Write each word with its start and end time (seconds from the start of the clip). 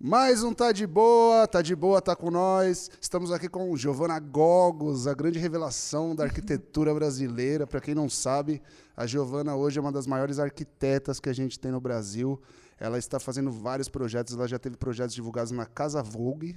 Mais 0.00 0.44
um 0.44 0.54
Tá 0.54 0.70
de 0.70 0.86
Boa, 0.86 1.44
Tá 1.48 1.60
de 1.60 1.74
Boa, 1.74 2.00
tá 2.00 2.14
com 2.14 2.30
nós. 2.30 2.88
Estamos 3.00 3.32
aqui 3.32 3.48
com 3.48 3.76
Giovana 3.76 4.20
Gogos, 4.20 5.08
a 5.08 5.12
grande 5.12 5.40
revelação 5.40 6.14
da 6.14 6.22
arquitetura 6.22 6.94
brasileira. 6.94 7.66
Para 7.66 7.80
quem 7.80 7.96
não 7.96 8.08
sabe, 8.08 8.62
a 8.96 9.08
Giovana 9.08 9.56
hoje 9.56 9.76
é 9.76 9.82
uma 9.82 9.90
das 9.90 10.06
maiores 10.06 10.38
arquitetas 10.38 11.18
que 11.18 11.28
a 11.28 11.32
gente 11.32 11.58
tem 11.58 11.72
no 11.72 11.80
Brasil. 11.80 12.40
Ela 12.78 12.96
está 12.96 13.18
fazendo 13.18 13.50
vários 13.50 13.88
projetos, 13.88 14.36
ela 14.36 14.46
já 14.46 14.56
teve 14.56 14.76
projetos 14.76 15.16
divulgados 15.16 15.50
na 15.50 15.66
Casa 15.66 16.00
Vogue. 16.00 16.54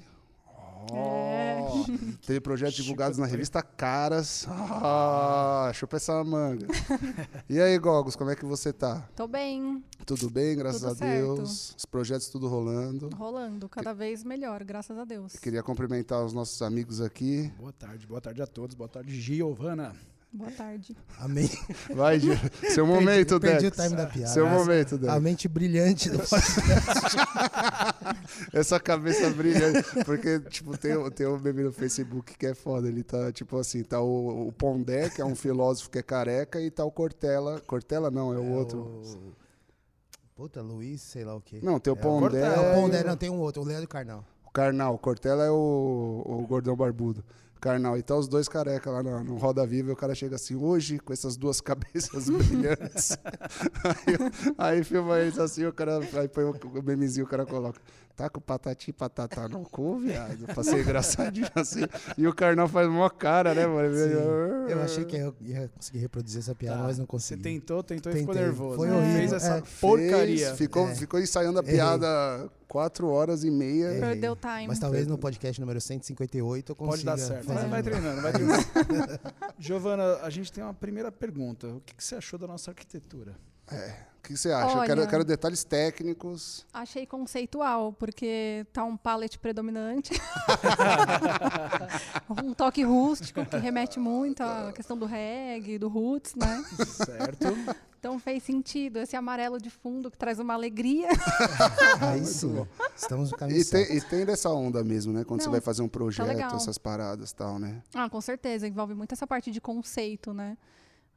Oh, 0.91 1.50
Teve 2.25 2.39
projetos 2.39 2.75
divulgados 2.75 3.17
na 3.17 3.25
revista 3.25 3.61
Caras. 3.61 4.45
Ah, 4.49 5.71
chupa 5.73 5.97
essa 5.97 6.23
manga. 6.23 6.67
E 7.49 7.59
aí, 7.59 7.77
Gogos, 7.77 8.15
como 8.15 8.29
é 8.29 8.35
que 8.35 8.45
você 8.45 8.71
tá? 8.71 9.07
Tô 9.15 9.27
bem, 9.27 9.83
Tudo 10.05 10.29
bem, 10.29 10.55
graças 10.55 10.81
Tudo 10.81 10.91
a 10.91 10.95
certo. 10.95 11.35
Deus. 11.35 11.75
Os 11.77 11.85
projetos 11.85 12.27
tudo 12.29 12.47
rolando. 12.47 13.09
rolando, 13.15 13.67
cada 13.67 13.93
vez 13.93 14.23
melhor, 14.23 14.63
graças 14.63 14.97
a 14.97 15.03
Deus. 15.03 15.33
Queria 15.33 15.61
cumprimentar 15.61 16.23
os 16.23 16.33
nossos 16.33 16.61
amigos 16.61 17.01
aqui. 17.01 17.51
Boa 17.57 17.73
tarde, 17.73 18.07
boa 18.07 18.21
tarde 18.21 18.41
a 18.41 18.47
todos. 18.47 18.75
Boa 18.75 18.87
tarde, 18.89 19.19
Giovana. 19.19 19.93
Boa 20.33 20.49
tarde. 20.51 20.95
Amém. 21.19 21.49
Vai, 21.93 22.17
Gil. 22.17 22.33
Seu 22.73 22.87
momento, 22.87 23.37
perdi, 23.37 23.63
Dex. 23.63 23.75
perdi 23.75 23.81
o 23.81 23.85
time 23.85 23.97
da 23.97 24.07
piada. 24.07 24.31
Seu 24.33 24.47
momento, 24.47 24.97
Dex. 24.97 25.11
A 25.11 25.19
mente 25.19 25.47
brilhante 25.49 26.09
do 26.09 26.19
podcast. 26.19 27.17
Essa 28.53 28.79
cabeça 28.79 29.29
brilha. 29.31 29.73
Porque, 30.05 30.39
tipo, 30.39 30.77
tem, 30.77 30.93
tem 31.11 31.27
um 31.27 31.37
meme 31.37 31.63
no 31.63 31.73
Facebook 31.73 32.37
que 32.37 32.45
é 32.45 32.53
foda. 32.53 32.87
Ele 32.87 33.03
tá, 33.03 33.29
tipo 33.33 33.57
assim, 33.57 33.83
tá 33.83 33.99
o, 33.99 34.47
o 34.47 34.51
Pondé, 34.53 35.09
que 35.09 35.21
é 35.21 35.25
um 35.25 35.35
filósofo 35.35 35.89
que 35.89 35.99
é 35.99 36.03
careca, 36.03 36.61
e 36.61 36.71
tá 36.71 36.85
o 36.85 36.91
Cortella. 36.91 37.59
Cortella 37.67 38.09
não, 38.09 38.33
é 38.33 38.37
o 38.37 38.51
outro. 38.51 38.79
O... 38.79 39.33
Puta, 40.33 40.61
Luiz, 40.61 41.01
sei 41.01 41.25
lá 41.25 41.35
o 41.35 41.41
quê. 41.41 41.59
Não, 41.61 41.77
tem 41.77 41.91
o 41.91 41.97
É, 41.97 41.99
Pondé. 41.99 42.41
É, 42.41 42.71
o 42.71 42.73
Pondé, 42.73 43.03
não, 43.03 43.17
tem 43.17 43.29
um 43.29 43.39
outro, 43.39 43.63
o 43.63 43.65
Leandro 43.65 43.89
Carnal. 43.89 44.25
O 44.45 44.49
Karnal. 44.49 44.95
O 44.95 44.97
Cortella 44.97 45.43
é 45.43 45.51
o, 45.51 46.23
o 46.25 46.47
gordão 46.47 46.75
barbudo. 46.75 47.21
Karnal. 47.61 47.95
E 47.97 48.01
tá 48.01 48.15
os 48.15 48.27
dois 48.27 48.49
careca 48.49 48.89
lá 48.89 49.03
no, 49.03 49.23
no 49.23 49.37
Roda 49.37 49.65
Viva 49.65 49.91
e 49.91 49.93
o 49.93 49.95
cara 49.95 50.15
chega 50.15 50.35
assim, 50.35 50.55
hoje, 50.55 50.97
com 50.97 51.13
essas 51.13 51.37
duas 51.37 51.61
cabeças 51.61 52.27
brilhantes. 52.27 53.17
aí, 54.57 54.75
aí 54.77 54.83
filma 54.83 55.19
eles 55.19 55.37
assim, 55.37 55.65
o 55.65 55.71
cara 55.71 55.99
aí 56.19 56.27
põe 56.27 56.43
o, 56.43 56.51
o 56.51 56.83
memezinho, 56.83 57.25
o 57.25 57.29
cara 57.29 57.45
coloca. 57.45 57.79
Tá 58.15 58.29
com 58.29 58.39
patati 58.41 58.89
e 58.89 58.93
patatá 58.93 59.47
no 59.47 59.61
cu, 59.61 59.97
viado. 60.01 60.45
Pra 60.53 60.63
ser 60.63 60.81
engraçadinho 60.81 61.47
assim. 61.55 61.81
E 62.17 62.27
o 62.27 62.33
Karnal 62.35 62.67
faz 62.67 62.87
uma 62.87 63.09
cara, 63.09 63.53
né, 63.55 63.65
mano? 63.65 63.87
Eu 64.69 64.81
achei 64.81 65.05
que 65.05 65.15
eu 65.15 65.35
ia 65.41 65.69
conseguir 65.69 65.99
reproduzir 65.99 66.39
essa 66.39 66.53
piada, 66.53 66.77
Tá. 66.77 66.83
mas 66.83 66.97
não 66.97 67.05
Você 67.05 67.11
consegui. 67.11 67.43
tentou, 67.43 67.81
tentou 67.83 68.11
e 68.11 68.15
ficou 68.17 68.33
Tentei. 68.33 68.47
nervoso. 68.47 68.75
Foi 68.75 68.87
né? 68.89 68.95
horrível, 68.95 69.17
Fez 69.17 69.33
essa 69.33 69.57
é. 69.57 69.63
porcaria. 69.79 70.47
Fez, 70.47 70.57
ficou, 70.57 70.87
É. 70.89 70.95
ficou 70.95 71.19
ensaiando 71.19 71.59
a 71.59 71.63
Errei. 71.63 71.75
piada 71.75 72.49
quatro 72.67 73.07
horas 73.07 73.43
e 73.43 73.49
meia. 73.51 73.87
Errei. 73.87 73.99
Perdeu 74.01 74.33
o 74.33 74.35
time. 74.35 74.67
Mas 74.67 74.79
talvez 74.79 75.07
no 75.07 75.17
podcast 75.17 75.59
número 75.59 75.79
158 75.81 76.71
eu 76.71 76.75
consiga 76.75 76.91
Pode 76.91 77.05
dar 77.05 77.17
certo. 77.17 77.45
fazer 77.45 77.59
Vai, 77.61 77.69
vai 77.69 77.83
treinando, 77.83 78.21
vai 78.21 78.31
treinando. 78.33 78.63
Giovana, 79.57 80.15
a 80.21 80.29
gente 80.29 80.51
tem 80.51 80.63
uma 80.63 80.73
primeira 80.73 81.11
pergunta. 81.11 81.67
O 81.67 81.81
que, 81.81 81.95
que 81.95 82.03
você 82.03 82.15
achou 82.15 82.37
da 82.37 82.45
nossa 82.47 82.71
arquitetura? 82.71 83.35
O 84.21 84.23
que 84.23 84.37
você 84.37 84.51
acha? 84.51 84.77
Eu 84.77 84.81
quero, 84.83 84.99
eu 84.99 85.03
Olha. 85.03 85.09
quero 85.09 85.25
detalhes 85.25 85.63
técnicos. 85.63 86.63
Achei 86.71 87.07
conceitual, 87.07 87.91
porque 87.91 88.65
tá 88.71 88.83
um 88.83 88.95
palette 88.95 89.39
predominante. 89.39 90.13
um 92.43 92.53
toque 92.53 92.83
rústico 92.83 93.43
que 93.45 93.57
remete 93.57 93.99
muito 93.99 94.41
à 94.41 94.71
questão 94.73 94.95
do 94.95 95.07
reggae, 95.07 95.79
do 95.79 95.89
roots, 95.89 96.35
né? 96.35 96.63
Certo? 96.85 97.47
Então 97.99 98.17
fez 98.19 98.43
sentido. 98.43 98.97
Esse 98.97 99.15
amarelo 99.15 99.59
de 99.59 99.69
fundo 99.69 100.09
que 100.09 100.17
traz 100.17 100.39
uma 100.39 100.53
alegria. 100.53 101.09
Aí 102.01 102.25
sim, 102.25 102.65
estamos 102.95 103.31
no 103.31 103.37
caminho 103.37 103.59
E 103.59 103.63
certo. 103.63 103.87
tem, 103.87 103.97
e 103.97 104.01
tem 104.01 104.25
dessa 104.25 104.49
onda 104.49 104.83
mesmo, 104.83 105.13
né? 105.13 105.23
Quando 105.23 105.41
você 105.41 105.47
Não, 105.47 105.51
vai 105.51 105.61
fazer 105.61 105.81
um 105.81 105.89
projeto, 105.89 106.27
legal. 106.27 106.55
essas 106.55 106.77
paradas 106.77 107.31
e 107.31 107.35
tal, 107.35 107.59
né? 107.59 107.81
Ah, 107.93 108.09
com 108.09 108.21
certeza. 108.21 108.67
Envolve 108.67 108.93
muito 108.93 109.13
essa 109.13 109.27
parte 109.27 109.51
de 109.51 109.61
conceito, 109.61 110.33
né? 110.33 110.57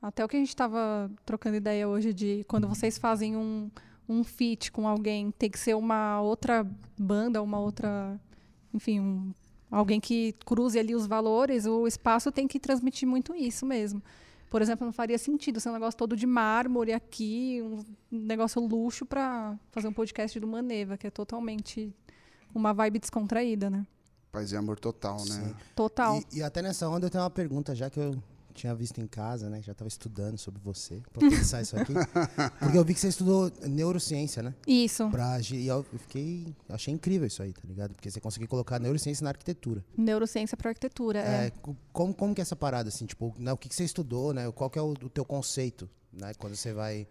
Até 0.06 0.22
o 0.22 0.28
que 0.28 0.36
a 0.36 0.38
gente 0.38 0.50
estava 0.50 1.10
trocando 1.24 1.56
ideia 1.56 1.88
hoje 1.88 2.12
de 2.12 2.44
quando 2.46 2.68
vocês 2.68 2.98
fazem 2.98 3.34
um, 3.38 3.70
um 4.06 4.22
feat 4.22 4.70
com 4.70 4.86
alguém, 4.86 5.30
tem 5.30 5.48
que 5.50 5.58
ser 5.58 5.74
uma 5.74 6.20
outra 6.20 6.66
banda, 6.98 7.40
uma 7.40 7.58
outra. 7.58 8.20
Enfim, 8.74 9.00
um- 9.00 9.32
alguém 9.70 9.98
que 9.98 10.34
cruze 10.44 10.78
ali 10.78 10.94
os 10.94 11.06
valores, 11.06 11.64
o 11.64 11.86
espaço 11.86 12.30
tem 12.30 12.46
que 12.46 12.60
transmitir 12.60 13.08
muito 13.08 13.34
isso 13.34 13.64
mesmo. 13.64 14.02
Por 14.50 14.60
exemplo, 14.60 14.84
não 14.84 14.92
faria 14.92 15.16
sentido 15.16 15.58
ser 15.58 15.70
um 15.70 15.72
negócio 15.72 15.96
todo 15.96 16.14
de 16.14 16.26
mármore 16.26 16.92
aqui, 16.92 17.62
um 17.62 17.82
negócio 18.10 18.60
luxo 18.60 19.06
para 19.06 19.58
fazer 19.72 19.88
um 19.88 19.92
podcast 19.92 20.38
do 20.38 20.46
Maneva, 20.46 20.98
que 20.98 21.06
é 21.06 21.10
totalmente 21.10 21.90
uma 22.54 22.74
vibe 22.74 22.98
descontraída, 22.98 23.70
né? 23.70 23.86
Paz 24.30 24.52
e 24.52 24.56
amor 24.56 24.78
total, 24.78 25.16
né? 25.16 25.24
Sim. 25.24 25.54
Total. 25.74 26.20
E, 26.30 26.40
e 26.40 26.42
até 26.42 26.60
nessa 26.60 26.86
onda 26.90 27.06
eu 27.06 27.10
tenho 27.10 27.24
uma 27.24 27.30
pergunta, 27.30 27.74
já 27.74 27.88
que 27.88 27.98
eu 27.98 28.22
tinha 28.54 28.74
visto 28.74 29.00
em 29.00 29.06
casa, 29.06 29.50
né? 29.50 29.60
Já 29.60 29.72
estava 29.72 29.88
estudando 29.88 30.38
sobre 30.38 30.60
você, 30.62 31.02
pra 31.12 31.28
pensar 31.28 31.60
isso 31.62 31.76
aqui. 31.76 31.92
Porque 32.58 32.78
eu 32.78 32.84
vi 32.84 32.94
que 32.94 33.00
você 33.00 33.08
estudou 33.08 33.50
neurociência, 33.66 34.42
né? 34.42 34.54
Isso. 34.66 35.08
Pra, 35.10 35.38
e 35.52 35.66
eu 35.66 35.82
fiquei. 35.98 36.54
Achei 36.68 36.94
incrível 36.94 37.26
isso 37.26 37.42
aí, 37.42 37.52
tá 37.52 37.62
ligado? 37.64 37.92
Porque 37.94 38.10
você 38.10 38.20
conseguiu 38.20 38.48
colocar 38.48 38.78
neurociência 38.78 39.24
na 39.24 39.30
arquitetura. 39.30 39.84
Neurociência 39.96 40.56
para 40.56 40.70
arquitetura. 40.70 41.18
é. 41.18 41.46
É, 41.46 41.50
co- 41.50 41.76
como, 41.92 42.14
como 42.14 42.34
que 42.34 42.40
é 42.40 42.42
essa 42.42 42.56
parada, 42.56 42.88
assim, 42.88 43.04
tipo, 43.06 43.34
né, 43.38 43.52
o 43.52 43.56
que, 43.56 43.68
que 43.68 43.74
você 43.74 43.84
estudou, 43.84 44.32
né? 44.32 44.50
Qual 44.52 44.70
que 44.70 44.78
é 44.78 44.82
o, 44.82 44.90
o 44.92 45.08
teu 45.10 45.24
conceito, 45.24 45.88
né? 46.12 46.32
Quando 46.38 46.54
você 46.56 46.72
vai 46.72 47.06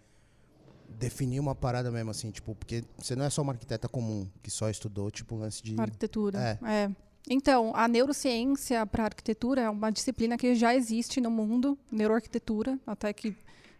definir 0.99 1.39
uma 1.39 1.55
parada 1.55 1.91
mesmo, 1.91 2.11
assim, 2.11 2.29
tipo, 2.31 2.53
porque 2.55 2.83
você 2.97 3.15
não 3.15 3.25
é 3.25 3.29
só 3.29 3.41
uma 3.41 3.53
arquiteta 3.53 3.87
comum 3.89 4.27
que 4.41 4.49
só 4.51 4.69
estudou, 4.69 5.09
tipo, 5.11 5.35
um 5.35 5.39
lance 5.39 5.61
de. 5.63 5.79
Arquitetura. 5.79 6.39
É. 6.39 6.59
É. 6.85 6.91
Então, 7.29 7.71
a 7.73 7.87
neurociência 7.87 8.85
para 8.85 9.05
arquitetura 9.05 9.61
é 9.61 9.69
uma 9.69 9.91
disciplina 9.91 10.37
que 10.37 10.53
já 10.55 10.75
existe 10.75 11.21
no 11.21 11.31
mundo, 11.31 11.77
neuroarquitetura, 11.91 12.77
até 12.85 13.13
que 13.13 13.35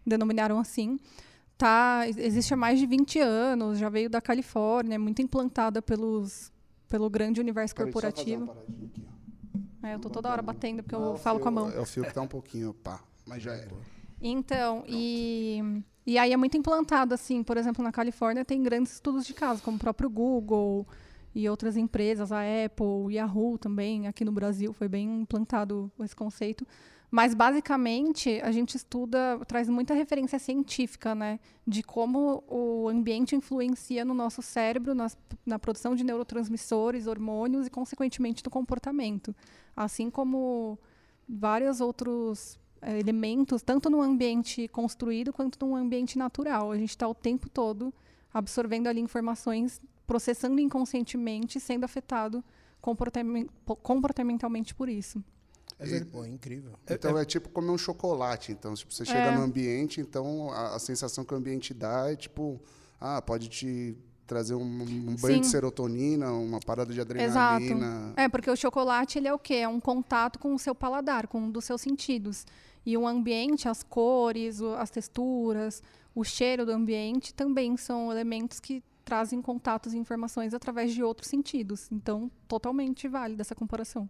denominaram 0.06 0.58
assim. 0.60 0.98
Tá, 1.58 2.04
existe 2.08 2.54
há 2.54 2.58
mais 2.58 2.80
de 2.80 2.86
20 2.86 3.20
anos, 3.20 3.78
já 3.78 3.90
veio 3.90 4.10
da 4.10 4.22
Califórnia, 4.22 4.96
é 4.96 4.98
muito 4.98 5.22
implantada 5.22 5.82
pelos, 5.82 6.52
pelo 6.90 7.10
grande 7.10 7.40
universo 7.42 7.76
Peraí, 7.76 7.92
corporativo. 7.92 8.50
aqui. 8.52 9.04
É, 9.84 9.94
eu 9.96 10.00
tô 10.00 10.10
toda 10.10 10.30
hora 10.30 10.42
batendo 10.42 10.82
porque 10.82 10.96
Não, 10.96 11.04
eu 11.08 11.14
o 11.14 11.18
falo 11.18 11.38
fio- 11.40 11.44
com 11.44 11.50
a 11.50 11.52
mão. 11.52 11.70
É 11.70 11.80
o 11.80 11.86
fio 11.86 12.04
que 12.06 12.14
tá 12.14 12.22
um 12.22 12.28
pouquinho, 12.28 12.74
pá. 12.74 13.02
Mas 13.26 13.44
já 13.44 13.54
é. 13.54 13.68
Então, 14.22 14.84
e, 14.88 15.62
e 16.06 16.18
aí 16.18 16.32
é 16.32 16.38
muito 16.38 16.56
implantado, 16.58 17.14
assim, 17.14 17.44
por 17.44 17.58
exemplo, 17.58 17.84
na 17.84 17.92
Califórnia 17.92 18.46
tem 18.46 18.64
grandes 18.64 18.94
estudos 18.94 19.26
de 19.26 19.34
caso, 19.34 19.62
como 19.62 19.76
o 19.76 19.80
próprio 19.80 20.10
Google 20.10 20.88
e 21.36 21.50
outras 21.50 21.76
empresas, 21.78 22.32
a 22.32 22.42
Apple, 22.66 23.16
Yahoo 23.16 23.58
também, 23.58 24.08
aqui 24.08 24.24
no 24.24 24.32
Brasil 24.32 24.72
foi 24.74 24.88
bem 24.88 25.22
implantado 25.22 25.92
esse 26.00 26.16
conceito. 26.16 26.66
Mas, 27.10 27.36
basicamente, 27.36 28.42
a 28.42 28.52
gente 28.52 28.76
estuda, 28.76 29.40
traz 29.48 29.70
muita 29.70 29.94
referência 29.94 30.40
científica, 30.40 31.14
né? 31.14 31.40
De 31.66 31.84
como 31.84 32.44
o 32.48 32.90
ambiente 32.90 33.36
influencia 33.36 34.04
no 34.04 34.16
nosso 34.16 34.42
cérebro, 34.42 34.96
nas- 34.96 35.16
na 35.46 35.60
produção 35.60 35.96
de 35.96 36.04
neurotransmissores, 36.04 37.06
hormônios 37.06 37.68
e, 37.68 37.70
consequentemente, 37.70 38.44
no 38.44 38.50
comportamento. 38.50 39.36
Assim 39.76 40.10
como 40.10 40.80
vários 41.30 41.80
outros 41.82 42.60
eh, 42.82 43.00
elementos, 43.00 43.62
tanto 43.62 43.90
no 43.90 44.02
ambiente 44.02 44.68
construído 44.68 45.32
quanto 45.32 45.64
no 45.66 45.76
ambiente 45.76 46.18
natural. 46.18 46.72
A 46.72 46.78
gente 46.78 46.90
está 46.90 47.08
o 47.08 47.14
tempo 47.14 47.48
todo 47.48 47.94
absorvendo 48.34 48.88
ali 48.88 49.00
informações, 49.00 49.80
processando 50.06 50.60
inconscientemente, 50.60 51.60
sendo 51.60 51.84
afetado 51.86 52.44
comportamen- 52.82 53.48
po- 53.66 53.76
comportamentalmente 53.76 54.76
por 54.76 54.90
isso. 54.90 55.24
É 55.80 56.00
Pô, 56.06 56.24
incrível. 56.26 56.74
Então 56.90 57.18
é, 57.18 57.26
tipo 57.26 57.50
comer 57.50 57.72
um 57.72 57.78
chocolate. 57.78 58.52
Então, 58.52 58.74
tipo, 58.74 58.94
você 58.94 59.04
chega 59.06 59.20
É. 59.32 59.36
no 59.36 59.42
ambiente, 59.44 60.00
então 60.00 60.50
a, 60.52 60.76
a 60.76 60.80
sensação 60.80 61.26
que 61.26 61.34
o 61.34 61.38
ambiente 61.38 61.74
dá 61.74 62.12
é 62.12 62.16
tipo, 62.16 62.62
ah, 63.02 63.22
pode 63.22 63.50
te 63.50 63.98
trazer 64.26 64.56
um, 64.56 64.62
um 64.64 65.16
banho 65.20 65.40
de 65.42 65.46
Sim. 65.46 65.52
serotonina, 65.52 66.32
uma 66.32 66.60
parada 66.60 66.94
de 66.94 67.02
adrenalina. 67.02 68.14
É, 68.16 68.30
porque 68.30 68.50
o 68.50 68.56
chocolate 68.56 69.18
ele 69.18 69.28
é 69.28 69.34
o 69.34 69.40
quê? 69.40 69.56
É 69.56 69.68
um 69.68 69.80
contato 69.80 70.40
com 70.40 70.54
o 70.54 70.60
seu 70.60 70.74
paladar, 70.74 71.28
com 71.28 71.40
um 71.40 71.52
dos 71.52 71.66
seus 71.66 71.82
sentidos. 71.82 72.46
E 72.86 72.96
o 72.98 73.06
ambiente, 73.08 73.68
as 73.68 73.84
cores, 73.84 74.62
o- 74.62 74.76
as 74.76 74.90
texturas, 74.90 75.82
o 76.16 76.24
cheiro 76.24 76.66
do 76.66 76.72
ambiente 76.72 77.34
também 77.34 77.76
são 77.78 78.12
elementos 78.12 78.60
que 78.60 78.82
trazem 79.04 79.42
contatos 79.42 79.94
e 79.94 79.98
informações 79.98 80.54
através 80.54 80.94
de 80.94 81.04
outros 81.04 81.30
sentidos. 81.30 81.88
Então, 81.92 82.32
totalmente 82.48 83.08
válida 83.08 83.42
essa 83.42 83.56
comparação. 83.56 84.10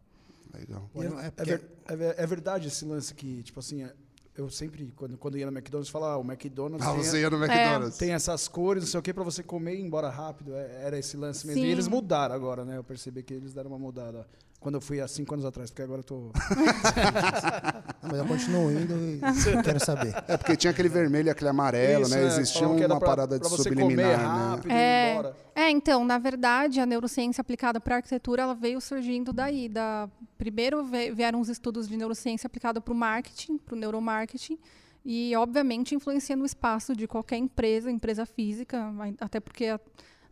Legal. 0.53 0.89
E 0.95 0.99
é 0.99 1.05
é, 1.27 1.31
porque- 1.31 1.51
é 1.87 1.95
ver- 1.95 2.15
é 2.17 2.27
verdade 2.27 2.67
esse 2.67 2.85
lance 2.85 3.13
que, 3.13 3.41
tipo 3.43 3.59
assim, 3.59 3.83
é- 3.83 3.93
eu 4.35 4.49
sempre, 4.49 4.91
quando, 4.95 5.17
quando 5.17 5.37
ia 5.37 5.45
no 5.49 5.51
McDonald's, 5.57 5.89
falava, 5.91 6.13
ah, 6.13 6.17
o 6.17 6.23
McDonald's 6.23 6.87
Ah, 6.87 6.93
tem, 6.93 7.03
você 7.03 7.21
ia 7.21 7.29
no 7.29 7.37
McDonald's. 7.43 7.97
tem 7.97 8.11
essas 8.13 8.47
cores, 8.47 8.83
não 8.83 8.89
sei 8.89 8.99
o 8.99 9.03
que, 9.03 9.13
pra 9.13 9.23
você 9.23 9.41
comer 9.43 9.75
e 9.75 9.79
ir 9.79 9.85
embora 9.85 10.09
rápido. 10.09 10.53
É- 10.55 10.83
era 10.85 10.97
esse 10.97 11.17
lance 11.17 11.45
mesmo. 11.47 11.61
E 11.61 11.65
Sim. 11.65 11.69
eles 11.71 11.87
mudaram 11.87 12.33
agora, 12.35 12.63
né? 12.63 12.77
Eu 12.77 12.83
percebi 12.83 13.23
que 13.23 13.33
eles 13.33 13.53
deram 13.53 13.69
uma 13.71 13.79
mudada. 13.79 14.27
Quando 14.63 14.75
eu 14.75 14.81
fui 14.81 15.01
há 15.01 15.07
cinco 15.09 15.33
anos 15.33 15.45
atrás, 15.45 15.69
porque 15.69 15.81
agora 15.81 15.99
eu 15.99 16.03
tô. 16.05 16.31
Não, 18.01 18.09
mas 18.09 18.19
eu 18.19 18.25
continuo 18.25 18.71
indo 18.71 18.93
e 18.95 19.19
quero 19.63 19.79
saber. 19.79 20.13
É 20.27 20.37
porque 20.37 20.55
tinha 20.55 20.71
aquele 20.71 20.87
vermelho 20.89 21.27
e 21.27 21.29
aquele 21.29 21.49
amarelo, 21.49 22.03
Isso, 22.03 22.15
né? 22.15 22.23
é, 22.23 22.27
Existia 22.27 22.67
uma 22.67 22.87
pra- 22.87 22.99
parada 22.99 23.35
de 23.35 23.41
pra 23.41 23.49
você 23.49 23.63
subliminar, 23.63 24.05
comer 24.05 24.17
né? 24.17 24.23
rápido 24.25 24.71
e 24.71 24.73
ir 24.73 24.77
É, 24.77 25.11
embora. 25.11 25.35
é, 25.55 25.69
então, 25.69 26.05
na 26.05 26.17
verdade, 26.17 26.79
a 26.79 26.85
neurociência 26.85 27.41
aplicada 27.41 27.79
para 27.79 27.97
arquitetura, 27.97 28.43
ela 28.43 28.55
veio 28.55 28.79
surgindo 28.79 29.33
daí. 29.33 29.67
Da, 29.69 30.09
primeiro 30.37 30.83
vieram 31.15 31.39
os 31.41 31.49
estudos 31.49 31.87
de 31.87 31.97
neurociência 31.97 32.47
aplicada 32.47 32.79
para 32.79 32.93
o 32.93 32.95
marketing, 32.95 33.57
para 33.57 33.75
o 33.75 33.77
neuromarketing, 33.77 34.57
e, 35.05 35.35
obviamente, 35.35 35.93
influenciando 35.93 36.43
o 36.43 36.45
espaço 36.45 36.95
de 36.95 37.05
qualquer 37.07 37.37
empresa, 37.37 37.91
empresa 37.91 38.25
física, 38.25 38.93
até 39.19 39.39
porque 39.41 39.65
a- 39.65 39.79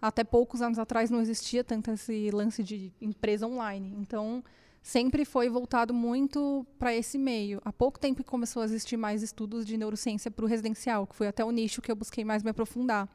até 0.01 0.23
poucos 0.23 0.61
anos 0.61 0.79
atrás 0.79 1.09
não 1.09 1.21
existia 1.21 1.63
tanto 1.63 1.91
esse 1.91 2.31
lance 2.31 2.63
de 2.63 2.91
empresa 2.99 3.45
online. 3.45 3.95
Então, 3.99 4.43
sempre 4.81 5.23
foi 5.25 5.47
voltado 5.47 5.93
muito 5.93 6.65
para 6.79 6.93
esse 6.93 7.17
meio. 7.17 7.61
Há 7.63 7.71
pouco 7.71 7.99
tempo 7.99 8.23
começou 8.23 8.63
a 8.63 8.65
existir 8.65 8.97
mais 8.97 9.21
estudos 9.21 9.65
de 9.65 9.77
neurociência 9.77 10.31
para 10.31 10.43
o 10.43 10.47
residencial, 10.47 11.05
que 11.05 11.15
foi 11.15 11.27
até 11.27 11.45
o 11.45 11.51
nicho 11.51 11.81
que 11.81 11.91
eu 11.91 11.95
busquei 11.95 12.25
mais 12.25 12.41
me 12.43 12.49
aprofundar. 12.49 13.07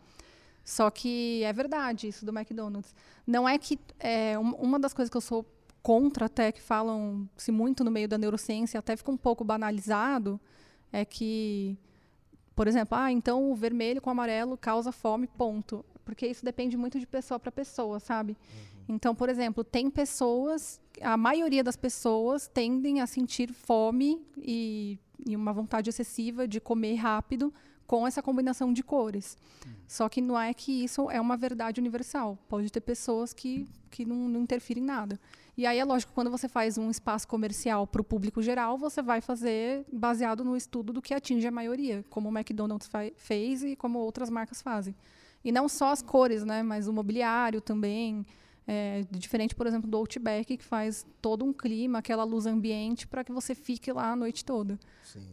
Só 0.65 0.91
que 0.91 1.43
é 1.45 1.53
verdade 1.53 2.09
isso 2.09 2.25
do 2.25 2.33
McDonald's. 2.37 2.95
Não 3.27 3.49
é 3.49 3.59
que 3.59 3.79
é 3.99 4.39
um- 4.39 4.55
uma 4.55 4.79
das 4.79 4.93
coisas 4.93 5.11
que 5.11 5.17
eu 5.17 5.21
sou 5.21 5.45
contra 5.83 6.27
até 6.27 6.51
que 6.51 6.61
falam 6.61 7.29
se 7.37 7.53
muito 7.53 7.85
no 7.85 7.91
meio 7.91 8.09
da 8.09 8.19
neurociência, 8.19 8.79
até 8.79 8.97
fica 8.97 9.11
um 9.11 9.17
pouco 9.17 9.45
banalizado, 9.45 10.41
é 10.93 11.05
que 11.05 11.77
por 12.57 12.67
exemplo, 12.67 12.97
ah, 12.97 13.13
então 13.13 13.51
o 13.53 13.55
vermelho 13.55 14.01
com 14.01 14.09
o 14.09 14.13
amarelo 14.13 14.57
causa 14.57 14.91
fome, 14.91 15.27
ponto. 15.27 15.85
Porque 16.07 16.25
isso 16.25 16.45
depende 16.45 16.77
muito 16.77 17.01
de 17.01 17.07
pessoa 17.07 17.39
para 17.39 17.51
pessoa, 17.51 17.99
sabe? 17.99 18.37
Então, 18.89 19.13
por 19.13 19.29
exemplo, 19.29 19.65
tem 19.65 19.91
pessoas, 19.91 20.81
a 21.03 21.17
maioria 21.17 21.65
das 21.65 21.77
pessoas 21.77 22.47
tendem 22.47 23.01
a 23.01 23.07
sentir 23.09 23.53
fome 23.53 24.25
e, 24.39 25.01
e 25.27 25.35
uma 25.35 25.53
vontade 25.53 25.91
excessiva 25.91 26.47
de 26.47 26.61
comer 26.61 26.95
rápido 26.95 27.53
com 27.89 28.07
essa 28.07 28.23
combinação 28.23 28.73
de 28.73 28.85
cores. 28.85 29.37
Só 29.89 30.09
que 30.09 30.21
não 30.21 30.39
é 30.39 30.55
que 30.55 30.85
isso 30.85 31.11
é 31.11 31.21
uma 31.21 31.37
verdade 31.37 31.81
universal. 31.81 32.39
Pode 32.49 32.71
ter 32.71 32.81
pessoas 32.81 33.33
que, 33.33 33.69
que 33.91 34.05
não, 34.05 34.29
não 34.29 34.43
interferem 34.43 34.85
em 34.85 34.87
nada. 34.87 35.19
E 35.57 35.67
aí 35.67 35.79
é 35.79 35.85
lógico, 35.85 36.13
quando 36.13 36.31
você 36.31 36.49
faz 36.49 36.79
um 36.79 36.89
espaço 36.89 37.27
comercial 37.27 37.85
para 37.85 38.01
o 38.01 38.05
público 38.05 38.41
geral, 38.41 38.79
você 38.79 39.03
vai 39.03 39.21
fazer 39.21 39.85
baseado 39.93 40.45
no 40.45 40.57
estudo 40.57 40.93
do 40.93 41.03
que 41.03 41.15
atinge 41.15 41.49
a 41.49 41.51
maioria, 41.51 42.05
como 42.11 42.29
o 42.29 42.37
McDonald's 42.37 42.89
fez 43.17 43.65
e 43.65 43.75
como 43.75 43.99
outras 43.99 44.31
marcas 44.31 44.63
fazem. 44.63 44.95
E 45.47 45.53
não 45.53 45.69
só 45.69 45.91
as 45.93 46.03
cores, 46.03 46.45
né, 46.45 46.63
mas 46.63 46.89
o 46.89 46.93
mobiliário 46.93 47.61
também. 47.61 48.27
É, 48.69 49.05
diferente, 49.13 49.55
por 49.55 49.65
exemplo, 49.65 49.89
do 49.89 49.97
Outback, 49.97 50.57
que 50.57 50.65
faz 50.65 51.07
todo 51.23 51.45
um 51.45 51.53
clima, 51.53 52.01
aquela 52.01 52.25
luz 52.25 52.47
ambiente, 52.47 53.07
para 53.07 53.23
que 53.23 53.31
você 53.31 53.55
fique 53.55 53.93
lá 53.93 54.11
a 54.11 54.17
noite 54.17 54.45
toda. 54.45 54.77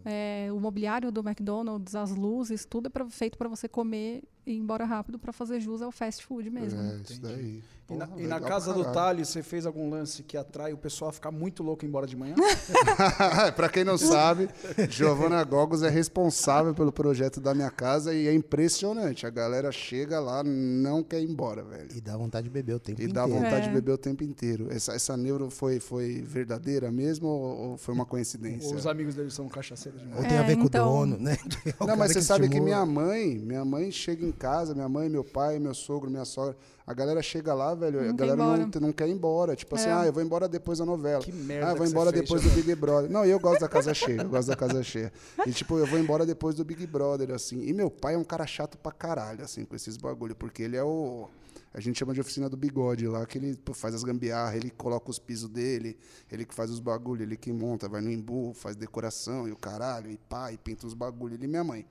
É, 0.06 0.50
o 0.52 0.60
mobiliário 0.60 1.12
do 1.12 1.22
McDonald's, 1.28 1.96
as 1.96 2.12
luzes, 2.12 2.64
tudo 2.64 2.88
é 2.88 2.90
pra- 2.92 3.10
feito 3.10 3.36
para 3.36 3.50
você 3.50 3.68
comer 3.68 4.22
e 4.46 4.54
ir 4.54 4.58
embora 4.58 4.86
rápido 4.86 5.18
para 5.20 5.32
fazer 5.34 5.60
jus 5.60 5.82
ao 5.82 5.92
fast 5.92 6.26
food 6.26 6.50
mesmo. 6.50 6.82
né? 6.82 7.00
É, 7.00 7.12
isso 7.12 7.22
daí. 7.22 7.62
E 7.90 7.96
na, 7.96 8.08
Porra, 8.08 8.22
e 8.22 8.28
na 8.28 8.40
casa 8.40 8.74
do. 8.74 8.84
Thales, 8.86 9.28
você 9.28 9.44
fez 9.44 9.66
algum 9.66 9.90
lance 9.90 10.24
que 10.24 10.38
atrai 10.38 10.72
o 10.72 10.78
pessoal 10.78 11.10
a 11.10 11.12
ficar 11.14 11.32
muito 11.32 11.62
louco 11.62 11.84
e 11.84 11.86
ir 11.86 11.90
embora 11.90 12.08
de 12.08 12.16
manhã? 12.16 12.34
pra 13.56 13.68
quem 13.70 13.84
não 13.84 13.98
sabe, 13.98 14.50
Giovana 14.90 15.44
Gogos 15.44 15.84
é 15.84 15.90
responsável 15.90 16.74
pelo 16.74 16.92
projeto 16.92 17.40
da 17.42 17.54
minha 17.54 17.70
casa 17.70 18.14
e 18.14 18.28
é 18.28 18.34
impressionante. 18.34 19.26
A 19.26 19.30
galera 19.30 19.72
chega 19.72 20.20
lá, 20.20 20.44
não 20.44 21.04
quer 21.04 21.22
ir 21.22 21.30
embora, 21.30 21.64
velho. 21.64 21.90
E 21.96 22.00
dá 22.02 22.16
vontade 22.18 22.46
de 22.46 22.50
beber 22.50 22.76
o 22.76 22.80
tempo 22.80 23.02
E 23.02 23.08
dá 23.08 23.24
inteiro. 23.24 23.44
vontade 23.44 23.66
É. 23.66 23.68
de 23.70 23.74
beber 23.74 23.92
o 23.92 23.98
tempo 23.98 24.24
inteiro. 24.24 24.68
Essa, 24.72 24.94
essa 24.94 25.18
neuro 25.18 25.50
foi, 25.50 25.80
foi 25.80 26.22
verdadeira 26.22 26.92
mesmo 26.92 27.28
ou, 27.28 27.58
ou 27.72 27.78
foi 27.78 27.94
uma 27.94 28.04
Ou 28.04 28.08
coincidência? 28.10 28.76
os 28.76 28.88
amigos 28.88 29.16
deles 29.16 29.34
são 29.34 29.48
cachaceiros 29.50 30.00
demais? 30.02 30.22
Ou 30.24 30.28
tem 30.28 30.38
a 30.38 30.42
É, 30.42 30.48
ver 30.48 30.56
com 30.58 30.64
então- 30.66 30.88
o 30.90 31.00
dono, 31.00 31.18
né? 31.20 31.38
O 31.80 31.86
Não, 31.86 31.96
mas 31.98 32.12
você 32.14 32.22
sabe 32.22 32.48
que 32.50 32.60
minha 32.60 32.86
mãe, 32.86 33.38
minha 33.40 33.66
mãe 33.66 33.92
chega 33.92 34.26
em 34.26 34.32
casa, 34.34 34.74
minha 34.74 34.90
mãe, 34.90 35.08
meu 35.10 35.24
pai, 35.24 35.60
meu 35.60 35.74
sogro, 35.74 36.10
minha 36.10 36.26
sogra, 36.26 36.56
a 36.86 36.94
galera 36.94 37.22
chega 37.22 37.54
lá, 37.54 37.74
velho, 37.74 38.00
a 38.00 38.04
Não 38.04 38.10
ir 38.10 38.14
galera 38.14 38.36
não, 38.36 38.82
não 38.82 38.92
quer 38.92 39.08
ir 39.08 39.12
embora. 39.12 39.56
Tipo 39.56 39.76
assim, 39.76 39.90
É. 39.90 39.94
ah, 39.94 40.06
eu 40.06 40.14
vou 40.14 40.22
embora 40.24 40.48
depois 40.50 40.80
da 40.80 40.86
novela. 40.86 41.24
Que 41.24 41.32
merda 41.32 41.68
Ah, 41.68 41.72
eu 41.72 41.76
vou 41.76 41.84
que 41.84 41.90
você 41.90 41.94
embora 41.94 42.12
fez, 42.12 42.22
depois 42.24 42.42
do 42.42 42.46
Giovanni. 42.50 42.66
Big 42.66 42.76
Brother. 42.80 43.10
Não, 43.12 43.26
eu 43.26 43.40
gosto 43.40 43.62
da 43.62 43.70
casa 43.70 43.94
cheia, 43.94 44.22
eu 44.22 44.30
gosto 44.30 44.48
da 44.48 44.56
casa 44.56 44.84
cheia. 44.84 45.12
E 45.46 45.52
tipo, 45.52 45.78
eu 45.78 45.86
vou 45.86 46.00
embora 46.00 46.26
depois 46.26 46.56
do 46.56 46.64
Big 46.66 46.86
Brother, 46.88 47.32
assim. 47.32 47.62
E 47.64 47.72
meu 47.74 47.90
pai 47.90 48.16
é 48.16 48.18
um 48.18 48.24
cara 48.24 48.46
chato 48.46 48.78
pra 48.78 48.92
caralho, 48.92 49.44
assim, 49.44 49.64
com 49.66 49.76
esses 49.76 49.98
bagulho, 49.98 50.36
porque 50.36 50.64
ele 50.64 50.76
é 50.76 50.84
o. 50.84 51.28
A 51.76 51.80
gente 51.80 51.98
chama 51.98 52.14
de 52.14 52.22
oficina 52.22 52.48
do 52.48 52.56
bigode 52.56 53.08
lá, 53.08 53.26
que 53.26 53.40
ele 53.40 53.56
pô, 53.58 53.74
faz 53.74 53.96
as 53.96 54.04
gambiarras, 54.04 54.56
ele 54.58 54.70
coloca 54.70 55.10
os 55.10 55.18
pisos 55.18 55.50
dele, 55.50 55.98
ele 56.32 56.46
que 56.46 56.54
faz 56.54 56.70
os 56.70 56.80
bagulho, 56.80 57.24
ele 57.24 57.36
que 57.36 57.52
monta, 57.52 57.90
vai 57.90 58.00
no 58.00 58.12
embu, 58.12 58.54
faz 58.54 58.76
decoração 58.76 59.48
e 59.48 59.52
o 59.52 59.56
caralho, 59.58 60.12
e 60.12 60.18
pá, 60.18 60.52
e 60.52 60.58
pinta 60.58 60.86
os 60.86 60.94
bagulho, 60.94 61.34
ele 61.34 61.46
e 61.46 61.48
minha 61.48 61.64
mãe. 61.64 61.84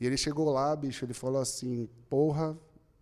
E 0.00 0.06
ele 0.06 0.16
chegou 0.16 0.50
lá, 0.50 0.74
bicho, 0.76 1.04
ele 1.04 1.14
falou 1.14 1.40
assim, 1.40 1.88
porra, 2.08 2.56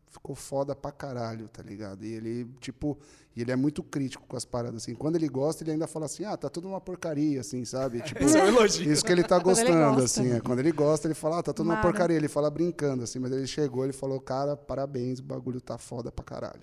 ficou 0.08 0.34
foda 0.34 0.74
pra 0.74 0.90
caralho, 0.90 1.46
tá 1.48 1.62
ligado? 1.62 2.04
E 2.04 2.12
ele, 2.14 2.48
tipo, 2.58 2.96
e 3.36 3.42
ele 3.42 3.52
é 3.52 3.56
muito 3.56 3.82
crítico 3.82 4.24
com 4.26 4.34
as 4.36 4.46
paradas, 4.46 4.82
assim. 4.82 4.94
Quando 4.94 5.16
ele 5.16 5.28
gosta, 5.28 5.62
ele 5.62 5.72
ainda 5.72 5.86
fala 5.86 6.06
assim, 6.06 6.24
ah, 6.24 6.36
tá 6.38 6.48
tudo 6.48 6.68
uma 6.68 6.80
porcaria, 6.80 7.40
assim, 7.40 7.64
sabe? 7.66 8.00
Tipo, 8.16 8.24
Isso 8.24 8.36
é 8.38 8.44
um 8.44 8.46
elogio. 8.48 8.90
isso 8.90 9.04
que 9.04 9.12
ele 9.12 9.22
tá 9.22 9.36
ele 9.36 9.44
gostando, 9.44 9.94
gosta. 9.94 10.04
assim. 10.04 10.32
É. 10.32 10.40
Quando 10.40 10.58
ele 10.60 10.72
gosta, 10.72 11.06
ele 11.06 11.14
fala, 11.14 11.38
ah, 11.40 11.42
tá 11.42 11.52
tudo 11.52 11.66
uma 11.66 11.74
Mara. 11.74 11.86
porcaria. 11.86 12.16
Ele 12.16 12.28
fala 12.28 12.50
brincando, 12.50 13.02
assim, 13.04 13.18
mas 13.18 13.30
ele 13.30 13.46
chegou, 13.46 13.84
ele 13.84 13.92
falou, 13.92 14.18
cara, 14.20 14.56
parabéns, 14.56 15.18
o 15.18 15.22
bagulho 15.22 15.60
tá 15.60 15.76
foda 15.76 16.10
pra 16.10 16.24
caralho. 16.24 16.62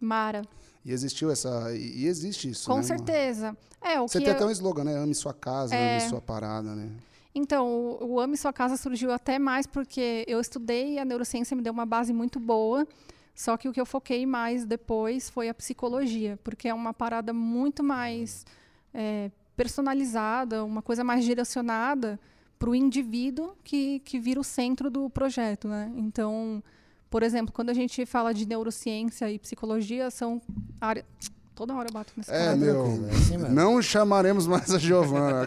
Mara. 0.00 0.42
E 0.84 0.92
existiu 0.92 1.30
essa. 1.32 1.74
E, 1.74 2.02
e 2.02 2.06
existe 2.06 2.48
isso. 2.50 2.68
Com 2.70 2.76
né, 2.76 2.82
certeza. 2.82 3.56
É, 3.82 4.00
o 4.00 4.06
Você 4.06 4.18
que 4.18 4.24
tem 4.26 4.32
eu- 4.34 4.36
até 4.36 4.46
um 4.46 4.50
slogan, 4.50 4.84
né? 4.84 4.96
Ame 4.98 5.14
sua 5.14 5.32
casa, 5.34 5.74
É. 5.74 5.98
ame 5.98 6.08
sua 6.10 6.20
parada, 6.20 6.74
né? 6.76 6.90
Então, 7.34 7.98
o, 8.00 8.20
Ame 8.20 8.36
Sua 8.36 8.52
Casa 8.52 8.76
surgiu 8.76 9.10
até 9.10 9.38
mais 9.38 9.66
porque 9.66 10.24
eu 10.28 10.40
estudei 10.40 10.98
a 10.98 11.04
neurociência 11.04 11.56
me 11.56 11.62
deu 11.62 11.72
uma 11.72 11.86
base 11.86 12.12
muito 12.12 12.38
boa. 12.38 12.86
Só 13.34 13.56
que 13.56 13.68
o 13.68 13.72
que 13.72 13.80
eu 13.80 13.86
foquei 13.86 14.24
mais 14.24 14.64
depois 14.64 15.28
foi 15.28 15.48
a 15.48 15.54
psicologia, 15.54 16.38
porque 16.44 16.68
é 16.68 16.74
uma 16.74 16.94
parada 16.94 17.32
muito 17.32 17.82
mais 17.82 18.46
é, 18.92 19.28
personalizada, 19.56 20.64
uma 20.64 20.80
coisa 20.80 21.02
mais 21.02 21.24
direcionada 21.24 22.20
para 22.56 22.70
o 22.70 22.74
indivíduo 22.76 23.56
que, 23.64 23.98
que 24.00 24.20
vira 24.20 24.38
o 24.38 24.44
centro 24.44 24.88
do 24.88 25.10
projeto. 25.10 25.66
Né? 25.66 25.92
Então, 25.96 26.62
por 27.10 27.24
exemplo, 27.24 27.52
quando 27.52 27.70
a 27.70 27.74
gente 27.74 28.06
fala 28.06 28.32
de 28.32 28.46
neurociência 28.46 29.28
e 29.30 29.38
psicologia, 29.38 30.10
são 30.10 30.40
áreas. 30.80 31.04
Toda 31.54 31.72
hora 31.74 31.88
eu 31.88 31.92
bato 31.92 32.12
nesse 32.16 32.30
É, 32.32 32.38
cara. 32.46 32.56
meu. 32.56 32.84
é 33.08 33.10
assim 33.14 33.36
mesmo. 33.36 33.54
Não 33.54 33.80
chamaremos 33.80 34.46
mais 34.46 34.70
a 34.74 34.78
Giovana. 34.78 35.46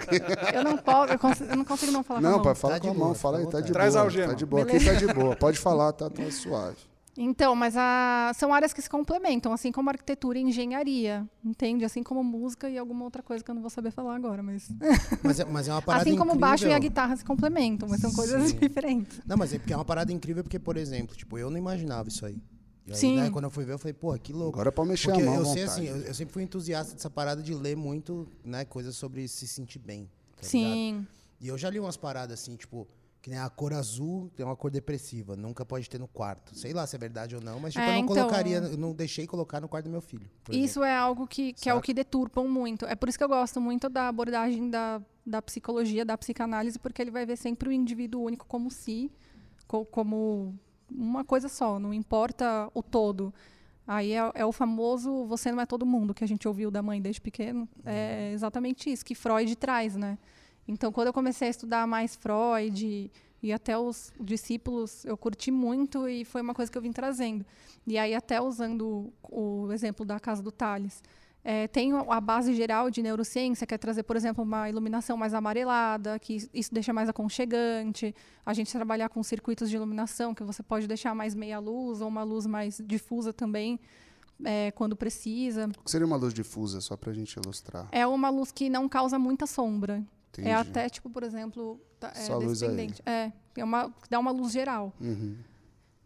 Eu 0.54 0.64
não 0.64 0.78
posso, 0.78 1.12
eu, 1.14 1.20
cons- 1.20 1.42
eu 1.42 1.56
não 1.58 1.66
consigo 1.66 1.92
não 1.92 2.04
falar 2.04 2.22
com 2.22 2.26
a 2.28 2.30
Não, 2.30 2.38
mão. 2.38 2.46
pai, 2.46 2.56
fala 2.56 2.74
Tá 2.76 2.80
com 2.80 2.84
de 2.86 2.90
a 2.90 2.94
mão, 2.94 3.08
boa, 3.08 3.16
fala 3.16 3.38
aí, 3.40 3.44
tá 3.44 3.50
de 3.50 3.56
vontade. 3.56 3.74
Traz 3.74 3.96
a 3.96 4.00
boa. 4.00 4.06
algema. 4.06 4.28
Tá 4.30 4.34
de 4.34 4.46
boa, 4.46 4.62
aqui 4.64 4.86
tá 4.86 4.94
de 4.94 5.08
boa. 5.14 5.36
Pode 5.36 5.60
falar, 5.60 5.92
tá, 5.92 6.10
tá 6.10 6.32
suave. 6.32 6.78
Então, 7.20 7.56
mas 7.56 7.76
a- 7.76 8.32
são 8.36 8.54
áreas 8.54 8.72
que 8.74 8.82
se 8.82 8.88
complementam, 8.90 9.52
assim 9.52 9.72
como 9.72 9.90
arquitetura 9.90 10.38
e 10.38 10.44
engenharia, 10.44 11.26
entende? 11.44 11.84
Assim 11.84 12.04
como 12.04 12.24
música 12.24 12.70
e 12.70 12.78
alguma 12.78 13.04
outra 13.06 13.24
coisa 13.24 13.44
que 13.44 13.50
eu 13.50 13.56
não 13.56 13.62
vou 13.62 13.72
saber 13.72 13.90
falar 13.92 14.16
agora, 14.16 14.42
mas... 14.44 14.70
Mas 15.24 15.40
é, 15.40 15.46
mas 15.46 15.68
é 15.68 15.72
uma 15.74 15.82
parada 15.82 16.04
assim 16.04 16.12
como 16.16 16.32
o 16.32 16.36
incrível. 16.36 16.48
baixo 16.50 16.68
e 16.68 16.74
a 16.74 16.80
guitarra 16.80 17.16
se 17.18 17.26
complementam, 17.26 17.90
mas 17.90 18.00
são 18.02 18.14
coisas 18.14 18.52
Sim. 18.52 18.58
diferentes. 18.62 19.20
Não, 19.26 19.36
mas 19.36 19.52
é 19.52 19.58
porque 19.58 19.74
é 19.74 19.76
uma 19.76 19.84
parada 19.84 20.14
incrível 20.14 20.44
porque, 20.44 20.60
por 20.60 20.78
exemplo, 20.78 21.16
tipo, 21.18 21.38
eu 21.40 21.50
não 21.50 21.58
imaginava 21.58 22.08
isso 22.08 22.24
aí. 22.24 22.38
E 22.88 22.92
aí, 22.92 22.98
Sim. 22.98 23.16
né, 23.18 23.30
quando 23.30 23.46
eu 23.46 23.52
fui 23.52 23.66
ver, 23.66 23.74
eu 23.74 23.78
falei, 23.80 23.94
porra, 23.94 24.18
que 24.18 24.32
louco. 24.32 24.58
Agora 24.58 24.72
pode 24.72 24.90
mexer 24.90 25.10
Porque 25.10 25.22
a 25.22 25.26
mão. 25.26 25.36
eu 25.36 25.46
sei 25.46 25.64
assim, 25.64 25.86
eu, 25.86 25.98
eu 25.98 26.14
sempre 26.14 26.34
fui 26.34 26.42
entusiasta 26.44 26.94
dessa 26.96 27.10
parada 27.10 27.44
de 27.44 27.54
ler 27.54 27.76
muito, 27.76 28.26
né, 28.46 28.64
coisas 28.64 28.96
sobre 28.96 29.28
se 29.28 29.46
sentir 29.48 29.80
bem. 29.80 30.06
tá 30.36 30.42
ligado? 30.48 30.50
Sim, 30.50 31.08
E 31.42 31.48
eu 31.50 31.58
já 31.58 31.70
li 31.70 31.80
umas 31.80 31.98
paradas 31.98 32.40
assim, 32.40 32.56
tipo, 32.56 32.88
que 33.22 33.30
nem 33.30 33.40
a 33.40 33.50
cor 33.50 33.74
azul 33.74 34.32
tem 34.38 34.46
uma 34.46 34.56
cor 34.56 34.72
depressiva, 34.72 35.36
nunca 35.36 35.66
pode 35.66 35.90
ter 35.90 36.00
no 36.00 36.08
quarto. 36.08 36.58
Sei 36.58 36.72
lá 36.72 36.88
se 36.88 36.96
é 36.96 37.00
verdade 37.00 37.36
ou 37.36 37.42
não, 37.42 37.60
mas 37.60 37.74
tipo, 37.74 37.84
É, 37.84 37.90
eu 37.90 37.94
não 37.96 38.00
então- 38.04 38.16
colocaria, 38.16 38.58
eu 38.60 38.78
não 38.78 38.94
deixei 38.94 39.28
colocar 39.28 39.60
no 39.60 39.68
quarto 39.68 39.86
do 39.86 39.92
meu 39.92 40.02
filho. 40.02 40.30
isso 40.50 40.82
é 40.82 40.96
algo 40.96 41.28
que, 41.28 41.52
que 41.54 41.70
é 41.70 41.74
o 41.74 41.82
que 41.82 41.94
deturpam 41.94 42.48
muito. 42.48 42.86
É 42.86 42.96
por 42.96 43.10
isso 43.10 43.18
que 43.18 43.24
eu 43.24 43.28
gosto 43.28 43.60
muito 43.60 43.90
da 43.90 44.08
abordagem 44.08 44.70
da, 44.70 45.02
da 45.26 45.42
psicologia, 45.42 46.06
da 46.06 46.18
psicanálise, 46.18 46.80
porque 46.80 47.02
ele 47.02 47.12
vai 47.12 47.26
ver 47.26 47.36
sempre 47.36 47.68
o 47.68 47.72
indivíduo 47.74 48.24
único 48.24 48.46
como 48.48 48.72
si, 48.72 49.12
co- 49.68 49.84
como 49.86 50.58
uma 50.90 51.24
coisa 51.24 51.50
só, 51.50 51.80
não 51.80 51.94
importa 51.94 52.70
o 52.74 52.82
todo. 52.82 53.34
Aí 53.88 54.12
é, 54.12 54.32
é 54.36 54.46
o 54.46 54.52
famoso 54.52 55.26
você 55.26 55.52
não 55.52 55.62
é 55.62 55.66
todo 55.66 55.86
mundo 55.86 56.14
que 56.14 56.24
a 56.24 56.28
gente 56.28 56.48
ouviu 56.48 56.70
da 56.70 56.82
mãe 56.82 57.02
desde 57.02 57.22
pequeno. 57.22 57.68
É 57.86 58.32
exatamente 58.34 58.92
isso 58.92 59.06
que 59.06 59.16
Freud 59.16 59.56
traz, 59.56 59.96
né? 59.96 60.18
Então, 60.68 60.92
quando 60.92 61.08
eu 61.08 61.14
comecei 61.14 61.48
a 61.48 61.52
estudar 61.52 61.88
mais 61.88 62.16
Freud 62.16 63.10
e 63.42 63.54
até 63.54 63.78
os 63.78 64.12
discípulos, 64.20 65.06
eu 65.06 65.16
curti 65.16 65.50
muito 65.50 66.10
e 66.10 66.26
foi 66.26 66.42
uma 66.42 66.54
coisa 66.54 66.70
que 66.70 66.78
eu 66.78 66.82
vim 66.82 66.92
trazendo. 66.92 67.46
E 67.86 67.98
aí, 67.98 68.14
até 68.14 68.42
usando 68.42 69.14
o, 69.24 69.66
o 69.68 69.72
exemplo 69.72 70.06
da 70.06 70.20
casa 70.20 70.44
do 70.44 70.52
Tales, 70.52 71.02
é, 71.50 71.66
tem 71.66 71.94
a 71.94 72.20
base 72.20 72.54
geral 72.54 72.92
de 72.92 73.02
neurociência, 73.02 73.66
que 73.66 73.74
é 73.74 73.78
trazer, 73.78 74.04
por 74.04 74.18
exemplo, 74.18 74.44
uma 74.44 74.70
iluminação 74.70 75.16
mais 75.16 75.34
amarelada, 75.34 76.20
que 76.20 76.36
isso 76.54 76.74
deixa 76.74 76.92
mais 76.92 77.08
aconchegante. 77.08 78.14
A 78.46 78.54
gente 78.54 78.70
trabalhar 78.70 79.08
com 79.08 79.24
circuitos 79.24 79.70
de 79.70 79.78
iluminação, 79.78 80.36
que 80.36 80.44
você 80.44 80.62
pode 80.62 80.88
deixar 80.88 81.16
mais 81.16 81.34
meia 81.34 81.58
luz 81.58 82.02
ou 82.02 82.10
uma 82.10 82.22
luz 82.22 82.46
mais 82.46 82.82
difusa 82.86 83.32
também, 83.32 83.80
é, 84.44 84.72
quando 84.72 84.94
precisa. 84.94 85.70
O 85.80 85.84
que 85.86 85.90
seria 85.90 86.06
uma 86.06 86.18
luz 86.18 86.34
difusa, 86.34 86.82
só 86.82 86.98
pra 86.98 87.14
gente 87.14 87.36
ilustrar? 87.38 87.88
É 87.94 88.06
uma 88.06 88.30
luz 88.30 88.52
que 88.52 88.70
não 88.70 88.90
causa 88.90 89.18
muita 89.18 89.48
sombra. 89.48 90.04
Entendi. 90.34 90.50
É 90.50 90.54
até, 90.54 90.90
tipo, 90.90 91.10
por 91.10 91.24
exemplo, 91.24 91.80
tá- 91.98 92.12
é, 92.14 92.20
Só 92.26 92.40
descendente. 92.40 93.02
É, 93.06 93.32
é 93.56 93.64
uma, 93.64 93.90
dá 94.10 94.20
uma 94.20 94.32
luz 94.32 94.52
geral. 94.52 94.92
Uhum. 95.00 95.38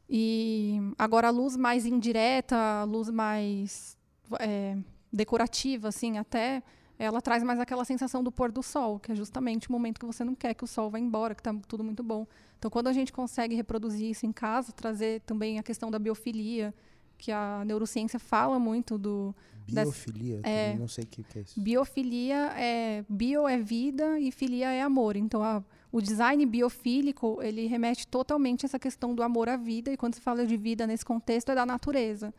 E 0.07 0.79
agora 1.00 1.29
a 1.29 1.31
luz 1.31 1.57
mais 1.57 1.88
indireta, 1.88 2.55
a 2.55 2.83
luz 2.83 3.10
mais 3.10 3.98
é, 4.39 4.77
decorativa, 5.12 5.88
assim, 5.89 6.18
até 6.18 6.63
ela 6.98 7.20
traz 7.22 7.41
mais 7.44 7.60
aquela 7.60 7.84
sensação 7.84 8.24
do 8.24 8.32
pôr 8.32 8.51
do 8.51 8.62
sol, 8.62 9.00
que 9.00 9.12
é 9.12 9.15
justamente 9.15 9.68
o 9.68 9.72
momento 9.72 10.00
que 10.00 10.06
você 10.06 10.24
não 10.24 10.36
quer 10.36 10.53
que 10.53 10.63
o 10.63 10.68
sol 10.68 10.89
vá 10.89 11.00
embora, 11.00 11.34
que 11.34 11.41
está 11.41 11.53
tudo 11.68 11.84
muito 11.84 12.03
bom. 12.03 12.27
Então, 12.60 12.70
quando 12.70 12.88
a 12.88 12.94
gente 12.94 13.12
consegue 13.12 13.56
reproduzir 13.56 14.10
isso 14.12 14.25
em 14.25 14.32
casa, 14.32 14.72
trazer 14.72 15.22
também 15.22 15.58
a 15.58 15.63
questão 15.63 15.89
da 15.89 15.98
biofilia, 15.98 16.74
que 17.18 17.32
a 17.32 17.63
neurociência 17.65 18.20
fala 18.20 18.60
muito 18.60 18.98
do 19.00 19.34
das- 19.68 19.86
Biofilia? 19.86 20.41
é. 20.44 20.75
Não 20.77 20.88
sei 20.88 21.03
o 21.03 21.08
que, 21.08 21.24
que 21.24 21.39
é 21.39 21.41
isso. 21.41 21.60
biofilia 21.60 22.51
é 22.56 23.03
bio 23.10 23.48
é 23.48 23.58
vida 23.58 24.20
e 24.20 24.32
filia 24.32 24.72
é 24.72 24.82
amor. 24.82 25.15
Então, 25.15 25.44
a- 25.44 25.63
o 25.91 26.01
design 26.01 26.46
biofílico 26.46 27.39
ele 27.41 27.65
remete 27.68 28.08
totalmente 28.08 28.63
a 28.63 28.68
essa 28.68 28.80
questão 28.80 29.13
do 29.15 29.24
amor 29.24 29.50
à 29.50 29.58
vida 29.58 29.91
e 29.91 29.98
quando 29.98 30.15
se 30.15 30.22
fala 30.22 30.46
de 30.46 30.56
vida 30.58 30.86
nesse 30.88 31.03
contexto 31.06 31.50
é 31.50 31.56
da 31.56 31.65
natureza. 31.65 32.34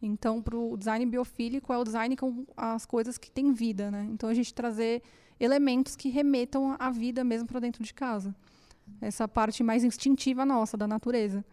Então, 0.00 0.42
para 0.42 0.56
o 0.56 0.76
design 0.76 1.06
biofílico 1.06 1.72
é 1.72 1.78
o 1.78 1.84
design 1.84 2.16
com 2.16 2.44
as 2.56 2.84
coisas 2.84 3.16
que 3.16 3.30
têm 3.30 3.52
vida, 3.52 3.90
né? 3.90 4.06
Então, 4.10 4.28
a 4.28 4.34
gente 4.34 4.52
trazer 4.52 5.02
elementos 5.40 5.96
que 5.96 6.08
remetam 6.08 6.76
à 6.78 6.90
vida 6.90 7.24
mesmo 7.24 7.46
para 7.48 7.60
dentro 7.60 7.82
de 7.82 7.92
casa. 7.92 8.34
Essa 9.00 9.26
parte 9.26 9.62
mais 9.62 9.84
instintiva 9.84 10.44
nossa 10.44 10.76
da 10.76 10.86
natureza. 10.86 11.44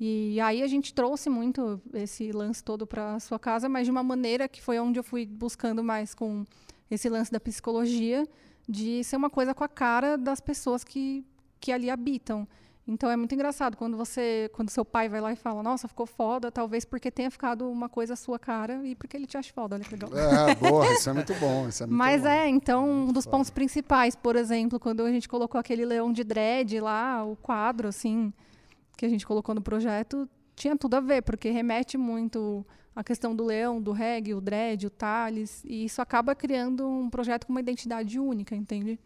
E 0.00 0.40
aí 0.40 0.62
a 0.62 0.66
gente 0.66 0.94
trouxe 0.94 1.28
muito 1.28 1.80
esse 1.92 2.30
lance 2.30 2.62
todo 2.62 2.86
para 2.86 3.14
a 3.14 3.20
sua 3.20 3.38
casa, 3.38 3.68
mas 3.68 3.84
de 3.84 3.90
uma 3.90 4.02
maneira 4.02 4.48
que 4.48 4.62
foi 4.62 4.78
onde 4.78 4.98
eu 4.98 5.02
fui 5.02 5.26
buscando 5.26 5.82
mais 5.82 6.14
com 6.14 6.46
esse 6.88 7.08
lance 7.08 7.32
da 7.32 7.40
psicologia, 7.40 8.26
de 8.68 9.02
ser 9.02 9.16
uma 9.16 9.28
coisa 9.28 9.54
com 9.54 9.64
a 9.64 9.68
cara 9.68 10.16
das 10.16 10.40
pessoas 10.40 10.84
que, 10.84 11.24
que 11.58 11.72
ali 11.72 11.90
habitam. 11.90 12.46
Então 12.88 13.10
é 13.10 13.16
muito 13.16 13.34
engraçado 13.34 13.76
quando 13.76 13.98
você, 13.98 14.50
quando 14.54 14.70
seu 14.70 14.82
pai 14.82 15.10
vai 15.10 15.20
lá 15.20 15.30
e 15.30 15.36
fala, 15.36 15.62
nossa, 15.62 15.86
ficou 15.86 16.06
foda, 16.06 16.50
talvez 16.50 16.86
porque 16.86 17.10
tenha 17.10 17.30
ficado 17.30 17.70
uma 17.70 17.86
coisa 17.86 18.14
à 18.14 18.16
sua 18.16 18.38
cara 18.38 18.80
e 18.82 18.94
porque 18.94 19.14
ele 19.14 19.26
te 19.26 19.36
acha 19.36 19.52
foda, 19.52 19.76
olha 19.76 19.84
que 19.84 19.92
legal. 19.92 20.10
É, 20.16 20.54
boa, 20.54 20.90
isso 20.94 21.10
é 21.10 21.12
muito 21.12 21.34
bom. 21.34 21.68
Isso 21.68 21.82
é 21.82 21.86
muito 21.86 21.98
Mas 21.98 22.22
bom. 22.22 22.28
é, 22.28 22.48
então, 22.48 22.88
um 22.88 23.12
dos 23.12 23.26
pontos 23.26 23.50
principais, 23.50 24.16
por 24.16 24.36
exemplo, 24.36 24.80
quando 24.80 25.02
a 25.02 25.12
gente 25.12 25.28
colocou 25.28 25.60
aquele 25.60 25.84
leão 25.84 26.10
de 26.10 26.24
dread 26.24 26.80
lá, 26.80 27.22
o 27.22 27.36
quadro, 27.36 27.88
assim, 27.88 28.32
que 28.96 29.04
a 29.04 29.08
gente 29.08 29.26
colocou 29.26 29.54
no 29.54 29.60
projeto, 29.60 30.26
tinha 30.56 30.74
tudo 30.74 30.94
a 30.94 31.00
ver, 31.00 31.20
porque 31.22 31.50
remete 31.50 31.98
muito 31.98 32.64
à 32.96 33.04
questão 33.04 33.36
do 33.36 33.44
leão, 33.44 33.82
do 33.82 33.92
reggae, 33.92 34.32
o 34.32 34.40
dread, 34.40 34.86
o 34.86 34.90
Thales, 34.90 35.62
e 35.64 35.84
isso 35.84 36.00
acaba 36.00 36.34
criando 36.34 36.88
um 36.88 37.10
projeto 37.10 37.46
com 37.46 37.52
uma 37.52 37.60
identidade 37.60 38.18
única, 38.18 38.56
entende? 38.56 38.98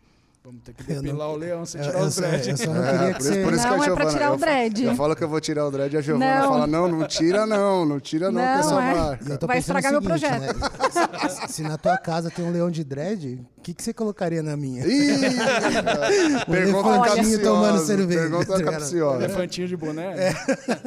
Vamos 0.44 0.61
ter 0.64 0.75
que 0.75 0.90
Eu 0.90 0.96
não- 0.96 1.02
depilar 1.02 1.30
o 1.30 1.37
leão 1.37 1.64
sem 1.64 1.80
Eu, 1.80 1.87
tirar 1.87 2.00
eu 2.00 2.06
os 2.06 2.14
só, 2.14 2.20
dread. 2.22 2.50
eu 2.50 2.56
só 2.56 2.66
não 2.66 2.84
É, 2.84 2.90
queria 2.92 3.06
por 3.12 3.16
que 3.16 3.22
você... 3.22 3.42
por 3.44 3.52
isso 3.54 3.62
que 3.62 3.68
Não, 3.68 3.72
a 3.72 3.76
é 3.76 3.78
pra 3.78 3.84
Giovana- 3.87 4.11
tirar 4.11 4.30
o 4.30 4.34
eu 4.34 4.38
dread. 4.38 4.84
Eu 4.84 4.96
falo 4.96 5.16
que 5.16 5.22
eu 5.25 5.28
vou 5.28 5.40
tirar 5.40 5.66
o 5.66 5.70
dread 5.70 5.94
e 5.94 5.99
a 5.99 6.00
Giovana 6.00 6.40
Não. 6.40 6.49
fala, 6.49 6.66
não, 6.66 6.88
não 6.88 7.06
tira 7.06 7.46
não, 7.46 7.84
não 7.87 8.00
tira 8.00 8.32
não, 8.32 8.40
que 8.40 8.46
é 8.49 8.56
Não, 8.56 8.62
só 8.64 8.80
é. 8.80 8.94
Marca. 8.94 9.32
eu 9.32 9.38
tô 9.38 9.46
Vai 9.46 9.56
o 9.56 9.61
estragar 9.61 9.92
meu 9.92 10.02
seguinte, 10.02 10.30
né? 10.30 11.28
Se, 11.28 11.52
se 11.54 11.62
na 11.62 11.78
tua 11.78 11.96
casa 11.96 12.28
tem 12.28 12.44
um 12.44 12.50
leão 12.50 12.72
de 12.72 12.82
dread, 12.82 13.40
o 13.56 13.61
que, 13.61 13.72
que 13.72 13.80
você 13.84 13.92
colocaria 13.94 14.42
na 14.42 14.56
minha? 14.56 14.84
Ih, 14.84 15.20
pergunta 16.50 16.88
elefantinho 16.88 17.04
capciosa. 17.04 17.42
tomando 17.42 17.78
cerveja, 17.87 18.20
Pergunta 18.20 18.58
tá 18.58 18.64
capciosa. 18.64 19.25
Elefantinho 19.25 19.68
de 19.68 19.76
boné. 19.76 20.34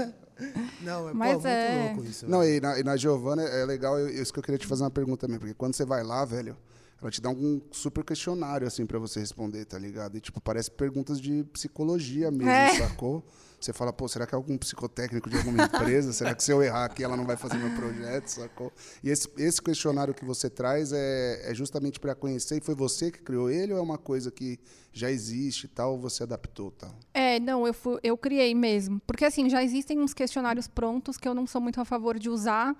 Não, 0.82 1.10
é 1.10 1.14
Mas 1.14 1.42
pô, 1.42 1.48
é- 1.48 1.70
muito 1.80 1.96
louco 1.96 2.10
isso. 2.12 2.30
Não, 2.30 2.44
e 2.44 2.60
na, 2.60 2.78
e 2.78 2.84
na 2.84 2.98
Giovana 2.98 3.42
é 3.42 3.64
legal, 3.66 3.98
eu- 3.98 4.10
isso 4.10 4.34
que 4.34 4.40
eu 4.40 4.44
queria 4.44 4.58
te 4.58 4.68
fazer 4.68 4.84
uma 4.84 4.92
pergunta 4.92 5.26
também, 5.26 5.40
porque 5.40 5.54
quando 5.54 5.74
você 5.74 5.86
vai 5.86 6.04
lá, 6.04 6.26
velho, 6.26 6.58
ela 7.02 7.12
te 7.12 7.22
dá 7.22 7.30
um 7.30 7.62
super 7.72 8.04
questionário, 8.04 8.66
assim, 8.66 8.86
pra 8.86 8.98
você 8.98 9.20
responder, 9.20 9.66
tá 9.66 9.78
ligado? 9.78 10.18
E, 10.18 10.22
tipo, 10.22 10.40
parece 10.42 10.72
perguntas 10.72 11.20
de 11.20 11.44
psicologia 11.46 12.32
mesmo, 12.32 12.50
É. 12.52 12.76
sacou? 12.78 13.24
Você 13.60 13.74
fala, 13.74 13.92
pô, 13.92 14.08
será 14.08 14.28
que 14.28 14.36
é 14.36 14.38
algum 14.38 14.58
psicotécnico 14.58 15.30
de 15.30 15.38
alguma 15.38 15.64
empresa? 15.64 16.14
será 16.14 16.36
que 16.36 16.44
se 16.44 16.52
eu 16.52 16.62
errar 16.62 16.86
aqui 16.86 17.04
ela 17.04 17.18
não 17.18 17.26
vai 17.26 17.36
fazer 17.36 17.58
meu 17.58 17.72
projeto, 17.76 18.28
sacou? 18.28 18.72
E 19.04 19.10
esse, 19.10 19.28
esse 19.38 19.62
questionário 19.62 20.14
que 20.14 20.24
você 20.24 20.50
traz 20.50 20.92
é, 20.94 21.50
é 21.50 21.54
justamente 21.54 22.00
pra 22.00 22.14
conhecer, 22.14 22.58
e 22.58 22.62
foi 22.62 22.76
você 22.76 23.10
que 23.12 23.20
criou 23.22 23.50
ele 23.50 23.74
ou 23.74 23.80
é 23.80 23.82
uma 23.82 23.98
coisa 23.98 24.30
que 24.30 24.60
já 24.94 25.10
existe 25.10 25.66
e 25.66 25.68
tal, 25.70 25.94
ou 25.94 26.00
você 26.00 26.24
adaptou 26.24 26.70
tal? 26.72 26.94
É, 27.14 27.40
não, 27.40 27.66
eu, 27.66 27.74
fui, 27.74 28.00
eu 28.04 28.16
criei 28.18 28.54
mesmo. 28.54 29.02
Porque, 29.08 29.26
assim, 29.26 29.50
já 29.50 29.64
existem 29.64 30.00
uns 30.00 30.14
questionários 30.14 30.68
prontos 30.68 31.18
que 31.18 31.28
eu 31.28 31.34
não 31.34 31.48
sou 31.48 31.60
muito 31.60 31.82
a 31.82 31.86
favor 31.86 32.20
de 32.20 32.30
usar, 32.30 32.76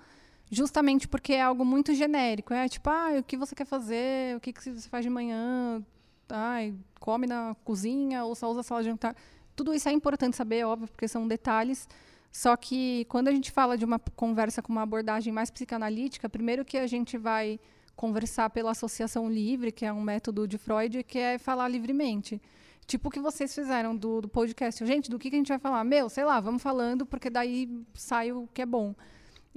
justamente 0.50 1.08
porque 1.08 1.32
é 1.34 1.42
algo 1.42 1.64
muito 1.64 1.94
genérico. 1.94 2.54
É 2.54 2.68
tipo, 2.68 2.88
ah, 2.90 3.18
o 3.18 3.22
que 3.22 3.36
você 3.36 3.54
quer 3.54 3.66
fazer? 3.66 4.36
O 4.36 4.40
que, 4.40 4.52
que 4.52 4.62
você 4.62 4.88
faz 4.88 5.04
de 5.04 5.10
manhã? 5.10 5.82
Ai, 6.28 6.74
come 7.00 7.26
na 7.26 7.56
cozinha 7.64 8.24
ou 8.24 8.34
só 8.34 8.50
usa 8.50 8.60
a 8.60 8.62
sala 8.62 8.82
de 8.82 8.88
jantar? 8.88 9.16
Tudo 9.54 9.72
isso 9.74 9.88
é 9.88 9.92
importante 9.92 10.36
saber, 10.36 10.64
óbvio, 10.64 10.88
porque 10.88 11.08
são 11.08 11.26
detalhes. 11.26 11.88
Só 12.30 12.56
que 12.56 13.06
quando 13.08 13.28
a 13.28 13.32
gente 13.32 13.50
fala 13.50 13.78
de 13.78 13.84
uma 13.84 13.98
conversa 13.98 14.60
com 14.60 14.72
uma 14.72 14.82
abordagem 14.82 15.32
mais 15.32 15.50
psicanalítica, 15.50 16.28
primeiro 16.28 16.64
que 16.64 16.76
a 16.76 16.86
gente 16.86 17.16
vai 17.16 17.58
conversar 17.94 18.50
pela 18.50 18.72
associação 18.72 19.30
livre, 19.30 19.72
que 19.72 19.86
é 19.86 19.92
um 19.92 20.02
método 20.02 20.46
de 20.46 20.58
Freud, 20.58 21.02
que 21.02 21.18
é 21.18 21.38
falar 21.38 21.66
livremente. 21.68 22.40
Tipo 22.86 23.08
o 23.08 23.10
que 23.10 23.18
vocês 23.18 23.54
fizeram 23.54 23.96
do, 23.96 24.20
do 24.20 24.28
podcast. 24.28 24.84
Gente, 24.84 25.10
do 25.10 25.18
que, 25.18 25.30
que 25.30 25.36
a 25.36 25.38
gente 25.38 25.48
vai 25.48 25.58
falar? 25.58 25.82
Meu, 25.82 26.08
sei 26.10 26.24
lá, 26.24 26.38
vamos 26.38 26.62
falando, 26.62 27.06
porque 27.06 27.30
daí 27.30 27.68
sai 27.94 28.32
o 28.32 28.46
que 28.52 28.62
é 28.62 28.66
bom. 28.66 28.94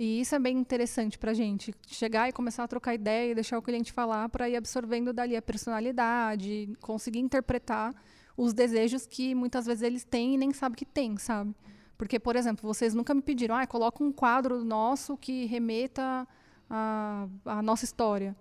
E 0.02 0.22
isso 0.22 0.34
é 0.34 0.40
bem 0.40 0.58
interessante 0.58 1.20
para 1.20 1.32
a 1.32 1.34
gente. 1.34 1.76
Chegar 1.86 2.30
e 2.30 2.32
começar 2.32 2.64
a 2.64 2.68
trocar 2.70 2.94
ideia 2.94 3.32
e 3.32 3.36
deixar 3.36 3.58
o 3.58 3.62
cliente 3.62 3.92
falar 3.92 4.30
para 4.30 4.48
ir 4.48 4.56
absorvendo 4.56 5.12
dali 5.12 5.36
a 5.36 5.42
personalidade, 5.42 6.70
conseguir 6.80 7.20
interpretar 7.20 7.94
os 8.38 8.54
desejos 8.54 9.06
que 9.06 9.36
muitas 9.36 9.66
vezes 9.66 9.84
eles 9.84 10.06
têm 10.06 10.36
e 10.36 10.38
nem 10.38 10.54
sabem 10.54 10.78
que 10.78 10.86
têm, 10.86 11.18
sabe? 11.18 11.54
Porque, 11.98 12.18
por 12.18 12.38
exemplo, 12.38 12.66
vocês 12.66 12.94
nunca 12.94 13.14
me 13.14 13.22
pediram, 13.22 13.54
ah, 13.58 13.68
coloca 13.68 14.02
um 14.02 14.10
quadro 14.10 14.64
nosso 14.64 15.18
que 15.18 15.46
remeta 15.48 16.26
à, 16.70 17.62
nossa 17.62 17.84
história. 17.84 18.34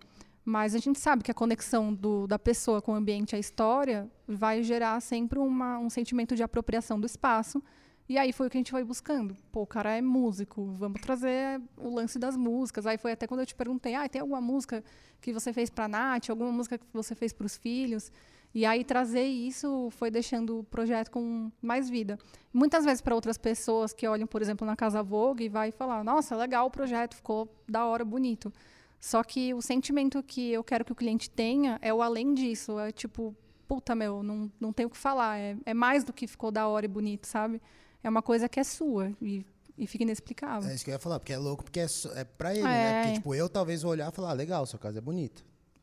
Mas 0.44 0.76
a 0.76 0.78
gente 0.78 1.00
sabe 1.00 1.24
que 1.24 1.30
a 1.32 1.34
conexão 1.34 1.92
do, 1.92 2.28
da 2.28 2.38
pessoa 2.38 2.80
com 2.80 2.92
o 2.92 2.94
ambiente 2.94 3.34
a 3.34 3.38
história 3.38 4.08
vai 4.28 4.62
gerar 4.62 5.00
sempre 5.00 5.40
uma, 5.40 5.76
um 5.80 5.90
sentimento 5.90 6.36
de 6.36 6.42
apropriação 6.44 7.00
do 7.00 7.06
espaço. 7.06 7.60
E 8.08 8.16
aí 8.16 8.32
foi 8.32 8.46
o 8.46 8.50
que 8.50 8.56
a 8.56 8.60
gente 8.60 8.70
foi 8.70 8.82
buscando. 8.82 9.36
Pô, 9.52 9.62
o 9.62 9.66
cara 9.66 9.96
é 9.96 10.00
músico, 10.00 10.64
vamos 10.72 11.00
trazer 11.00 11.60
o 11.76 11.94
lance 11.94 12.18
das 12.18 12.36
músicas. 12.36 12.86
Aí 12.86 12.96
foi 12.96 13.12
até 13.12 13.26
quando 13.26 13.40
eu 13.40 13.46
te 13.46 13.54
perguntei, 13.54 13.94
ah, 13.94 14.08
tem 14.08 14.20
alguma 14.20 14.40
música 14.40 14.82
que 15.20 15.32
você 15.32 15.52
fez 15.52 15.68
para 15.68 15.84
a 15.84 15.88
Nath, 15.88 16.30
alguma 16.30 16.50
música 16.50 16.78
que 16.78 16.86
você 16.92 17.14
fez 17.14 17.34
para 17.34 17.44
os 17.44 17.56
filhos? 17.56 18.10
E 18.54 18.64
aí 18.64 18.82
trazer 18.82 19.24
isso 19.24 19.90
foi 19.90 20.10
deixando 20.10 20.60
o 20.60 20.64
projeto 20.64 21.10
com 21.10 21.52
mais 21.60 21.90
vida. 21.90 22.18
Muitas 22.50 22.84
vezes 22.84 23.02
para 23.02 23.14
outras 23.14 23.36
pessoas 23.36 23.92
que 23.92 24.08
olham, 24.08 24.26
por 24.26 24.40
exemplo, 24.40 24.66
na 24.66 24.74
Casa 24.74 25.02
Vogue 25.02 25.44
e 25.44 25.48
vai 25.50 25.70
falar, 25.70 26.02
nossa, 26.02 26.34
legal 26.34 26.66
o 26.66 26.70
projeto, 26.70 27.14
ficou 27.14 27.46
da 27.68 27.84
hora, 27.84 28.06
bonito. 28.06 28.50
Só 28.98 29.22
que 29.22 29.52
o 29.52 29.60
sentimento 29.60 30.22
que 30.22 30.50
eu 30.50 30.64
quero 30.64 30.84
que 30.84 30.92
o 30.92 30.94
cliente 30.94 31.28
tenha 31.28 31.78
é 31.82 31.92
o 31.92 32.00
além 32.00 32.32
disso. 32.32 32.78
É 32.80 32.90
tipo, 32.90 33.36
puta, 33.68 33.94
meu, 33.94 34.22
não, 34.22 34.50
não 34.58 34.72
tenho 34.72 34.88
o 34.88 34.90
que 34.90 34.96
falar. 34.96 35.38
É, 35.38 35.56
é 35.66 35.74
mais 35.74 36.02
do 36.02 36.12
que 36.12 36.26
ficou 36.26 36.50
da 36.50 36.66
hora 36.66 36.86
e 36.86 36.88
bonito, 36.88 37.26
sabe? 37.26 37.60
É 38.02 38.09
uma 38.09 38.23
coisa 38.23 38.49
que 38.49 38.59
é 38.61 38.64
sua 38.64 39.12
e, 39.21 39.45
e 39.76 39.87
fica 39.87 40.05
inexplicável. 40.05 40.69
É 40.71 40.75
isso 40.75 40.85
que 40.85 40.90
eu 40.90 40.95
ia 40.95 40.99
falar, 40.99 41.19
porque 41.19 41.33
é 41.33 41.38
louco, 41.38 41.64
porque 41.64 41.81
é, 41.81 41.87
é 42.14 42.25
pra 42.25 42.52
ele, 42.55 42.62
É. 42.62 42.64
né? 42.64 43.02
Porque, 43.02 43.14
tipo, 43.14 43.35
eu 43.35 43.49
talvez 43.49 43.83
vou 43.83 43.93
olhar 43.93 44.11
e 44.12 44.14
falar, 44.14 44.31
ah, 44.31 44.35
legal, 44.35 44.64
sua 44.67 44.78
casa 44.78 44.99
é 44.99 45.00
bonita. 45.00 45.43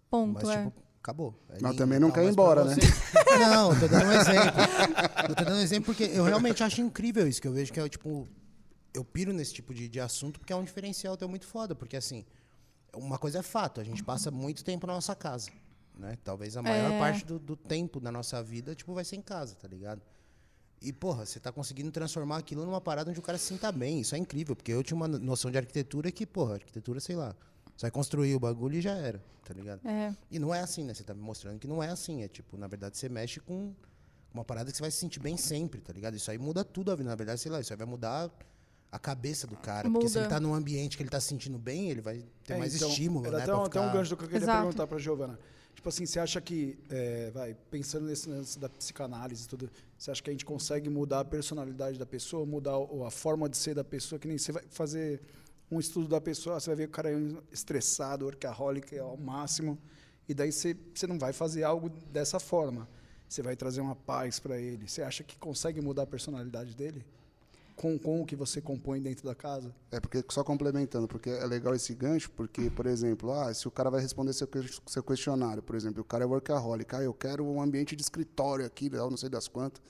Ponto, 0.09 0.33
Mas, 0.45 0.49
é. 0.49 0.63
tipo, 0.65 0.73
acabou. 1.01 1.33
É 1.49 1.57
Mas 1.61 1.75
também 1.75 1.99
não 1.99 2.09
tal, 2.09 2.15
quer 2.15 2.25
ir 2.27 2.31
embora, 2.31 2.65
né? 2.65 2.75
Não, 3.37 3.73
eu 3.73 3.79
tô 3.81 3.87
dando 3.89 4.05
um 4.07 4.11
exemplo. 4.13 4.61
Eu 5.29 5.35
tô 5.35 5.43
dando 5.43 5.57
um 5.57 5.61
exemplo 5.61 5.85
porque 5.93 6.03
eu 6.05 6.23
realmente 6.23 6.63
acho 6.63 6.79
incrível 6.79 7.27
isso, 7.27 7.41
que 7.41 7.47
eu 7.47 7.51
vejo 7.51 7.73
que 7.73 7.79
é, 7.79 7.89
tipo, 7.89 8.29
eu 8.93 9.03
piro 9.03 9.33
nesse 9.33 9.53
tipo 9.53 9.73
de, 9.73 9.89
de 9.89 9.99
assunto 9.99 10.39
porque 10.39 10.53
é 10.53 10.55
um 10.55 10.63
diferencial 10.63 11.17
teu 11.17 11.27
muito 11.27 11.45
foda, 11.45 11.75
porque, 11.75 11.97
assim, 11.97 12.23
uma 12.93 13.17
coisa 13.17 13.39
é 13.39 13.41
fato, 13.41 13.81
a 13.81 13.83
gente 13.83 14.01
passa 14.03 14.31
muito 14.31 14.63
tempo 14.63 14.87
na 14.87 14.93
nossa 14.93 15.13
casa, 15.13 15.49
né? 15.97 16.17
Talvez 16.23 16.55
a 16.55 16.61
maior 16.61 16.91
É. 16.93 16.97
parte 16.99 17.25
do, 17.25 17.37
do 17.37 17.57
tempo 17.57 17.99
da 17.99 18.09
nossa 18.09 18.41
vida, 18.41 18.73
tipo, 18.73 18.93
vai 18.93 19.03
ser 19.03 19.17
em 19.17 19.21
casa, 19.21 19.53
tá 19.55 19.67
ligado? 19.67 20.01
E, 20.85 20.93
porra, 20.93 21.25
você 21.25 21.39
tá 21.39 21.51
conseguindo 21.51 21.89
transformar 21.91 22.37
aquilo 22.37 22.63
numa 22.65 22.79
parada 22.79 23.09
onde 23.09 23.19
o 23.19 23.23
cara 23.23 23.37
se 23.39 23.45
sinta 23.45 23.71
bem. 23.71 24.01
Isso 24.01 24.13
é 24.13 24.17
incrível, 24.19 24.55
porque 24.55 24.71
eu 24.71 24.83
tinha 24.83 24.95
uma 24.95 25.07
noção 25.07 25.49
de 25.49 25.57
arquitetura 25.57 26.11
que, 26.11 26.25
porra, 26.25 26.55
arquitetura, 26.55 26.99
sei 26.99 27.15
lá, 27.15 27.35
você 27.75 27.83
vai 27.85 27.91
construir 27.91 28.35
o 28.35 28.39
bagulho 28.39 28.77
e 28.77 28.81
já 28.81 28.93
era, 28.95 29.19
tá 29.43 29.53
ligado? 29.53 29.81
É. 29.83 30.13
E 30.29 30.37
não 30.37 30.53
é 30.53 30.59
assim, 30.61 30.83
né? 30.83 30.93
Você 30.93 31.03
tá 31.03 31.13
me 31.13 31.21
mostrando 31.21 31.57
que 31.59 31.67
não 31.67 31.81
é 31.81 31.89
assim. 31.89 32.21
É 32.23 32.27
tipo, 32.27 32.55
na 32.55 32.67
verdade, 32.67 32.97
você 32.97 33.09
mexe 33.09 33.39
com 33.39 33.73
uma 34.33 34.45
parada 34.45 34.69
que 34.69 34.77
você 34.77 34.81
vai 34.83 34.91
se 34.91 34.97
sentir 34.97 35.19
bem 35.19 35.37
sempre, 35.37 35.81
tá 35.81 35.91
ligado? 35.91 36.15
Isso 36.15 36.29
aí 36.29 36.37
muda 36.37 36.63
tudo 36.63 36.91
a 36.91 36.95
vida. 36.95 37.09
Na 37.09 37.15
verdade, 37.15 37.39
sei 37.41 37.51
lá, 37.51 37.59
isso 37.59 37.73
aí 37.73 37.77
vai 37.77 37.87
mudar 37.87 38.29
a 38.91 38.99
cabeça 38.99 39.47
do 39.47 39.55
cara. 39.57 39.89
Porque 39.89 40.07
se 40.07 40.17
ele 40.19 40.25
Muda. 40.25 40.35
tá 40.35 40.39
num 40.39 40.53
ambiente 40.53 40.95
que 40.97 41.01
ele 41.03 41.09
tá 41.09 41.19
se 41.19 41.27
sentindo 41.27 41.57
bem, 41.57 41.89
ele 41.89 42.01
vai 42.01 42.23
ter 42.43 42.53
É, 42.53 42.57
mais 42.57 42.75
então, 42.75 42.89
estímulo, 42.89 43.29
né? 43.31 43.41
até, 43.41 43.53
um, 43.53 43.63
até 43.63 43.79
um 43.79 43.83
ficar- 43.83 43.93
gancho 43.97 44.09
do 44.11 44.17
que 44.17 44.23
eu 44.23 44.27
queria 44.29 44.43
Exato. 44.43 44.59
perguntar 44.61 44.87
pra 44.87 44.97
Giovana. 44.99 45.39
Tipo 45.75 45.89
assim, 45.89 46.05
você 46.05 46.19
acha 46.19 46.39
que, 46.39 46.79
é, 46.89 47.29
vai, 47.31 47.55
pensando 47.69 48.07
nesse 48.07 48.29
lance 48.29 48.57
da 48.57 48.69
psicanálise 48.69 49.45
e 49.45 49.47
tudo, 49.47 49.69
você 49.97 50.09
acha 50.09 50.23
que 50.23 50.29
a 50.29 50.33
gente 50.33 50.45
consegue 50.45 50.89
mudar 50.89 51.19
a 51.19 51.25
personalidade 51.25 51.99
da 51.99 52.05
pessoa, 52.05 52.45
mudar 52.45 52.73
a 53.05 53.11
forma 53.11 53.47
de 53.49 53.57
ser 53.57 53.75
da 53.75 53.83
pessoa, 53.83 54.17
que 54.17 54.27
nem 54.27 54.37
você 54.37 54.51
vai 54.51 54.63
fazer 54.69 55.21
um 55.69 55.79
estudo 55.79 56.07
da 56.07 56.21
pessoa, 56.21 56.59
você 56.59 56.69
vai 56.69 56.77
ver 56.77 56.85
o 56.85 56.91
cara 56.91 57.11
é 57.11 57.17
estressado, 57.51 58.25
workaholic 58.25 58.97
ao 58.97 59.17
máximo, 59.17 59.77
e 60.27 60.33
daí 60.33 60.51
você, 60.51 60.75
você 60.93 61.05
não 61.05 61.19
vai 61.19 61.33
fazer 61.33 61.63
algo 61.63 61.89
dessa 62.11 62.39
forma. 62.39 62.87
Você 63.27 63.41
vai 63.41 63.55
trazer 63.55 63.81
uma 63.81 63.95
paz 63.95 64.39
para 64.39 64.57
ele. 64.57 64.87
Você 64.87 65.01
acha 65.01 65.23
que 65.23 65.35
consegue 65.37 65.81
mudar 65.81 66.03
a 66.03 66.07
personalidade 66.07 66.75
dele? 66.75 67.05
Com, 67.75 67.99
com 67.99 68.21
o 68.21 68.25
que 68.25 68.35
você 68.35 68.61
compõe 68.61 69.01
dentro 69.01 69.25
da 69.25 69.35
casa? 69.35 69.75
É, 69.91 69.99
porque 69.99 70.23
só 70.29 70.43
complementando, 70.43 71.07
porque 71.07 71.29
é 71.29 71.45
legal 71.45 71.75
esse 71.75 71.93
gancho, 71.93 72.31
porque, 72.31 72.69
por 72.69 72.85
exemplo, 72.85 73.31
ah, 73.33 73.53
se 73.53 73.67
o 73.67 73.71
cara 73.71 73.89
vai 73.89 74.01
responder 74.01 74.31
seu, 74.31 74.47
seu 74.85 75.03
questionário, 75.03 75.61
por 75.61 75.75
exemplo, 75.75 76.01
o 76.01 76.05
cara 76.05 76.23
é 76.23 76.27
workaholic, 76.27 76.95
ah, 76.95 77.01
eu 77.01 77.13
quero 77.13 77.45
um 77.45 77.61
ambiente 77.61 77.95
de 77.95 78.01
escritório 78.01 78.65
aqui, 78.65 78.89
não 78.89 79.17
sei 79.17 79.29
das 79.29 79.47
quantas. 79.47 79.81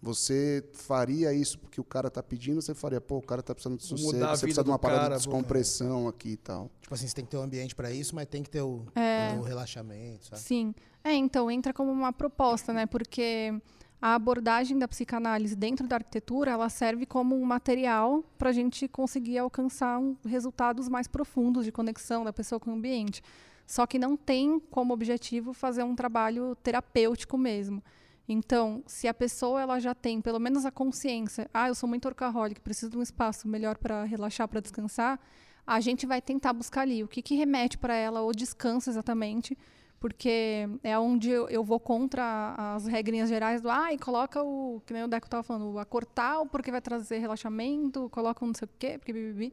Você 0.00 0.64
faria 0.72 1.32
isso 1.32 1.58
porque 1.58 1.80
o 1.80 1.84
cara 1.84 2.06
está 2.06 2.22
pedindo, 2.22 2.62
você 2.62 2.72
faria, 2.72 3.00
pô, 3.00 3.16
o 3.16 3.22
cara 3.22 3.40
está 3.40 3.52
precisando 3.52 3.78
de 3.78 3.84
sossego, 3.84 4.26
você 4.26 4.42
precisa 4.42 4.62
de 4.62 4.70
uma 4.70 4.78
parada 4.78 5.02
cara, 5.02 5.16
de 5.16 5.22
descompressão 5.22 6.02
pô, 6.02 6.08
aqui 6.08 6.30
e 6.30 6.36
tal. 6.36 6.70
Tipo 6.80 6.94
assim, 6.94 7.08
você 7.08 7.14
tem 7.16 7.24
que 7.24 7.30
ter 7.32 7.36
um 7.36 7.42
ambiente 7.42 7.74
para 7.74 7.90
isso, 7.90 8.14
mas 8.14 8.26
tem 8.26 8.42
que 8.42 8.50
ter 8.50 8.62
o, 8.62 8.84
é, 8.94 9.36
o 9.36 9.42
relaxamento, 9.42 10.26
sabe? 10.26 10.40
Sim. 10.40 10.74
É, 11.02 11.14
então 11.14 11.50
entra 11.50 11.72
como 11.72 11.90
uma 11.90 12.12
proposta, 12.12 12.72
né? 12.72 12.86
Porque 12.86 13.60
a 14.00 14.14
abordagem 14.14 14.78
da 14.78 14.86
psicanálise 14.86 15.56
dentro 15.56 15.86
da 15.86 15.96
arquitetura, 15.96 16.52
ela 16.52 16.68
serve 16.68 17.04
como 17.04 17.36
um 17.36 17.44
material 17.44 18.22
para 18.38 18.50
a 18.50 18.52
gente 18.52 18.86
conseguir 18.86 19.38
alcançar 19.38 19.98
um, 19.98 20.16
resultados 20.24 20.88
mais 20.88 21.08
profundos 21.08 21.64
de 21.64 21.72
conexão 21.72 22.24
da 22.24 22.32
pessoa 22.32 22.60
com 22.60 22.70
o 22.70 22.74
ambiente. 22.74 23.22
Só 23.66 23.86
que 23.86 23.98
não 23.98 24.16
tem 24.16 24.60
como 24.70 24.94
objetivo 24.94 25.52
fazer 25.52 25.82
um 25.82 25.94
trabalho 25.94 26.56
terapêutico 26.62 27.36
mesmo. 27.36 27.82
Então, 28.28 28.82
se 28.86 29.08
a 29.08 29.14
pessoa 29.14 29.60
ela 29.60 29.80
já 29.80 29.94
tem 29.94 30.20
pelo 30.20 30.38
menos 30.38 30.64
a 30.64 30.70
consciência, 30.70 31.50
ah, 31.52 31.68
eu 31.68 31.74
sou 31.74 31.88
muito 31.88 32.06
orcaholic, 32.06 32.60
preciso 32.60 32.92
de 32.92 32.98
um 32.98 33.02
espaço 33.02 33.48
melhor 33.48 33.78
para 33.78 34.04
relaxar, 34.04 34.46
para 34.46 34.60
descansar, 34.60 35.18
a 35.66 35.80
gente 35.80 36.06
vai 36.06 36.22
tentar 36.22 36.52
buscar 36.52 36.82
ali 36.82 37.02
o 37.02 37.08
que, 37.08 37.20
que 37.20 37.34
remete 37.34 37.76
para 37.76 37.94
ela 37.94 38.22
o 38.22 38.32
descanso 38.32 38.88
exatamente, 38.88 39.56
porque 40.00 40.68
é 40.82 40.98
onde 40.98 41.30
eu, 41.30 41.48
eu, 41.48 41.64
vou 41.64 41.80
contra 41.80 42.54
as 42.56 42.86
regrinhas 42.86 43.28
gerais 43.28 43.60
do, 43.60 43.68
ah, 43.68 43.92
e 43.92 43.98
coloca 43.98 44.42
o, 44.42 44.80
que 44.86 44.92
nem 44.92 45.02
o 45.02 45.08
Deco 45.08 45.26
estava 45.26 45.42
falando, 45.42 45.72
o 45.72 45.78
acortar, 45.78 46.44
porque 46.46 46.70
vai 46.70 46.80
trazer 46.80 47.18
relaxamento, 47.18 48.08
coloca 48.10 48.44
um 48.44 48.48
não 48.48 48.54
sei 48.54 48.66
o 48.66 48.70
quê, 48.78 48.98
porque 48.98 49.12
bibibi. 49.12 49.52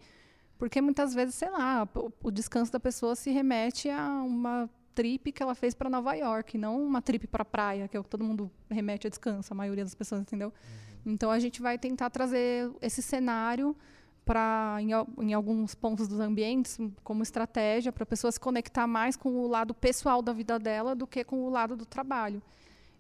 Porque 0.58 0.80
muitas 0.82 1.14
vezes, 1.14 1.36
sei 1.36 1.50
lá, 1.50 1.88
o, 1.96 2.12
o 2.24 2.32
descanso 2.32 2.72
da 2.72 2.80
pessoa 2.80 3.16
se 3.16 3.32
remete 3.32 3.90
a 3.90 4.08
uma 4.24 4.70
trip 4.94 5.32
que 5.32 5.44
ela 5.44 5.56
fez 5.56 5.74
para 5.74 5.90
Nova 5.90 6.14
York, 6.14 6.58
não 6.58 6.82
uma 6.82 7.02
trip 7.02 7.28
para 7.28 7.44
praia, 7.44 7.88
que 7.88 7.98
é 7.98 8.00
o 8.00 8.04
que 8.04 8.10
todo 8.10 8.24
mundo 8.24 8.50
remete 8.70 9.08
a 9.08 9.10
descanso, 9.10 9.52
a 9.52 9.56
maioria 9.56 9.84
das 9.84 9.96
pessoas, 9.96 10.22
entendeu? 10.22 10.54
Uhum. 11.06 11.14
Então 11.14 11.30
a 11.30 11.40
gente 11.40 11.62
vai 11.62 11.78
tentar 11.78 12.10
trazer 12.10 12.72
esse 12.82 13.02
cenário 13.02 13.76
para 14.26 14.78
em, 14.80 14.90
em, 15.24 15.34
alguns 15.34 15.76
pontos 15.76 16.08
dos 16.08 16.20
ambientes 16.20 16.80
como 17.04 17.22
estratégia 17.22 17.92
para 17.92 18.04
a 18.04 18.08
pessoa 18.08 18.32
se 18.32 18.40
conectar 18.40 18.88
mais 18.88 19.16
com 19.16 19.30
o 19.30 19.48
lado 19.48 19.74
pessoal 19.74 20.22
da 20.22 20.34
vida 20.34 20.58
dela 20.58 20.96
do 20.96 21.06
que 21.06 21.24
com 21.24 21.44
o 21.44 21.50
lado 21.50 21.76
do 21.76 21.86
trabalho. 21.86 22.42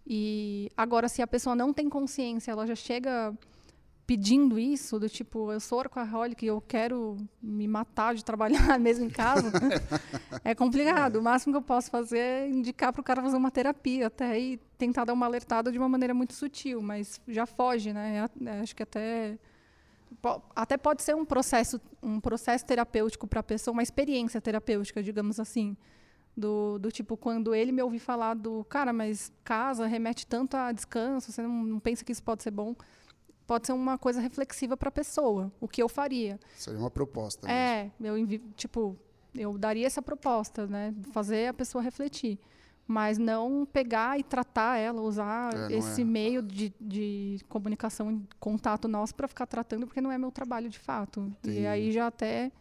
E 0.05 0.69
agora 0.77 1.09
se 1.09 1.21
a 1.21 1.27
pessoa 1.27 1.55
não 1.55 1.73
tem 1.73 1.89
consciência, 1.89 2.51
ela 2.51 2.67
já 2.67 2.75
chega 2.75 3.35
pedindo 4.05 4.59
isso, 4.59 4.99
do 4.99 5.09
tipo, 5.09 5.51
eu 5.51 5.59
sou 5.59 5.79
workaholic 5.79 6.45
e 6.45 6.47
eu 6.47 6.61
quero 6.61 7.17
me 7.41 7.67
matar 7.67 8.13
de 8.13 8.23
trabalhar 8.23 8.77
mesmo 8.79 9.05
em 9.05 9.09
casa, 9.09 9.51
é 10.45 10.53
complicado. 10.53 11.17
O 11.17 11.23
máximo 11.23 11.53
que 11.53 11.57
eu 11.57 11.61
posso 11.61 11.89
fazer 11.89 12.19
é 12.19 12.47
indicar 12.47 12.93
para 12.93 13.01
o 13.01 13.03
cara 13.03 13.21
fazer 13.21 13.35
uma 13.35 13.49
terapia 13.49 14.07
até 14.07 14.39
e 14.39 14.57
tentar 14.77 15.05
dar 15.05 15.13
uma 15.13 15.25
alertada 15.25 15.71
de 15.71 15.79
uma 15.79 15.89
maneira 15.89 16.13
muito 16.13 16.33
sutil, 16.33 16.81
mas 16.81 17.19
já 17.27 17.47
foge, 17.47 17.93
né? 17.93 18.27
É, 18.43 18.49
é 18.49 18.59
acho 18.59 18.75
que 18.75 18.83
até 18.83 19.39
até 20.55 20.77
pode 20.77 21.03
ser 21.03 21.15
um 21.15 21.25
processo 21.25 21.79
um 22.01 22.19
processo 22.19 22.65
terapêutico 22.65 23.27
para 23.27 23.39
a 23.39 23.43
pessoa, 23.43 23.73
uma 23.73 23.83
experiência 23.83 24.39
terapêutica, 24.39 25.01
digamos 25.01 25.39
assim. 25.39 25.75
Do, 26.37 26.77
do 26.79 26.91
tipo, 26.91 27.15
quando 27.15 27.55
ele 27.55 27.71
me 27.71 27.81
ouvir 27.81 27.99
falar 27.99 28.33
do, 28.33 28.65
cara, 28.65 28.91
mas 28.91 29.31
casa 29.43 29.85
remete 29.85 30.27
tanto 30.27 30.57
a 30.57 30.71
descanso, 30.71 31.31
você 31.31 31.41
não, 31.41 31.63
não 31.63 31.79
pensa 31.79 32.03
que 32.03 32.11
isso 32.11 32.21
pode 32.21 32.43
ser 32.43 32.51
bom? 32.51 32.75
pode 33.45 33.67
ser 33.67 33.73
uma 33.73 33.97
coisa 33.97 34.19
reflexiva 34.19 34.75
para 34.75 34.89
a 34.89 34.91
pessoa, 34.91 35.51
o 35.59 35.67
que 35.67 35.81
eu 35.81 35.87
faria. 35.87 36.39
Seria 36.55 36.79
uma 36.79 36.89
proposta. 36.89 37.49
É, 37.49 37.91
eu 38.01 38.15
tipo, 38.55 38.97
eu 39.33 39.57
daria 39.57 39.85
essa 39.85 40.01
proposta, 40.01 40.67
né, 40.67 40.93
fazer 41.11 41.47
a 41.47 41.53
pessoa 41.53 41.83
refletir, 41.83 42.39
mas 42.87 43.17
não 43.17 43.65
pegar 43.65 44.19
e 44.19 44.23
tratar 44.23 44.77
ela, 44.77 45.01
usar 45.01 45.53
é, 45.71 45.77
esse 45.77 46.01
é. 46.01 46.05
meio 46.05 46.41
de, 46.41 46.73
de 46.79 47.39
comunicação, 47.49 48.21
contato 48.39 48.87
nosso 48.87 49.15
para 49.15 49.27
ficar 49.27 49.47
tratando, 49.47 49.87
porque 49.87 50.01
não 50.01 50.11
é 50.11 50.17
meu 50.17 50.31
trabalho 50.31 50.69
de 50.69 50.77
fato. 50.77 51.21
Entendi. 51.21 51.61
E 51.61 51.67
aí 51.67 51.91
já 51.91 52.07
até 52.07 52.51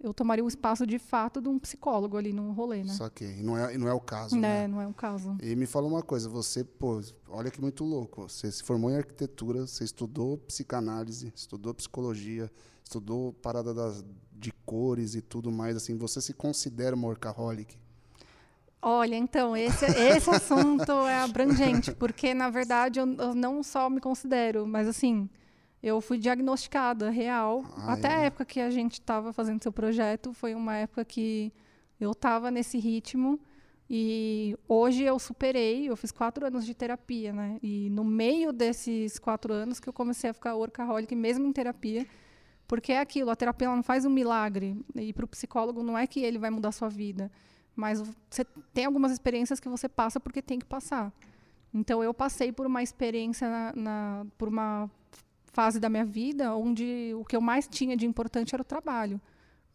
eu 0.00 0.12
tomaria 0.12 0.44
o 0.44 0.48
espaço 0.48 0.86
de 0.86 0.98
fato 0.98 1.40
de 1.40 1.48
um 1.48 1.58
psicólogo 1.58 2.16
ali 2.16 2.32
no 2.32 2.52
rolê, 2.52 2.84
né? 2.84 2.92
Só 2.92 3.08
que 3.08 3.24
não 3.42 3.56
é, 3.56 3.76
não 3.76 3.88
é 3.88 3.94
o 3.94 4.00
caso, 4.00 4.36
né? 4.36 4.62
né? 4.62 4.68
Não 4.68 4.80
é 4.80 4.86
o 4.86 4.92
caso. 4.92 5.36
E 5.42 5.56
me 5.56 5.66
fala 5.66 5.86
uma 5.86 6.02
coisa, 6.02 6.28
você, 6.28 6.62
pô, 6.62 7.00
olha 7.28 7.50
que 7.50 7.60
muito 7.60 7.84
louco. 7.84 8.28
Você 8.28 8.52
se 8.52 8.62
formou 8.62 8.90
em 8.90 8.96
arquitetura, 8.96 9.66
você 9.66 9.82
estudou 9.82 10.38
psicanálise, 10.38 11.32
estudou 11.34 11.72
psicologia, 11.74 12.50
estudou 12.82 13.32
parada 13.32 13.72
das, 13.72 14.04
de 14.32 14.52
cores 14.66 15.14
e 15.14 15.22
tudo 15.22 15.50
mais, 15.50 15.76
assim, 15.76 15.96
você 15.96 16.20
se 16.20 16.34
considera 16.34 16.94
uma 16.94 17.08
workaholic? 17.08 17.78
Olha, 18.86 19.16
então, 19.16 19.56
esse, 19.56 19.86
esse 19.86 20.28
assunto 20.28 20.92
é 21.06 21.20
abrangente, 21.20 21.90
porque, 21.94 22.34
na 22.34 22.50
verdade, 22.50 23.00
eu, 23.00 23.06
eu 23.14 23.34
não 23.34 23.62
só 23.62 23.88
me 23.88 23.98
considero, 23.98 24.66
mas, 24.66 24.86
assim, 24.86 25.26
eu 25.82 26.02
fui 26.02 26.18
diagnosticada 26.18 27.08
real. 27.08 27.64
Ah, 27.78 27.94
Até 27.94 28.08
é. 28.08 28.14
a 28.14 28.20
época 28.24 28.44
que 28.44 28.60
a 28.60 28.68
gente 28.68 28.94
estava 28.94 29.32
fazendo 29.32 29.62
seu 29.62 29.72
projeto, 29.72 30.34
foi 30.34 30.54
uma 30.54 30.76
época 30.76 31.02
que 31.02 31.50
eu 31.98 32.12
estava 32.12 32.50
nesse 32.50 32.78
ritmo. 32.78 33.40
E 33.88 34.54
hoje 34.68 35.02
eu 35.02 35.18
superei, 35.18 35.88
eu 35.88 35.96
fiz 35.96 36.12
quatro 36.12 36.46
anos 36.46 36.66
de 36.66 36.74
terapia, 36.74 37.32
né? 37.32 37.58
E 37.62 37.88
no 37.88 38.04
meio 38.04 38.52
desses 38.52 39.18
quatro 39.18 39.52
anos 39.52 39.80
que 39.80 39.88
eu 39.88 39.94
comecei 39.94 40.28
a 40.28 40.34
ficar 40.34 40.56
workaholic, 40.56 41.14
mesmo 41.14 41.46
em 41.46 41.52
terapia, 41.52 42.06
porque 42.66 42.92
é 42.92 43.00
aquilo, 43.00 43.30
a 43.30 43.36
terapia 43.36 43.68
não 43.68 43.82
faz 43.82 44.04
um 44.04 44.10
milagre. 44.10 44.76
E 44.94 45.12
para 45.14 45.24
o 45.24 45.28
psicólogo 45.28 45.82
não 45.82 45.96
é 45.96 46.06
que 46.06 46.20
ele 46.20 46.38
vai 46.38 46.50
mudar 46.50 46.70
a 46.70 46.72
sua 46.72 46.88
vida, 46.88 47.30
mas 47.74 48.02
você 48.30 48.44
tem 48.72 48.84
algumas 48.84 49.12
experiências 49.12 49.60
que 49.60 49.68
você 49.68 49.88
passa 49.88 50.20
porque 50.20 50.40
tem 50.40 50.58
que 50.58 50.66
passar. 50.66 51.12
Então 51.72 52.02
eu 52.02 52.14
passei 52.14 52.52
por 52.52 52.66
uma 52.66 52.82
experiência 52.82 53.48
na, 53.48 53.72
na 53.74 54.26
por 54.38 54.48
uma 54.48 54.90
fase 55.52 55.78
da 55.80 55.88
minha 55.88 56.04
vida 56.04 56.54
onde 56.54 57.12
o 57.16 57.24
que 57.24 57.36
eu 57.36 57.40
mais 57.40 57.66
tinha 57.66 57.96
de 57.96 58.06
importante 58.06 58.54
era 58.54 58.62
o 58.62 58.64
trabalho. 58.64 59.20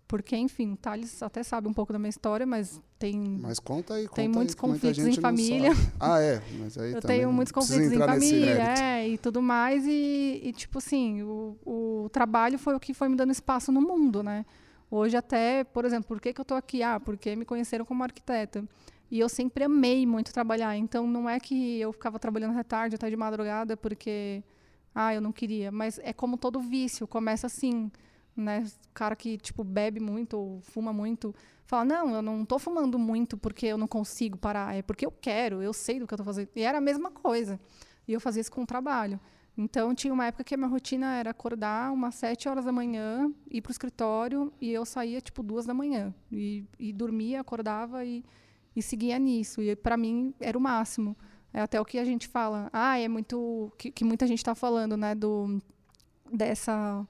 Porque, 0.09 0.35
enfim, 0.35 0.75
Thales 0.75 1.21
até 1.21 1.43
sabe 1.43 1.67
um 1.67 1.73
pouco 1.73 1.93
da 1.93 1.99
minha 1.99 2.09
história, 2.09 2.43
mas 2.43 2.81
tem. 2.97 3.15
Mas 3.39 3.59
conta 3.59 3.93
aí, 3.93 4.07
conta 4.07 4.15
Tem 4.15 4.27
muitos 4.27 4.55
aí, 4.55 4.59
conflitos 4.59 5.05
em 5.05 5.21
família. 5.21 5.69
Ah, 5.99 6.19
é. 6.19 6.41
Mas 6.59 6.79
aí 6.79 6.93
eu 6.97 6.99
tenho 6.99 7.31
muitos 7.31 7.51
conflitos 7.51 7.91
em 7.91 7.97
família, 7.99 8.73
é, 8.79 9.07
e 9.07 9.19
tudo 9.19 9.39
mais. 9.39 9.85
E, 9.85 10.41
e, 10.43 10.51
tipo 10.51 10.79
assim, 10.79 11.21
o, 11.21 11.55
o 11.63 12.09
trabalho 12.12 12.57
foi 12.57 12.73
o 12.73 12.79
que 12.79 12.91
foi 12.91 13.07
me 13.07 13.15
dando 13.15 13.31
espaço 13.31 13.71
no 13.71 13.81
mundo, 13.81 14.23
né? 14.23 14.47
Hoje 14.91 15.15
até, 15.15 15.63
por 15.63 15.86
exemplo, 15.86 16.08
por 16.08 16.19
que, 16.19 16.34
que 16.34 16.41
eu 16.41 16.43
estou 16.43 16.58
aqui? 16.58 16.82
Ah, 16.82 16.99
porque 16.99 17.36
me 17.36 17.45
conheceram 17.45 17.86
como 17.86 18.04
arquiteta. 18.04 18.63
E 19.12 19.19
eu 19.19 19.30
sempre 19.30 19.63
amei 19.63 20.06
muito 20.06 20.34
trabalhar. 20.34 20.75
Então, 20.78 21.08
não 21.08 21.30
é 21.30 21.39
que 21.39 21.80
eu 21.80 21.91
ficava 21.91 22.19
trabalhando 22.19 22.52
até 22.52 22.63
tarde, 22.63 22.95
até 22.95 23.10
de 23.10 23.15
madrugada, 23.15 23.75
porque 23.78 24.43
ah, 24.93 25.13
eu 25.13 25.21
não 25.21 25.32
queria. 25.32 25.71
Mas 25.71 25.99
é 26.04 26.13
como 26.13 26.38
todo 26.38 26.60
vício, 26.60 27.08
começa 27.08 27.47
assim, 27.47 27.91
né? 28.36 28.65
Cara 28.93 29.15
que, 29.15 29.38
tipo, 29.38 29.63
bebe 29.63 29.99
muito 29.99 30.38
ou 30.38 30.62
fuma 30.62 30.93
muito, 30.93 31.34
fala, 31.65 31.86
não, 31.86 32.15
eu 32.15 32.21
não 32.21 32.43
estou 32.43 32.60
fumando 32.60 32.97
muito 32.97 33.38
porque 33.38 33.67
eu 33.67 33.78
não 33.78 33.88
consigo 33.88 34.38
parar, 34.38 34.75
é 34.75 34.82
porque 34.82 35.06
eu 35.06 35.12
quero, 35.12 35.62
eu 35.62 35.73
sei 35.73 35.99
do 35.99 36.08
que 36.08 36.13
eu 36.13 36.15
estou 36.15 36.25
fazendo. 36.25 36.49
E 36.56 36.62
era 36.62 36.78
a 36.80 36.82
mesma 36.82 37.12
coisa. 37.12 37.60
E 38.08 38.13
eu 38.13 38.19
fazia 38.19 38.41
isso 38.41 38.52
com 38.52 38.63
o 38.63 38.65
trabalho. 38.65 39.19
Então, 39.62 39.93
tinha 39.93 40.13
uma 40.13 40.26
época 40.26 40.45
que 40.45 40.54
a 40.56 40.58
minha 40.58 40.69
rotina 40.69 41.15
era 41.15 41.32
acordar 41.32 41.91
umas 41.91 42.15
sete 42.15 42.48
horas 42.48 42.63
da 42.63 42.72
manhã, 42.72 43.30
ir 43.52 43.62
para 43.62 43.72
o 43.72 43.74
escritório, 43.74 44.54
e 44.62 44.72
eu 44.72 44.86
saía, 44.86 45.19
tipo, 45.19 45.43
duas 45.43 45.65
da 45.65 45.74
manhã. 45.74 46.15
E, 46.32 46.63
e 46.80 46.93
dormia, 46.93 47.41
acordava 47.41 48.06
e, 48.06 48.24
e 48.74 48.82
seguia 48.82 49.19
nisso. 49.19 49.62
E, 49.62 49.76
para 49.76 49.98
mim, 49.98 50.34
era 50.39 50.58
o 50.58 50.62
máximo. 50.62 51.13
É 51.52 51.60
até 51.60 51.82
o 51.82 51.84
que 51.84 52.00
a 52.00 52.06
gente 52.06 52.26
fala. 52.26 52.69
Ah, 52.72 52.98
é 53.00 53.10
muito. 53.10 53.69
que, 53.78 53.91
que 53.91 54.06
muita 54.06 54.26
gente 54.26 54.38
está 54.38 54.56
falando, 54.56 54.95
né? 54.95 55.13
Do, 55.13 55.62
dessa, 56.32 57.06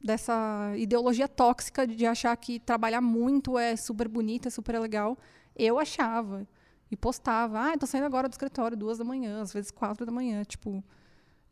dessa 0.00 0.72
ideologia 0.76 1.26
tóxica 1.26 1.84
de 1.88 2.06
achar 2.06 2.36
que 2.36 2.60
trabalhar 2.60 3.00
muito 3.00 3.58
é 3.58 3.74
super 3.74 4.06
bonito, 4.06 4.46
é 4.46 4.50
super 4.50 4.78
legal. 4.78 5.18
Eu 5.56 5.76
achava. 5.76 6.46
E 6.88 6.96
postava. 6.96 7.60
Ah, 7.60 7.74
estou 7.74 7.88
saindo 7.88 8.06
agora 8.06 8.28
do 8.28 8.32
escritório 8.32 8.76
duas 8.76 8.98
da 8.98 9.04
manhã, 9.04 9.42
às 9.42 9.52
vezes 9.52 9.72
quatro 9.72 10.06
da 10.06 10.12
manhã. 10.12 10.44
Tipo. 10.44 10.84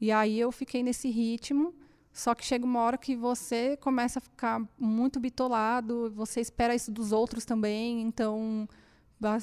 E 0.00 0.12
aí 0.12 0.38
eu 0.38 0.52
fiquei 0.52 0.82
nesse 0.82 1.10
ritmo. 1.10 1.74
Só 2.12 2.34
que 2.34 2.44
chega 2.44 2.64
uma 2.64 2.80
hora 2.80 2.96
que 2.96 3.14
você 3.14 3.76
começa 3.76 4.18
a 4.18 4.22
ficar 4.22 4.62
muito 4.78 5.20
bitolado, 5.20 6.10
você 6.16 6.40
espera 6.40 6.74
isso 6.74 6.90
dos 6.90 7.12
outros 7.12 7.44
também, 7.44 8.00
então 8.00 8.66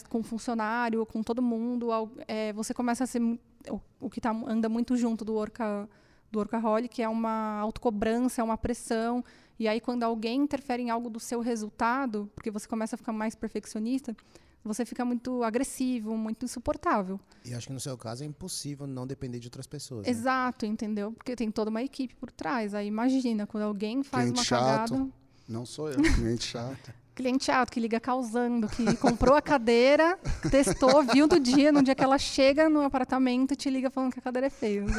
com 0.09 0.23
funcionário, 0.23 1.05
com 1.05 1.21
todo 1.21 1.39
mundo, 1.39 1.89
é, 2.27 2.51
você 2.53 2.73
começa 2.73 3.03
a 3.03 3.07
ser 3.07 3.21
o, 3.69 3.79
o 3.99 4.09
que 4.09 4.21
tá, 4.21 4.31
anda 4.47 4.69
muito 4.69 4.95
junto 4.95 5.23
do, 5.25 5.35
orca, 5.35 5.87
do 6.31 6.39
workaholic 6.39 7.01
é 7.01 7.07
uma 7.07 7.59
autocobrança, 7.59 8.41
é 8.41 8.43
uma 8.43 8.57
pressão. 8.57 9.23
E 9.59 9.67
aí, 9.67 9.79
quando 9.79 10.03
alguém 10.03 10.41
interfere 10.41 10.83
em 10.83 10.89
algo 10.89 11.09
do 11.09 11.19
seu 11.19 11.41
resultado, 11.41 12.29
porque 12.35 12.51
você 12.51 12.67
começa 12.67 12.95
a 12.95 12.97
ficar 12.97 13.13
mais 13.13 13.35
perfeccionista, 13.35 14.15
você 14.63 14.85
fica 14.85 15.03
muito 15.03 15.43
agressivo, 15.43 16.17
muito 16.17 16.45
insuportável. 16.45 17.19
E 17.45 17.53
acho 17.53 17.67
que 17.67 17.73
no 17.73 17.79
seu 17.79 17.97
caso 17.97 18.23
é 18.23 18.25
impossível 18.25 18.87
não 18.87 19.05
depender 19.05 19.39
de 19.39 19.47
outras 19.47 19.67
pessoas. 19.67 20.05
né? 20.05 20.11
Exato, 20.11 20.65
entendeu? 20.65 21.11
Porque 21.11 21.35
tem 21.35 21.51
toda 21.51 21.69
uma 21.69 21.81
equipe 21.83 22.15
por 22.15 22.31
trás. 22.31 22.73
Aí 22.73 22.87
imagina, 22.87 23.45
quando 23.45 23.63
alguém 23.63 24.03
faz 24.03 24.23
Cliente 24.25 24.39
uma 24.39 24.43
chato. 24.45 24.91
cagada. 24.93 25.09
Não 25.47 25.65
sou 25.65 25.89
eu, 25.91 25.97
cliente 26.15 26.45
chato. 26.45 26.93
Cliente 27.15 27.45
chato 27.45 27.69
que 27.69 27.79
liga 27.79 27.99
causando, 27.99 28.67
que 28.67 28.95
comprou 28.97 29.35
a 29.35 29.41
cadeira, 29.41 30.17
testou, 30.49 31.03
viu 31.03 31.27
do 31.27 31.39
dia, 31.39 31.71
no 31.71 31.83
dia 31.83 31.93
que 31.93 32.03
ela 32.03 32.17
chega 32.17 32.67
no 32.69 32.81
apartamento, 32.81 33.55
te 33.55 33.69
liga 33.69 33.91
falando 33.91 34.13
que 34.13 34.17
a 34.19 34.21
cadeira 34.21 34.47
é 34.47 34.49
feia. 34.49 34.83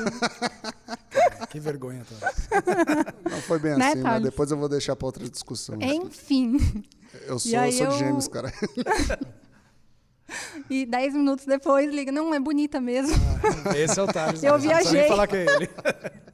Que 1.51 1.61
vergonha, 1.61 2.05
tá? 2.05 2.33
Não 3.31 3.41
foi 3.43 3.59
bem 3.61 3.77
Né, 3.77 3.87
assim, 3.91 3.95
mas 4.01 4.13
Thales? 4.13 4.23
depois 4.25 4.51
eu 4.51 4.57
vou 4.57 4.69
deixar 4.69 4.97
pra 4.97 5.07
outra 5.07 5.29
discussão. 5.29 5.79
Enfim. 5.81 6.57
Eu 7.27 7.39
sou, 7.39 7.53
eu 7.53 7.73
sou 7.73 7.87
de 7.87 7.93
eu- 7.93 7.99
gêmeos, 7.99 8.27
cara. 8.29 8.53
E 10.71 10.87
dez 10.87 11.15
minutos 11.15 11.45
depois 11.45 11.93
liga, 11.93 12.11
não, 12.11 12.35
é 12.35 12.41
bonita 12.41 12.81
mesmo. 12.81 13.15
Esse 13.77 13.99
é 13.99 14.03
o 14.03 14.07
Thales. 14.07 14.43
Eu 14.45 14.53
né? 14.53 14.59
Não 14.59 14.59
viajei. 14.59 15.09
falar 15.09 15.27
que 15.27 15.37
é 15.37 15.47
ele. 15.47 15.71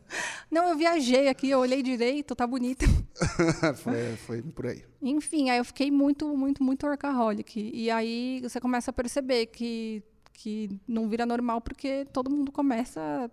Não, 0.50 0.70
eu 0.70 0.76
viajei 0.76 1.28
aqui, 1.28 1.50
eu 1.50 1.60
olhei 1.60 1.82
direito, 1.84 2.34
tá 2.34 2.44
bonita. 2.44 2.84
foi, 3.76 4.16
foi 4.16 4.42
por 4.42 4.66
aí. 4.66 4.82
Enfim, 5.00 5.50
aí 5.50 5.58
eu 5.58 5.64
fiquei 5.64 5.88
muito, 5.88 6.36
muito, 6.36 6.64
muito 6.64 6.84
workaholic. 6.84 7.70
E 7.72 7.88
aí 7.88 8.40
você 8.42 8.60
começa 8.60 8.90
a 8.90 8.92
perceber 8.92 9.46
que, 9.46 10.02
que 10.32 10.80
não 10.88 11.08
vira 11.08 11.24
normal 11.24 11.60
porque 11.60 12.04
todo 12.12 12.28
mundo 12.28 12.50
começa 12.50 13.30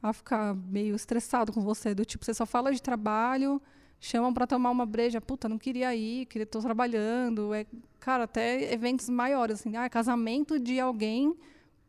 a 0.00 0.12
ficar 0.12 0.54
meio 0.54 0.94
estressado 0.94 1.52
com 1.52 1.60
você. 1.60 1.94
Do 1.94 2.04
tipo, 2.04 2.24
você 2.24 2.32
só 2.32 2.46
fala 2.46 2.72
de 2.72 2.80
trabalho, 2.80 3.60
chamam 4.04 4.34
pra 4.34 4.46
tomar 4.48 4.70
uma 4.70 4.84
breja. 4.84 5.20
Puta, 5.20 5.48
não 5.48 5.56
queria 5.56 5.94
ir, 5.94 6.26
queria 6.26 6.44
tô 6.44 6.58
trabalhando. 6.60 7.54
É, 7.54 7.64
cara, 8.00 8.24
até 8.24 8.72
eventos 8.74 9.08
maiores, 9.08 9.60
assim, 9.60 9.76
ah, 9.76 9.88
casamento 9.88 10.58
de 10.58 10.80
alguém, 10.80 11.34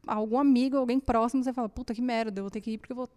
algum 0.06 0.38
amigo, 0.38 0.78
alguém 0.78 1.00
próximo, 1.00 1.44
você 1.44 1.52
fala, 1.52 1.68
puta, 1.68 1.92
que 1.94 2.02
merda, 2.02 2.40
eu 2.40 2.44
vou 2.44 2.52
ter 2.52 2.62
que 2.62 2.72
ir 2.72 2.78
porque 2.78 2.94
eu 2.94 2.98
vou. 2.98 3.10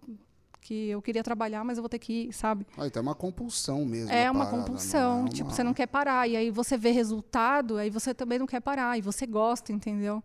Que 0.62 0.88
eu 0.88 1.00
queria 1.00 1.22
trabalhar, 1.22 1.62
mas 1.62 1.78
eu 1.78 1.82
vou 1.82 1.88
ter 1.88 1.98
que 2.00 2.12
ir, 2.28 2.32
sabe? 2.32 2.66
Ah, 2.76 2.87
então 2.88 3.00
é 3.00 3.02
uma 3.04 3.14
compulsão 3.14 3.85
mesmo. 3.85 4.11
É 4.11 4.28
uma 4.28 4.46
parada, 4.46 4.64
compulsão. 4.64 5.18
não 5.20 5.26
é 5.26 5.30
Tipo, 5.30 5.48
uma- 5.50 5.54
você 5.54 5.62
não 5.62 5.72
quer 5.74 5.87
parar. 5.87 6.26
E 6.28 6.35
aí 6.35 6.50
você 6.50 6.76
vê 6.76 6.90
resultado, 6.90 7.76
aí 7.76 7.88
você 7.88 8.12
também 8.12 8.38
não 8.40 8.46
quer 8.48 8.61
parar. 8.61 8.98
E 8.98 9.00
você 9.00 9.26
gosta, 9.26 9.72
entendeu? 9.72 10.24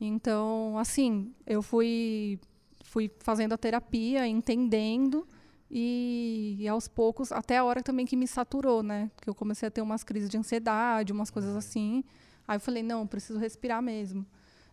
Então, 0.00 0.76
assim, 0.76 1.32
eu 1.46 1.62
fui, 1.62 2.40
fui 2.82 3.08
fazendo 3.20 3.52
a 3.52 3.56
terapia, 3.58 4.26
entendendo. 4.26 5.24
E, 5.70 6.56
e 6.60 6.68
aos 6.68 6.86
poucos, 6.86 7.32
até 7.32 7.56
a 7.56 7.64
hora 7.64 7.82
também 7.82 8.06
que 8.06 8.16
me 8.16 8.26
saturou, 8.26 8.82
né? 8.82 9.10
Que 9.20 9.28
eu 9.28 9.34
comecei 9.34 9.66
a 9.66 9.70
ter 9.70 9.82
umas 9.82 10.04
crises 10.04 10.28
de 10.28 10.38
ansiedade, 10.38 11.12
umas 11.12 11.30
coisas 11.30 11.56
assim. 11.56 12.04
Aí 12.46 12.56
eu 12.56 12.60
falei, 12.60 12.82
não, 12.82 13.06
preciso 13.06 13.38
respirar 13.38 13.82
mesmo. 13.82 14.24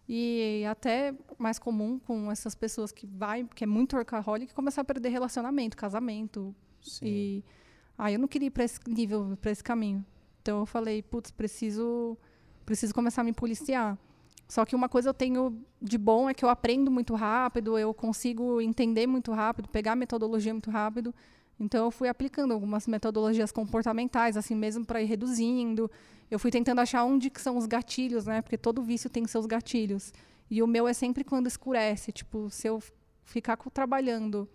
E 0.07 0.63
até 0.69 1.15
mais 1.37 1.57
comum 1.57 1.97
com 1.97 2.31
essas 2.31 2.53
pessoas 2.53 2.91
que 2.91 3.07
vai, 3.07 3.47
que 3.55 3.63
é 3.63 3.67
muito 3.67 3.95
workaholic, 3.95 4.53
começar 4.53 4.81
a 4.81 4.83
perder 4.83 5.09
relacionamento, 5.09 5.77
casamento, 5.77 6.53
Sim. 6.81 7.05
e 7.05 7.43
aí 7.97 8.13
eu 8.13 8.19
não 8.19 8.27
queria 8.27 8.47
ir 8.47 8.51
para 8.51 8.65
esse 8.65 8.79
nível, 8.85 9.37
para 9.41 9.51
esse 9.51 9.63
caminho. 9.63 10.05
Então 10.41 10.59
eu 10.59 10.65
falei, 10.65 11.01
putz, 11.01 11.31
preciso, 11.31 12.17
preciso 12.65 12.93
começar 12.93 13.21
a 13.21 13.23
me 13.23 13.31
policiar. 13.31 13.97
Só 14.47 14.65
que 14.65 14.75
uma 14.75 14.89
coisa 14.89 15.09
eu 15.09 15.13
tenho 15.13 15.63
de 15.81 15.97
bom 15.97 16.29
é 16.29 16.33
que 16.33 16.43
eu 16.45 16.49
aprendo 16.49 16.91
muito 16.91 17.15
rápido, 17.15 17.77
eu 17.77 17.93
consigo 17.93 18.61
entender 18.61 19.07
muito 19.07 19.31
rápido, 19.31 19.67
pegar 19.69 19.95
metodologia 19.95 20.53
muito 20.53 20.69
rápido. 20.69 21.13
Então 21.59 21.85
eu 21.85 21.91
fui 21.91 22.07
aplicando 22.07 22.53
algumas 22.53 22.87
metodologias 22.87 23.51
comportamentais, 23.51 24.35
assim 24.37 24.55
mesmo 24.55 24.85
para 24.85 25.01
ir 25.01 25.05
reduzindo. 25.05 25.89
Eu 26.29 26.39
fui 26.39 26.51
tentando 26.51 26.81
achar 26.81 27.03
onde 27.03 27.29
que 27.29 27.41
são 27.41 27.57
os 27.57 27.65
gatilhos, 27.65 28.25
né? 28.25 28.41
Porque 28.41 28.57
todo 28.57 28.81
vício 28.81 29.09
tem 29.09 29.25
seus 29.27 29.45
gatilhos. 29.45 30.13
E 30.49 30.61
o 30.61 30.67
meu 30.67 30.87
é 30.87 30.93
sempre 30.93 31.23
quando 31.23 31.47
escurece, 31.47 32.11
tipo, 32.11 32.49
se 32.49 32.67
eu 32.67 32.81
ficar 33.23 33.57
trabalhando 33.73 34.47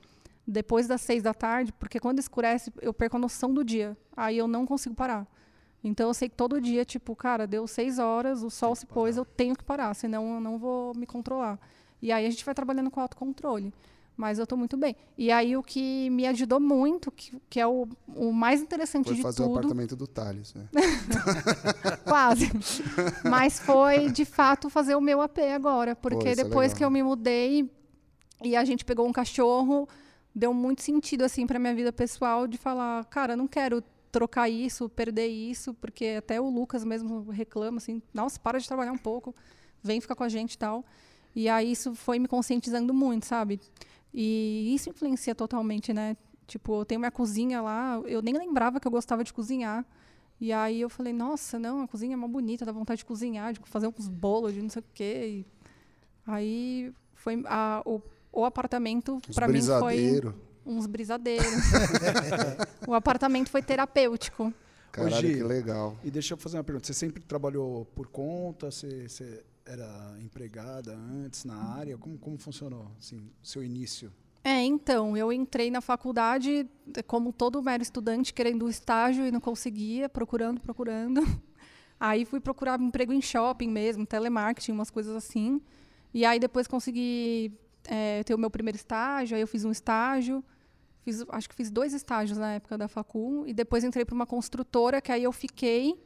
depois 0.47 0.87
das 0.87 1.01
seis 1.01 1.23
da 1.23 1.35
tarde, 1.35 1.73
porque 1.73 2.01
quando 2.01 2.19
escurece 2.19 2.73
eu 2.81 2.93
perco 2.93 3.17
a 3.17 3.21
noção 3.21 3.53
do 3.53 3.65
dia. 3.65 3.97
Aí 4.17 4.39
eu 4.39 4.49
não 4.49 4.67
consigo 4.67 4.95
parar. 4.95 5.27
Então 5.83 6.09
eu 6.09 6.15
sei 6.15 6.29
que 6.29 6.35
todo 6.35 6.61
dia, 6.61 6.85
tipo, 6.85 7.15
cara, 7.15 7.47
deu 7.47 7.67
seis 7.67 7.99
horas, 7.99 8.43
o 8.43 8.51
sol 8.51 8.75
se 8.75 8.85
pôs, 8.87 9.17
eu 9.17 9.25
tenho 9.25 9.55
que 9.55 9.63
parar, 9.63 9.95
senão 9.95 10.35
eu 10.35 10.41
não 10.41 10.59
vou 10.59 10.95
me 10.95 11.07
controlar. 11.07 11.59
E 12.03 12.11
aí 12.13 12.27
a 12.27 12.31
gente 12.31 12.45
vai 12.45 12.55
trabalhando 12.55 12.91
com 12.91 13.01
autocontrole. 13.01 13.73
Mas 14.17 14.37
eu 14.37 14.43
estou 14.43 14.59
muito 14.59 14.77
bem. 14.77 14.97
E 15.17 15.31
aí 15.31 15.57
o 15.57 15.63
que 15.63 16.11
me 16.11 16.27
ajudou 16.27 16.59
muito, 16.59 17.09
que, 17.13 17.41
que 17.49 17.61
é 17.61 17.67
o, 17.69 17.87
o 18.09 18.33
mais 18.33 18.61
interessante 18.61 19.07
Foi 19.07 19.15
de 19.15 19.23
fazer 19.23 19.43
o 19.43 19.47
tudo, 19.47 19.59
apartamento 19.59 19.95
do 19.95 20.09
Thales, 20.09 20.53
né? 20.55 20.69
quase. 22.03 22.51
Mas 23.23 23.61
foi, 23.61 24.11
de 24.11 24.25
fato, 24.25 24.69
fazer 24.69 24.97
o 24.97 25.01
meu 25.01 25.23
AP 25.23 25.39
agora. 25.55 25.95
Porque 25.95 26.25
Pô, 26.25 26.29
é 26.31 26.35
depois 26.35 26.73
legal. 26.73 26.77
que 26.77 26.85
eu 26.85 26.91
me 26.91 27.01
mudei 27.01 27.71
e 28.43 28.57
a 28.57 28.65
gente 28.65 28.85
pegou 28.85 29.07
um 29.07 29.13
cachorro, 29.13 29.89
deu 30.35 30.53
muito 30.53 30.83
sentido, 30.83 31.23
assim, 31.23 31.47
pra 31.47 31.61
minha 31.61 31.75
vida 31.75 31.93
pessoal 31.93 32.49
de 32.49 32.59
falar, 32.59 33.05
cara, 33.05 33.35
eu 33.35 33.37
não 33.37 33.47
quero 33.47 33.85
trocar 34.19 34.49
isso, 34.49 34.89
perder 34.89 35.29
isso, 35.29 35.73
porque 35.75 36.17
até 36.19 36.41
o 36.41 36.49
Lucas 36.51 36.83
mesmo 36.85 37.31
reclama, 37.31 37.79
assim, 37.79 38.03
nossa, 38.13 38.39
para 38.41 38.59
de 38.59 38.67
trabalhar 38.67 38.91
um 38.91 38.99
pouco, 38.99 39.33
vem 39.81 40.01
ficar 40.01 40.17
com 40.17 40.25
a 40.25 40.29
gente 40.29 40.55
e 40.55 40.59
tal. 40.59 40.85
E 41.37 41.49
aí 41.49 41.71
isso 41.71 41.95
foi 41.95 42.19
me 42.19 42.27
conscientizando 42.27 42.93
muito, 42.93 43.27
sabe? 43.27 43.61
E 44.13 44.75
isso 44.75 44.91
influencia 44.91 45.35
totalmente, 45.37 45.93
né? 45.93 46.17
Tipo, 46.49 46.81
eu 46.81 46.85
tenho 46.85 46.99
minha 46.99 47.13
cozinha 47.13 47.61
lá, 47.61 48.01
eu 48.07 48.21
nem 48.21 48.37
lembrava 48.37 48.81
que 48.81 48.89
eu 48.89 48.91
gostava 48.91 49.23
de 49.23 49.33
cozinhar. 49.33 49.87
E 50.41 50.53
aí 50.53 50.81
eu 50.81 50.89
falei, 50.89 51.13
nossa, 51.13 51.59
não, 51.59 51.83
a 51.83 51.87
cozinha 51.89 52.15
é 52.15 52.17
mó 52.17 52.27
bonita, 52.27 52.65
dá 52.65 52.73
vontade 52.73 52.99
de 52.99 53.05
cozinhar, 53.05 53.53
de 53.53 53.61
fazer 53.67 53.87
uns 53.87 54.09
bolos, 54.09 54.53
de 54.55 54.61
não 54.63 54.69
sei 54.69 54.81
o 54.81 54.85
quê. 54.95 55.13
E 55.29 55.47
aí 56.27 56.93
foi 57.15 57.41
a- 57.47 57.83
o, 57.85 58.01
o 58.33 58.45
apartamento 58.45 59.21
para 59.35 59.47
mim 59.47 59.53
foi. 59.81 59.97
Uns 60.65 60.87
brisadeiros. 60.87 61.47
o 62.87 62.95
apartamento 62.95 63.51
foi 63.51 63.63
terapêutico. 63.63 64.53
Caralho, 64.93 65.17
Gi, 65.17 65.35
que 65.35 65.43
legal. 65.43 65.97
E 66.03 66.11
deixa 66.11 66.35
eu 66.35 66.39
fazer 66.39 66.57
uma 66.57 66.65
pergunta. 66.65 66.87
Você 66.87 66.95
sempre 66.95 67.23
trabalhou 67.23 67.85
por 67.95 68.09
conta? 68.09 68.71
Você, 68.71 69.09
você 69.09 69.45
era 69.65 70.17
empregada 70.21 70.95
antes 70.95 71.45
na 71.45 71.57
área? 71.57 71.97
Como, 71.99 72.19
como 72.19 72.39
funcionou 72.39 72.91
assim, 72.99 73.31
seu 73.43 73.63
início? 73.63 74.13
É, 74.43 74.65
então, 74.65 75.17
eu 75.17 75.33
entrei 75.33 75.71
na 75.71 75.81
faculdade 75.81 76.67
como 77.07 77.33
todo 77.33 77.63
mero 77.63 77.83
estudante, 77.83 78.33
querendo 78.33 78.65
um 78.65 78.69
estágio 78.69 79.27
e 79.27 79.31
não 79.31 79.41
conseguia, 79.41 80.09
procurando, 80.09 80.61
procurando. 80.61 81.21
Aí 82.01 82.25
fui 82.25 82.41
procurar 82.41 82.81
emprego 82.81 83.13
em 83.13 83.21
shopping 83.21 83.69
mesmo, 83.69 84.07
telemarketing, 84.07 84.73
umas 84.73 84.91
coisas 84.91 85.15
assim. 85.15 85.61
E 86.15 86.25
aí 86.25 86.39
depois 86.39 86.67
consegui 86.67 87.53
é, 87.89 88.23
ter 88.23 88.35
o 88.35 88.39
meu 88.39 88.51
primeiro 88.51 88.77
estágio, 88.77 89.35
aí 89.35 89.41
eu 89.41 89.47
fiz 89.47 89.65
um 89.65 89.71
estágio, 89.71 90.45
fiz, 91.01 91.25
acho 91.31 91.49
que 91.49 91.55
fiz 91.55 91.71
dois 91.71 91.95
estágios 91.95 92.39
na 92.39 92.55
época 92.55 92.77
da 92.77 92.87
facul, 92.87 93.47
e 93.47 93.55
depois 93.55 93.83
entrei 93.83 94.05
para 94.05 94.15
uma 94.15 94.27
construtora, 94.27 95.01
que 95.01 95.11
aí 95.11 95.25
eu 95.25 95.33
fiquei 95.33 95.99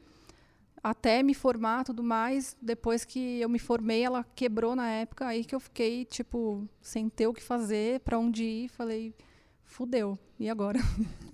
até 0.82 1.22
me 1.22 1.34
formar 1.34 1.84
tudo 1.84 2.02
mais. 2.02 2.56
Depois 2.60 3.04
que 3.04 3.40
eu 3.40 3.48
me 3.48 3.58
formei, 3.58 4.04
ela 4.04 4.24
quebrou 4.34 4.74
na 4.74 4.88
época, 4.88 5.26
aí 5.26 5.44
que 5.44 5.54
eu 5.54 5.60
fiquei, 5.60 6.04
tipo, 6.04 6.68
sem 6.80 7.08
ter 7.08 7.26
o 7.26 7.34
que 7.34 7.42
fazer, 7.42 8.00
para 8.00 8.18
onde 8.18 8.44
ir, 8.44 8.68
falei, 8.68 9.14
fudeu, 9.64 10.18
e 10.38 10.48
agora? 10.48 10.78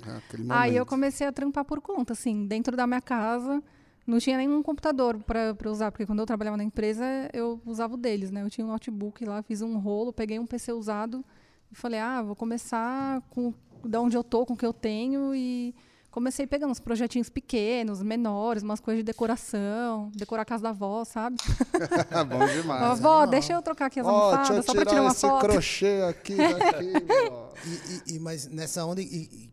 É 0.06 0.16
aquele 0.16 0.46
Aí 0.48 0.76
eu 0.76 0.86
comecei 0.86 1.26
a 1.26 1.32
trampar 1.32 1.64
por 1.64 1.80
conta, 1.80 2.14
assim, 2.14 2.46
dentro 2.46 2.76
da 2.76 2.86
minha 2.86 3.00
casa. 3.00 3.62
Não 4.08 4.18
tinha 4.18 4.38
nenhum 4.38 4.62
computador 4.62 5.18
para 5.22 5.54
usar, 5.70 5.92
porque 5.92 6.06
quando 6.06 6.20
eu 6.20 6.26
trabalhava 6.26 6.56
na 6.56 6.64
empresa, 6.64 7.04
eu 7.32 7.60
usava 7.66 7.92
o 7.92 7.96
deles, 7.98 8.30
né? 8.30 8.42
Eu 8.42 8.48
tinha 8.48 8.66
um 8.66 8.70
notebook 8.70 9.22
lá, 9.26 9.42
fiz 9.42 9.60
um 9.60 9.78
rolo, 9.78 10.12
peguei 10.14 10.38
um 10.38 10.46
PC 10.46 10.72
usado 10.72 11.22
e 11.70 11.74
falei, 11.74 12.00
ah, 12.00 12.22
vou 12.22 12.34
começar 12.34 13.20
com 13.28 13.52
da 13.84 14.00
onde 14.00 14.16
eu 14.16 14.24
tô, 14.24 14.46
com 14.46 14.54
o 14.54 14.56
que 14.56 14.64
eu 14.64 14.72
tenho 14.72 15.34
e 15.34 15.74
comecei 16.10 16.46
pegando 16.46 16.70
uns 16.70 16.80
projetinhos 16.80 17.28
pequenos, 17.28 18.02
menores, 18.02 18.62
umas 18.62 18.80
coisas 18.80 19.00
de 19.00 19.04
decoração, 19.04 20.10
decorar 20.16 20.40
a 20.42 20.44
casa 20.46 20.62
da 20.62 20.70
avó, 20.70 21.04
sabe? 21.04 21.36
Bom 22.28 22.46
demais. 22.46 22.82
Avó, 22.82 23.26
deixa 23.26 23.52
eu 23.52 23.60
trocar 23.60 23.86
aqui 23.86 24.00
as 24.00 24.06
eu 24.06 24.12
almofadas 24.12 24.64
só 24.64 24.72
pra 24.72 24.86
tirar 24.86 25.02
uma 25.02 25.10
esse 25.10 25.20
foto. 25.20 25.40
crochê 25.46 26.02
aqui 26.08 26.34
daqui, 26.40 26.92
ó. 27.30 27.48
E, 27.66 28.12
e- 28.12 28.16
e- 28.16 28.18
mas 28.18 28.48
nessa 28.48 28.84
onda, 28.86 29.02
e, 29.02 29.04
e- 29.04 29.50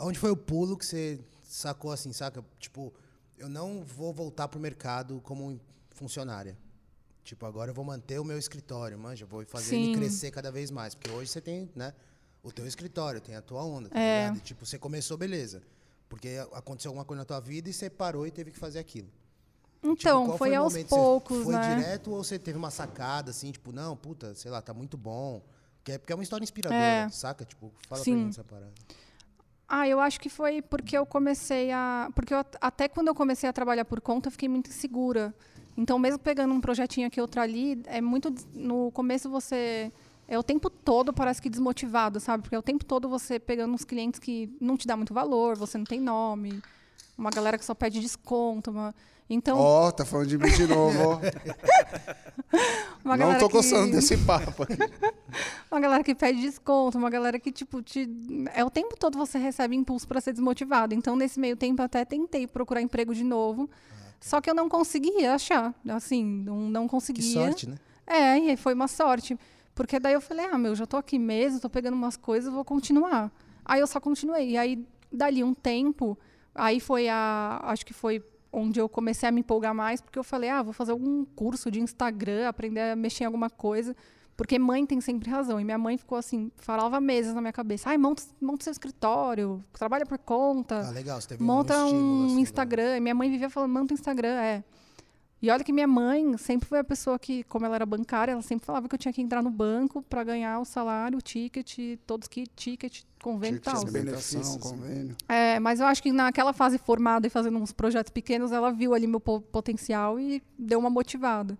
onde 0.00 0.18
foi 0.18 0.30
o 0.32 0.36
pulo 0.36 0.76
que 0.76 0.84
você 0.84 1.20
sacou 1.44 1.92
assim, 1.92 2.12
saca? 2.12 2.44
Tipo, 2.58 2.92
eu 3.38 3.48
não 3.48 3.82
vou 3.84 4.12
voltar 4.12 4.48
pro 4.48 4.58
mercado 4.60 5.20
como 5.22 5.60
funcionária. 5.90 6.56
Tipo, 7.24 7.44
agora 7.46 7.70
eu 7.70 7.74
vou 7.74 7.84
manter 7.84 8.18
o 8.20 8.24
meu 8.24 8.38
escritório, 8.38 8.98
manja, 8.98 9.26
vou 9.26 9.44
fazer 9.46 9.70
Sim. 9.70 9.84
ele 9.90 9.96
crescer 9.98 10.30
cada 10.30 10.50
vez 10.52 10.70
mais. 10.70 10.94
Porque 10.94 11.10
hoje 11.10 11.30
você 11.30 11.40
tem, 11.40 11.68
né, 11.74 11.92
o 12.42 12.52
teu 12.52 12.66
escritório, 12.66 13.20
tem 13.20 13.34
a 13.34 13.42
tua 13.42 13.64
onda, 13.64 13.88
tá 13.88 13.98
É. 13.98 14.22
ligado? 14.24 14.38
E, 14.38 14.40
tipo, 14.40 14.64
você 14.64 14.78
começou, 14.78 15.16
beleza. 15.16 15.60
Porque 16.08 16.36
aconteceu 16.52 16.90
alguma 16.90 17.04
coisa 17.04 17.20
na 17.22 17.24
tua 17.24 17.40
vida 17.40 17.68
e 17.68 17.72
você 17.72 17.90
parou 17.90 18.26
e 18.26 18.30
teve 18.30 18.52
que 18.52 18.58
fazer 18.58 18.78
aquilo. 18.78 19.08
Tipo, 19.82 19.92
Então, 19.92 20.26
qual 20.26 20.38
foi 20.38 20.52
o 20.52 20.60
aos 20.62 20.72
momento? 20.72 20.88
poucos, 20.88 21.38
você 21.38 21.44
foi 21.44 21.54
né? 21.54 21.74
direto 21.76 22.10
ou 22.12 22.22
você 22.22 22.38
teve 22.38 22.56
uma 22.56 22.70
sacada 22.70 23.30
assim, 23.32 23.50
tipo, 23.50 23.72
não, 23.72 23.96
puta, 23.96 24.34
sei 24.34 24.50
lá, 24.50 24.62
tá 24.62 24.72
muito 24.72 24.96
bom, 24.96 25.42
Que 25.84 25.92
é 25.92 25.98
porque 25.98 26.12
é 26.12 26.16
uma 26.16 26.22
história 26.24 26.42
inspiradora, 26.42 26.80
É. 26.82 27.08
saca? 27.10 27.44
Tipo, 27.44 27.72
fala 27.88 28.02
Sim. 28.02 28.12
pra 28.12 28.20
gente 28.22 28.30
essa 28.32 28.42
parada. 28.44 28.72
Ah, 29.68 29.88
eu 29.88 29.98
acho 29.98 30.20
que 30.20 30.28
foi 30.28 30.62
porque 30.62 30.96
eu 30.96 31.04
comecei 31.04 31.72
a. 31.72 32.08
Porque 32.14 32.32
eu, 32.32 32.44
até 32.60 32.88
quando 32.88 33.08
eu 33.08 33.14
comecei 33.14 33.48
a 33.48 33.52
trabalhar 33.52 33.84
por 33.84 34.00
conta, 34.00 34.28
eu 34.28 34.32
fiquei 34.32 34.48
muito 34.48 34.70
insegura. 34.70 35.34
Então, 35.76 35.98
mesmo 35.98 36.18
pegando 36.18 36.54
um 36.54 36.60
projetinho 36.60 37.06
aqui 37.06 37.20
outro 37.20 37.40
ali, 37.40 37.82
é 37.86 38.00
muito. 38.00 38.32
No 38.54 38.90
começo 38.92 39.28
você. 39.28 39.92
É 40.28 40.38
o 40.38 40.42
tempo 40.42 40.68
todo 40.68 41.12
parece 41.12 41.40
que 41.40 41.48
desmotivado, 41.48 42.18
sabe? 42.18 42.42
Porque 42.42 42.56
é 42.56 42.58
o 42.58 42.62
tempo 42.62 42.84
todo 42.84 43.08
você 43.08 43.38
pegando 43.38 43.72
uns 43.74 43.84
clientes 43.84 44.18
que 44.18 44.50
não 44.60 44.76
te 44.76 44.86
dá 44.86 44.96
muito 44.96 45.14
valor, 45.14 45.56
você 45.56 45.78
não 45.78 45.84
tem 45.84 46.00
nome, 46.00 46.60
uma 47.16 47.30
galera 47.30 47.58
que 47.58 47.64
só 47.64 47.74
pede 47.74 48.00
desconto. 48.00 48.70
Uma... 48.70 48.94
Então, 49.28 49.58
Ó, 49.58 49.90
tá 49.90 50.04
falando 50.04 50.28
de 50.28 50.38
mim 50.38 50.50
de 50.50 50.66
novo, 50.66 51.20
Não 53.04 53.38
tô 53.38 53.48
que... 53.48 53.54
gostando 53.54 53.92
desse 53.92 54.16
papo 54.18 54.62
aqui. 54.62 54.76
Uma 55.70 55.80
galera 55.80 56.04
que 56.04 56.14
pede 56.14 56.40
desconto, 56.40 56.96
uma 56.96 57.10
galera 57.10 57.38
que, 57.38 57.52
tipo, 57.52 57.82
te... 57.82 58.08
é 58.54 58.64
o 58.64 58.70
tempo 58.70 58.96
todo 58.96 59.18
você 59.18 59.36
recebe 59.36 59.76
impulso 59.76 60.06
para 60.08 60.20
ser 60.20 60.32
desmotivado. 60.32 60.94
Então, 60.94 61.14
nesse 61.16 61.38
meio 61.38 61.56
tempo, 61.56 61.82
eu 61.82 61.86
até 61.86 62.04
tentei 62.04 62.46
procurar 62.46 62.80
emprego 62.80 63.14
de 63.14 63.24
novo. 63.24 63.68
Só 64.20 64.40
que 64.40 64.48
eu 64.48 64.54
não 64.54 64.68
conseguia 64.68 65.34
achar. 65.34 65.74
Assim, 65.88 66.24
não, 66.24 66.56
não 66.70 66.84
Que 66.84 66.90
conseguia. 66.90 67.46
sorte, 67.46 67.68
né? 67.68 67.76
É, 68.06 68.38
e 68.38 68.56
foi 68.56 68.74
uma 68.74 68.88
sorte. 68.88 69.38
Porque 69.74 70.00
daí 70.00 70.14
eu 70.14 70.20
falei, 70.20 70.46
ah, 70.46 70.56
meu, 70.56 70.74
já 70.74 70.86
tô 70.86 70.96
aqui 70.96 71.18
mesmo, 71.18 71.60
tô 71.60 71.68
pegando 71.68 71.94
umas 71.94 72.16
coisas, 72.16 72.50
vou 72.52 72.64
continuar. 72.64 73.30
Aí 73.64 73.80
eu 73.80 73.86
só 73.86 74.00
continuei. 74.00 74.50
E 74.50 74.56
aí, 74.56 74.86
dali 75.12 75.44
um 75.44 75.52
tempo, 75.52 76.16
aí 76.56 76.80
foi 76.80 77.08
a. 77.08 77.60
Acho 77.64 77.84
que 77.84 77.92
foi 77.92 78.22
onde 78.52 78.80
eu 78.80 78.88
comecei 78.88 79.28
a 79.28 79.32
me 79.32 79.40
empolgar 79.40 79.74
mais, 79.74 80.00
porque 80.00 80.18
eu 80.18 80.24
falei, 80.24 80.48
ah, 80.48 80.62
vou 80.62 80.72
fazer 80.72 80.92
algum 80.92 81.24
curso 81.24 81.70
de 81.70 81.80
Instagram, 81.80 82.48
aprender 82.48 82.80
a 82.80 82.96
mexer 82.96 83.24
em 83.24 83.26
alguma 83.26 83.50
coisa. 83.50 83.94
Porque 84.36 84.58
mãe 84.58 84.84
tem 84.84 85.00
sempre 85.00 85.30
razão. 85.30 85.58
E 85.58 85.64
minha 85.64 85.78
mãe 85.78 85.96
ficou 85.96 86.18
assim, 86.18 86.50
falava 86.56 87.00
meses 87.00 87.34
na 87.34 87.40
minha 87.40 87.52
cabeça. 87.52 87.88
Ai, 87.88 87.96
monta, 87.96 88.22
monta 88.40 88.64
seu 88.64 88.70
escritório, 88.70 89.64
trabalha 89.72 90.04
por 90.04 90.18
conta 90.18 90.86
Ah, 90.86 90.90
legal, 90.90 91.20
você 91.20 91.28
teve 91.28 91.42
monta 91.42 91.74
um, 91.78 91.86
estímulo, 91.86 92.04
um 92.04 92.26
assim, 92.26 92.40
Instagram. 92.40 92.96
E 92.96 93.00
minha 93.00 93.14
mãe 93.14 93.30
vivia 93.30 93.48
falando, 93.48 93.72
monta 93.72 93.94
um 93.94 93.96
Instagram, 93.96 94.38
é. 94.40 94.64
E 95.42 95.50
olha 95.50 95.62
que 95.62 95.72
minha 95.72 95.86
mãe 95.86 96.36
sempre 96.38 96.66
foi 96.66 96.78
a 96.78 96.84
pessoa 96.84 97.18
que, 97.18 97.44
como 97.44 97.66
ela 97.66 97.74
era 97.74 97.84
bancária, 97.84 98.32
ela 98.32 98.40
sempre 98.40 98.64
falava 98.64 98.88
que 98.88 98.94
eu 98.94 98.98
tinha 98.98 99.12
que 99.12 99.20
entrar 99.20 99.42
no 99.42 99.50
banco 99.50 100.02
para 100.08 100.24
ganhar 100.24 100.58
o 100.58 100.64
salário, 100.64 101.18
o 101.18 101.20
ticket, 101.20 101.78
todos 102.06 102.26
que 102.26 102.46
ticket, 102.46 103.02
convênio 103.22 103.58
e 103.58 103.60
tal. 103.60 103.84
benefícios. 103.84 104.56
convênio. 104.56 105.14
É, 105.28 105.60
mas 105.60 105.78
eu 105.78 105.86
acho 105.86 106.02
que 106.02 106.10
naquela 106.10 106.54
fase 106.54 106.78
formada 106.78 107.26
e 107.26 107.30
fazendo 107.30 107.58
uns 107.58 107.70
projetos 107.70 108.10
pequenos, 108.10 108.50
ela 108.50 108.72
viu 108.72 108.94
ali 108.94 109.06
meu 109.06 109.20
po- 109.20 109.42
potencial 109.42 110.18
e 110.18 110.42
deu 110.58 110.78
uma 110.78 110.88
motivada. 110.88 111.56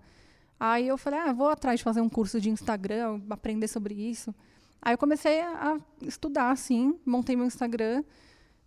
Aí 0.58 0.88
eu 0.88 0.96
falei, 0.96 1.20
ah, 1.20 1.32
vou 1.34 1.50
atrás 1.50 1.78
de 1.80 1.84
fazer 1.84 2.00
um 2.00 2.08
curso 2.08 2.40
de 2.40 2.48
Instagram, 2.48 3.20
aprender 3.28 3.68
sobre 3.68 3.92
isso. 3.92 4.34
Aí 4.80 4.94
eu 4.94 4.98
comecei 4.98 5.42
a 5.42 5.74
a 5.74 5.78
estudar, 6.06 6.50
assim, 6.50 6.98
montei 7.04 7.36
meu 7.36 7.44
Instagram. 7.44 8.02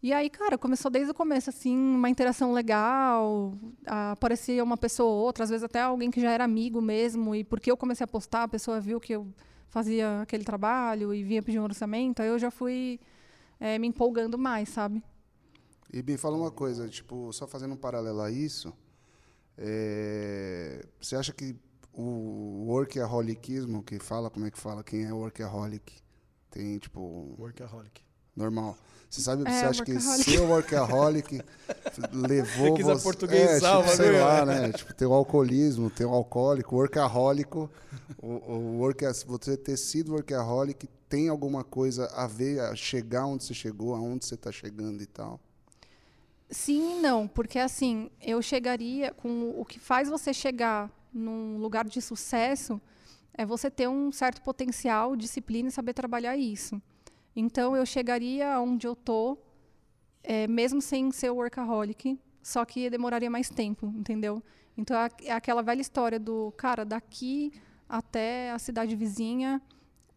E 0.02 0.14
aí, 0.14 0.30
cara, 0.30 0.58
começou 0.58 0.90
desde 0.90 1.12
o 1.12 1.14
começo, 1.14 1.50
assim, 1.50 1.76
uma 1.76 2.10
interação 2.10 2.54
legal, 2.54 3.54
aparecia 3.86 4.64
uma 4.64 4.78
pessoa 4.78 5.10
ou 5.10 5.26
outra, 5.26 5.44
às 5.44 5.50
vezes 5.50 5.64
até 5.64 5.82
alguém 5.82 6.10
que 6.10 6.22
já 6.22 6.32
era 6.32 6.46
amigo 6.46 6.82
mesmo, 6.82 7.36
e 7.36 7.44
porque 7.44 7.70
eu 7.70 7.76
comecei 7.76 8.06
a 8.06 8.08
postar, 8.08 8.44
a 8.44 8.48
pessoa 8.48 8.80
viu 8.80 8.98
que 8.98 9.14
eu 9.14 9.28
fazia 9.68 10.22
aquele 10.22 10.46
trabalho 10.46 11.14
e 11.14 11.22
vinha 11.22 11.44
pedir 11.44 11.60
um 11.60 11.64
orçamento, 11.64 12.22
aí 12.22 12.30
eu 12.30 12.40
já 12.40 12.50
fui 12.50 12.98
eh, 13.60 13.78
me 13.78 13.88
empolgando 13.88 14.38
mais, 14.38 14.70
sabe? 14.70 15.04
E 15.92 16.02
me 16.02 16.18
fala 16.18 16.38
uma 16.38 16.52
coisa, 16.52 16.88
tipo, 16.88 17.34
só 17.34 17.46
fazendo 17.46 17.74
um 17.74 17.78
paralelo 17.78 18.22
a 18.22 18.32
isso, 18.32 18.74
é, 19.58 20.86
você 21.02 21.18
acha 21.18 21.34
que 21.34 21.58
o 21.92 22.68
workaholicismo, 22.68 23.84
que 23.84 24.00
fala, 24.00 24.30
como 24.30 24.46
é 24.46 24.52
que 24.52 24.58
fala, 24.58 24.82
quem 24.82 25.04
é 25.04 25.12
workaholic, 25.12 25.92
tem, 26.50 26.78
tipo, 26.80 27.36
Workaholic. 27.38 28.09
Normal. 28.36 28.78
Você 29.10 29.22
sabe, 29.22 29.44
É, 29.48 29.52
você 29.52 29.66
acha 29.66 29.84
que 29.84 30.00
ser 30.00 30.40
workaholic 30.42 31.42
levou 32.14 32.78
você... 32.78 32.92
aportuguesar 32.92 33.76
é, 33.76 33.78
o 33.78 33.84
tipo, 33.84 33.96
sei 33.96 34.06
bagulho, 34.06 34.24
lá, 34.24 34.46
né? 34.46 34.68
né? 34.68 34.72
Tipo, 34.72 34.94
tem 34.94 35.08
o 35.08 35.14
alcoolismo, 35.14 35.90
tem 35.90 36.06
o 36.06 36.14
alcoólico, 36.14 36.76
o 36.76 36.78
workahólico, 36.78 37.72
o, 38.22 38.28
o 38.28 38.78
work, 38.78 39.04
você 39.26 39.58
ter 39.58 39.78
sido 39.78 40.14
workaholic 40.14 40.88
tem 41.10 41.28
alguma 41.28 41.64
coisa 41.64 42.06
a 42.14 42.28
ver, 42.28 42.60
a 42.60 42.76
chegar 42.76 43.26
onde 43.26 43.44
você 43.44 43.54
chegou, 43.54 43.96
aonde 43.96 44.26
você 44.26 44.36
está 44.36 44.52
chegando 44.52 45.02
e 45.02 45.08
tal? 45.08 45.40
Sim 46.52 46.98
e 46.98 47.02
não, 47.02 47.28
porque 47.28 47.58
assim, 47.58 48.12
eu 48.22 48.42
chegaria 48.44 49.12
com 49.12 49.56
o 49.60 49.66
que 49.66 49.80
faz 49.80 50.08
você 50.08 50.32
chegar 50.32 50.92
num 51.12 51.58
lugar 51.58 51.86
de 51.86 52.00
sucesso 52.00 52.80
é 53.34 53.46
você 53.46 53.72
ter 53.72 53.88
um 53.88 54.12
certo 54.12 54.42
potencial, 54.42 55.16
disciplina 55.16 55.70
e 55.70 55.72
saber 55.72 55.94
trabalhar 55.94 56.38
isso. 56.38 56.80
Então 57.36 57.76
eu 57.76 57.86
chegaria 57.86 58.60
onde 58.60 58.88
eu 58.88 58.96
tô, 58.96 59.38
é, 60.24 60.48
mesmo 60.48 60.82
sem 60.82 61.12
ser 61.12 61.30
workaholic, 61.30 62.20
só 62.42 62.66
que 62.66 62.90
demoraria 62.90 63.30
mais 63.30 63.50
tempo, 63.50 63.88
entendeu? 63.96 64.42
Então 64.78 64.98
é 64.98 65.10
é 65.26 65.32
aquela 65.32 65.62
velha 65.62 65.82
história 65.82 66.20
do 66.20 66.52
cara 66.58 66.84
daqui 66.86 67.52
até 67.88 68.52
a 68.52 68.60
cidade 68.60 68.96
vizinha, 68.96 69.62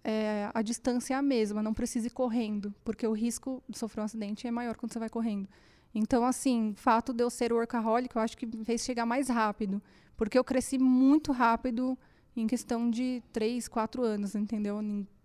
é, 0.05 0.51
a 0.53 0.63
distância 0.63 1.15
é 1.15 1.17
a 1.17 1.23
mesma, 1.23 1.63
não 1.63 1.73
precisa 1.73 2.07
ir 2.07 2.11
correndo, 2.11 2.75
porque 2.85 3.07
o 3.07 3.13
risco 3.13 3.63
de 3.69 3.79
sofrer 3.79 4.03
um 4.03 4.05
acidente 4.05 4.47
é 4.47 4.51
maior 4.51 4.77
quando 4.77 4.93
você 4.93 4.99
vai 4.99 5.09
correndo. 5.09 5.49
Então, 5.95 6.25
assim, 6.25 6.71
o 6.71 6.75
fato 6.75 7.13
de 7.13 7.23
eu 7.23 7.31
ser 7.31 7.53
workaholic, 7.53 8.15
eu 8.17 8.23
acho 8.23 8.37
que 8.37 8.47
me 8.47 8.65
fez 8.65 8.83
chegar 8.83 9.05
mais 9.05 9.29
rápido. 9.29 9.83
Porque 10.17 10.39
eu 10.39 10.45
cresci 10.45 10.79
muito 10.79 11.33
rápido 11.33 11.99
em 12.35 12.47
questão 12.47 12.91
de 12.91 13.23
três, 13.33 13.69
quatro 13.69 14.03
anos, 14.03 14.35
entendeu? 14.35 14.81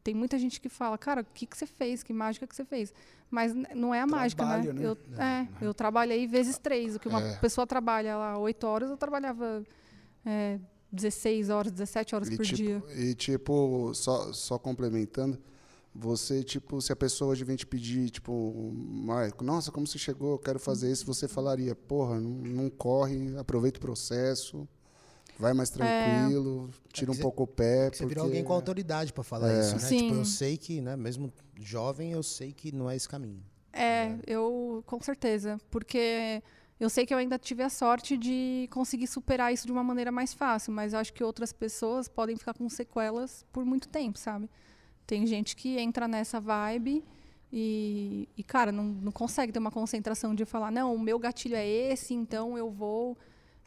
Tem 0.07 0.15
muita 0.15 0.39
gente 0.39 0.61
que 0.61 0.69
fala, 0.69 0.97
cara, 0.97 1.19
o 1.19 1.25
que, 1.33 1.45
que 1.45 1.57
você 1.57 1.65
fez? 1.67 2.01
Que 2.01 2.13
mágica 2.13 2.47
que 2.47 2.55
você 2.55 2.63
fez? 2.63 2.93
Mas 3.29 3.53
não 3.75 3.93
é 3.93 3.99
a 3.99 4.07
mágica, 4.07 4.45
né? 4.45 4.61
Trabalho, 4.63 4.73
né? 4.73 4.85
Eu, 4.87 4.97
é, 5.21 5.47
eu 5.65 5.73
trabalhei 5.73 6.25
vezes 6.25 6.57
três. 6.57 6.95
O 6.95 6.99
que 7.01 7.09
uma 7.09 7.19
É. 7.21 7.35
pessoa 7.39 7.67
trabalha 7.67 8.15
lá 8.15 8.37
oito 8.37 8.65
horas, 8.65 8.89
eu 8.89 8.95
trabalhava 8.95 9.61
é, 10.25 10.61
16 10.93 11.49
horas, 11.49 11.73
17 11.73 12.15
horas 12.15 12.29
E 12.29 12.37
por 12.37 12.45
tipo, 12.45 12.55
dia. 12.55 12.81
e 12.95 13.13
tipo, 13.15 13.91
só, 13.93 14.31
só 14.31 14.57
complementando, 14.57 15.37
você, 15.93 16.41
tipo, 16.41 16.81
se 16.81 16.93
a 16.93 16.95
pessoa 16.95 17.31
hoje 17.31 17.43
vem 17.43 17.57
te 17.57 17.67
pedir, 17.67 18.09
tipo, 18.09 18.71
Marco, 18.73 19.43
nossa, 19.43 19.73
como 19.73 19.85
você 19.85 19.97
chegou, 19.97 20.31
eu 20.35 20.39
quero 20.39 20.57
fazer 20.57 20.89
isso, 20.89 21.05
você 21.05 21.27
falaria, 21.27 21.75
porra, 21.75 22.17
não, 22.17 22.29
não 22.29 22.69
corre, 22.69 23.35
aproveita 23.35 23.77
o 23.77 23.81
processo, 23.81 24.65
vai 25.39 25.53
mais 25.53 25.69
tranquilo, 25.69 26.69
tira 26.91 27.11
um 27.11 27.17
pouco 27.17 27.43
o 27.43 27.47
pé. 27.47 27.85
Você 27.85 27.97
porque... 27.97 28.05
virou 28.07 28.25
alguém 28.25 28.43
com 28.43 28.53
autoridade 28.53 29.13
pra 29.13 29.23
falar 29.23 29.51
É. 29.51 29.59
isso, 29.59 29.73
né? 29.73 29.79
Sim. 29.79 29.97
Tipo, 30.07 30.15
eu 30.15 30.25
sei 30.25 30.57
que, 30.57 30.81
né, 30.81 30.95
mesmo 30.95 31.31
jovem, 31.59 32.11
eu 32.11 32.23
sei 32.23 32.51
que 32.51 32.71
não 32.71 32.89
é 32.89 32.95
esse 32.95 33.07
caminho. 33.07 33.41
É, 33.71 34.15
eu 34.25 34.83
com 34.87 34.99
certeza, 35.01 35.59
porque 35.69 36.41
eu 36.79 36.89
sei 36.89 37.05
que 37.05 37.13
eu 37.13 37.17
ainda 37.17 37.37
tive 37.37 37.63
a 37.63 37.69
sorte 37.69 38.17
de 38.17 38.67
conseguir 38.71 39.07
superar 39.07 39.53
isso 39.53 39.65
de 39.65 39.71
uma 39.71 39.83
maneira 39.83 40.11
mais 40.11 40.33
fácil, 40.33 40.73
mas 40.73 40.93
eu 40.93 40.99
acho 40.99 41.13
que 41.13 41.23
outras 41.23 41.53
pessoas 41.53 42.07
podem 42.07 42.35
ficar 42.35 42.53
com 42.53 42.67
sequelas 42.69 43.45
por 43.51 43.63
muito 43.63 43.87
tempo, 43.87 44.17
sabe? 44.17 44.49
Tem 45.05 45.25
gente 45.25 45.55
que 45.55 45.77
entra 45.79 46.07
nessa 46.07 46.39
vibe 46.39 47.03
e, 47.51 48.27
e 48.35 48.43
cara, 48.43 48.71
não, 48.71 48.83
não 48.83 49.11
consegue 49.11 49.51
ter 49.51 49.59
uma 49.59 49.71
concentração 49.71 50.35
de 50.35 50.43
falar, 50.43 50.71
não, 50.71 50.93
o 50.93 50.99
meu 50.99 51.17
gatilho 51.17 51.55
é 51.55 51.65
esse, 51.67 52.13
então 52.13 52.57
eu 52.57 52.69
vou. 52.69 53.17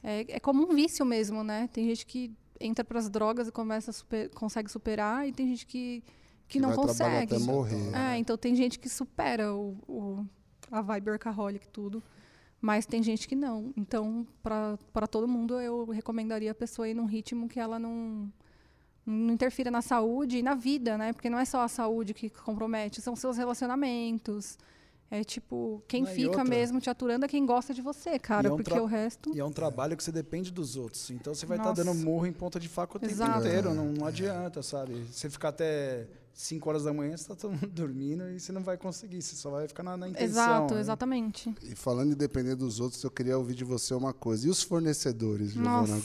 É, 0.02 0.36
é 0.36 0.40
como 0.40 0.62
um 0.70 0.74
vício 0.74 1.04
mesmo, 1.04 1.42
né? 1.44 1.68
Tem 1.72 1.86
gente 1.88 2.06
que 2.06 2.32
entra 2.58 2.84
para 2.84 2.98
as 2.98 3.08
drogas 3.08 3.48
e 3.48 3.52
começa 3.52 3.92
super- 3.92 4.28
consegue 4.30 4.70
superar, 4.70 5.26
e 5.28 5.32
tem 5.32 5.46
gente 5.48 5.66
que, 5.66 6.02
que, 6.48 6.58
não 6.60 6.70
vai 6.74 6.78
trabalhar 6.94 7.20
consegue. 7.26 7.34
até 7.36 7.44
morrer. 7.44 7.94
É, 7.94 8.16
então 8.18 8.36
tem 8.36 8.54
gente 8.54 8.78
que 8.78 8.88
supera 8.88 9.54
o, 9.54 9.76
o- 9.88 10.26
a 10.70 10.80
vibe 10.82 11.10
workaholic 11.10 11.68
tudo, 11.68 12.02
mas 12.60 12.84
tem 12.86 13.02
gente 13.02 13.26
que 13.26 13.34
não. 13.34 13.72
Então, 13.76 14.26
para 14.42 15.06
todo 15.10 15.26
mundo, 15.26 15.58
eu 15.60 15.86
recomendaria 15.86 16.50
a 16.50 16.54
pessoa 16.54 16.88
ir 16.88 16.94
num 16.94 17.06
ritmo 17.06 17.48
que 17.48 17.58
ela 17.58 17.78
não, 17.78 18.30
não 19.06 19.32
interfira 19.32 19.70
na 19.70 19.80
saúde 19.82 20.38
e 20.38 20.42
na 20.42 20.54
vida, 20.54 20.96
né? 20.98 21.12
Porque 21.12 21.30
não 21.30 21.38
é 21.38 21.44
só 21.44 21.62
a 21.62 21.68
saúde 21.68 22.12
que 22.14 22.28
compromete, 22.28 23.00
são 23.00 23.16
seus 23.16 23.36
relacionamentos. 23.38 24.58
É 25.12 25.24
tipo, 25.24 25.82
quem 25.88 26.02
Não, 26.04 26.10
fica 26.10 26.28
outra- 26.28 26.44
mesmo 26.44 26.80
te 26.80 26.88
aturando 26.88 27.24
é 27.24 27.28
quem 27.28 27.44
gosta 27.44 27.74
de 27.74 27.82
você, 27.82 28.16
cara, 28.16 28.46
é 28.48 28.52
um 28.52 28.56
porque 28.56 28.78
o 28.78 28.84
resto. 28.86 29.32
E 29.34 29.40
é 29.40 29.44
um 29.44 29.50
trabalho 29.50 29.96
que 29.96 30.04
você 30.04 30.12
depende 30.12 30.52
dos 30.52 30.76
outros. 30.76 31.10
Então 31.10 31.34
você 31.34 31.46
vai 31.46 31.58
estar 31.58 31.70
Nossa. 31.70 31.82
dando 31.84 31.96
murro 31.96 32.26
em 32.26 32.32
ponta 32.32 32.60
de 32.60 32.68
faca 32.68 32.96
o 32.96 33.00
tempo 33.00 33.12
Exato. 33.12 33.40
inteiro. 33.40 33.74
Não, 33.74 33.86
não 33.86 34.06
adianta, 34.06 34.62
sabe? 34.62 34.94
Você 35.10 35.28
ficar 35.28 35.48
até 35.48 36.06
5 36.32 36.68
horas 36.68 36.84
da 36.84 36.92
manhã, 36.92 37.16
você 37.16 37.26
tá 37.26 37.34
todo 37.34 37.50
mundo 37.50 37.66
dormindo 37.74 38.30
e 38.30 38.38
você 38.38 38.52
não 38.52 38.62
vai 38.62 38.76
conseguir. 38.76 39.20
Você 39.20 39.34
só 39.34 39.50
vai 39.50 39.66
ficar 39.66 39.82
na, 39.82 39.96
na 39.96 40.08
intenção. 40.08 40.26
Exato, 40.28 40.74
né? 40.74 40.80
exatamente. 40.80 41.54
E 41.60 41.74
falando 41.74 42.12
em 42.12 42.16
depender 42.16 42.54
dos 42.54 42.78
outros, 42.78 43.02
eu 43.02 43.10
queria 43.10 43.36
ouvir 43.36 43.56
de 43.56 43.64
você 43.64 43.92
uma 43.94 44.12
coisa. 44.12 44.46
E 44.46 44.50
os 44.50 44.62
fornecedores, 44.62 45.50
Giovana 45.50 45.96
Nossa. 45.96 46.00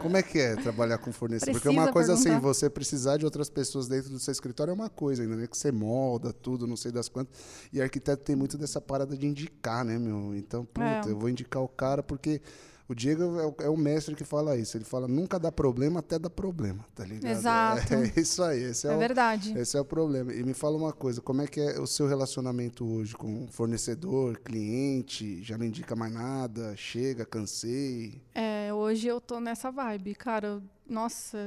Como 0.00 0.16
é 0.16 0.22
que 0.22 0.38
é 0.38 0.56
trabalhar 0.56 0.98
com 0.98 1.12
fornecedor? 1.12 1.52
Porque 1.54 1.64
Precisa 1.68 1.82
uma 1.86 1.92
coisa 1.92 2.14
assim, 2.14 2.24
perguntar. 2.24 2.40
você 2.46 2.70
precisar 2.70 3.16
de 3.16 3.24
outras 3.24 3.50
pessoas 3.50 3.86
dentro 3.88 4.10
do 4.10 4.18
seu 4.18 4.32
escritório 4.32 4.70
é 4.70 4.74
uma 4.74 4.88
coisa 4.88 5.22
ainda, 5.22 5.36
né? 5.36 5.46
Que 5.46 5.56
você 5.56 5.70
molda 5.72 6.32
tudo, 6.32 6.66
não 6.66 6.76
sei 6.76 6.90
das 6.92 7.08
quantas. 7.08 7.34
E 7.72 7.80
arquiteto 7.82 8.22
tem 8.22 8.34
muito 8.36 8.56
dessa 8.56 8.80
parada 8.80 9.16
de 9.16 9.26
indicar, 9.26 9.84
né, 9.84 9.98
meu? 9.98 10.34
Então, 10.34 10.64
puta, 10.64 10.84
É. 10.86 11.10
eu 11.10 11.18
vou 11.18 11.28
indicar 11.28 11.62
o 11.62 11.68
cara 11.68 12.02
porque 12.02 12.40
O 12.86 12.94
Diego 12.94 13.22
é 13.40 13.46
o, 13.46 13.54
é 13.60 13.68
o 13.70 13.78
mestre 13.78 14.14
que 14.14 14.24
fala 14.24 14.58
isso. 14.58 14.76
Ele 14.76 14.84
fala, 14.84 15.08
nunca 15.08 15.38
dá 15.38 15.50
problema 15.50 16.00
até 16.00 16.18
dá 16.18 16.28
problema, 16.28 16.84
tá 16.94 17.02
ligado? 17.02 17.30
Exato. 17.32 17.94
É, 18.14 18.20
isso 18.20 18.42
aí. 18.42 18.62
Esse 18.62 18.86
é, 18.86 18.92
É 18.92 18.94
o, 18.94 18.98
verdade. 18.98 19.58
esse 19.58 19.74
é 19.74 19.80
o 19.80 19.84
problema. 19.86 20.34
E 20.34 20.42
me 20.44 20.52
fala 20.52 20.76
uma 20.76 20.92
coisa, 20.92 21.22
como 21.22 21.40
é 21.40 21.46
que 21.46 21.58
é 21.60 21.80
o 21.80 21.86
seu 21.86 22.06
relacionamento 22.06 22.84
hoje 22.86 23.14
com 23.16 23.48
fornecedor, 23.50 24.38
cliente? 24.38 25.42
Já 25.42 25.56
não 25.56 25.64
indica 25.64 25.96
mais 25.96 26.12
nada? 26.12 26.74
Chega, 26.76 27.24
cansei? 27.24 28.20
É, 28.34 28.53
hoje 28.84 29.08
eu 29.08 29.20
tô 29.20 29.40
nessa 29.40 29.70
vibe, 29.70 30.14
cara. 30.14 30.62
Nossa, 30.88 31.38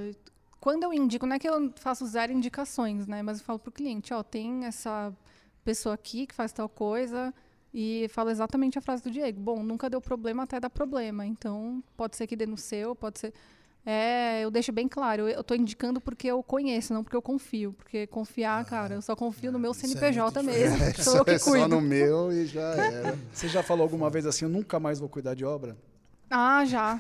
quando 0.60 0.84
eu 0.84 0.93
indico, 0.93 1.26
não 1.26 1.36
é 1.36 1.39
que 1.39 1.47
eu 1.47 1.71
faço 1.76 2.06
zero 2.06 2.32
indicações, 2.32 3.08
né? 3.08 3.21
Mas 3.21 3.39
eu 3.39 3.45
falo 3.45 3.60
pro 3.60 3.71
cliente, 3.71 4.13
ó, 4.13 4.23
tem 4.23 4.65
essa 4.65 5.13
pessoa 5.63 5.95
aqui 5.95 6.26
que 6.28 6.34
faz 6.34 6.52
tal 6.52 6.67
coisa 6.67 7.34
e 7.73 8.08
falo 8.10 8.30
exatamente 8.30 8.78
a 8.78 8.82
frase 8.82 9.04
do 9.04 9.12
Diego. 9.12 9.39
Bom, 9.39 9.62
nunca 9.62 9.89
deu 9.89 10.02
problema 10.02 10.43
até 10.43 10.60
dar 10.60 10.69
problema. 10.69 11.26
Então, 11.26 11.84
pode 11.95 12.15
ser 12.15 12.26
que 12.26 12.36
dê 12.36 12.45
no 12.45 12.58
seu, 12.58 12.95
pode 12.95 13.19
ser. 13.19 13.34
É, 13.86 14.43
eu 14.43 14.52
deixo 14.52 14.73
bem 14.73 14.86
claro, 14.86 15.30
eu, 15.30 15.41
tô 15.41 15.56
indicando 15.56 16.02
porque 16.02 16.28
eu 16.28 16.43
conheço, 16.43 16.93
não 16.93 17.04
porque 17.04 17.15
eu 17.15 17.21
confio. 17.21 17.71
Porque 17.71 18.06
confiar, 18.08 18.65
cara, 18.65 18.95
eu 18.95 19.02
só 19.02 19.15
confio 19.15 19.50
no 19.50 19.58
meu 19.58 19.71
é 19.71 19.73
CNPJ 19.73 20.43
muito 20.43 20.54
mesmo. 20.54 20.78
Sou 21.02 21.17
eu 21.17 21.23
que 21.23 21.32
é 21.32 21.39
só 21.39 21.52
cuido. 21.52 21.69
no 21.69 21.80
meu 21.80 22.34
e 22.34 22.45
já 22.45 22.73
era. 22.76 23.17
Você 23.32 23.47
já 23.47 23.63
falou 23.63 23.84
alguma 23.84 24.10
vez 24.10 24.26
assim, 24.26 24.43
eu 24.43 24.50
nunca 24.50 24.78
mais 24.78 25.00
vou 25.00 25.08
cuidar 25.08 25.36
de 25.36 25.45
obra? 25.45 25.78
Ah, 26.30 26.66
já. 26.66 27.00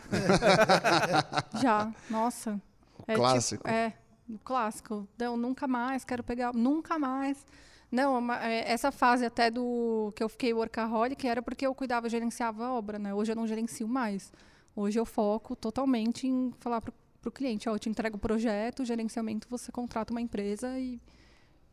já. 1.61 1.91
Nossa. 2.09 2.61
O 2.99 3.13
clássico. 3.13 3.67
é, 3.67 3.93
o 4.29 4.37
clássico. 4.39 5.07
Não, 5.17 5.37
nunca 5.37 5.67
mais, 5.67 6.03
quero 6.03 6.23
pegar. 6.23 6.53
Nunca 6.53 6.97
mais. 6.97 7.45
Não, 7.91 8.31
é, 8.33 8.69
essa 8.69 8.91
fase 8.91 9.25
até 9.25 9.49
do 9.49 10.11
que 10.15 10.21
eu 10.23 10.27
fiquei 10.27 10.53
workaholic 10.53 11.25
era 11.27 11.41
porque 11.41 11.65
eu 11.65 11.73
cuidava, 11.73 12.09
gerenciava 12.09 12.65
a 12.65 12.73
obra, 12.73 12.99
né? 12.99 13.13
Hoje 13.13 13.31
eu 13.31 13.35
não 13.35 13.47
gerencio 13.47 13.87
mais. 13.87 14.31
Hoje 14.75 14.99
eu 14.99 15.05
foco 15.05 15.55
totalmente 15.55 16.27
em 16.27 16.53
falar 16.59 16.81
pro, 16.81 16.93
pro 17.21 17.31
cliente, 17.31 17.67
ó, 17.69 17.75
eu 17.75 17.79
te 17.79 17.89
entrego 17.89 18.17
o 18.17 18.19
projeto, 18.19 18.81
o 18.81 18.85
gerenciamento 18.85 19.47
você 19.49 19.71
contrata 19.71 20.13
uma 20.13 20.21
empresa 20.21 20.77
e, 20.77 21.01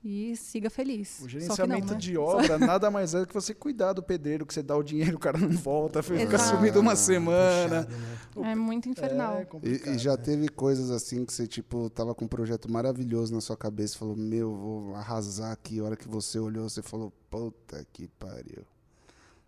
e 0.05 0.37
siga 0.37 0.69
feliz. 0.69 1.21
O 1.21 1.23
Só 1.23 1.27
que 1.27 1.33
gerenciamento 1.33 1.87
não, 1.87 1.95
né? 1.95 1.99
de 1.99 2.19
obra 2.19 2.59
nada 2.61 2.90
mais 2.90 3.14
é 3.14 3.21
do 3.21 3.27
que 3.27 3.33
você 3.33 3.55
cuidar 3.55 3.95
do 3.95 4.03
pedreiro, 4.03 4.45
que 4.45 4.53
você 4.53 4.62
dá 4.62 4.77
o 4.77 4.83
dinheiro, 4.83 5.17
o 5.17 5.19
cara 5.19 5.38
não 5.38 5.49
volta, 5.49 6.03
fica 6.03 6.38
sumido 6.38 6.79
uma 6.79 6.95
semana. 6.95 7.85
Puxado, 7.85 8.40
né? 8.40 8.53
É 8.53 8.55
muito 8.55 8.87
infernal. 8.87 9.38
É 9.38 9.47
E, 9.62 9.95
e 9.95 9.99
já 9.99 10.14
teve 10.17 10.49
coisas 10.49 10.90
assim 10.90 11.25
que 11.25 11.33
você, 11.33 11.47
tipo, 11.47 11.88
tava 11.88 12.14
com 12.14 12.27
um 12.27 12.29
projeto 12.29 12.71
maravilhoso 12.71 13.33
na 13.33 13.40
sua 13.40 13.57
cabeça 13.57 13.95
e 13.95 13.99
falou, 13.99 14.14
meu, 14.14 14.55
vou 14.55 14.95
arrasar 14.95 15.53
aqui. 15.53 15.81
A 15.81 15.85
hora 15.85 15.97
que 15.97 16.07
você 16.07 16.38
olhou, 16.38 16.69
você 16.69 16.83
falou, 16.83 17.11
puta 17.31 17.87
que 17.90 18.07
pariu. 18.07 18.62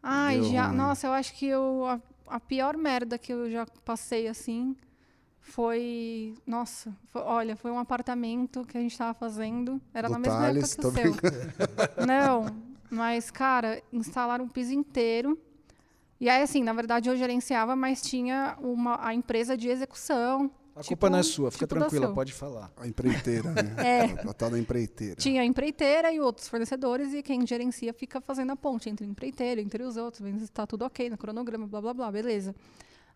Ai, 0.03 0.41
Deu 0.41 0.53
já. 0.53 0.69
ruim. 0.69 0.77
Nossa, 0.77 1.07
eu 1.07 1.13
acho 1.13 1.35
que 1.35 1.47
eu, 1.47 1.85
a, 1.85 2.01
a 2.29 2.41
pior 2.41 2.79
merda 2.79 3.19
que 3.19 3.31
eu 3.33 3.51
já 3.51 3.67
passei 3.85 4.27
assim 4.27 4.75
foi. 5.47 6.35
Nossa, 6.47 6.95
foi- 7.07 7.23
olha, 7.23 7.57
foi 7.57 7.71
um 7.71 7.79
apartamento 7.79 8.65
que 8.67 8.77
a 8.77 8.81
gente 8.81 8.97
tava 8.99 9.15
fazendo. 9.15 9.81
Era 9.95 10.09
Do 10.09 10.13
na 10.13 10.19
mesma 10.19 10.39
Thales, 10.41 10.73
época 10.79 11.01
que 11.01 11.09
o 11.09 11.15
seu. 11.15 12.07
Não, 12.07 12.47
mas, 12.91 13.31
cara, 13.31 13.81
instalaram 13.93 14.45
um 14.45 14.49
piso 14.49 14.75
inteiro. 14.75 15.39
E 16.21 16.29
aí, 16.29 16.43
assim, 16.43 16.63
na 16.63 16.73
verdade 16.73 17.09
eu 17.09 17.17
gerenciava, 17.17 17.77
mas 17.77 18.03
tinha 18.03 18.57
uma, 18.61 18.99
a 19.07 19.15
empresa 19.15 19.57
de 19.57 19.69
execução. 19.69 20.51
A 20.75 20.81
tipo- 20.81 20.89
culpa 20.89 21.11
não 21.11 21.19
é 21.19 21.23
sua, 21.23 21.51
fica 21.51 21.67
tipo 21.67 21.79
tranquila, 21.79 22.13
pode 22.13 22.33
falar. 22.33 22.71
A 22.77 22.87
empreiteira, 22.87 23.51
né? 23.51 23.75
É. 23.79 24.03
A, 24.27 24.31
a 24.31 24.35
tal 24.35 24.51
da 24.51 24.59
empreiteira. 24.59 25.15
Tinha 25.15 25.43
a 25.43 25.45
empreiteira 25.45 26.13
e 26.13 26.21
outros 26.21 26.49
fornecedores, 26.49 27.15
e 27.15 27.23
quem 27.23 27.47
gerencia 27.47 27.95
fica 27.95 28.21
fazendo 28.21 28.51
a 28.53 28.57
ponte 28.57 28.91
entre 28.91 29.07
a 29.07 29.09
empreiteira, 29.09 29.61
entre 29.61 29.83
os 29.85 29.97
outros, 29.97 30.23
vendo 30.23 30.39
se 30.39 30.45
está 30.45 30.67
tudo 30.67 30.85
ok 30.85 31.09
no 31.09 31.17
cronograma, 31.17 31.67
blá 31.67 31.81
blá 31.81 31.95
blá, 31.95 32.13
beleza. 32.13 32.55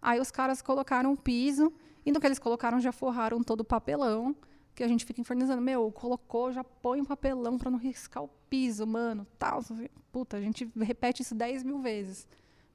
Aí 0.01 0.19
os 0.21 0.31
caras 0.31 0.63
colocaram 0.63 1.13
o 1.13 1.17
piso, 1.17 1.71
e 2.11 2.13
no 2.13 2.21
que 2.21 2.27
eles 2.27 2.41
colocaram 2.41 2.81
já 2.81 2.91
forraram 2.91 3.41
todo 3.41 3.61
o 3.61 3.65
papelão, 3.65 4.35
que 4.75 4.83
a 4.83 4.89
gente 4.89 5.05
fica 5.05 5.21
infernizando. 5.21 5.63
Meu, 5.63 5.91
colocou, 5.93 6.53
já 6.53 6.65
põe 6.65 7.01
o 7.01 7.07
papelão 7.07 7.57
para 7.57 7.71
não 7.71 7.79
riscar 7.79 8.25
o 8.25 8.29
piso, 8.49 8.85
mano, 8.85 9.25
tal. 9.39 9.63
Puta, 10.11 10.37
a 10.37 10.41
gente 10.41 10.69
repete 10.77 11.23
isso 11.23 11.35
10 11.37 11.63
mil 11.63 11.79
vezes. 11.79 12.27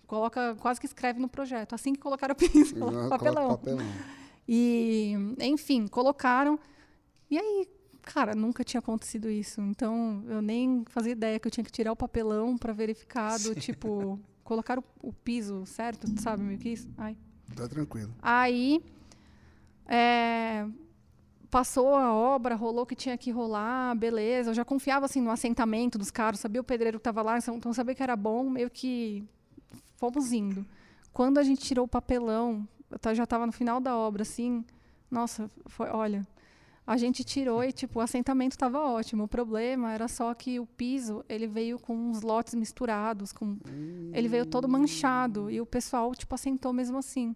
Coloca, 0.07 0.55
quase 0.61 0.79
que 0.79 0.85
escreve 0.85 1.19
no 1.19 1.27
projeto. 1.27 1.75
Assim 1.75 1.93
que 1.93 1.99
colocaram 1.99 2.33
o 2.33 2.35
piso, 2.39 2.75
coloca 2.75 3.09
papelão. 3.09 3.49
papelão. 3.49 3.85
E, 4.47 5.15
enfim, 5.41 5.85
colocaram. 5.87 6.57
E 7.29 7.37
aí, 7.37 7.67
cara, 8.03 8.33
nunca 8.33 8.63
tinha 8.63 8.79
acontecido 8.79 9.29
isso. 9.29 9.59
Então, 9.59 10.23
eu 10.29 10.41
nem 10.41 10.85
fazia 10.87 11.11
ideia 11.11 11.39
que 11.39 11.47
eu 11.47 11.51
tinha 11.51 11.63
que 11.63 11.71
tirar 11.71 11.91
o 11.91 11.95
papelão 11.95 12.57
para 12.57 12.71
verificar 12.71 13.37
do 13.39 13.53
tipo, 13.53 14.17
colocar 14.45 14.79
o, 14.79 14.83
o 15.01 15.11
piso 15.11 15.65
certo, 15.65 16.07
sabe 16.21 16.41
meio 16.41 16.57
que 16.57 16.69
isso? 16.69 16.89
Ai. 16.97 17.17
Tá 17.53 17.67
tranquilo. 17.67 18.13
Aí, 18.21 18.81
é, 19.87 20.65
passou 21.49 21.95
a 21.95 22.13
obra, 22.13 22.55
rolou 22.55 22.85
que 22.85 22.95
tinha 22.95 23.17
que 23.17 23.31
rolar, 23.31 23.95
beleza. 23.95 24.51
Eu 24.51 24.53
já 24.53 24.65
confiava 24.65 25.05
assim 25.05 25.21
no 25.21 25.31
assentamento 25.31 25.97
dos 25.97 26.11
caras, 26.11 26.39
sabia 26.39 26.61
o 26.61 26.63
pedreiro 26.63 26.97
que 26.97 27.01
estava 27.01 27.21
lá, 27.21 27.37
então 27.37 27.55
então 27.55 27.73
sabia 27.73 27.95
que 27.95 28.03
era 28.03 28.15
bom, 28.15 28.49
meio 28.49 28.69
que 28.69 29.23
fomos 29.97 30.31
indo. 30.31 30.65
Quando 31.13 31.37
a 31.37 31.43
gente 31.43 31.61
tirou 31.61 31.85
o 31.85 31.87
papelão, 31.87 32.67
eu 32.91 33.15
já 33.15 33.23
estava 33.23 33.45
no 33.45 33.51
final 33.51 33.79
da 33.79 33.95
obra, 33.95 34.23
assim, 34.23 34.65
nossa, 35.09 35.49
foi, 35.67 35.87
olha, 35.89 36.27
a 36.85 36.97
gente 36.97 37.23
tirou 37.23 37.63
e 37.63 37.71
tipo 37.71 37.99
o 37.99 38.01
assentamento 38.01 38.51
estava 38.51 38.79
ótimo. 38.79 39.23
O 39.23 39.27
problema 39.27 39.91
era 39.91 40.07
só 40.07 40.33
que 40.33 40.59
o 40.59 40.65
piso 40.65 41.23
ele 41.27 41.47
veio 41.47 41.79
com 41.79 41.95
uns 41.95 42.21
lotes 42.21 42.53
misturados, 42.53 43.31
com 43.31 43.57
ele 44.13 44.27
veio 44.27 44.45
todo 44.45 44.67
manchado 44.67 45.49
e 45.49 45.59
o 45.59 45.65
pessoal 45.65 46.13
tipo 46.13 46.35
assentou 46.35 46.71
mesmo 46.71 46.97
assim. 46.97 47.35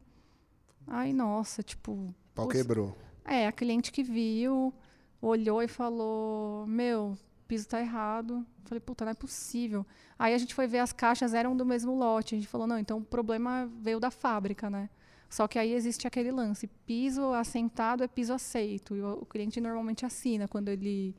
Ai, 0.86 1.14
nossa, 1.14 1.64
tipo, 1.64 2.14
Pau 2.40 2.48
quebrou. 2.48 2.98
é, 3.26 3.48
a 3.48 3.52
cliente 3.52 3.92
que 3.92 4.04
viu, 4.04 4.74
olhou 5.22 5.62
e 5.62 5.68
falou: 5.68 6.66
Meu, 6.68 7.12
o 7.12 7.48
piso 7.48 7.68
tá 7.68 7.80
errado. 7.80 8.46
Falei, 8.66 8.80
puta, 8.80 9.06
não 9.06 9.12
é 9.12 9.16
possível. 9.16 9.86
Aí 10.18 10.34
a 10.34 10.38
gente 10.38 10.54
foi 10.54 10.68
ver 10.68 10.80
as 10.80 10.94
caixas, 10.94 11.34
eram 11.34 11.56
do 11.56 11.66
mesmo 11.66 11.96
lote. 11.96 12.36
A 12.36 12.38
gente 12.38 12.48
falou: 12.48 12.68
Não, 12.68 12.78
então 12.78 13.00
o 13.00 13.04
problema 13.04 13.70
veio 13.82 14.00
da 14.00 14.12
fábrica, 14.12 14.70
né? 14.70 14.90
Só 15.30 15.48
que 15.48 15.60
aí 15.60 15.74
existe 15.74 16.08
aquele 16.08 16.32
lance: 16.32 16.68
piso 16.86 17.34
assentado 17.34 18.04
é 18.04 18.08
piso 18.08 18.34
aceito. 18.34 18.96
E 18.96 19.02
o, 19.02 19.20
o 19.22 19.26
cliente 19.26 19.62
normalmente 19.62 20.06
assina 20.06 20.48
quando 20.48 20.70
ele, 20.70 21.16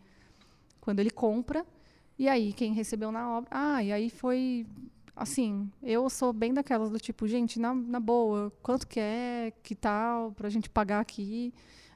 quando 0.81 1.01
ele 1.01 1.11
compra. 1.11 1.65
E 2.19 2.29
aí, 2.29 2.53
quem 2.53 2.75
recebeu 2.75 3.11
na 3.11 3.31
obra. 3.31 3.49
Ah, 3.51 3.83
e 3.83 3.93
aí 3.93 4.11
foi. 4.11 4.67
Assim, 5.21 5.71
eu 5.83 6.09
sou 6.09 6.33
bem 6.33 6.55
daquelas 6.55 6.89
do 6.91 6.99
tipo, 6.99 7.29
gente, 7.29 7.61
na, 7.61 7.75
na 7.75 8.01
boa, 8.01 8.51
quanto 8.63 8.87
que 8.87 8.99
é, 8.99 9.53
que 9.63 9.75
tal, 9.75 10.33
pra 10.33 10.49
gente 10.49 10.71
pagar 10.71 11.01
aqui. 11.01 11.53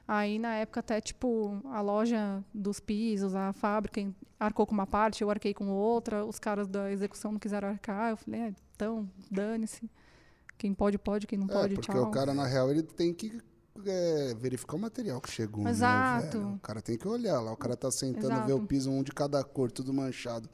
Aí, 0.07 0.37
na 0.37 0.53
época, 0.53 0.81
até, 0.81 1.01
tipo, 1.01 1.59
a 1.65 1.81
loja 1.81 2.43
dos 2.53 2.79
pisos, 2.79 3.33
a 3.33 3.51
fábrica 3.51 3.99
arcou 4.39 4.67
com 4.67 4.73
uma 4.75 4.85
parte, 4.85 5.23
eu 5.23 5.31
arquei 5.31 5.55
com 5.55 5.67
outra, 5.71 6.23
os 6.23 6.37
caras 6.37 6.67
da 6.67 6.91
execução 6.91 7.31
não 7.31 7.39
quiseram 7.39 7.69
arcar. 7.69 8.11
Eu 8.11 8.17
falei, 8.17 8.41
é, 8.41 8.53
então, 8.75 9.09
dane-se. 9.31 9.89
Quem 10.55 10.75
pode, 10.75 10.99
pode, 10.99 11.25
quem 11.25 11.39
não 11.39 11.47
É, 11.47 11.51
pode, 11.51 11.73
porque 11.73 11.91
tchau. 11.91 12.03
o 12.03 12.11
cara, 12.11 12.31
na 12.31 12.45
real, 12.45 12.69
ele 12.69 12.83
tem 12.83 13.11
que 13.11 13.41
é, 13.83 14.35
verificar 14.35 14.75
o 14.75 14.79
material 14.79 15.19
que 15.19 15.31
chegou. 15.31 15.63
né, 15.63 15.71
Exato. 15.71 16.37
velho? 16.37 16.53
o 16.53 16.59
cara 16.59 16.79
tem 16.79 16.95
que 16.95 17.07
olhar 17.07 17.39
lá. 17.41 17.51
O 17.51 17.57
cara 17.57 17.75
tá 17.75 17.89
sentando, 17.89 18.33
Exato. 18.33 18.45
vê 18.45 18.53
o 18.53 18.61
piso, 18.67 18.91
um 18.91 19.01
de 19.01 19.11
cada 19.11 19.43
cor, 19.43 19.71
tudo 19.71 19.91
manchado. 19.91 20.47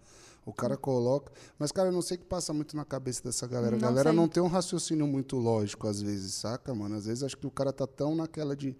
O 0.45 0.51
cara 0.53 0.75
coloca. 0.75 1.31
Mas, 1.59 1.71
cara, 1.71 1.89
eu 1.89 1.91
não 1.93 2.01
sei 2.01 2.17
o 2.17 2.19
que 2.19 2.25
passa 2.25 2.51
muito 2.53 2.75
na 2.75 2.83
cabeça 2.83 3.21
dessa 3.23 3.45
galera. 3.47 3.75
A 3.75 3.79
galera 3.79 4.09
sei. 4.09 4.15
não 4.17 4.27
tem 4.27 4.41
um 4.41 4.47
raciocínio 4.47 5.05
muito 5.05 5.37
lógico, 5.37 5.87
às 5.87 6.01
vezes, 6.01 6.33
saca, 6.33 6.73
mano? 6.73 6.95
Às 6.95 7.05
vezes 7.05 7.23
acho 7.23 7.37
que 7.37 7.45
o 7.45 7.51
cara 7.51 7.71
tá 7.71 7.85
tão 7.85 8.15
naquela 8.15 8.55
de, 8.55 8.75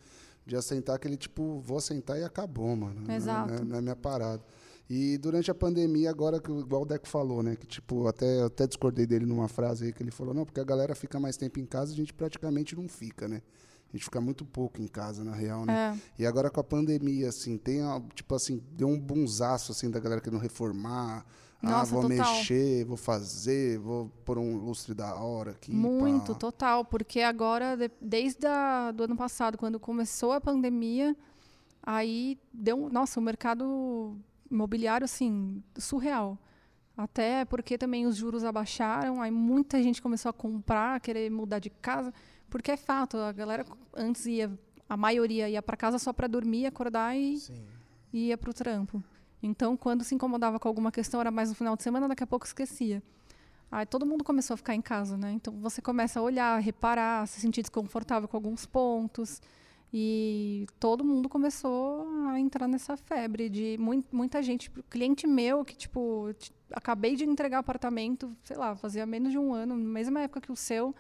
de 0.46 0.56
assentar 0.56 1.00
que 1.00 1.08
ele, 1.08 1.18
tipo, 1.18 1.60
vou 1.62 1.78
assentar 1.78 2.18
e 2.18 2.24
acabou, 2.24 2.76
mano. 2.76 3.10
É- 3.12 3.16
Exato. 3.16 3.50
Não 3.52 3.58
é, 3.60 3.64
não 3.64 3.76
é 3.78 3.82
minha 3.82 3.96
parada. 3.96 4.44
E 4.90 5.18
durante 5.20 5.50
a 5.52 5.56
pandemia, 5.56 6.10
agora, 6.10 6.40
que, 6.40 6.52
o- 6.52 6.60
igual 6.62 6.82
o 6.82 6.86
Deco 6.86 7.08
falou, 7.08 7.44
né? 7.44 7.56
Que, 7.56 7.68
tipo, 7.68 8.08
até, 8.08 8.42
eu 8.42 8.48
até 8.48 8.66
discordei 8.68 9.06
dele 9.06 9.26
numa 9.28 9.48
frase 9.48 9.86
aí 9.86 9.94
que 9.94 10.02
ele 10.02 10.12
falou, 10.12 10.34
não, 10.34 10.44
porque 10.46 10.60
a 10.60 10.64
galera 10.66 10.96
fica 10.96 11.20
mais 11.20 11.38
tempo 11.38 11.60
em 11.60 11.66
casa, 11.66 11.94
a 11.94 11.96
gente 11.96 12.12
praticamente 12.14 12.76
não 12.76 12.90
fica, 12.90 13.28
né? 13.28 13.42
A 13.94 13.96
gente 13.96 14.06
fica 14.06 14.20
muito 14.20 14.44
pouco 14.46 14.82
em 14.82 14.88
casa, 14.88 15.24
na 15.24 15.34
real, 15.36 15.66
né? 15.66 16.00
É. 16.18 16.22
E 16.24 16.26
agora 16.26 16.50
com 16.50 16.60
a 16.60 16.64
pandemia, 16.64 17.30
assim, 17.30 17.58
tem, 17.58 17.82
tipo 18.16 18.34
assim, 18.34 18.62
deu 18.74 18.88
um 18.88 19.00
bunzaço, 19.00 19.72
assim, 19.74 19.90
da 19.92 20.00
galera 20.00 20.20
querendo 20.22 20.40
reformar. 20.42 21.26
Ah, 21.64 21.70
Nossa, 21.70 21.92
vou 21.94 22.02
total. 22.10 22.34
mexer, 22.34 22.86
vou 22.86 22.98
fazer, 22.98 23.78
vou 23.80 24.10
pôr 24.26 24.38
um 24.38 24.56
lustre 24.58 24.94
da 24.94 25.16
hora 25.16 25.52
aqui. 25.52 25.72
Muito, 25.72 26.34
pá. 26.34 26.40
total. 26.40 26.86
Porque 26.86 27.22
agora, 27.22 27.76
de- 27.78 27.92
desde 28.02 28.46
a, 28.48 28.92
do 28.92 29.04
ano 29.04 29.16
passado, 29.16 29.58
quando 29.58 29.80
começou 29.80 30.32
a 30.32 30.42
pandemia, 30.42 31.16
aí 31.84 32.38
deu. 32.54 32.86
um- 32.86 32.90
Nossa, 32.90 33.20
o 33.20 33.24
mercado 33.24 34.16
imobiliário, 34.50 35.06
assim, 35.06 35.62
surreal. 35.78 36.38
Até 36.98 37.46
porque 37.46 37.78
também 37.78 38.06
os 38.06 38.16
juros 38.16 38.44
abaixaram, 38.44 39.22
aí 39.22 39.32
muita 39.32 39.82
gente 39.82 40.02
começou 40.02 40.30
a 40.30 40.34
comprar, 40.34 41.00
querer 41.00 41.30
mudar 41.32 41.60
de 41.60 41.70
casa. 41.70 42.14
Porque 42.50 42.72
é 42.72 42.78
fato, 42.78 43.18
a 43.18 43.32
galera 43.32 43.66
antes 43.96 44.26
ia. 44.26 44.52
A 44.90 44.98
maioria 44.98 45.48
ia 45.50 45.62
para 45.62 45.78
casa 45.78 45.98
só 45.98 46.12
para 46.12 46.28
dormir, 46.28 46.66
acordar 46.66 47.16
e 47.16 47.38
Sim. 47.38 47.54
e 48.12 48.28
ia 48.28 48.38
para 48.38 48.50
o 48.50 48.54
trampo. 48.54 49.02
Então, 49.44 49.76
quando 49.76 50.04
se 50.04 50.14
incomodava 50.16 50.60
com 50.60 50.68
alguma 50.68 50.92
questão, 50.92 51.20
era 51.20 51.32
mais 51.32 51.50
no 51.50 51.56
final 51.56 51.76
de 51.76 51.84
semana, 51.84 52.08
daqui 52.08 52.24
a 52.24 52.28
pouco 52.28 52.46
esquecia. 52.46 53.02
Aí 53.72 53.86
todo 53.86 54.06
mundo 54.06 54.24
começou 54.24 54.54
a 54.54 54.58
ficar 54.58 54.76
em 54.76 54.82
casa, 54.82 55.18
né? 55.18 55.32
Então 55.32 55.54
você 55.62 55.82
começa 55.82 56.20
a 56.20 56.24
olhar, 56.24 56.60
reparar, 56.62 57.26
se 57.28 57.40
sentir 57.40 57.62
desconfortável 57.62 58.28
com 58.28 58.36
alguns 58.38 58.66
pontos. 58.66 59.42
E 59.94 60.66
todo 60.80 61.04
mundo 61.04 61.28
começou 61.30 62.08
a 62.30 62.40
entrar 62.40 62.68
nessa 62.68 62.96
febre 62.96 63.50
de 63.50 63.78
mui- 63.80 64.04
muita 64.12 64.42
gente, 64.42 64.70
cliente 64.90 65.28
meu 65.28 65.66
que 65.66 65.76
tipo, 65.76 66.30
acabei 66.72 67.16
de 67.16 67.26
entregar 67.26 67.60
apartamento, 67.60 68.34
sei 68.44 68.56
lá, 68.58 68.76
fazia 68.76 69.06
menos 69.06 69.32
de 69.32 69.38
um 69.38 69.54
ano, 69.54 69.76
na 69.76 69.90
mesma 69.90 70.22
época 70.22 70.40
que 70.42 70.52
o 70.52 70.56
seu, 70.56 70.96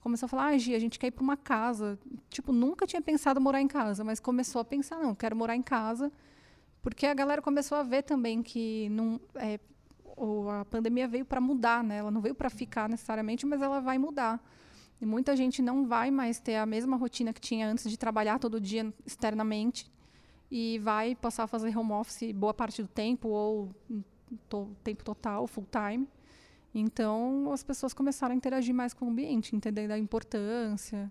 começou 0.00 0.26
a 0.26 0.28
falar: 0.28 0.44
"Ah, 0.46 0.48
a 0.48 0.58
gente 0.58 0.98
quer 0.98 1.08
ir 1.08 1.10
para 1.12 1.22
uma 1.22 1.36
casa". 1.36 1.98
Tipo, 2.30 2.52
nunca 2.52 2.86
tinha 2.86 3.00
pensado 3.02 3.40
morar 3.40 3.60
em 3.62 3.68
casa, 3.68 4.02
mas 4.04 4.18
começou 4.20 4.60
a 4.60 4.64
pensar: 4.64 4.98
"Não, 4.98 5.14
quero 5.14 5.36
morar 5.36 5.54
em 5.56 5.62
casa". 5.62 6.10
Porque 6.82 7.06
a 7.06 7.14
galera 7.14 7.40
começou 7.40 7.78
a 7.78 7.82
ver 7.82 8.02
também 8.02 8.42
que 8.42 8.88
não 8.90 9.20
é, 9.36 9.58
a 10.60 10.64
pandemia 10.64 11.06
veio 11.06 11.24
para 11.24 11.40
mudar, 11.40 11.82
né? 11.82 11.98
Ela 11.98 12.10
não 12.10 12.20
veio 12.20 12.34
para 12.34 12.50
ficar 12.50 12.88
necessariamente, 12.88 13.46
mas 13.46 13.62
ela 13.62 13.80
vai 13.80 13.98
mudar. 13.98 14.42
E 15.00 15.06
muita 15.06 15.34
gente 15.36 15.62
não 15.62 15.86
vai 15.86 16.10
mais 16.10 16.38
ter 16.38 16.56
a 16.56 16.66
mesma 16.66 16.96
rotina 16.96 17.32
que 17.32 17.40
tinha 17.40 17.68
antes 17.68 17.88
de 17.88 17.96
trabalhar 17.96 18.38
todo 18.38 18.60
dia 18.60 18.92
externamente 19.06 19.90
e 20.50 20.78
vai 20.80 21.14
passar 21.14 21.44
a 21.44 21.46
fazer 21.46 21.76
home 21.76 21.92
office 21.92 22.32
boa 22.32 22.52
parte 22.52 22.82
do 22.82 22.88
tempo 22.88 23.28
ou 23.28 23.74
to- 24.48 24.70
tempo 24.84 25.02
total, 25.04 25.46
full 25.46 25.66
time. 25.70 26.06
Então, 26.74 27.50
as 27.52 27.62
pessoas 27.62 27.92
começaram 27.92 28.32
a 28.32 28.36
interagir 28.36 28.74
mais 28.74 28.94
com 28.94 29.06
o 29.06 29.08
ambiente, 29.10 29.54
entendendo 29.54 29.92
a 29.92 29.98
importância. 29.98 31.10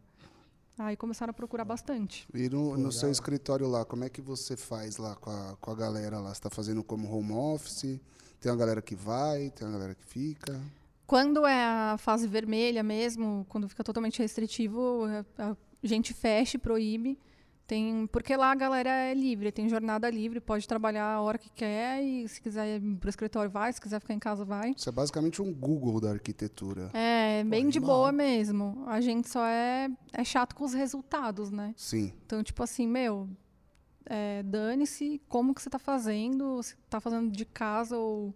Aí 0.85 0.97
começaram 0.97 1.31
a 1.31 1.33
procurar 1.33 1.65
bastante. 1.65 2.27
E 2.33 2.49
no, 2.49 2.77
no 2.77 2.91
seu 2.91 3.11
escritório 3.11 3.67
lá, 3.67 3.85
como 3.85 4.03
é 4.03 4.09
que 4.09 4.21
você 4.21 4.57
faz 4.57 4.97
lá 4.97 5.15
com 5.15 5.29
a, 5.29 5.55
com 5.59 5.71
a 5.71 5.75
galera 5.75 6.19
lá? 6.19 6.29
Você 6.29 6.39
está 6.39 6.49
fazendo 6.49 6.83
como 6.83 7.11
home 7.11 7.31
office? 7.31 7.99
Tem 8.39 8.51
uma 8.51 8.57
galera 8.57 8.81
que 8.81 8.95
vai, 8.95 9.51
tem 9.51 9.67
uma 9.67 9.73
galera 9.73 9.95
que 9.95 10.05
fica? 10.05 10.59
Quando 11.05 11.45
é 11.45 11.63
a 11.63 11.97
fase 11.97 12.27
vermelha 12.27 12.81
mesmo, 12.81 13.45
quando 13.49 13.67
fica 13.67 13.83
totalmente 13.83 14.19
restritivo, 14.19 15.05
a 15.37 15.55
a 15.83 15.87
gente 15.87 16.13
fecha 16.13 16.57
e 16.57 16.59
proíbe. 16.59 17.17
Tem, 17.67 18.05
porque 18.07 18.35
lá 18.35 18.51
a 18.51 18.55
galera 18.55 18.89
é 18.89 19.13
livre, 19.13 19.49
tem 19.49 19.69
jornada 19.69 20.09
livre, 20.09 20.41
pode 20.41 20.67
trabalhar 20.67 21.05
a 21.05 21.21
hora 21.21 21.37
que 21.37 21.49
quer 21.49 22.03
e 22.03 22.27
se 22.27 22.41
quiser 22.41 22.81
ir 22.81 22.97
pro 22.97 23.09
escritório 23.09 23.49
vai, 23.49 23.71
se 23.71 23.79
quiser 23.79 24.01
ficar 24.01 24.13
em 24.13 24.19
casa 24.19 24.43
vai. 24.43 24.73
Isso 24.75 24.89
é 24.89 24.91
basicamente 24.91 25.41
um 25.41 25.53
Google 25.53 26.01
da 26.01 26.11
arquitetura. 26.11 26.89
É, 26.93 27.10
bem 27.43 27.69
de 27.69 27.79
boa 27.79 28.11
mesmo. 28.11 28.83
A 28.87 29.01
gente 29.01 29.29
só 29.29 29.45
é, 29.45 29.89
é 30.13 30.23
chato 30.23 30.55
com 30.55 30.63
os 30.63 30.73
resultados, 30.73 31.51
né? 31.51 31.73
Sim. 31.77 32.13
Então, 32.25 32.43
tipo 32.43 32.61
assim, 32.63 32.87
meu, 32.87 33.29
é, 34.05 34.43
dane-se 34.43 35.21
como 35.27 35.53
que 35.53 35.61
você 35.61 35.69
está 35.69 35.79
fazendo, 35.79 36.61
se 36.63 36.75
está 36.85 36.99
fazendo 36.99 37.31
de 37.31 37.45
casa 37.45 37.97
ou 37.97 38.35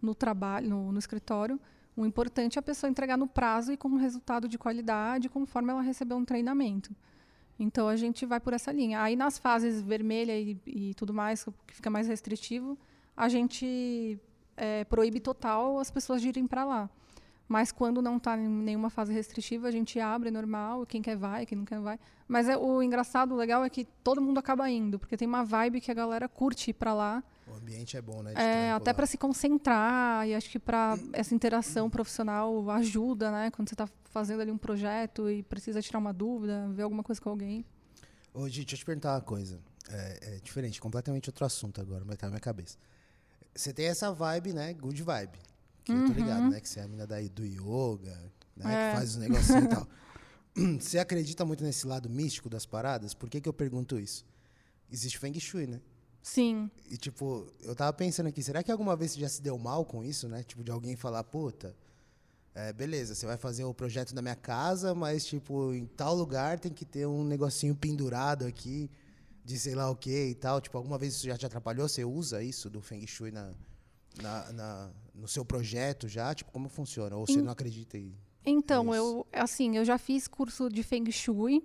no 0.00 0.14
trabalho, 0.14 0.68
no, 0.68 0.92
no 0.92 0.98
escritório. 0.98 1.60
O 1.96 2.06
importante 2.06 2.58
é 2.58 2.60
a 2.60 2.62
pessoa 2.62 2.90
entregar 2.90 3.16
no 3.16 3.26
prazo 3.26 3.72
e 3.72 3.76
com 3.76 3.88
um 3.88 3.96
resultado 3.96 4.48
de 4.48 4.58
qualidade, 4.58 5.28
conforme 5.28 5.70
ela 5.70 5.82
recebeu 5.82 6.16
um 6.16 6.24
treinamento. 6.24 6.94
Então, 7.58 7.86
a 7.86 7.96
gente 7.96 8.24
vai 8.26 8.40
por 8.40 8.52
essa 8.52 8.72
linha. 8.72 9.00
Aí, 9.00 9.14
nas 9.14 9.38
fases 9.38 9.82
vermelha 9.82 10.36
e, 10.38 10.58
e 10.66 10.94
tudo 10.94 11.12
mais, 11.12 11.44
que 11.66 11.74
fica 11.74 11.90
mais 11.90 12.08
restritivo, 12.08 12.78
a 13.16 13.28
gente 13.28 14.18
é, 14.56 14.84
proíbe 14.84 15.20
total 15.20 15.78
as 15.78 15.90
pessoas 15.90 16.20
de 16.20 16.28
irem 16.28 16.46
para 16.46 16.64
lá. 16.64 16.90
Mas 17.52 17.70
quando 17.70 18.00
não 18.00 18.16
está 18.16 18.34
em 18.34 18.48
nenhuma 18.48 18.88
fase 18.88 19.12
restritiva, 19.12 19.68
a 19.68 19.70
gente 19.70 20.00
abre 20.00 20.30
normal, 20.30 20.86
quem 20.86 21.02
quer 21.02 21.18
vai, 21.18 21.44
quem 21.44 21.58
não 21.58 21.66
quer 21.66 21.78
vai. 21.80 21.98
Mas 22.26 22.48
é, 22.48 22.56
o 22.56 22.82
engraçado, 22.82 23.34
o 23.34 23.36
legal 23.36 23.62
é 23.62 23.68
que 23.68 23.84
todo 24.02 24.22
mundo 24.22 24.38
acaba 24.38 24.70
indo, 24.70 24.98
porque 24.98 25.18
tem 25.18 25.28
uma 25.28 25.44
vibe 25.44 25.78
que 25.78 25.90
a 25.90 25.94
galera 25.94 26.26
curte 26.30 26.70
ir 26.70 26.72
para 26.72 26.94
lá, 26.94 27.22
O 27.46 27.54
ambiente 27.54 27.94
é 27.94 28.00
bom, 28.00 28.22
né? 28.22 28.32
é, 28.36 28.72
até 28.72 28.94
para 28.94 29.04
se 29.04 29.18
concentrar 29.18 30.26
e 30.26 30.34
acho 30.34 30.48
que 30.48 30.58
para 30.58 30.96
essa 31.12 31.34
interação 31.34 31.90
profissional 31.90 32.70
ajuda, 32.70 33.30
né? 33.30 33.50
Quando 33.50 33.68
você 33.68 33.74
está 33.74 33.86
fazendo 34.04 34.40
ali 34.40 34.50
um 34.50 34.56
projeto 34.56 35.28
e 35.28 35.42
precisa 35.42 35.82
tirar 35.82 35.98
uma 35.98 36.14
dúvida, 36.14 36.70
ver 36.70 36.84
alguma 36.84 37.02
coisa 37.02 37.20
com 37.20 37.28
alguém. 37.28 37.66
Ô, 38.32 38.48
Gi, 38.48 38.60
deixa 38.60 38.76
eu 38.76 38.78
te 38.78 38.84
perguntar 38.86 39.12
uma 39.12 39.20
coisa. 39.20 39.60
É, 39.90 40.36
é 40.36 40.40
diferente, 40.42 40.80
completamente 40.80 41.28
outro 41.28 41.44
assunto 41.44 41.82
agora, 41.82 42.02
mas 42.02 42.16
tá 42.16 42.28
na 42.28 42.30
minha 42.30 42.40
cabeça. 42.40 42.78
Você 43.54 43.74
tem 43.74 43.88
essa 43.88 44.10
vibe, 44.10 44.54
né? 44.54 44.72
Good 44.72 45.02
vibe. 45.02 45.51
Que 45.84 45.92
eu 45.92 46.06
tô 46.06 46.12
ligado, 46.12 46.48
né? 46.48 46.60
Que 46.60 46.68
você 46.68 46.80
é 46.80 46.82
a 46.84 46.88
mina 46.88 47.06
daí 47.06 47.28
do 47.28 47.44
yoga, 47.44 48.16
né? 48.56 48.64
Uhum. 48.64 48.70
É. 48.70 48.90
Que 48.90 48.96
faz 48.96 49.10
os 49.10 49.16
negocinhos 49.16 49.64
e 49.64 49.68
tal. 49.68 49.88
Você 50.78 50.98
acredita 50.98 51.46
muito 51.46 51.64
nesse 51.64 51.86
lado 51.86 52.10
místico 52.10 52.50
das 52.50 52.66
paradas? 52.66 53.14
Por 53.14 53.30
que, 53.30 53.40
que 53.40 53.48
eu 53.48 53.54
pergunto 53.54 53.98
isso? 53.98 54.22
Existe 54.90 55.18
Feng 55.18 55.38
Shui, 55.40 55.66
né? 55.66 55.80
Sim. 56.22 56.70
E, 56.90 56.96
tipo, 56.98 57.50
eu 57.62 57.74
tava 57.74 57.92
pensando 57.94 58.26
aqui, 58.26 58.42
será 58.42 58.62
que 58.62 58.70
alguma 58.70 58.94
vez 58.94 59.12
você 59.12 59.20
já 59.20 59.28
se 59.30 59.40
deu 59.40 59.58
mal 59.58 59.84
com 59.84 60.04
isso, 60.04 60.28
né? 60.28 60.42
Tipo, 60.42 60.62
de 60.62 60.70
alguém 60.70 60.94
falar, 60.94 61.24
puta, 61.24 61.74
é, 62.54 62.72
beleza, 62.72 63.14
você 63.14 63.24
vai 63.24 63.38
fazer 63.38 63.64
o 63.64 63.72
projeto 63.72 64.14
da 64.14 64.20
minha 64.20 64.36
casa, 64.36 64.94
mas, 64.94 65.24
tipo, 65.24 65.72
em 65.72 65.86
tal 65.86 66.14
lugar 66.14 66.60
tem 66.60 66.70
que 66.70 66.84
ter 66.84 67.06
um 67.06 67.24
negocinho 67.24 67.74
pendurado 67.74 68.44
aqui, 68.44 68.90
de 69.44 69.58
sei 69.58 69.74
lá 69.74 69.90
o 69.90 69.96
que 69.96 70.28
e 70.28 70.34
tal. 70.34 70.60
Tipo, 70.60 70.76
alguma 70.76 70.98
vez 70.98 71.14
isso 71.14 71.26
já 71.26 71.36
te 71.36 71.46
atrapalhou? 71.46 71.88
Você 71.88 72.04
usa 72.04 72.42
isso 72.42 72.68
do 72.68 72.80
Feng 72.82 73.06
Shui 73.06 73.30
na, 73.30 73.52
na, 74.20 74.52
na- 74.52 74.90
no 75.14 75.28
seu 75.28 75.44
projeto 75.44 76.08
já? 76.08 76.34
Tipo, 76.34 76.50
como 76.52 76.68
funciona? 76.68 77.14
Ou 77.16 77.26
você 77.26 77.34
Em- 77.34 77.42
não 77.42 77.52
acredita 77.52 77.96
em... 77.96 78.14
Então, 78.44 78.86
Isso. 78.86 78.94
eu 78.96 79.26
assim, 79.32 79.76
eu 79.76 79.84
já 79.84 79.96
fiz 79.98 80.26
curso 80.26 80.68
de 80.68 80.82
Feng 80.82 81.08
Shui, 81.12 81.62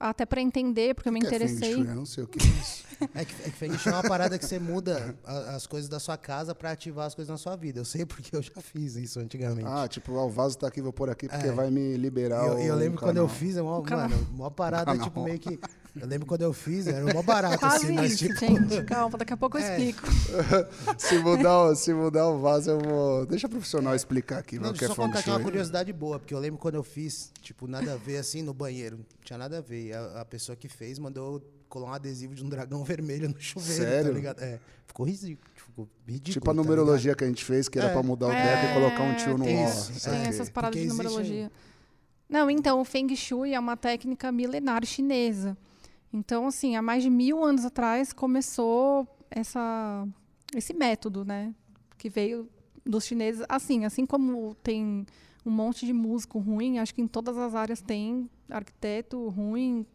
até 0.00 0.24
para 0.24 0.40
entender, 0.40 0.94
porque 0.94 1.08
eu 1.08 1.12
me 1.12 1.20
que 1.20 1.26
é 1.26 1.30
Feng 1.30 1.36
interessei. 1.44 1.74
Shui? 1.74 1.86
Eu 1.86 1.94
não 1.94 2.06
sei 2.06 2.24
o 2.24 2.26
que 2.28 2.38
é 2.38 2.46
isso. 2.50 2.88
É 3.14 3.24
que, 3.24 3.32
é 3.42 3.44
que 3.44 3.50
Feng 3.52 3.78
Shui 3.78 3.92
é 3.92 3.94
uma 3.94 4.02
parada 4.02 4.36
que 4.38 4.44
você 4.44 4.58
muda 4.58 5.16
a- 5.24 5.54
as 5.54 5.66
coisas 5.68 5.88
da 5.88 6.00
sua 6.00 6.16
casa 6.16 6.52
pra 6.52 6.72
ativar 6.72 7.06
as 7.06 7.14
coisas 7.14 7.30
na 7.30 7.36
sua 7.36 7.54
vida. 7.54 7.78
Eu 7.78 7.84
sei 7.84 8.04
porque 8.04 8.34
eu 8.34 8.42
já 8.42 8.60
fiz 8.60 8.96
isso 8.96 9.20
antigamente. 9.20 9.68
ah, 9.68 9.86
tipo, 9.86 10.16
ah, 10.16 10.24
o 10.24 10.28
vaso 10.30 10.58
tá 10.58 10.66
aqui, 10.66 10.80
vou 10.82 10.92
pôr 10.92 11.08
aqui 11.08 11.28
porque 11.28 11.46
É. 11.46 11.52
vai 11.52 11.70
me 11.70 11.96
liberar 11.96 12.44
eu, 12.46 12.54
o 12.54 12.58
eu 12.58 12.74
lembro 12.74 12.98
quando 12.98 13.18
eu 13.18 13.26
canal. 13.26 13.38
fiz, 13.38 13.56
é 13.56 13.62
uma, 13.62 13.80
canal. 13.82 14.08
mano, 14.08 14.26
uma 14.32 14.50
parada, 14.50 14.86
canal. 14.86 15.04
tipo, 15.06 15.22
meio 15.22 15.38
que. 15.38 15.60
Eu 16.00 16.06
lembro 16.06 16.26
quando 16.26 16.42
eu 16.42 16.52
fiz, 16.52 16.86
era 16.86 17.04
uma 17.04 17.22
barata, 17.22 17.58
Quase 17.58 17.86
assim, 17.86 17.94
mas 17.94 18.12
isso, 18.12 18.26
tipo. 18.28 18.38
gente. 18.40 18.84
Calma, 18.84 19.18
daqui 19.18 19.32
a 19.32 19.36
pouco 19.36 19.58
eu 19.58 19.62
É. 19.64 19.78
explico. 19.78 20.08
se, 20.98 21.18
mudar, 21.18 21.64
o- 21.64 21.74
se 21.74 21.92
mudar 21.92 22.28
o 22.28 22.38
vaso, 22.38 22.70
eu 22.70 22.78
vou... 22.80 23.26
Deixa 23.26 23.46
o 23.46 23.50
profissional 23.50 23.94
explicar 23.94 24.38
aqui 24.38 24.58
Não, 24.58 24.70
é 24.70 24.72
eu 24.72 24.76
só 24.88 24.94
contar 24.94 25.20
aqui 25.20 25.30
uma 25.30 25.36
Shui. 25.36 25.44
curiosidade 25.44 25.92
boa, 25.92 26.18
porque 26.18 26.32
eu 26.34 26.38
lembro 26.38 26.58
quando 26.58 26.74
eu 26.76 26.82
fiz, 26.82 27.30
tipo, 27.42 27.66
nada 27.66 27.94
a 27.94 27.96
ver 27.96 28.18
assim 28.18 28.42
no 28.42 28.54
banheiro. 28.54 28.98
Não 28.98 29.04
tinha 29.24 29.38
nada 29.38 29.58
a 29.58 29.60
ver. 29.60 29.86
E 29.86 29.92
A, 29.92 30.20
a 30.20 30.24
pessoa 30.24 30.54
que 30.56 30.68
fez 30.68 30.98
mandou 30.98 31.42
colar 31.68 31.90
um 31.90 31.92
adesivo 31.94 32.34
de 32.34 32.44
um 32.44 32.48
dragão 32.48 32.82
vermelho 32.84 33.28
no 33.28 33.40
chuveiro, 33.40 33.82
Sério? 33.82 34.08
tá 34.10 34.14
ligado? 34.14 34.40
É. 34.42 34.60
Ficou 34.86 35.04
ridículo. 35.06 35.50
Ficou 35.54 35.88
ridículo 36.06 36.32
Tipo 36.32 36.50
a 36.50 36.54
tá 36.54 36.56
numerologia 36.62 37.14
que 37.14 37.24
a 37.24 37.26
gente 37.26 37.44
fez, 37.44 37.68
que 37.68 37.78
era 37.78 37.88
É. 37.88 37.92
pra 37.92 38.02
mudar 38.02 38.28
o 38.28 38.32
É, 38.32 38.42
deck 38.62 38.70
e 38.70 38.74
colocar 38.74 39.02
um 39.02 39.14
tio 39.16 39.36
no 39.38 39.44
ó. 39.44 39.46
Tem 39.46 39.58
essas 40.26 40.48
paradas 40.48 40.76
Porque 40.76 40.80
de 40.82 40.86
numerologia. 40.88 41.50
Não, 42.28 42.50
então, 42.50 42.80
o 42.80 42.84
Feng 42.84 43.14
Shui 43.16 43.54
é 43.54 43.60
uma 43.60 43.76
técnica 43.76 44.30
milenar 44.30 44.84
chinesa. 44.84 45.56
Então, 46.12 46.46
assim, 46.46 46.76
há 46.76 46.82
mais 46.82 47.02
de 47.02 47.10
mil 47.10 47.44
anos 47.44 47.64
atrás 47.64 48.12
começou 48.12 49.06
essa, 49.30 50.06
esse 50.54 50.72
método, 50.72 51.24
né? 51.24 51.54
Que 51.96 52.08
veio 52.08 52.48
dos 52.84 53.04
chineses. 53.04 53.44
Assim, 53.48 53.84
assim 53.84 54.06
como 54.06 54.54
tem 54.62 55.06
um 55.44 55.50
monte 55.50 55.86
de 55.86 55.92
músico 55.92 56.38
ruim, 56.38 56.78
acho 56.78 56.94
que 56.94 57.02
em 57.02 57.06
todas 57.06 57.36
as 57.36 57.54
áreas 57.54 57.80
tem 57.80 58.28
arquiteto 58.50 59.28
ruim 59.28 59.86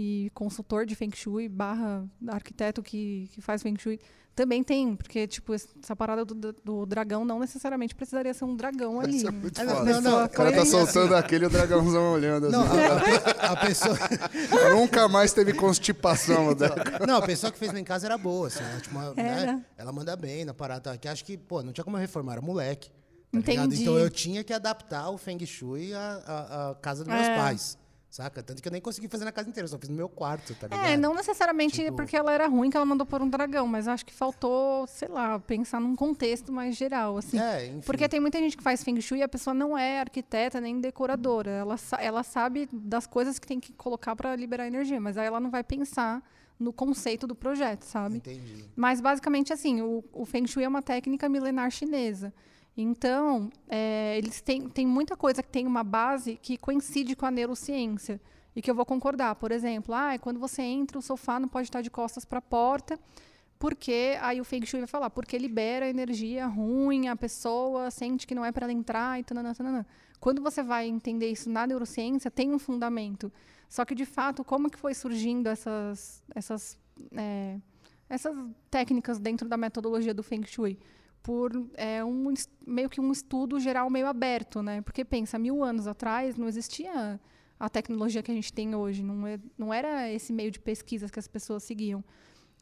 e 0.00 0.30
consultor 0.32 0.86
de 0.86 0.94
Feng 0.94 1.10
Shui 1.12 1.48
barra 1.48 2.04
arquiteto 2.28 2.80
que, 2.84 3.28
que 3.32 3.40
faz 3.40 3.60
Feng 3.62 3.76
Shui. 3.76 3.98
Também 4.32 4.62
tem, 4.62 4.94
porque, 4.94 5.26
tipo, 5.26 5.52
essa 5.52 5.96
parada 5.96 6.24
do, 6.24 6.52
do 6.64 6.86
dragão 6.86 7.24
não 7.24 7.40
necessariamente 7.40 7.92
precisaria 7.96 8.32
ser 8.32 8.44
um 8.44 8.54
dragão 8.54 9.00
ali. 9.00 9.16
Isso 9.16 9.26
é 9.26 9.30
muito 9.32 9.58
foda. 9.58 9.82
Não, 9.82 10.00
não, 10.00 10.24
O 10.24 10.28
cara 10.28 10.52
tá 10.52 10.64
soltando 10.64 11.16
aquele 11.16 11.42
e 11.44 11.48
o 11.48 11.50
dragãozão 11.50 12.12
olhando. 12.12 12.48
Não, 12.48 12.62
Assim. 12.62 12.78
a, 12.78 12.94
a 12.94 13.00
pe- 13.00 13.46
a 13.46 13.56
pessoa. 13.66 13.98
Nunca 14.76 15.08
mais 15.08 15.32
teve 15.32 15.52
constipação. 15.52 16.50
né? 16.50 16.68
Não, 17.06 17.16
a 17.16 17.22
pessoa 17.22 17.50
que 17.50 17.58
fez 17.58 17.72
lá 17.72 17.80
em 17.80 17.84
casa 17.84 18.06
era 18.06 18.16
boa, 18.16 18.46
assim. 18.46 18.62
Ela, 18.62 18.80
tipo, 18.80 18.96
uma, 18.96 19.12
né, 19.14 19.64
ela 19.76 19.90
manda 19.92 20.14
bem 20.14 20.44
na 20.44 20.54
parada. 20.54 20.96
Que 20.96 21.08
acho 21.08 21.24
que, 21.24 21.36
pô, 21.36 21.62
não 21.62 21.72
tinha 21.72 21.84
como 21.84 21.96
eu 21.96 22.00
reformar, 22.00 22.32
era 22.34 22.40
moleque. 22.40 22.90
tá 23.32 23.38
ligado? 23.40 23.66
Entendi. 23.66 23.82
Então 23.82 23.98
eu 23.98 24.08
tinha 24.10 24.44
que 24.44 24.52
adaptar 24.52 25.10
o 25.10 25.18
Feng 25.18 25.44
Shui 25.44 25.92
à, 25.94 26.22
à- 26.26 26.70
à 26.70 26.74
casa 26.76 27.02
dos 27.04 27.12
meus 27.12 27.26
É. 27.26 27.36
pais. 27.36 27.77
Saca? 28.10 28.42
Tanto 28.42 28.62
que 28.62 28.68
eu 28.68 28.72
nem 28.72 28.80
consegui 28.80 29.06
fazer 29.06 29.26
na 29.26 29.32
casa 29.32 29.50
inteira, 29.50 29.64
eu 29.66 29.68
só 29.70 29.78
fiz 29.78 29.88
no 29.90 29.94
meu 29.94 30.08
quarto, 30.08 30.54
tá 30.54 30.66
ligado? 30.66 30.86
É, 30.86 30.96
não 30.96 31.14
necessariamente 31.14 31.76
Tipo- 31.82 31.96
porque 31.96 32.16
ela 32.16 32.32
era 32.32 32.46
ruim 32.46 32.70
que 32.70 32.76
ela 32.76 32.86
mandou 32.86 33.06
por 33.06 33.20
um 33.20 33.28
dragão, 33.28 33.66
mas 33.66 33.86
acho 33.86 34.04
que 34.06 34.12
faltou, 34.14 34.86
sei 34.86 35.08
lá, 35.08 35.38
pensar 35.38 35.78
num 35.78 35.94
contexto 35.94 36.50
mais 36.50 36.74
geral, 36.74 37.18
assim. 37.18 37.38
É, 37.38 37.66
enfim. 37.66 37.80
Porque 37.84 38.08
tem 38.08 38.18
muita 38.18 38.38
gente 38.38 38.56
que 38.56 38.62
faz 38.62 38.82
Feng 38.82 38.98
Shui 39.00 39.18
e 39.18 39.22
a 39.22 39.28
pessoa 39.28 39.52
não 39.52 39.76
é 39.76 40.00
arquiteta 40.00 40.58
nem 40.58 40.80
decoradora. 40.80 41.50
Ela, 41.50 41.76
ela 41.98 42.22
sabe 42.22 42.66
das 42.72 43.06
coisas 43.06 43.38
que 43.38 43.46
tem 43.46 43.60
que 43.60 43.72
colocar 43.74 44.16
para 44.16 44.34
liberar 44.34 44.66
energia, 44.66 44.98
mas 45.00 45.18
aí 45.18 45.26
ela 45.26 45.38
não 45.38 45.50
vai 45.50 45.62
pensar 45.62 46.22
no 46.58 46.72
conceito 46.72 47.26
do 47.26 47.34
projeto, 47.34 47.82
sabe? 47.84 48.16
Entendi. 48.16 48.64
Mas 48.74 49.00
basicamente 49.02 49.52
assim, 49.52 49.80
o, 49.82 50.02
o 50.12 50.24
Feng 50.24 50.46
Shui 50.46 50.64
é 50.64 50.68
uma 50.68 50.82
técnica 50.82 51.28
milenar 51.28 51.70
chinesa. 51.70 52.32
Então, 52.80 53.50
é, 53.68 54.16
eles 54.16 54.40
têm, 54.40 54.68
têm 54.68 54.86
muita 54.86 55.16
coisa 55.16 55.42
que 55.42 55.48
tem 55.48 55.66
uma 55.66 55.82
base 55.82 56.36
que 56.40 56.56
coincide 56.56 57.16
com 57.16 57.26
a 57.26 57.30
neurociência. 57.30 58.20
E 58.54 58.62
que 58.62 58.70
eu 58.70 58.74
vou 58.74 58.86
concordar. 58.86 59.34
Por 59.34 59.50
exemplo, 59.50 59.92
ah, 59.92 60.16
quando 60.20 60.38
você 60.38 60.62
entra, 60.62 60.96
o 60.96 61.02
sofá 61.02 61.40
não 61.40 61.48
pode 61.48 61.66
estar 61.66 61.82
de 61.82 61.90
costas 61.90 62.24
para 62.24 62.38
a 62.38 62.42
porta, 62.42 62.98
porque 63.58 64.16
aí 64.20 64.40
o 64.40 64.44
Feng 64.44 64.64
Shui 64.64 64.78
vai 64.80 64.86
falar, 64.86 65.10
porque 65.10 65.36
libera 65.36 65.88
energia 65.88 66.46
ruim, 66.46 67.08
a 67.08 67.16
pessoa 67.16 67.90
sente 67.90 68.26
que 68.26 68.34
não 68.34 68.44
é 68.44 68.52
para 68.52 68.66
ela 68.66 68.72
entrar 68.72 69.18
e 69.18 69.24
tanana, 69.24 69.54
tanana. 69.54 69.86
Quando 70.20 70.40
você 70.40 70.62
vai 70.62 70.86
entender 70.86 71.30
isso 71.30 71.50
na 71.50 71.66
neurociência, 71.66 72.30
tem 72.30 72.52
um 72.52 72.58
fundamento. 72.60 73.32
Só 73.68 73.84
que, 73.84 73.94
de 73.94 74.06
fato, 74.06 74.44
como 74.44 74.70
que 74.70 74.78
foi 74.78 74.94
surgindo 74.94 75.48
essas, 75.48 76.22
essas, 76.32 76.78
é, 77.12 77.58
essas 78.08 78.36
técnicas 78.70 79.18
dentro 79.18 79.48
da 79.48 79.56
metodologia 79.56 80.14
do 80.14 80.22
Feng 80.22 80.46
Shui? 80.46 80.78
Por 81.28 81.52
é, 81.74 82.02
um, 82.02 82.32
meio 82.66 82.88
que 82.88 83.02
um 83.02 83.12
estudo 83.12 83.60
geral 83.60 83.90
meio 83.90 84.06
aberto, 84.06 84.62
né? 84.62 84.80
Porque, 84.80 85.04
pensa, 85.04 85.38
mil 85.38 85.62
anos 85.62 85.86
atrás 85.86 86.36
não 86.36 86.48
existia 86.48 87.20
a 87.60 87.68
tecnologia 87.68 88.22
que 88.22 88.30
a 88.30 88.34
gente 88.34 88.50
tem 88.50 88.74
hoje. 88.74 89.02
Não, 89.02 89.26
é, 89.26 89.38
não 89.58 89.74
era 89.74 90.10
esse 90.10 90.32
meio 90.32 90.50
de 90.50 90.58
pesquisas 90.58 91.10
que 91.10 91.18
as 91.18 91.28
pessoas 91.28 91.64
seguiam. 91.64 92.02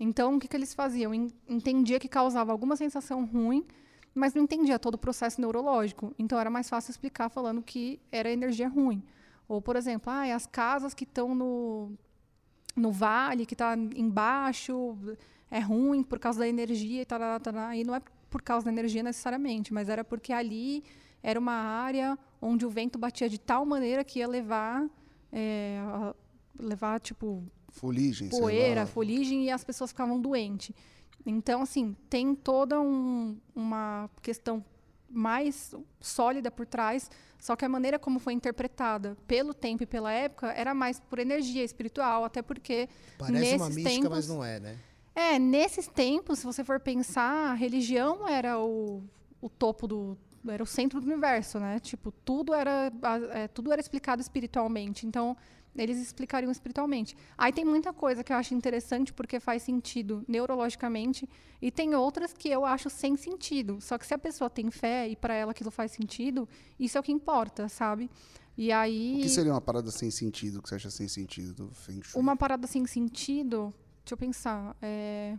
Então, 0.00 0.34
o 0.34 0.40
que, 0.40 0.48
que 0.48 0.56
eles 0.56 0.74
faziam? 0.74 1.14
Entendia 1.48 2.00
que 2.00 2.08
causava 2.08 2.50
alguma 2.50 2.74
sensação 2.74 3.24
ruim, 3.24 3.64
mas 4.12 4.34
não 4.34 4.42
entendia 4.42 4.80
todo 4.80 4.94
o 4.94 4.98
processo 4.98 5.40
neurológico. 5.40 6.12
Então, 6.18 6.36
era 6.36 6.50
mais 6.50 6.68
fácil 6.68 6.90
explicar 6.90 7.28
falando 7.28 7.62
que 7.62 8.00
era 8.10 8.32
energia 8.32 8.68
ruim. 8.68 9.00
Ou, 9.46 9.62
por 9.62 9.76
exemplo, 9.76 10.12
ah, 10.12 10.34
as 10.34 10.44
casas 10.44 10.92
que 10.92 11.04
estão 11.04 11.36
no, 11.36 11.92
no 12.74 12.90
vale, 12.90 13.46
que 13.46 13.54
está 13.54 13.76
embaixo, 13.94 14.98
é 15.48 15.60
ruim 15.60 16.02
por 16.02 16.18
causa 16.18 16.40
da 16.40 16.48
energia 16.48 17.02
e 17.02 17.04
tal. 17.04 17.20
E 17.72 17.84
não 17.84 17.94
é 17.94 18.00
por 18.36 18.42
causa 18.42 18.66
da 18.66 18.70
energia 18.70 19.02
necessariamente, 19.02 19.72
mas 19.72 19.88
era 19.88 20.04
porque 20.04 20.30
ali 20.30 20.84
era 21.22 21.40
uma 21.40 21.54
área 21.54 22.18
onde 22.38 22.66
o 22.66 22.70
vento 22.70 22.98
batia 22.98 23.30
de 23.30 23.40
tal 23.40 23.64
maneira 23.64 24.04
que 24.04 24.18
ia 24.18 24.28
levar, 24.28 24.86
é, 25.32 25.78
levar 26.60 27.00
tipo 27.00 27.42
poeira, 28.28 28.84
fuligem 28.84 29.46
e 29.46 29.50
as 29.50 29.64
pessoas 29.64 29.90
ficavam 29.90 30.20
doentes. 30.20 30.70
Então, 31.24 31.62
assim, 31.62 31.96
tem 32.10 32.34
toda 32.34 32.78
um, 32.78 33.38
uma 33.54 34.10
questão 34.20 34.62
mais 35.08 35.74
sólida 35.98 36.50
por 36.50 36.66
trás, 36.66 37.10
só 37.38 37.56
que 37.56 37.64
a 37.64 37.70
maneira 37.70 37.98
como 37.98 38.18
foi 38.18 38.34
interpretada 38.34 39.16
pelo 39.26 39.54
tempo 39.54 39.82
e 39.82 39.86
pela 39.86 40.12
época 40.12 40.48
era 40.48 40.74
mais 40.74 41.00
por 41.00 41.18
energia 41.18 41.64
espiritual, 41.64 42.22
até 42.22 42.42
porque 42.42 42.86
Parece 43.16 43.32
nesses 43.32 43.60
uma 43.62 43.70
mística, 43.70 43.88
tempos, 43.88 44.10
mas 44.10 44.28
não 44.28 44.44
é, 44.44 44.60
né? 44.60 44.78
É, 45.16 45.38
nesses 45.38 45.88
tempos, 45.88 46.40
se 46.40 46.44
você 46.44 46.62
for 46.62 46.78
pensar, 46.78 47.52
a 47.52 47.54
religião 47.54 48.28
era 48.28 48.58
o, 48.60 49.02
o 49.40 49.48
topo 49.48 49.86
do 49.86 50.18
era 50.46 50.62
o 50.62 50.66
centro 50.66 51.00
do 51.00 51.06
universo, 51.06 51.58
né? 51.58 51.80
Tipo, 51.80 52.12
tudo 52.12 52.52
era 52.52 52.92
é, 53.32 53.48
tudo 53.48 53.72
era 53.72 53.80
explicado 53.80 54.20
espiritualmente. 54.20 55.06
Então, 55.06 55.34
eles 55.74 55.96
explicariam 55.98 56.52
espiritualmente. 56.52 57.16
Aí 57.36 57.50
tem 57.50 57.64
muita 57.64 57.94
coisa 57.94 58.22
que 58.22 58.30
eu 58.30 58.36
acho 58.36 58.54
interessante 58.54 59.10
porque 59.12 59.40
faz 59.40 59.62
sentido 59.62 60.22
neurologicamente 60.28 61.26
e 61.62 61.70
tem 61.70 61.94
outras 61.94 62.32
que 62.34 62.50
eu 62.50 62.66
acho 62.66 62.90
sem 62.90 63.16
sentido. 63.16 63.78
Só 63.80 63.96
que 63.96 64.06
se 64.06 64.12
a 64.12 64.18
pessoa 64.18 64.50
tem 64.50 64.70
fé 64.70 65.08
e 65.08 65.16
para 65.16 65.34
ela 65.34 65.52
aquilo 65.52 65.70
faz 65.70 65.92
sentido, 65.92 66.46
isso 66.78 66.96
é 66.96 67.00
o 67.00 67.02
que 67.02 67.12
importa, 67.12 67.68
sabe? 67.68 68.10
E 68.56 68.70
aí 68.70 69.18
O 69.18 69.22
que 69.22 69.28
seria 69.30 69.52
uma 69.52 69.60
parada 69.60 69.90
sem 69.90 70.10
sentido 70.10 70.62
que 70.62 70.68
você 70.68 70.76
acha 70.76 70.90
sem 70.90 71.08
sentido 71.08 71.54
do 71.54 71.74
Feng 71.74 72.02
Shui? 72.02 72.20
uma 72.20 72.36
parada 72.36 72.66
sem 72.66 72.86
sentido, 72.86 73.72
deixa 74.06 74.14
eu 74.14 74.18
pensar, 74.18 74.76
é 74.80 75.36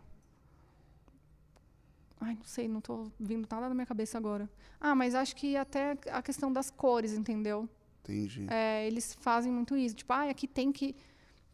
Ai, 2.19 2.35
não 2.35 2.43
sei, 2.43 2.67
não 2.67 2.79
estou 2.79 3.11
vindo 3.19 3.47
nada 3.49 3.69
na 3.69 3.75
minha 3.75 3.85
cabeça 3.85 4.17
agora. 4.17 4.49
Ah, 4.81 4.95
mas 4.95 5.13
acho 5.13 5.35
que 5.35 5.55
até 5.55 5.97
a 6.11 6.21
questão 6.21 6.51
das 6.51 6.69
cores, 6.71 7.13
entendeu? 7.13 7.69
Entendi. 8.03 8.47
É, 8.49 8.87
eles 8.87 9.15
fazem 9.21 9.51
muito 9.51 9.77
isso. 9.77 9.95
Tipo, 9.95 10.13
ah, 10.13 10.29
aqui 10.29 10.47
tem 10.47 10.71
que 10.71 10.95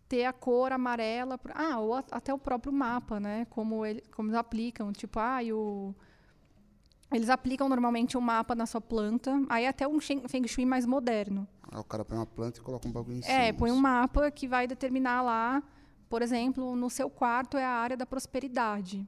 ter 0.08 0.24
a 0.24 0.32
cor 0.32 0.72
amarela. 0.72 1.38
Ah, 1.54 1.80
ou 1.80 1.96
a, 1.96 2.04
até 2.12 2.34
o 2.34 2.38
próprio 2.38 2.72
mapa, 2.72 3.20
né? 3.20 3.46
Como, 3.50 3.86
ele, 3.86 4.02
como 4.16 4.30
eles 4.30 4.40
aplicam. 4.40 4.94
Tipo, 4.94 5.20
ah, 5.20 5.40
o... 5.52 5.94
Eles 7.12 7.30
aplicam 7.30 7.68
normalmente 7.68 8.18
um 8.18 8.22
mapa 8.22 8.56
na 8.56 8.66
sua 8.66 8.80
planta. 8.80 9.44
Aí 9.50 9.68
até 9.68 9.86
um 9.86 10.00
Feng 10.00 10.48
Shui 10.48 10.66
mais 10.66 10.86
moderno. 10.86 11.46
Ah, 11.62 11.82
o 11.82 11.84
cara 11.84 12.06
põe 12.06 12.18
uma 12.18 12.26
planta 12.26 12.60
e 12.60 12.64
coloca 12.64 12.88
um 12.88 12.92
bagulho 12.92 13.18
em 13.18 13.22
cima. 13.22 13.36
É, 13.36 13.52
põe 13.52 13.70
um 13.70 13.82
mapa 13.82 14.32
que 14.32 14.48
vai 14.48 14.66
determinar 14.66 15.22
lá, 15.22 15.62
por 16.14 16.22
exemplo, 16.22 16.76
no 16.76 16.92
seu 16.92 17.10
quarto 17.10 17.58
é 17.58 17.66
a 17.66 17.72
área 17.72 17.98
da 17.98 18.06
prosperidade. 18.06 19.04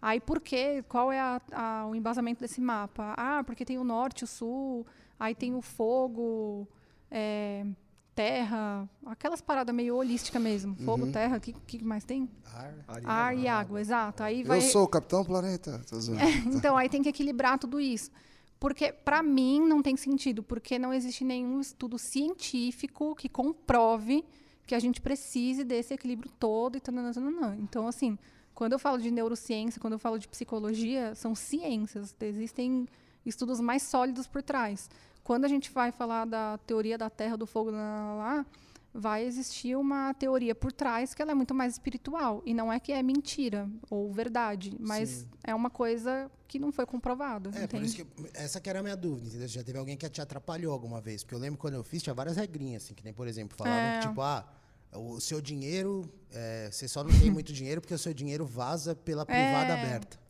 Aí 0.00 0.20
por 0.20 0.40
quê? 0.40 0.84
Qual 0.88 1.10
é 1.10 1.18
a, 1.18 1.42
a, 1.50 1.86
o 1.88 1.96
embasamento 1.96 2.42
desse 2.42 2.60
mapa? 2.60 3.12
Ah, 3.16 3.42
porque 3.44 3.64
tem 3.64 3.76
o 3.76 3.82
norte, 3.82 4.22
o 4.22 4.26
sul, 4.28 4.86
aí 5.18 5.34
tem 5.34 5.52
o 5.52 5.60
fogo, 5.60 6.68
é, 7.10 7.66
terra, 8.14 8.88
aquelas 9.04 9.40
paradas 9.40 9.74
meio 9.74 9.96
holística 9.96 10.38
mesmo. 10.38 10.76
Fogo, 10.76 11.06
uhum. 11.06 11.10
terra, 11.10 11.38
o 11.38 11.40
que, 11.40 11.52
que 11.54 11.82
mais 11.82 12.04
tem? 12.04 12.30
Ar, 12.54 12.72
ar, 12.86 13.02
e, 13.02 13.06
ar 13.06 13.36
e 13.36 13.48
água, 13.48 13.80
exato. 13.80 14.22
Aí 14.22 14.44
vai... 14.44 14.58
Eu 14.58 14.62
sou 14.62 14.84
o 14.84 14.88
Capitão 14.88 15.24
Planeta. 15.24 15.82
É, 16.20 16.30
então, 16.54 16.76
aí 16.76 16.88
tem 16.88 17.02
que 17.02 17.08
equilibrar 17.08 17.58
tudo 17.58 17.80
isso. 17.80 18.12
Porque, 18.60 18.92
para 18.92 19.24
mim, 19.24 19.58
não 19.66 19.82
tem 19.82 19.96
sentido, 19.96 20.40
porque 20.40 20.78
não 20.78 20.94
existe 20.94 21.24
nenhum 21.24 21.60
estudo 21.60 21.98
científico 21.98 23.16
que 23.16 23.28
comprove 23.28 24.24
que 24.66 24.74
a 24.74 24.78
gente 24.78 25.00
precise 25.00 25.64
desse 25.64 25.94
equilíbrio 25.94 26.30
todo 26.38 26.76
e 26.76 26.80
tananana. 26.80 27.56
Então, 27.60 27.86
assim, 27.86 28.18
quando 28.54 28.72
eu 28.72 28.78
falo 28.78 28.98
de 28.98 29.10
neurociência, 29.10 29.80
quando 29.80 29.94
eu 29.94 29.98
falo 29.98 30.18
de 30.18 30.28
psicologia, 30.28 31.14
são 31.14 31.34
ciências, 31.34 32.14
existem 32.20 32.88
estudos 33.26 33.60
mais 33.60 33.82
sólidos 33.82 34.26
por 34.26 34.42
trás. 34.42 34.88
Quando 35.22 35.44
a 35.44 35.48
gente 35.48 35.70
vai 35.70 35.90
falar 35.90 36.26
da 36.26 36.58
teoria 36.66 36.98
da 36.98 37.10
Terra, 37.10 37.36
do 37.36 37.46
fogo, 37.46 37.70
lá, 37.70 38.14
lá 38.14 38.46
vai 38.94 39.24
existir 39.24 39.76
uma 39.76 40.14
teoria 40.14 40.54
por 40.54 40.70
trás 40.70 41.12
que 41.12 41.20
ela 41.20 41.32
é 41.32 41.34
muito 41.34 41.52
mais 41.52 41.72
espiritual 41.72 42.40
e 42.46 42.54
não 42.54 42.72
é 42.72 42.78
que 42.78 42.92
é 42.92 43.02
mentira 43.02 43.68
ou 43.90 44.12
verdade, 44.12 44.72
mas 44.78 45.08
Sim. 45.08 45.28
é 45.42 45.54
uma 45.54 45.68
coisa 45.68 46.30
que 46.46 46.60
não 46.60 46.70
foi 46.70 46.86
comprovada. 46.86 47.50
É, 47.50 47.64
entende? 47.64 47.68
por 47.68 47.82
isso 47.82 47.96
que 47.96 48.06
essa 48.32 48.60
que 48.60 48.70
era 48.70 48.78
a 48.78 48.82
minha 48.82 48.96
dúvida, 48.96 49.26
entendeu? 49.26 49.48
Já 49.48 49.64
teve 49.64 49.76
alguém 49.76 49.96
que 49.96 50.08
te 50.08 50.20
atrapalhou 50.20 50.72
alguma 50.72 51.00
vez? 51.00 51.24
Porque 51.24 51.34
eu 51.34 51.40
lembro 51.40 51.58
quando 51.58 51.74
eu 51.74 51.82
fiz, 51.82 52.02
tinha 52.04 52.14
várias 52.14 52.36
regrinhas, 52.36 52.84
assim, 52.84 52.94
que 52.94 53.02
nem, 53.02 53.12
por 53.12 53.26
exemplo, 53.26 53.56
falavam 53.56 53.80
é. 53.80 53.98
que, 53.98 54.08
tipo, 54.08 54.20
ah, 54.20 54.46
o 54.92 55.20
seu 55.20 55.40
dinheiro, 55.40 56.08
é, 56.30 56.68
você 56.70 56.86
só 56.86 57.02
não 57.02 57.10
tem 57.18 57.30
muito 57.32 57.52
dinheiro 57.52 57.80
porque 57.80 57.94
o 57.94 57.98
seu 57.98 58.14
dinheiro 58.14 58.46
vaza 58.46 58.94
pela 58.94 59.26
privada 59.26 59.74
é. 59.74 59.82
aberta. 59.82 60.23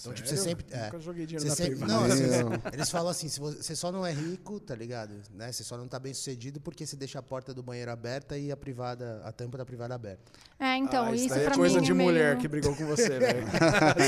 Então, 0.00 0.12
tipo, 0.14 0.26
você 0.26 0.36
sempre. 0.38 0.64
É, 0.70 0.84
Nunca 0.84 0.98
joguei 1.00 1.26
dinheiro 1.26 1.46
na 1.46 1.54
sempre, 1.54 1.80
Não, 1.80 2.04
assim, 2.04 2.24
eles 2.72 2.90
falam 2.90 3.10
assim: 3.10 3.28
se 3.28 3.38
você 3.38 3.76
só 3.76 3.92
não 3.92 4.06
é 4.06 4.12
rico, 4.12 4.58
tá 4.58 4.74
ligado? 4.74 5.12
Né? 5.34 5.52
Você 5.52 5.62
só 5.62 5.76
não 5.76 5.86
tá 5.86 5.98
bem 5.98 6.14
sucedido 6.14 6.60
porque 6.60 6.86
você 6.86 6.96
deixa 6.96 7.18
a 7.18 7.22
porta 7.22 7.52
do 7.52 7.62
banheiro 7.62 7.90
aberta 7.90 8.38
e 8.38 8.50
a 8.50 8.56
privada, 8.56 9.20
a 9.22 9.32
tampa 9.32 9.58
da 9.58 9.66
privada 9.66 9.94
aberta. 9.94 10.32
É, 10.58 10.76
então, 10.76 11.06
ah, 11.06 11.14
isso, 11.14 11.26
isso 11.26 11.34
é 11.34 11.50
coisa 11.50 11.80
de 11.80 11.90
é 11.90 11.94
mulher 11.94 12.30
meio... 12.30 12.38
que 12.38 12.48
brigou 12.48 12.74
com 12.74 12.86
você, 12.86 13.18
velho. 13.20 13.46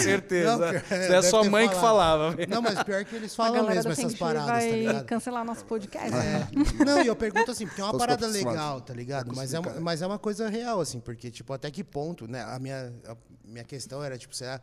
Certeza. 0.02 0.52
Não, 0.52 0.58
pior, 0.58 0.76
isso 0.76 1.12
é 1.12 1.22
sua 1.22 1.44
mãe 1.44 1.66
falado. 1.66 1.74
que 1.74 1.80
falava. 1.80 2.46
Não, 2.48 2.62
mas 2.62 2.82
pior 2.82 3.04
que 3.04 3.16
eles 3.16 3.34
falam 3.34 3.66
mesmo 3.66 3.92
essas 3.92 4.14
paradas, 4.14 4.46
tá 4.46 4.52
vai 4.54 4.70
tá 4.70 4.76
ligado? 4.76 5.04
cancelar 5.04 5.44
nosso 5.44 5.64
podcast. 5.66 6.14
É. 6.16 6.48
Não, 6.84 7.02
e 7.02 7.06
eu 7.06 7.16
pergunto 7.16 7.50
assim, 7.50 7.66
porque 7.66 7.80
é 7.80 7.84
uma 7.84 7.98
parada 7.98 8.26
legal, 8.26 8.80
tá 8.80 8.94
ligado? 8.94 9.34
Mas 9.34 9.52
é, 9.52 9.58
uma, 9.58 9.80
mas 9.80 10.00
é 10.00 10.06
uma 10.06 10.18
coisa 10.18 10.48
real, 10.48 10.80
assim, 10.80 10.98
porque, 10.98 11.30
tipo, 11.30 11.52
até 11.52 11.70
que 11.70 11.84
ponto, 11.84 12.26
né? 12.26 12.42
A 12.42 12.58
minha, 12.58 12.92
a 13.06 13.16
minha 13.44 13.64
questão 13.64 14.02
era, 14.02 14.16
tipo, 14.16 14.34
será. 14.34 14.60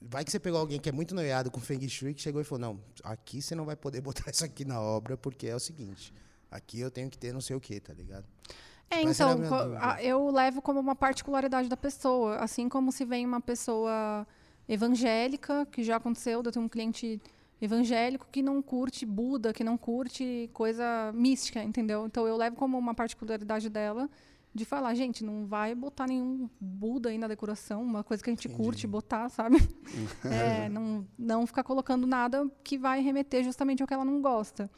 Vai 0.00 0.24
que 0.24 0.30
você 0.30 0.38
pegou 0.38 0.60
alguém 0.60 0.78
que 0.78 0.88
é 0.88 0.92
muito 0.92 1.14
noiado 1.14 1.50
com 1.50 1.60
Feng 1.60 1.88
Shui 1.88 2.14
que 2.14 2.22
chegou 2.22 2.40
e 2.40 2.44
falou: 2.44 2.60
Não, 2.60 2.80
aqui 3.04 3.42
você 3.42 3.54
não 3.54 3.64
vai 3.64 3.76
poder 3.76 4.00
botar 4.02 4.30
isso 4.30 4.44
aqui 4.44 4.64
na 4.64 4.80
obra, 4.80 5.16
porque 5.16 5.46
é 5.46 5.54
o 5.54 5.60
seguinte: 5.60 6.12
aqui 6.50 6.80
eu 6.80 6.90
tenho 6.90 7.10
que 7.10 7.18
ter 7.18 7.32
não 7.32 7.40
sei 7.40 7.56
o 7.56 7.60
que, 7.60 7.80
tá 7.80 7.92
ligado? 7.92 8.24
É, 8.88 8.98
tipo, 8.98 9.10
então, 9.10 9.38
eu 10.00 10.30
levo 10.30 10.62
como 10.62 10.78
uma 10.78 10.94
particularidade 10.94 11.68
da 11.68 11.76
pessoa. 11.76 12.36
Assim 12.36 12.68
como 12.68 12.92
se 12.92 13.04
vem 13.04 13.26
uma 13.26 13.40
pessoa 13.40 14.26
evangélica, 14.68 15.66
que 15.66 15.82
já 15.82 15.96
aconteceu, 15.96 16.42
eu 16.44 16.52
tenho 16.52 16.64
um 16.64 16.68
cliente 16.68 17.20
evangélico 17.60 18.26
que 18.30 18.42
não 18.42 18.60
curte 18.62 19.04
Buda, 19.06 19.52
que 19.52 19.64
não 19.64 19.76
curte 19.76 20.50
coisa 20.52 21.12
mística, 21.14 21.62
entendeu? 21.62 22.06
Então 22.06 22.26
eu 22.28 22.36
levo 22.36 22.56
como 22.56 22.78
uma 22.78 22.94
particularidade 22.94 23.68
dela 23.68 24.08
de 24.56 24.64
falar, 24.64 24.94
gente, 24.94 25.22
não 25.22 25.46
vai 25.46 25.74
botar 25.74 26.06
nenhum 26.06 26.48
Buda 26.60 27.10
aí 27.10 27.18
na 27.18 27.28
decoração, 27.28 27.82
uma 27.82 28.02
coisa 28.02 28.22
que 28.22 28.30
a 28.30 28.32
gente 28.32 28.48
Entendi. 28.48 28.62
curte 28.62 28.86
botar, 28.86 29.28
sabe? 29.28 29.56
é, 30.24 30.68
não, 30.68 31.06
não 31.18 31.46
ficar 31.46 31.62
colocando 31.62 32.06
nada 32.06 32.50
que 32.64 32.76
vai 32.76 33.00
remeter 33.00 33.44
justamente 33.44 33.82
ao 33.82 33.86
que 33.86 33.94
ela 33.94 34.04
não 34.04 34.20
gosta. 34.20 34.70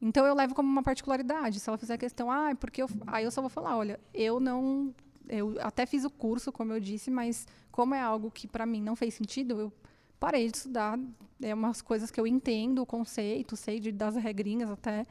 Então 0.00 0.24
eu 0.24 0.34
levo 0.34 0.54
como 0.54 0.68
uma 0.68 0.82
particularidade. 0.82 1.60
Se 1.60 1.68
ela 1.68 1.78
fizer 1.78 1.96
questão, 1.98 2.30
ah, 2.30 2.54
porque 2.54 2.82
eu, 2.82 2.88
aí 3.06 3.24
eu 3.24 3.30
só 3.30 3.40
vou 3.40 3.50
falar, 3.50 3.76
olha, 3.76 4.00
eu 4.14 4.38
não, 4.38 4.94
eu 5.28 5.56
até 5.60 5.86
fiz 5.86 6.04
o 6.04 6.10
curso, 6.10 6.52
como 6.52 6.72
eu 6.72 6.80
disse, 6.80 7.10
mas 7.10 7.46
como 7.70 7.94
é 7.94 8.00
algo 8.00 8.30
que 8.30 8.46
para 8.46 8.64
mim 8.64 8.80
não 8.80 8.96
fez 8.96 9.14
sentido, 9.14 9.60
eu 9.60 9.72
parei 10.18 10.50
de 10.50 10.56
estudar. 10.56 10.98
É 11.40 11.54
umas 11.54 11.82
coisas 11.82 12.10
que 12.10 12.18
eu 12.18 12.26
entendo 12.26 12.80
o 12.80 12.86
conceito, 12.86 13.56
sei 13.56 13.78
de, 13.78 13.92
das 13.92 14.16
regrinhas 14.16 14.70
até, 14.70 15.06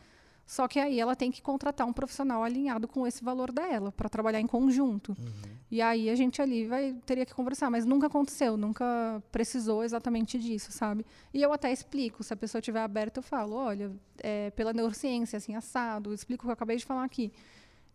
só 0.46 0.68
que 0.68 0.80
aí 0.80 1.00
ela 1.00 1.16
tem 1.16 1.32
que 1.32 1.42
contratar 1.42 1.88
um 1.88 1.94
profissional 1.94 2.44
alinhado 2.44 2.88
com 2.88 3.08
esse 3.08 3.24
valor 3.24 3.52
dela 3.52 3.92
para 3.92 4.08
trabalhar 4.08 4.40
em 4.40 4.46
conjunto. 4.48 5.16
Uhum. 5.18 5.56
E 5.72 5.82
aí 5.82 6.10
a 6.10 6.16
gente 6.16 6.42
ali 6.42 6.68
vai 6.68 6.96
teria 7.06 7.26
que 7.26 7.34
conversar, 7.34 7.72
mas 7.72 7.86
nunca 7.86 8.08
aconteceu, 8.08 8.56
nunca 8.56 9.22
precisou 9.32 9.84
exatamente 9.84 10.38
disso, 10.38 10.72
sabe? 10.72 11.04
E 11.34 11.42
eu 11.42 11.52
até 11.52 11.72
explico, 11.72 12.24
se 12.24 12.32
a 12.32 12.38
pessoa 12.38 12.60
estiver 12.60 12.82
aberta, 12.82 13.20
eu 13.20 13.24
falo, 13.24 13.56
olha, 13.56 13.92
é, 14.20 14.52
pela 14.52 14.72
neurociência, 14.72 15.38
assim, 15.38 15.56
assado, 15.56 16.14
explico 16.14 16.44
o 16.44 16.46
que 16.46 16.52
eu 16.52 16.54
acabei 16.54 16.78
de 16.78 16.86
falar 16.86 17.04
aqui. 17.04 17.32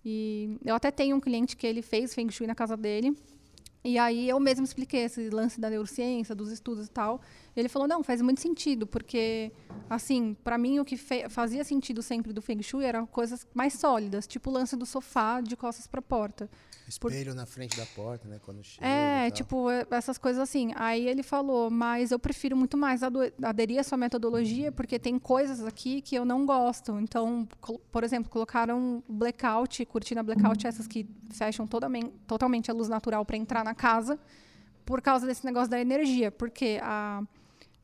E 0.05 0.59
eu 0.65 0.75
até 0.75 0.91
tenho 0.91 1.17
um 1.17 1.21
cliente 1.21 1.57
que 1.57 1.67
ele 1.67 1.83
fez 1.83 2.13
Feng 2.15 2.31
Shui 2.31 2.47
na 2.47 2.55
casa 2.55 2.77
dele, 2.77 3.17
E 3.83 3.99
aí 3.99 4.29
eu 4.29 4.39
mesmo 4.39 4.65
expliquei 4.65 5.05
esse 5.05 5.31
lance 5.31 5.59
da 5.59 5.71
neurociência, 5.71 6.35
dos 6.35 6.51
estudos 6.51 6.87
e 6.87 6.91
tal. 6.91 7.21
Ele 7.57 7.69
falou: 7.69 7.89
"Não, 7.89 8.03
faz 8.03 8.21
muito 8.21 8.41
sentido, 8.41 8.87
porque 8.87 9.53
assim, 9.89 10.37
para 10.45 10.57
mim 10.57 10.79
o 10.79 10.85
que 10.85 10.97
fazia 11.29 11.65
sentido 11.65 12.03
sempre 12.03 12.33
do 12.33 12.41
Feng 12.41 12.63
Shui 12.63 12.85
eram 12.85 13.07
coisas 13.07 13.47
mais 13.55 13.75
sólidas, 13.75 14.27
tipo 14.27 14.51
o 14.51 14.53
lance 14.53 14.77
do 14.77 14.87
sofá 14.87 15.41
de 15.41 15.57
costas 15.57 15.87
para 15.87 16.01
a 16.01 16.03
porta. 16.03 16.49
Espelho 16.91 17.35
na 17.37 17.47
frente 17.47 17.77
da 17.77 17.87
porta, 17.87 18.27
né? 18.27 18.41
Quando 18.45 18.65
chega. 18.65 18.85
É, 18.85 19.31
tipo, 19.31 19.71
é, 19.71 19.87
essas 19.93 20.19
coisas 20.19 20.43
assim. 20.43 20.73
Aí 20.75 21.07
ele 21.07 21.23
falou, 21.23 21.71
mas 21.71 22.11
eu 22.11 22.19
prefiro 22.19 22.57
muito 22.57 22.77
mais 22.77 23.03
aderir 23.05 23.79
à 23.79 23.85
sua 23.85 23.97
metodologia, 23.97 24.73
porque 24.73 24.99
tem 24.99 25.17
coisas 25.17 25.65
aqui 25.65 26.01
que 26.01 26.17
eu 26.17 26.25
não 26.25 26.45
gosto. 26.45 26.99
Então, 26.99 27.49
por 27.93 28.03
exemplo, 28.03 28.29
colocaram 28.29 29.05
blackout, 29.09 29.85
cortina 29.87 30.21
blackout, 30.21 30.67
essas 30.67 30.89
que 30.89 31.09
fecham 31.31 31.65
totalmente 31.65 32.71
a 32.71 32.75
luz 32.75 32.89
natural 32.89 33.25
para 33.25 33.37
entrar 33.37 33.63
na 33.63 33.75
casa, 33.75 34.19
por 34.85 35.01
causa 35.01 35.27
desse 35.27 35.45
negócio 35.45 35.71
da 35.71 35.81
energia. 35.81 36.33
Porque 36.33 36.81
a, 36.83 37.23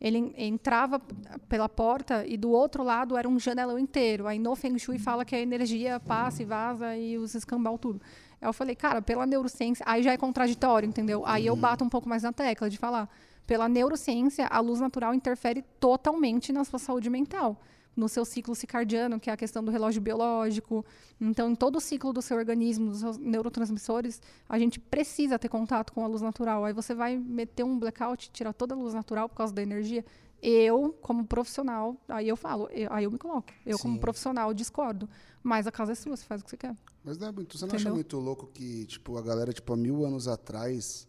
ele 0.01 0.19
en- 0.19 0.33
entrava 0.37 1.01
pela 1.49 1.69
porta 1.69 2.25
e 2.27 2.37
do 2.37 2.51
outro 2.51 2.83
lado 2.83 3.17
era 3.17 3.29
um 3.29 3.39
janelão 3.39 3.79
inteiro. 3.79 4.27
Aí 4.27 4.39
no 4.39 4.55
Feng 4.55 4.79
Shui 4.79 4.99
fala 4.99 5.25
que 5.25 5.35
a 5.35 5.41
energia 5.41 5.99
passa 6.01 6.43
e 6.43 6.45
vaza 6.45 6.97
e 6.97 7.17
os 7.17 7.35
escambau 7.35 7.79
tudo. 7.79 8.01
Aí 8.41 8.47
eu 8.49 8.53
falei, 8.53 8.75
cara, 8.77 9.01
pela 9.01 9.25
neurociência, 9.25 9.85
aí 9.89 10.03
já 10.03 10.13
é 10.13 10.17
contraditório, 10.17 10.87
entendeu? 10.89 11.23
Aí 11.27 11.47
eu 11.47 11.57
bato 11.57 11.83
um 11.85 11.89
pouco 11.89 12.09
mais 12.09 12.23
na 12.23 12.33
tecla 12.33 12.69
de 12.69 12.77
falar, 12.77 13.09
pela 13.47 13.69
neurociência, 13.69 14.47
a 14.49 14.61
luz 14.61 14.81
natural 14.81 15.15
interfere 15.15 15.63
totalmente 15.81 16.53
na 16.53 16.65
sua 16.65 16.79
saúde 16.79 17.09
mental, 17.09 17.57
no 17.97 18.09
seu 18.09 18.25
ciclo 18.25 18.55
circadiano, 18.55 19.19
que 19.19 19.31
é 19.31 19.33
a 19.33 19.37
questão 19.37 19.65
do 19.65 19.71
relógio 19.71 20.03
biológico. 20.03 20.85
Então, 21.21 21.51
em 21.51 21.55
todo 21.55 21.77
o 21.77 21.81
ciclo 21.81 22.13
do 22.13 22.21
seu 22.21 22.37
organismo, 22.37 22.91
dos 22.91 23.01
seus 23.01 23.17
neurotransmissores, 23.17 24.21
a 24.49 24.59
gente 24.59 24.79
precisa 24.79 25.39
ter 25.39 25.49
contato 25.49 25.93
com 25.93 26.05
a 26.05 26.07
luz 26.07 26.21
natural. 26.21 26.65
Aí 26.65 26.73
você 26.75 26.95
vai 26.95 27.17
meter 27.17 27.65
um 27.65 27.79
blackout, 27.79 28.31
tirar 28.33 28.53
toda 28.53 28.75
a 28.75 28.79
luz 28.79 28.93
natural 28.93 29.29
por 29.29 29.37
causa 29.37 29.53
da 29.55 29.63
energia. 29.63 30.05
Eu, 30.43 30.95
como 31.01 31.25
profissional, 31.27 31.97
aí 32.07 32.29
eu 32.29 32.37
falo, 32.37 32.69
eu- 32.71 32.93
aí 32.93 33.05
eu 33.05 33.11
me 33.11 33.19
coloco. 33.19 33.49
Eu, 33.65 33.79
como 33.79 33.95
Sim. 33.95 34.01
profissional, 34.01 34.53
discordo. 34.53 35.09
Mas 35.43 35.67
a 35.67 35.73
casa 35.73 35.93
é 35.93 35.95
sua, 35.95 36.15
você 36.17 36.25
faz 36.27 36.43
o 36.43 36.45
que 36.45 36.51
você 36.51 36.57
quer. 36.59 36.77
Mas 37.03 37.17
não 37.17 37.29
é 37.29 37.33
muito, 37.33 37.57
você 37.57 37.65
não 37.65 37.71
acha 37.75 37.77
Entendeu? 37.83 37.95
muito 37.95 38.19
louco 38.19 38.47
que, 38.53 38.85
tipo, 38.85 39.17
a 39.17 39.23
galera, 39.23 39.53
tipo, 39.53 39.73
há 39.73 39.77
mil 39.77 40.05
anos 40.05 40.29
atrás, 40.29 41.09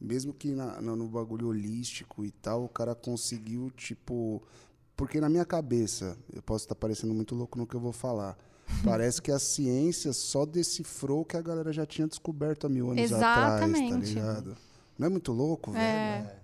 mesmo 0.00 0.32
que 0.32 0.52
na- 0.52 0.80
no, 0.80 0.94
no 0.94 1.08
bagulho 1.08 1.48
holístico 1.48 2.24
e 2.24 2.30
tal, 2.30 2.64
o 2.64 2.68
cara 2.68 2.94
conseguiu, 2.94 3.70
tipo. 3.76 4.40
Porque 4.98 5.20
na 5.20 5.28
minha 5.28 5.44
cabeça, 5.44 6.18
eu 6.32 6.42
posso 6.42 6.64
estar 6.64 6.74
parecendo 6.74 7.14
muito 7.14 7.32
louco 7.36 7.56
no 7.56 7.64
que 7.68 7.74
eu 7.76 7.80
vou 7.80 7.92
falar. 7.92 8.36
Parece 8.84 9.22
que 9.22 9.30
a 9.30 9.38
ciência 9.38 10.12
só 10.12 10.44
decifrou 10.44 11.20
o 11.20 11.24
que 11.24 11.36
a 11.36 11.40
galera 11.40 11.72
já 11.72 11.86
tinha 11.86 12.06
descoberto 12.08 12.66
há 12.66 12.68
mil 12.68 12.90
anos 12.90 13.12
atrás, 13.12 13.60
tá 13.60 13.66
Exatamente. 13.68 14.06
ligado? 14.14 14.56
Não 14.98 15.06
é 15.06 15.08
muito 15.08 15.32
louco, 15.32 15.70
velho? 15.70 15.82
É. 15.84 16.38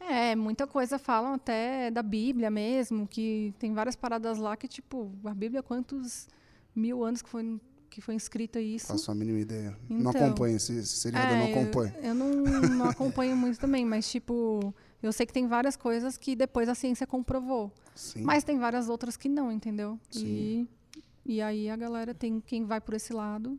É, 0.00 0.36
muita 0.36 0.66
coisa 0.66 0.98
falam 0.98 1.34
até 1.34 1.90
da 1.92 2.02
Bíblia 2.02 2.50
mesmo, 2.50 3.06
que 3.06 3.54
tem 3.58 3.72
várias 3.72 3.94
paradas 3.96 4.36
lá 4.36 4.54
que, 4.56 4.66
tipo, 4.68 5.10
a 5.24 5.32
Bíblia, 5.32 5.62
quantos 5.62 6.26
mil 6.74 7.02
anos 7.04 7.22
que 7.22 7.28
foi, 7.30 7.58
que 7.88 8.00
foi 8.02 8.16
escrita 8.16 8.60
isso? 8.60 8.88
Faço 8.88 9.10
a 9.10 9.14
mínima 9.14 9.38
ideia. 9.38 9.74
não 9.88 10.10
Então. 10.10 10.26
acompanho 10.26 10.56
esse, 10.56 10.72
esse 10.76 10.96
seriado, 10.98 11.32
eu 11.32 11.38
não 11.38 11.44
É, 11.46 11.52
acompanho. 11.52 11.94
Eu, 11.98 12.04
eu 12.08 12.14
não, 12.14 12.30
não 12.76 12.84
acompanho 12.90 13.34
muito 13.36 13.58
também, 13.58 13.86
mas, 13.86 14.10
tipo, 14.10 14.74
eu 15.02 15.12
sei 15.12 15.26
que 15.26 15.32
tem 15.32 15.46
várias 15.46 15.76
coisas 15.76 16.16
que 16.16 16.36
depois 16.36 16.68
a 16.68 16.74
ciência 16.74 17.06
comprovou. 17.06 17.72
Sim. 17.94 18.22
Mas 18.22 18.44
tem 18.44 18.58
várias 18.58 18.88
outras 18.88 19.16
que 19.16 19.28
não, 19.28 19.50
entendeu? 19.50 19.98
Sim. 20.10 20.68
E, 21.26 21.34
e 21.36 21.42
aí 21.42 21.68
a 21.70 21.76
galera 21.76 22.14
tem 22.14 22.40
quem 22.40 22.64
vai 22.64 22.80
por 22.80 22.94
esse 22.94 23.12
lado. 23.12 23.58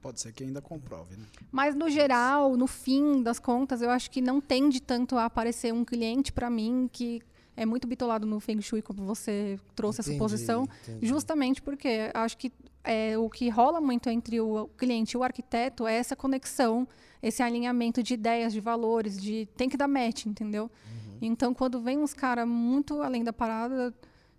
Pode 0.00 0.20
ser 0.20 0.32
que 0.32 0.42
ainda 0.42 0.62
comprove, 0.62 1.14
né? 1.16 1.26
Mas 1.52 1.74
no 1.74 1.90
geral, 1.90 2.56
no 2.56 2.66
fim 2.66 3.22
das 3.22 3.38
contas, 3.38 3.82
eu 3.82 3.90
acho 3.90 4.10
que 4.10 4.22
não 4.22 4.40
tende 4.40 4.80
tanto 4.80 5.16
a 5.16 5.26
aparecer 5.26 5.74
um 5.74 5.84
cliente 5.84 6.32
para 6.32 6.48
mim 6.48 6.88
que 6.90 7.20
é 7.54 7.66
muito 7.66 7.86
bitolado 7.86 8.26
no 8.26 8.40
Feng 8.40 8.62
Shui, 8.62 8.80
como 8.80 9.04
você 9.04 9.58
trouxe 9.74 10.00
Entendi, 10.00 10.16
essa 10.16 10.24
suposição, 10.24 10.68
entendi. 10.82 11.06
justamente 11.06 11.60
porque 11.60 12.10
acho 12.14 12.38
que 12.38 12.50
é, 12.84 13.16
o 13.18 13.28
que 13.28 13.48
rola 13.48 13.80
muito 13.80 14.08
entre 14.08 14.40
o 14.40 14.68
cliente 14.76 15.12
e 15.14 15.18
o 15.18 15.22
arquiteto 15.22 15.86
é 15.86 15.94
essa 15.94 16.16
conexão, 16.16 16.86
esse 17.22 17.42
alinhamento 17.42 18.02
de 18.02 18.14
ideias, 18.14 18.52
de 18.52 18.60
valores, 18.60 19.20
de 19.20 19.46
tem 19.56 19.68
que 19.68 19.76
dar 19.76 19.88
match, 19.88 20.26
entendeu? 20.26 20.64
Uhum. 20.64 21.18
Então, 21.22 21.52
quando 21.52 21.80
vem 21.80 21.98
uns 21.98 22.14
caras 22.14 22.48
muito 22.48 23.02
além 23.02 23.22
da 23.22 23.32
parada, 23.32 23.94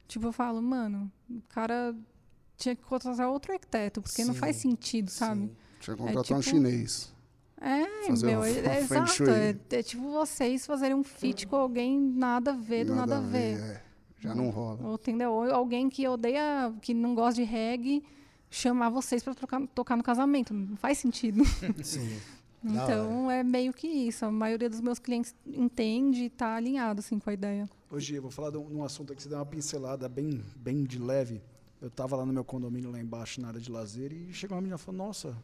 tipo, 0.08 0.28
eu 0.28 0.32
falo, 0.32 0.62
mano, 0.62 1.12
o 1.30 1.42
cara 1.50 1.96
tinha 2.58 2.76
que 2.76 2.84
contratar 2.84 3.30
outro 3.30 3.54
arquiteto, 3.54 4.02
porque 4.02 4.24
não 4.24 4.34
Sim, 4.34 4.40
faz 4.40 4.56
sentido, 4.56 5.10
sabe? 5.10 5.42
Sim. 5.42 5.56
Tinha 5.80 5.96
que 5.96 6.02
contratar 6.04 6.38
um 6.38 6.42
tipo- 6.42 6.56
chinês. 6.56 7.14
É, 7.64 8.08
Fazer 8.08 8.26
meu, 8.26 8.40
um 8.40 8.44
é, 8.44 8.50
é 8.80 8.84
feng 8.84 9.04
exato. 9.04 9.30
É, 9.30 9.56
é 9.78 9.84
tipo 9.84 10.10
vocês 10.12 10.66
fazerem 10.66 10.96
um 10.96 11.04
feat 11.04 11.46
com 11.46 11.56
alguém 11.56 12.00
nada 12.00 12.52
a 12.52 12.56
ver, 12.56 12.86
do 12.86 12.96
nada, 12.96 13.18
a 13.18 13.22
ver. 13.22 13.60
é. 13.60 13.82
Já 14.20 14.36
não 14.36 14.50
rola. 14.52 14.80
Ou, 14.84 14.96
entendeu? 14.96 15.32
Ou 15.32 15.52
alguém 15.52 15.90
que 15.90 16.08
odeia, 16.08 16.72
que 16.82 16.94
não 16.94 17.16
gosta 17.16 17.42
de 17.42 17.44
reggae, 17.44 18.04
chamar 18.52 18.90
vocês 18.90 19.24
pra 19.24 19.34
tocar, 19.34 19.96
no 19.96 20.04
casamento. 20.04 20.54
Não 20.54 20.76
faz 20.76 20.98
sentido. 21.00 21.44
Sim. 21.84 22.20
Então, 22.64 23.32
é 23.32 23.44
meio 23.44 23.74
que 23.74 23.88
isso. 23.88 24.24
A 24.24 24.32
maioria 24.32 24.70
dos 24.70 24.82
meus 24.82 25.00
clientes 25.00 25.34
entende 25.48 26.26
e 26.26 26.30
tá 26.30 26.56
alinhado, 26.56 27.00
assim, 27.00 27.18
com 27.18 27.28
a 27.28 27.34
ideia. 27.34 27.68
Hoje 27.90 28.14
eu 28.14 28.22
vou 28.22 28.30
falar 28.30 28.52
de 28.52 28.58
um, 28.58 28.70
num 28.70 28.84
assunto 28.84 29.12
aqui 29.12 29.18
que 29.18 29.24
você 29.24 29.30
deu 29.30 29.40
uma 29.40 29.46
pincelada 29.48 30.08
bem, 30.08 30.44
bem 30.58 30.84
de 30.84 31.00
leve. 31.00 31.42
Eu 31.82 31.88
estava 31.88 32.16
lá 32.16 32.24
no 32.24 32.32
meu 32.32 32.44
condomínio 32.44 32.92
lá 32.92 33.00
embaixo 33.00 33.42
na 33.42 33.48
área 33.48 33.60
de 33.60 33.72
lazer 33.72 34.14
e 34.14 34.32
chegou 34.32 34.56
uma 34.56 34.62
menina 34.62 34.76
e 34.76 34.80
falou: 34.80 35.08
Nossa, 35.08 35.36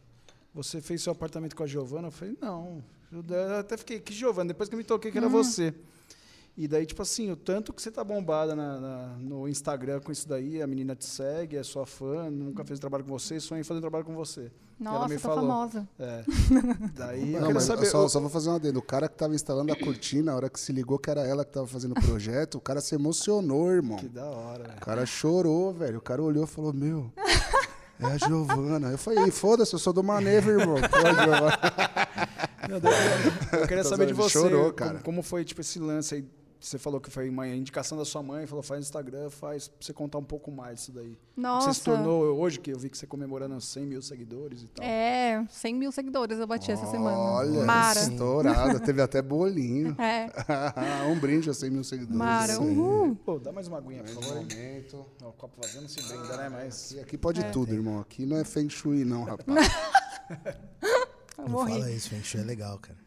você 0.54 0.80
fez 0.80 1.02
seu 1.02 1.10
apartamento 1.12 1.56
com 1.56 1.64
a 1.64 1.66
Giovana? 1.66 2.06
Eu 2.06 2.12
falei: 2.12 2.38
Não. 2.40 2.84
Eu 3.10 3.58
até 3.58 3.76
fiquei: 3.76 3.98
Que 3.98 4.14
Giovana? 4.14 4.46
Depois 4.46 4.68
que 4.68 4.76
eu 4.76 4.78
me 4.78 4.84
toquei 4.84 5.10
que 5.10 5.18
era 5.18 5.28
você. 5.28 5.74
E 6.60 6.66
daí, 6.66 6.84
tipo 6.84 7.00
assim, 7.02 7.30
o 7.30 7.36
tanto 7.36 7.72
que 7.72 7.80
você 7.80 7.88
tá 7.88 8.02
bombada 8.02 8.56
na- 8.56 8.80
na- 8.80 9.16
no 9.20 9.46
Instagram 9.48 10.00
com 10.00 10.10
isso 10.10 10.28
daí, 10.28 10.60
a 10.60 10.66
menina 10.66 10.96
te 10.96 11.04
segue, 11.04 11.56
é 11.56 11.62
sua 11.62 11.86
fã, 11.86 12.28
nunca 12.28 12.64
fez 12.64 12.80
trabalho 12.80 13.04
com 13.04 13.10
você, 13.16 13.38
sonha 13.38 13.60
em 13.60 13.64
fazer 13.64 13.78
um 13.78 13.82
trabalho 13.82 14.04
com 14.04 14.12
você. 14.16 14.50
ela 14.80 14.92
Nossa, 14.92 15.08
me 15.08 15.14
tô 15.14 15.20
falou. 15.20 15.40
famosa. 15.48 15.88
É. 16.00 16.24
Daí 16.98 17.34
eu 17.34 17.40
Não, 17.42 17.52
mas 17.52 17.62
saber. 17.64 17.86
só, 17.86 18.02
eu- 18.02 18.08
só 18.08 18.18
vou 18.20 18.28
fazer 18.30 18.50
um 18.50 18.54
adendo. 18.56 18.78
O 18.80 18.82
cara 18.82 19.08
que 19.08 19.16
tava 19.16 19.34
instalando 19.36 19.72
a 19.72 19.76
cortina, 19.76 20.32
a 20.32 20.36
hora 20.36 20.48
que 20.50 20.58
se 20.58 20.72
ligou 20.72 20.98
que 20.98 21.08
era 21.10 21.20
ela 21.26 21.44
que 21.44 21.52
tava 21.52 21.66
fazendo 21.68 21.92
o 21.92 22.00
projeto, 22.00 22.58
o 22.58 22.60
cara 22.60 22.80
se 22.80 22.94
emocionou, 22.94 23.70
irmão. 23.72 23.96
Que 23.98 24.08
da 24.08 24.24
hora, 24.26 24.64
velho. 24.64 24.76
O 24.78 24.80
cara 24.80 25.06
chorou, 25.06 25.72
velho. 25.72 25.98
O 25.98 26.00
cara 26.02 26.20
olhou 26.22 26.42
e 26.44 26.46
falou: 26.46 26.72
Meu, 26.72 27.12
é 28.00 28.06
a 28.06 28.16
Giovana. 28.18 28.90
Eu 28.90 28.98
falei: 28.98 29.30
Foda-se, 29.32 29.72
eu 29.74 29.78
sou 29.80 29.92
do 29.92 30.02
Maneva, 30.02 30.50
irmão. 30.50 30.76
Pô, 30.76 30.98
Giovana. 30.98 31.58
Não, 32.68 32.80
daí 32.80 32.92
eu- 33.60 33.66
queria 33.66 33.82
saber 33.84 34.06
de 34.06 34.12
você. 34.12 34.30
chorou, 34.30 34.64
como- 34.64 34.74
cara. 34.74 34.98
Como, 35.00 35.22
foi 35.22 35.44
tipo 35.44 35.60
esse 35.60 35.78
lance 35.78 36.14
aí? 36.16 36.24
Você 36.60 36.76
falou 36.76 37.00
que 37.00 37.08
foi 37.10 37.28
uma 37.28 37.46
indicação 37.46 37.96
da 37.96 38.04
sua 38.04 38.22
mãe, 38.22 38.46
falou 38.46 38.62
faz 38.62 38.80
Instagram, 38.84 39.30
faz 39.30 39.68
pra 39.68 39.76
você 39.80 39.92
contar 39.92 40.18
um 40.18 40.24
pouco 40.24 40.50
mais 40.50 40.80
disso 40.80 40.92
daí. 40.92 41.16
Nossa. 41.36 41.72
Você 41.72 41.78
se 41.78 41.84
tornou 41.84 42.36
hoje, 42.36 42.58
que 42.58 42.70
eu 42.72 42.78
vi 42.78 42.90
que 42.90 42.98
você 42.98 43.06
comemorando 43.06 43.60
100 43.60 43.86
mil 43.86 44.02
seguidores 44.02 44.62
e 44.62 44.66
tal. 44.66 44.84
É, 44.84 45.46
100 45.48 45.74
mil 45.74 45.92
seguidores 45.92 46.38
eu 46.38 46.46
bati 46.48 46.72
essa 46.72 46.86
semana. 46.86 47.16
Olha, 47.16 47.64
Mara. 47.64 48.00
estourada. 48.00 48.80
Teve 48.80 49.00
até 49.02 49.22
bolinho. 49.22 49.96
É, 50.08 50.30
um 51.10 51.18
brinde 51.18 51.50
a 51.50 51.54
100 51.54 51.70
mil 51.70 51.84
seguidores. 51.84 52.16
Mara, 52.16 52.52
Isso 52.52 52.62
uhul. 52.62 53.14
Pô, 53.16 53.38
dá 53.38 53.52
mais 53.52 53.68
uma 53.68 53.78
aguinha, 53.78 54.02
por 54.02 54.14
favor. 54.14 54.36
momento. 54.36 55.06
O 55.22 55.32
copo 55.32 55.60
vazio 55.60 55.80
não 55.82 55.88
se 55.88 56.02
brinda, 56.02 56.36
né? 56.36 56.48
Mas. 56.48 56.92
E 56.92 57.00
aqui 57.00 57.18
pode 57.18 57.44
tudo, 57.52 57.74
irmão. 57.74 58.00
Aqui 58.00 58.24
não 58.24 58.36
é 58.36 58.44
Feng 58.44 58.68
Shui, 58.68 59.04
não, 59.04 59.24
rapaz. 59.24 59.46
Não 61.38 61.66
fala 61.66 61.90
isso, 61.92 62.10
Feng 62.10 62.22
Shui 62.22 62.40
é 62.40 62.44
legal, 62.44 62.78
cara. 62.78 62.98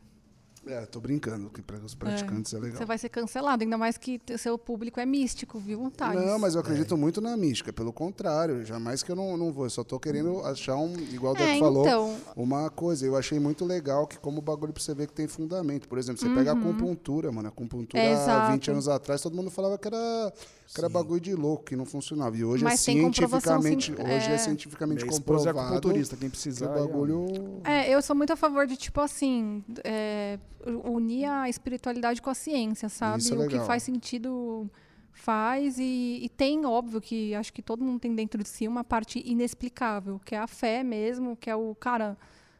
É, 0.68 0.86
tô 0.86 1.00
brincando, 1.00 1.50
que 1.50 1.60
para 1.62 1.78
os 1.78 1.96
praticantes 1.96 2.54
é, 2.54 2.60
legal. 2.60 2.78
Você 2.78 2.86
vai 2.86 2.98
ser 2.98 3.10
cancelado, 3.10 3.64
ainda 3.64 3.80
mais 3.80 3.98
que 3.98 4.22
seu 4.38 4.60
público 4.60 5.00
é 5.00 5.06
místico, 5.08 5.58
viu, 5.58 5.90
Thales? 5.90 6.24
Não, 6.24 6.38
mas 6.38 6.54
eu 6.54 6.62
acredito 6.62 6.96
muito 6.96 7.20
na 7.20 7.36
mística, 7.36 7.74
pelo 7.74 7.92
contrário, 7.92 8.64
jamais 8.64 9.02
que 9.02 9.12
eu 9.12 9.16
não, 9.16 9.36
não 9.36 9.52
vou, 9.52 9.66
eu 9.66 9.72
só 9.72 9.84
tô 9.84 10.00
querendo 10.00 10.40
achar 10.46 10.76
um, 10.76 10.94
igual 11.12 11.34
o 11.34 11.38
É, 11.38 11.58
falou, 11.58 11.84
então. 11.88 12.18
uma 12.36 12.70
coisa. 12.70 13.04
Eu 13.06 13.16
achei 13.18 13.40
muito 13.40 13.66
legal 13.66 14.06
que 14.06 14.20
como 14.20 14.38
o 14.38 14.42
bagulho 14.42 14.72
pra 14.72 14.82
você 14.84 14.94
ver 14.94 15.08
que 15.08 15.14
tem 15.14 15.28
fundamento. 15.28 15.88
Por 15.90 15.98
exemplo, 15.98 16.22
você 16.22 16.30
pega 16.30 16.52
a 16.52 16.54
acupuntura, 16.54 17.32
mano, 17.32 17.48
a 17.48 17.50
acupuntura 17.50 18.04
É, 18.04 18.10
há 18.10 18.14
exato. 18.14 18.52
20 18.52 18.70
anos 18.72 18.88
atrás, 18.88 19.20
todo 19.20 19.36
mundo 19.36 19.50
falava 19.50 19.80
que 19.80 19.88
era, 19.88 20.34
que 20.74 20.80
era 20.80 20.88
bagulho 20.88 21.20
de 21.20 21.34
louco, 21.34 21.64
que 21.66 21.76
não 21.76 21.86
funcionava. 21.86 22.38
E 22.38 22.44
hoje 22.44 22.64
Mas 22.64 22.88
é 22.88 22.94
comprovação 22.94 23.62
cientificamente, 23.64 23.96
cien- 23.96 24.16
hoje 24.16 24.30
é, 24.30 24.34
é. 24.36 24.38
cientificamente 24.38 25.04
Minha 25.04 25.12
é 25.16 25.18
comprovado 25.18 25.60
acupunturista, 25.60 26.16
quem 26.16 26.30
que 26.30 26.38
o 26.38 26.70
aí, 26.70 26.78
ó. 26.78 26.86
bagulho 26.86 27.26
É, 27.64 27.90
eu 27.90 28.00
sou 28.04 28.16
muito 28.16 28.32
a 28.32 28.36
favor 28.36 28.68
de, 28.68 28.78
tipo 28.78 29.02
assim, 29.02 29.64
é, 29.84 30.38
unir 30.86 31.26
a 31.26 31.50
espiritualidade 31.50 32.22
com 32.22 32.30
a 32.30 32.34
ciência, 32.34 32.90
sabe? 32.90 33.20
Isso 33.22 33.34
é 33.34 33.38
o 33.46 33.48
que 33.48 33.60
faz 33.62 33.84
sentido 33.84 34.70
faz 35.14 35.78
e, 35.78 36.20
e 36.24 36.30
tem, 36.30 36.66
óbvio, 36.66 37.02
que 37.02 37.36
acho 37.36 37.52
que 37.52 37.62
todo 37.62 37.84
mundo 37.84 38.00
tem 38.00 38.16
dentro 38.16 38.42
de 38.42 38.48
si 38.48 38.68
uma 38.68 38.84
parte 38.84 39.22
inexplicável, 39.26 40.20
que 40.24 40.34
é 40.36 40.40
a 40.40 40.48
fé 40.48 40.84
mesmo, 40.84 41.36
que 41.36 41.50
é 41.50 41.56
o, 41.56 41.76
cara, 41.76 42.18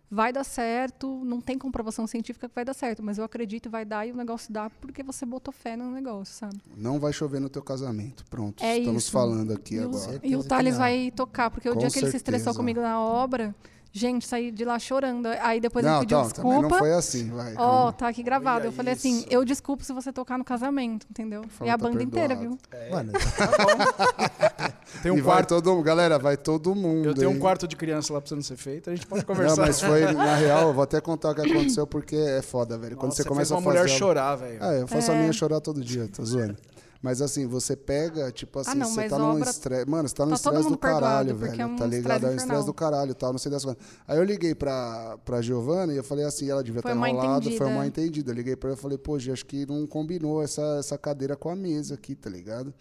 vai 0.10 0.34
dar 0.34 0.44
certo, 0.44 1.24
não 1.24 1.40
tem 1.40 1.58
comprovação 1.58 2.06
científica 2.06 2.50
que 2.50 2.54
vai 2.54 2.66
dar 2.66 2.74
certo, 2.74 3.02
mas 3.02 3.18
eu 3.18 3.24
acredito 3.24 3.70
vai 3.70 3.86
dar 3.86 4.06
e 4.06 4.12
o 4.12 4.16
negócio 4.16 4.52
dá 4.52 4.70
porque 4.70 5.02
você 5.02 5.26
botou 5.26 5.54
fé 5.54 5.78
no 5.78 5.90
negócio, 5.90 6.36
sabe? 6.36 6.58
não 6.76 7.00
vai 7.00 7.14
chover 7.14 7.40
no 7.40 7.48
teu 7.50 7.62
casamento. 7.64 8.26
Pronto, 8.30 8.62
É 8.62 8.80
estamos 8.80 9.04
isso. 9.04 9.12
falando 9.14 9.54
aqui 9.54 9.76
E 9.76 9.80
o, 9.80 9.84
agora. 9.84 10.00
Certeza 10.00 10.34
e 10.34 10.36
o 10.36 10.44
Thales 10.44 10.78
vai 10.78 11.12
tocar, 11.16 11.50
porque 11.50 11.70
o 11.70 11.74
Com 11.74 11.80
dia 11.80 11.90
que 11.90 12.00
ele 12.00 12.12
se 12.12 12.18
estressou 12.18 12.54
comigo 12.54 12.82
na 12.82 13.00
obra, 13.00 13.56
Gente, 13.94 14.26
saí 14.26 14.52
de 14.52 14.64
lá 14.64 14.80
chorando. 14.80 15.28
Aí 15.42 15.60
depois 15.60 15.86
eu 15.86 15.92
não, 15.92 16.00
pedi 16.00 16.14
então, 16.14 16.30
também 16.30 16.52
desculpa. 16.52 16.70
não 16.70 16.80
foi 16.80 16.94
assim, 16.94 17.30
vai. 17.30 17.54
Ó, 17.58 17.92
tá 17.92 18.08
aqui 18.08 18.24
gravado. 18.24 18.60
Olha 18.62 18.68
eu 18.68 18.72
falei 18.72 18.94
isso. 18.94 19.06
assim, 19.06 19.26
eu 19.30 19.44
desculpo 19.44 19.84
se 19.84 19.92
você 19.92 20.14
tocar 20.14 20.38
no 20.38 20.46
casamento, 20.46 21.06
entendeu? 21.10 21.44
Falou, 21.50 21.70
e 21.70 21.76
a 21.76 21.78
tá 21.78 21.84
banda 21.84 22.02
inteira, 22.02 22.36
perdoado. 22.36 22.58
viu? 22.72 22.90
Mano, 22.92 23.12
Tem 25.04 25.12
um 25.12 25.18
e 25.18 25.22
vai 25.22 25.34
quarto. 25.36 25.50
todo 25.50 25.72
mundo. 25.74 25.84
Galera, 25.84 26.18
vai 26.20 26.38
todo 26.38 26.74
mundo. 26.76 27.06
Eu 27.10 27.14
tenho 27.14 27.30
um 27.32 27.34
hein? 27.34 27.40
quarto 27.40 27.68
de 27.68 27.76
criança 27.76 28.14
lá 28.14 28.22
precisando 28.22 28.44
ser 28.44 28.58
feito. 28.58 28.90
A 28.90 28.96
gente 28.96 29.06
pode 29.08 29.26
Não, 29.28 29.36
conversar. 29.36 29.62
mas 29.66 29.82
foi, 29.82 30.02
na 30.14 30.36
real, 30.36 30.68
eu 30.70 30.74
vou 30.74 30.84
até 30.84 31.02
contar 31.02 31.32
o 31.32 31.36
que 31.36 31.42
aconteceu, 31.42 31.86
porque 31.88 32.16
é 32.16 32.42
foda, 32.42 32.78
velho. 32.78 32.96
Quando 32.96 33.10
Nossa, 33.12 33.24
você 33.24 33.28
começa 33.28 33.54
fez 33.56 33.60
uma 33.66 33.72
a 33.72 33.74
fazer. 33.74 33.84
mulher 33.84 33.98
chorar, 33.98 34.36
velho. 34.36 34.58
Ah, 34.62 34.74
eu 34.74 34.88
faço 34.88 35.12
a 35.12 35.16
É. 35.16 35.20
minha 35.20 35.34
chorar 35.34 35.60
todo 35.60 35.84
dia, 35.84 36.08
tô 36.08 36.24
zoando. 36.24 36.56
Mas 37.02 37.20
assim, 37.20 37.48
você 37.48 37.76
pega, 37.76 38.32
tipo 38.32 38.60
assim, 38.60 38.72
Ah, 38.72 38.76
não, 38.76 38.88
você 38.88 39.10
tá 39.10 39.18
num 39.18 39.40
estresse. 39.40 39.90
Mano, 39.90 40.08
você 40.08 40.14
tá 40.14 40.24
num 40.24 40.30
tá 40.32 40.36
estresse 40.36 40.58
do 40.58 40.64
mundo 40.66 40.78
perdoado, 40.78 41.06
caralho, 41.06 41.36
velho. 41.36 41.62
é 41.62 41.66
um 41.66 41.76
tá 41.76 41.88
ligado? 41.88 42.28
É 42.28 42.30
um 42.30 42.36
estresse 42.36 42.66
do 42.66 42.74
caralho 42.74 43.16
tal, 43.16 43.32
não 43.32 43.40
sei 43.40 43.52
das 43.52 43.64
coisas. 43.66 43.82
Aí 44.08 44.18
eu 44.20 44.24
liguei 44.24 44.54
pra, 44.54 45.18
pra 45.26 45.42
Giovana 45.42 45.94
e 45.94 45.98
eu 45.98 46.04
falei 46.04 46.26
assim, 46.26 46.48
ela 46.50 46.64
devia 46.64 46.82
Foi 46.82 46.92
ter 46.92 46.98
mal 46.98 47.10
enrolado, 47.10 47.52
foi 47.58 47.70
mal 47.74 47.86
entendida. 47.86 48.32
Eu 48.32 48.36
liguei 48.36 48.56
pra 48.56 48.70
ela 48.70 48.78
e 48.78 48.82
falei, 48.82 48.98
pô, 49.00 49.18
Gi, 49.18 49.32
acho 49.32 49.46
que 49.46 49.66
não 49.66 49.88
combinou 49.88 50.44
essa, 50.44 50.62
essa 50.80 50.96
cadeira 50.98 51.36
com 51.36 51.50
a 51.50 51.56
mesa 51.56 51.96
aqui, 51.96 52.14
tá 52.14 52.30
ligado? 52.30 52.72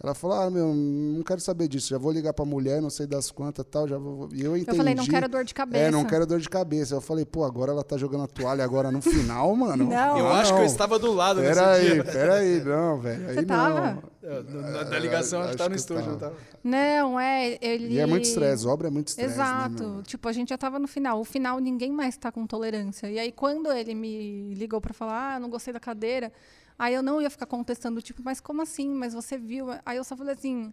Ela 0.00 0.14
falou, 0.14 0.36
ah, 0.38 0.48
meu, 0.48 0.72
não 0.72 1.24
quero 1.24 1.40
saber 1.40 1.66
disso, 1.66 1.88
já 1.88 1.98
vou 1.98 2.12
ligar 2.12 2.32
pra 2.32 2.44
mulher, 2.44 2.80
não 2.80 2.88
sei 2.88 3.04
das 3.04 3.32
quantas 3.32 3.66
tal, 3.68 3.88
já 3.88 3.98
vou. 3.98 4.28
E 4.32 4.44
eu 4.44 4.56
entendi. 4.56 4.70
Eu 4.70 4.76
falei, 4.76 4.94
não 4.94 5.04
quero 5.04 5.28
dor 5.28 5.42
de 5.44 5.52
cabeça. 5.52 5.84
É, 5.84 5.90
não 5.90 6.04
quero 6.04 6.24
dor 6.24 6.38
de 6.38 6.48
cabeça. 6.48 6.94
Eu 6.94 7.00
falei, 7.00 7.24
pô, 7.24 7.42
agora 7.42 7.72
ela 7.72 7.82
tá 7.82 7.96
jogando 7.96 8.22
a 8.22 8.26
toalha 8.28 8.62
agora 8.62 8.92
no 8.92 9.02
final, 9.02 9.56
mano. 9.56 9.86
Não. 9.88 10.16
Eu 10.18 10.28
Ah, 10.28 10.38
acho 10.40 10.52
que 10.52 10.58
eu 10.58 10.58
não. 10.60 10.66
estava 10.66 11.00
do 11.00 11.12
lado 11.12 11.40
nesse 11.40 11.54
Peraí, 11.54 11.90
dia. 11.94 12.04
peraí, 12.04 12.60
não, 12.62 13.00
velho. 13.00 13.24
Você 13.24 13.38
Aí 13.40 13.44
tava? 13.46 13.80
não. 13.90 14.02
É, 14.30 14.42
Na, 14.42 14.84
na 14.84 14.98
ligação, 15.00 15.40
acho 15.40 15.48
que 15.48 15.50
acho 15.50 15.58
tava 15.58 15.70
no 15.70 15.76
estúdio. 15.76 16.16
tava. 16.16 16.34
não? 16.62 16.70
Não, 17.10 17.18
é. 17.20 17.58
Ele... 17.60 17.94
E 17.94 17.98
é 17.98 18.06
muito 18.06 18.24
estresse, 18.24 18.68
obra 18.68 18.86
é 18.86 18.90
muito 18.92 19.08
estresse. 19.08 19.32
Exato. 19.34 19.82
Né, 19.96 20.02
tipo, 20.06 20.28
a 20.28 20.32
gente 20.32 20.50
já 20.50 20.58
tava 20.58 20.78
no 20.78 20.86
final. 20.86 21.18
O 21.20 21.24
final 21.24 21.58
ninguém 21.58 21.90
mais 21.90 22.16
tá 22.16 22.30
com 22.30 22.46
tolerância. 22.46 23.10
E 23.10 23.18
aí, 23.18 23.32
quando 23.32 23.72
ele 23.72 23.96
me 23.96 24.54
ligou 24.54 24.80
pra 24.80 24.94
falar, 24.94 25.34
ah, 25.34 25.40
não 25.40 25.50
gostei 25.50 25.72
da 25.74 25.80
cadeira, 25.80 26.30
aí 26.78 26.94
eu 26.94 27.02
não 27.02 27.20
ia 27.20 27.30
ficar 27.30 27.46
contestando, 27.46 28.00
tipo, 28.00 28.22
mas 28.24 28.40
como 28.40 28.62
assim? 28.62 28.88
Mas 28.90 29.12
você 29.14 29.36
viu? 29.36 29.66
Aí 29.84 29.96
eu 29.96 30.04
só 30.04 30.16
falei 30.16 30.34
assim, 30.34 30.72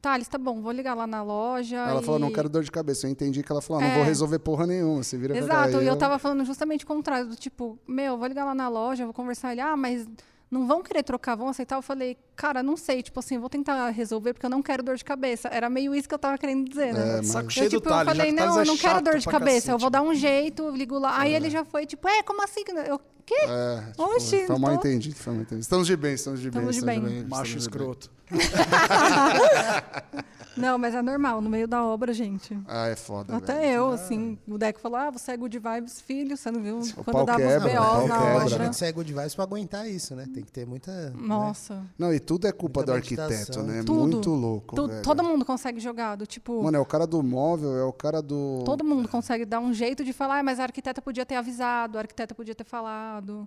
Thales, 0.00 0.28
tá 0.28 0.38
bom, 0.38 0.60
vou 0.60 0.72
ligar 0.72 0.94
lá 0.94 1.06
na 1.06 1.22
loja. 1.22 1.76
Ela 1.76 2.00
e... 2.00 2.04
falou, 2.04 2.20
não 2.20 2.30
quero 2.30 2.48
dor 2.48 2.62
de 2.62 2.70
cabeça. 2.70 3.06
Eu 3.06 3.10
entendi 3.10 3.42
que 3.42 3.50
ela 3.50 3.60
falou, 3.60 3.82
ah, 3.82 3.86
não 3.86 3.92
É. 3.92 3.96
vou 3.96 4.04
resolver 4.04 4.38
porra 4.38 4.66
nenhuma. 4.66 5.02
Você 5.02 5.16
vira. 5.16 5.36
Exato, 5.36 5.82
e 5.82 5.86
eu 5.86 5.96
tava 5.96 6.18
falando 6.18 6.44
justamente 6.44 6.84
o 6.84 6.86
contrário, 6.86 7.28
do 7.28 7.36
tipo, 7.36 7.78
meu, 7.86 8.16
vou 8.16 8.26
ligar 8.26 8.44
lá 8.44 8.54
na 8.54 8.68
loja, 8.68 9.04
vou 9.04 9.14
conversar. 9.14 9.52
Ele, 9.52 9.60
ah, 9.60 9.76
mas 9.76 10.06
não 10.50 10.66
vão 10.66 10.82
querer 10.82 11.02
trocar, 11.02 11.34
vão 11.34 11.48
aceitar? 11.48 11.76
Eu 11.76 11.82
falei, 11.82 12.16
cara, 12.36 12.62
não 12.62 12.76
sei, 12.76 13.02
tipo 13.02 13.18
assim, 13.20 13.36
vou 13.38 13.48
tentar 13.50 13.88
resolver 13.90 14.32
porque 14.32 14.46
eu 14.46 14.50
não 14.50 14.62
quero 14.62 14.82
dor 14.82 14.96
de 14.96 15.04
cabeça. 15.04 15.48
Era 15.48 15.68
meio 15.68 15.94
isso 15.94 16.08
que 16.08 16.14
eu 16.14 16.18
tava 16.18 16.38
querendo 16.38 16.68
dizer, 16.68 16.94
né? 16.94 17.00
É, 17.14 17.16
mas- 17.18 17.26
Saco 17.28 17.46
Eu, 17.46 17.50
cheio 17.50 17.70
tipo, 17.70 17.82
do 17.82 17.88
eu 17.88 17.92
Thales. 17.92 18.06
falei, 18.12 18.18
já 18.18 18.24
que 18.26 18.32
o 18.32 18.36
não, 18.36 18.42
Thales 18.54 18.56
eu 18.56 18.62
é 18.62 18.66
não 18.66 18.76
quero 18.80 19.02
dor 19.04 19.18
de 19.18 19.26
cabeça, 19.26 19.70
eu 19.72 19.78
vou 19.78 19.90
cacete. 19.90 20.04
dar 20.04 20.10
um 20.10 20.14
jeito, 20.14 20.70
ligo 20.70 20.98
lá. 20.98 21.18
Aí 21.20 21.34
ele 21.34 21.50
já 21.50 21.64
foi, 21.64 21.84
tipo, 21.86 22.06
é, 22.08 22.22
como 22.22 22.42
assim? 22.44 22.62
Eu, 22.86 23.00
quê? 23.24 23.34
É, 23.48 23.90
tipo, 23.90 24.02
Oxi, 24.04 24.46
foi 24.46 24.58
mal 24.58 24.70
tô- 24.72 24.76
entendido, 24.88 25.16
foi 25.16 25.32
mal 25.32 25.42
entendido. 25.42 25.62
Estamos 25.62 25.86
de 25.86 25.96
bem, 25.96 26.14
estamos 26.14 26.40
de 26.40 26.50
bem. 26.50 26.68
Estamos 26.70 26.76
de 26.76 26.84
bem. 26.84 26.96
estamos 27.04 27.28
Macho 27.28 27.44
de 27.44 27.50
bem. 27.54 27.58
escroto. 27.58 28.10
Não, 30.56 30.78
mas 30.78 30.94
é 30.94 31.02
normal, 31.02 31.40
no 31.40 31.50
meio 31.50 31.68
da 31.68 31.84
obra, 31.84 32.12
gente. 32.14 32.58
Ah, 32.66 32.86
é 32.88 32.96
foda, 32.96 33.36
Até 33.36 33.54
velho. 33.60 33.72
eu, 33.72 33.90
assim, 33.92 34.38
o 34.48 34.56
Deco 34.56 34.80
falou, 34.80 34.98
ah, 34.98 35.10
você 35.10 35.32
é 35.32 35.36
good 35.36 35.58
vibes, 35.58 36.00
filho, 36.00 36.36
você 36.36 36.50
não 36.50 36.62
viu 36.62 36.78
O 36.78 37.04
quando 37.04 37.26
dava 37.26 37.38
quebra, 37.38 37.66
os 37.66 37.72
o 37.72 37.76
pau 37.76 37.96
BOs 38.00 38.08
na 38.08 38.16
quebra. 38.18 38.30
Imagina 38.36 38.54
obra. 38.56 38.68
que 38.70 38.76
você 38.76 38.84
é 38.86 38.92
good 38.92 39.12
vibes 39.12 39.34
pra 39.34 39.44
aguentar 39.44 39.88
isso, 39.90 40.14
né? 40.16 40.26
Tem 40.32 40.42
que 40.42 40.50
ter 40.52 40.66
muita. 40.66 41.10
né? 41.10 41.12
Nossa. 41.14 41.82
Não, 41.98 42.12
e 42.12 42.18
tudo 42.18 42.46
é 42.46 42.52
culpa 42.52 42.80
Muita 42.80 42.92
do 42.92 42.96
arquiteto, 42.96 43.28
meditação. 43.30 43.62
né? 43.64 43.82
Tudo. 43.84 44.12
Muito 44.12 44.30
louco, 44.30 44.74
Tu- 44.76 44.86
velho. 44.88 45.02
todo 45.02 45.22
mundo 45.22 45.44
consegue 45.44 45.78
jogar, 45.80 46.16
do 46.16 46.26
tipo... 46.26 46.62
Mano, 46.62 46.76
é 46.78 46.80
o 46.80 46.86
cara 46.86 47.06
do 47.06 47.22
móvel, 47.22 47.76
é 47.76 47.84
o 47.84 47.92
cara 47.92 48.22
do... 48.22 48.62
Todo 48.64 48.82
mundo 48.84 49.08
consegue 49.08 49.44
dar 49.44 49.60
um 49.60 49.72
jeito 49.72 50.04
de 50.04 50.12
falar, 50.12 50.38
ah, 50.38 50.42
mas 50.42 50.58
a 50.58 50.62
arquiteta 50.64 51.02
podia 51.02 51.26
ter 51.26 51.34
avisado, 51.36 51.98
a 51.98 52.00
arquiteta 52.00 52.34
podia 52.34 52.54
ter 52.54 52.64
falado. 52.64 53.46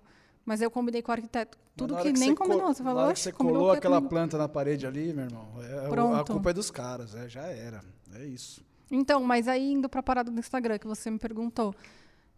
Mas 0.50 0.62
eu 0.64 0.72
combinei 0.72 1.04
com 1.04 1.12
o 1.12 1.14
arquiteto. 1.14 1.60
Tudo 1.78 1.94
na 1.94 2.02
que 2.02 2.08
hora 2.08 2.18
nem 2.18 2.34
combinou. 2.34 2.62
co- 2.62 2.74
Você 2.74 2.82
na 2.82 2.90
falou, 2.90 3.04
hora 3.04 3.14
que 3.14 3.20
"Oxe, 3.20 3.24
você 3.26 3.32
colou 3.32 3.72
aquela 3.72 3.98
comigo?" 3.98 4.10
planta 4.10 4.36
na 4.36 4.50
parede 4.50 4.88
ali, 4.88 5.14
meu 5.14 5.26
irmão, 5.26 5.48
é, 5.62 5.86
a 5.86 5.90
Pronto. 5.90 6.34
culpa 6.34 6.50
é 6.50 6.54
dos 6.54 6.72
caras, 6.72 7.14
é, 7.14 7.30
já 7.30 7.44
era. 7.44 7.82
É 8.16 8.26
isso. 8.26 8.66
Então, 8.90 9.24
mas 9.24 9.48
aí 9.48 9.74
indo 9.74 9.88
para 9.88 10.00
a 10.00 10.04
parada 10.04 10.32
do 10.32 10.40
Instagram 10.40 10.80
que 10.80 10.88
você 10.88 11.12
me 11.12 11.20
perguntou. 11.20 11.76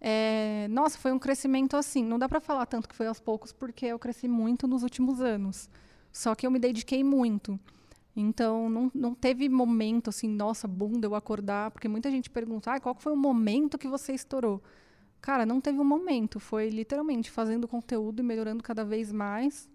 é, 0.02 0.68
nossa, 0.70 0.98
foi 0.98 1.14
um 1.14 1.20
crescimento 1.20 1.78
assim. 1.78 2.04
Não 2.04 2.20
dá 2.20 2.28
para 2.28 2.42
falar 2.42 2.66
tanto 2.66 2.90
que 2.90 2.96
foi 2.96 3.08
aos 3.08 3.22
poucos, 3.22 3.54
porque 3.54 3.86
eu 3.86 3.98
cresci 3.98 4.28
muito 4.28 4.68
nos 4.68 4.84
últimos 4.84 5.22
anos. 5.22 5.70
Só 6.12 6.36
que 6.36 6.46
eu 6.46 6.52
me 6.52 6.60
dediquei 6.60 7.02
muito. 7.04 7.58
Então, 8.14 8.70
não, 8.70 8.92
não 8.94 9.14
teve 9.16 9.48
momento 9.48 10.10
assim, 10.10 10.28
nossa, 10.28 10.68
bunda, 10.68 11.08
eu 11.08 11.16
acordar. 11.16 11.72
Porque 11.72 11.88
muita 11.88 12.12
gente 12.12 12.30
pergunta, 12.30 12.74
ah, 12.74 12.80
qual 12.82 12.94
que 12.94 13.02
foi 13.02 13.14
o 13.14 13.16
momento 13.16 13.78
que 13.78 13.88
você 13.88 14.12
estourou? 14.12 14.62
Cara, 15.22 15.46
não 15.46 15.62
teve 15.62 15.80
um 15.80 15.84
momento. 15.84 16.40
Foi 16.40 16.70
literalmente 16.70 17.30
fazendo 17.30 17.68
conteúdo 17.68 18.22
e 18.22 18.24
melhorando 18.24 18.64
cada 18.64 18.84
vez 18.84 19.12
mais. 19.12 19.70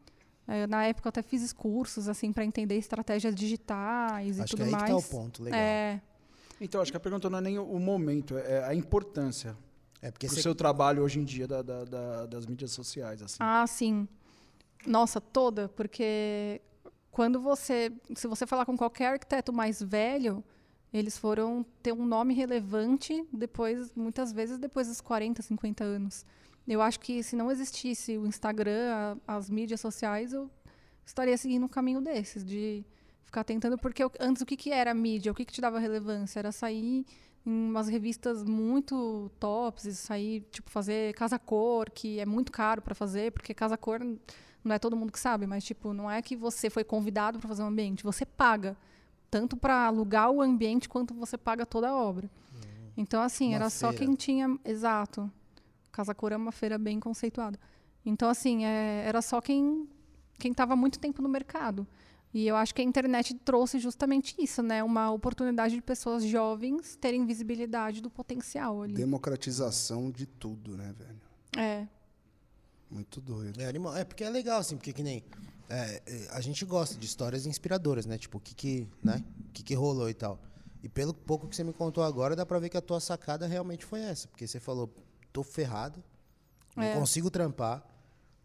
É, 0.49 0.67
na 0.67 0.85
época, 0.85 1.07
eu 1.07 1.11
até 1.11 1.23
fiz 1.23 1.53
cursos 1.53 2.09
assim 2.09 2.33
para 2.33 2.45
entender 2.45 2.77
estratégias 2.77 3.35
digitais 3.35 4.39
e 4.39 4.43
Acho 4.43 4.51
que 4.51 4.57
tudo 4.57 4.63
é 4.63 4.67
aí 4.67 4.73
mais. 4.73 4.85
que 4.85 4.91
tá 4.91 4.97
o 4.97 5.03
ponto, 5.03 5.43
legal. 5.43 5.59
É, 5.61 6.01
Então, 6.61 6.81
acho 6.81 6.91
que 6.91 6.97
a 6.97 7.01
pergunta 7.01 7.29
não 7.29 7.39
é 7.39 7.43
nem 7.43 7.59
o 7.59 7.79
momento, 7.79 8.37
é 8.39 8.65
a 8.65 8.75
importância 8.75 9.57
É 10.01 10.11
porque 10.11 10.27
pro 10.27 10.35
você 10.37 10.43
seu 10.43 10.55
trabalho 10.55 11.03
hoje 11.03 11.19
em 11.21 11.25
dia 11.25 11.47
da- 11.47 11.63
da- 11.63 11.85
da- 11.85 12.27
das 12.27 12.47
mídias 12.47 12.71
sociais. 12.71 13.21
Assim. 13.23 13.37
Ah, 13.41 13.67
sim. 13.67 14.09
Nossa, 14.87 15.21
toda, 15.21 15.69
porque 15.71 16.61
quando 17.11 17.41
você, 17.41 17.93
se 18.15 18.27
você 18.29 18.47
falar 18.47 18.65
com 18.65 18.77
qualquer 18.77 19.13
arquiteto 19.13 19.53
mais 19.53 19.83
velho, 19.83 20.43
eles 20.93 21.19
foram 21.19 21.65
ter 21.83 21.93
um 21.93 22.05
nome 22.07 22.33
relevante 22.35 23.25
depois, 23.33 23.93
muitas 23.95 24.33
vezes 24.33 24.59
depois 24.59 24.89
dos 24.89 25.01
40, 25.01 25.43
50 25.43 25.85
anos. 25.85 26.25
Eu 26.67 26.83
acho 26.83 26.99
que 27.01 27.23
se 27.23 27.37
não 27.37 27.51
existisse 27.51 28.17
o 28.19 28.27
Instagram, 28.27 29.17
a- 29.27 29.37
as 29.37 29.49
mídias 29.51 29.81
sociais, 29.81 30.33
eu 30.33 30.51
estaria 31.05 31.37
seguindo 31.37 31.65
um 31.65 31.69
caminho 31.69 32.01
desses, 32.01 32.45
de 32.45 32.85
ficar 33.25 33.45
tentando, 33.45 33.79
porque 33.79 34.03
eu- 34.03 34.11
antes 34.19 34.43
o 34.43 34.47
que, 34.47 34.57
que 34.57 34.71
era 34.73 34.93
mídia, 34.95 35.31
o 35.31 35.35
que, 35.35 35.45
que 35.45 35.53
te 35.53 35.61
dava 35.61 35.79
relevância? 35.79 36.39
Era 36.41 36.51
sair 36.51 37.05
em 37.45 37.69
umas 37.69 37.87
revistas 37.89 38.43
muito 38.43 39.31
tops, 39.39 39.85
sair, 39.99 40.41
tipo, 40.51 40.69
fazer 40.71 41.15
casa 41.15 41.39
cor, 41.39 41.89
que 41.91 42.19
é 42.19 42.27
muito 42.27 42.51
caro 42.51 42.83
para 42.83 42.95
fazer, 42.95 43.31
porque 43.31 43.55
casa 43.55 43.77
cor 43.77 44.01
não 44.65 44.75
é 44.75 44.79
todo 44.81 44.97
mundo 44.97 45.13
que 45.13 45.21
sabe, 45.21 45.47
mas 45.47 45.63
tipo, 45.63 45.93
não 45.93 46.11
é 46.11 46.21
que 46.21 46.35
você 46.35 46.69
foi 46.69 46.83
convidado 46.83 47.39
para 47.39 47.47
fazer 47.49 47.63
um 47.63 47.67
ambiente, 47.67 48.03
você 48.03 48.27
paga 48.27 48.77
tanto 49.37 49.55
para 49.55 49.87
alugar 49.87 50.31
o 50.31 50.41
ambiente 50.41 50.89
quanto 50.89 51.13
você 51.13 51.37
paga 51.37 51.67
toda 51.67 51.91
a 51.91 51.95
obra. 51.95 52.31
Então 52.97 53.21
assim, 53.21 53.49
Uma 53.49 53.57
era 53.57 53.69
só 53.69 53.91
feira. 53.91 54.07
quem 54.07 54.15
tinha, 54.15 54.59
exato. 54.65 55.31
Casa 55.93 56.15
Cor 56.15 56.33
é 56.33 56.37
uma 56.37 56.53
feira 56.53 56.79
bem 56.79 56.99
conceituada. 56.99 57.61
Então 58.05 58.31
assim, 58.31 58.65
é, 58.65 59.05
era 59.07 59.21
só 59.21 59.41
quem 59.43 59.87
quem 60.39 60.53
estava 60.53 60.75
muito 60.75 60.99
tempo 60.99 61.21
no 61.21 61.29
mercado. 61.29 61.87
E 62.33 62.47
eu 62.47 62.57
acho 62.57 62.75
que 62.75 62.81
a 62.81 62.85
internet 62.85 63.35
trouxe 63.35 63.79
justamente 63.79 64.35
isso, 64.39 64.63
né? 64.63 64.83
Uma 64.83 65.11
oportunidade 65.11 65.75
de 65.75 65.83
pessoas 65.83 66.25
jovens 66.25 66.97
terem 66.97 67.27
visibilidade 67.27 68.01
do 68.01 68.11
potencial 68.11 68.83
ali. 68.83 68.95
Democratização 68.95 70.11
de 70.11 70.27
tudo, 70.27 70.77
né, 70.77 70.95
velho? 70.99 71.21
É. 71.57 71.87
Muito 72.91 73.21
doido. 73.21 73.61
É, 73.61 73.67
animal. 73.67 73.97
é 73.97 74.05
porque 74.05 74.25
é 74.25 74.31
legal, 74.31 74.61
assim, 74.61 74.77
porque 74.77 74.93
que 74.93 75.03
nem. 75.03 75.23
É, 75.69 76.03
é, 76.07 76.29
a 76.31 76.41
gente 76.41 76.65
gosta 76.65 76.97
de 76.97 77.07
histórias 77.07 77.47
inspiradoras, 77.47 78.07
né? 78.07 78.17
Tipo, 78.19 78.39
o 78.39 78.41
que 78.41 78.55
que, 78.55 78.89
né? 79.03 79.23
O 79.49 79.53
que 79.53 79.63
que 79.63 79.75
rolou 79.75 80.09
e 80.09 80.15
tal. 80.15 80.39
E 80.83 80.89
pelo 80.89 81.13
pouco 81.13 81.49
que 81.49 81.57
você 81.57 81.65
me 81.65 81.73
contou 81.73 82.05
agora, 82.05 82.37
dá 82.37 82.47
pra 82.47 82.59
ver 82.59 82.69
que 82.69 82.77
a 82.77 82.81
tua 82.81 83.01
sacada 83.01 83.47
realmente 83.47 83.85
foi 83.85 84.01
essa. 84.01 84.29
Porque 84.29 84.47
você 84.47 84.61
falou, 84.61 84.93
tô 85.33 85.43
ferrado, 85.43 86.03
não 86.77 86.85
É. 86.85 86.95
consigo 86.95 87.29
trampar, 87.31 87.85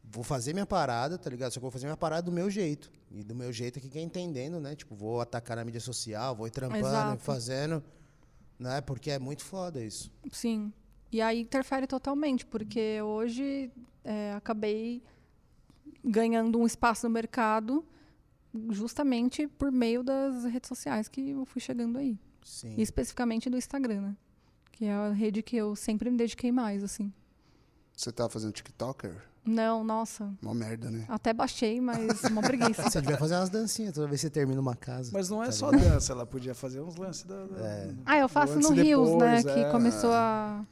vou 0.04 0.24
fazer 0.24 0.54
minha 0.54 0.66
parada, 0.66 1.18
tá 1.18 1.30
ligado? 1.30 1.52
Só 1.52 1.60
que 1.60 1.62
vou 1.62 1.72
fazer 1.72 1.86
minha 1.86 1.98
parada 1.98 2.24
do 2.24 2.32
meu 2.32 2.50
jeito. 2.50 2.92
E 3.12 3.24
do 3.24 3.36
meu 3.36 3.52
jeito 3.54 3.78
aqui 3.78 3.90
que 3.90 4.00
é 4.00 4.02
entendendo, 4.02 4.60
né? 4.60 4.76
Tipo, 4.76 4.96
vou 4.96 5.22
atacar 5.22 5.58
na 5.58 5.64
mídia 5.66 5.82
social, 5.82 6.36
vou 6.36 6.48
ir 6.48 6.52
trampando, 6.52 6.86
Exato. 6.88 7.22
fazendo. 7.24 7.84
Né? 8.58 8.80
Porque 8.82 9.12
é 9.12 9.20
muito 9.20 9.44
foda 9.44 9.84
isso. 9.84 10.12
Sim. 10.32 10.72
E 11.12 11.22
aí 11.22 11.42
interfere 11.42 11.86
totalmente, 11.86 12.46
porque 12.46 13.02
hoje 13.02 13.70
é, 14.04 14.34
acabei 14.34 15.04
ganhando 16.04 16.60
um 16.60 16.66
espaço 16.66 17.08
no 17.08 17.14
mercado 17.14 17.86
justamente 18.70 19.48
por 19.48 19.72
meio 19.72 20.04
das 20.04 20.44
redes 20.46 20.68
sociais 20.68 21.08
que 21.08 21.30
eu 21.32 21.46
fui 21.46 21.62
chegando 21.62 21.98
aí. 21.98 22.18
Sim. 22.44 22.74
E 22.78 22.82
especificamente 22.82 23.50
do 23.50 23.58
Instagram, 23.58 24.02
né? 24.02 24.16
Que 24.72 24.86
é 24.86 24.94
a 24.94 25.12
rede 25.12 25.42
que 25.44 25.56
eu 25.56 25.76
sempre 25.76 26.10
me 26.10 26.18
dediquei 26.18 26.52
mais, 26.52 26.84
assim. 26.84 27.14
Você 27.96 28.12
tá 28.12 28.28
fazendo 28.28 28.52
TikToker? 28.52 29.16
Não, 29.46 29.84
nossa. 29.84 30.32
Uma 30.42 30.54
merda, 30.54 30.90
né? 30.92 31.06
Até 31.08 31.34
baixei, 31.34 31.80
mas 31.82 32.24
uma 32.26 32.42
preguiça. 32.42 32.84
Você 32.90 33.02
devia 33.02 33.18
fazer 33.18 33.36
umas 33.36 33.50
dancinhas 33.50 33.94
toda 33.94 34.08
vez 34.08 34.22
que 34.22 34.28
você 34.28 34.30
termina 34.32 34.60
uma 34.62 34.76
casa. 34.76 35.12
Mas 35.14 35.30
não 35.30 35.42
é 35.42 35.48
tá 35.48 35.52
só 35.52 35.72
ligado? 35.72 35.90
dança, 35.94 36.14
ela 36.14 36.26
podia 36.28 36.54
fazer 36.54 36.80
uns 36.82 36.96
lances 36.96 37.24
da. 37.24 37.46
da- 37.46 37.94
Ah, 38.06 38.18
eu 38.20 38.30
faço 38.30 38.60
no 38.60 38.70
Rios, 38.72 39.10
né? 39.18 39.38
depois, 39.38 39.44
Que 39.56 39.60
é. 39.62 39.72
começou 39.72 40.12
a, 40.14 40.64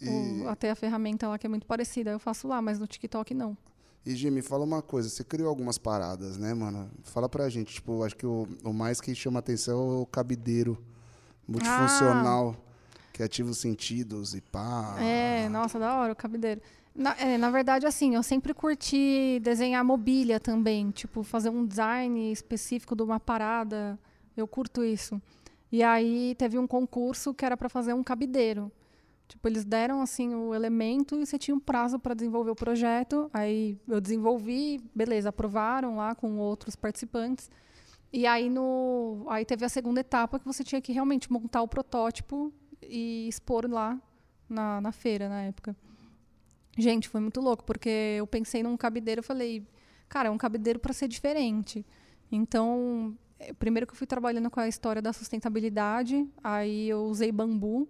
E, 0.00 0.08
o- 0.08 0.48
a 0.48 0.56
ter 0.56 0.70
a 0.70 0.74
ferramenta 0.74 1.28
lá 1.28 1.38
que 1.38 1.46
é 1.46 1.50
muito 1.50 1.66
parecida. 1.66 2.10
Eu 2.10 2.18
faço 2.18 2.48
lá, 2.48 2.62
mas 2.62 2.78
no 2.78 2.86
TikTok 2.86 3.34
não. 3.34 3.56
E 4.04 4.14
Jimmy, 4.14 4.42
fala 4.42 4.64
uma 4.64 4.80
coisa. 4.80 5.08
Você 5.08 5.22
criou 5.22 5.48
algumas 5.48 5.78
paradas, 5.78 6.36
né, 6.36 6.54
mano? 6.54 6.90
Fala 7.02 7.28
pra 7.28 7.48
gente. 7.48 7.74
Tipo, 7.74 8.02
acho 8.02 8.16
que 8.16 8.26
o, 8.26 8.48
o 8.64 8.72
mais 8.72 9.00
que 9.00 9.14
chama 9.14 9.38
atenção 9.38 9.98
é 9.98 10.00
o 10.00 10.06
cabideiro 10.06 10.78
multifuncional. 11.46 12.56
Ah. 12.56 12.68
que 13.12 13.22
ativa 13.22 13.50
os 13.50 13.58
sentidos 13.58 14.34
e 14.34 14.40
pá. 14.40 14.96
É, 15.00 15.48
nossa, 15.48 15.78
da 15.78 15.94
hora 15.96 16.12
o 16.12 16.16
cabideiro. 16.16 16.60
Na, 16.94 17.16
é, 17.18 17.36
na 17.38 17.50
verdade, 17.50 17.86
assim, 17.86 18.14
eu 18.14 18.22
sempre 18.22 18.54
curti 18.54 19.40
desenhar 19.42 19.84
mobília 19.84 20.40
também, 20.40 20.90
tipo, 20.90 21.22
fazer 21.22 21.48
um 21.48 21.64
design 21.66 22.32
específico 22.32 22.96
de 22.96 23.02
uma 23.02 23.20
parada. 23.20 23.98
Eu 24.36 24.46
curto 24.48 24.84
isso. 24.84 25.20
E 25.70 25.82
aí 25.82 26.34
teve 26.36 26.58
um 26.58 26.66
concurso 26.66 27.34
que 27.34 27.44
era 27.44 27.56
para 27.56 27.68
fazer 27.68 27.92
um 27.92 28.02
cabideiro. 28.02 28.72
Tipo, 29.28 29.46
eles 29.46 29.62
deram 29.62 30.00
assim 30.00 30.34
o 30.34 30.54
elemento 30.54 31.20
e 31.20 31.26
você 31.26 31.38
tinha 31.38 31.54
um 31.54 31.60
prazo 31.60 31.98
para 31.98 32.14
desenvolver 32.14 32.50
o 32.50 32.56
projeto. 32.56 33.30
Aí 33.32 33.78
eu 33.86 34.00
desenvolvi, 34.00 34.80
beleza, 34.94 35.28
aprovaram 35.28 35.96
lá 35.96 36.14
com 36.14 36.38
outros 36.38 36.74
participantes. 36.74 37.50
E 38.10 38.26
aí 38.26 38.48
no, 38.48 39.26
aí 39.28 39.44
teve 39.44 39.66
a 39.66 39.68
segunda 39.68 40.00
etapa 40.00 40.38
que 40.38 40.46
você 40.46 40.64
tinha 40.64 40.80
que 40.80 40.92
realmente 40.92 41.30
montar 41.30 41.60
o 41.60 41.68
protótipo 41.68 42.50
e 42.82 43.28
expor 43.28 43.70
lá 43.70 44.00
na, 44.48 44.80
na 44.80 44.92
feira 44.92 45.28
na 45.28 45.42
época. 45.42 45.76
Gente, 46.78 47.06
foi 47.06 47.20
muito 47.20 47.40
louco, 47.40 47.64
porque 47.64 48.14
eu 48.18 48.26
pensei 48.26 48.62
num 48.62 48.78
cabideiro, 48.78 49.22
falei, 49.22 49.62
cara, 50.08 50.28
é 50.28 50.30
um 50.30 50.38
cabideiro 50.38 50.78
para 50.78 50.94
ser 50.94 51.06
diferente. 51.06 51.84
Então, 52.32 53.14
eh, 53.38 53.52
primeiro 53.52 53.86
que 53.86 53.92
eu 53.92 53.96
fui 53.96 54.06
trabalhando 54.06 54.48
com 54.48 54.60
a 54.60 54.68
história 54.68 55.02
da 55.02 55.12
sustentabilidade, 55.12 56.26
aí 56.42 56.88
eu 56.88 57.02
usei 57.02 57.30
bambu 57.30 57.88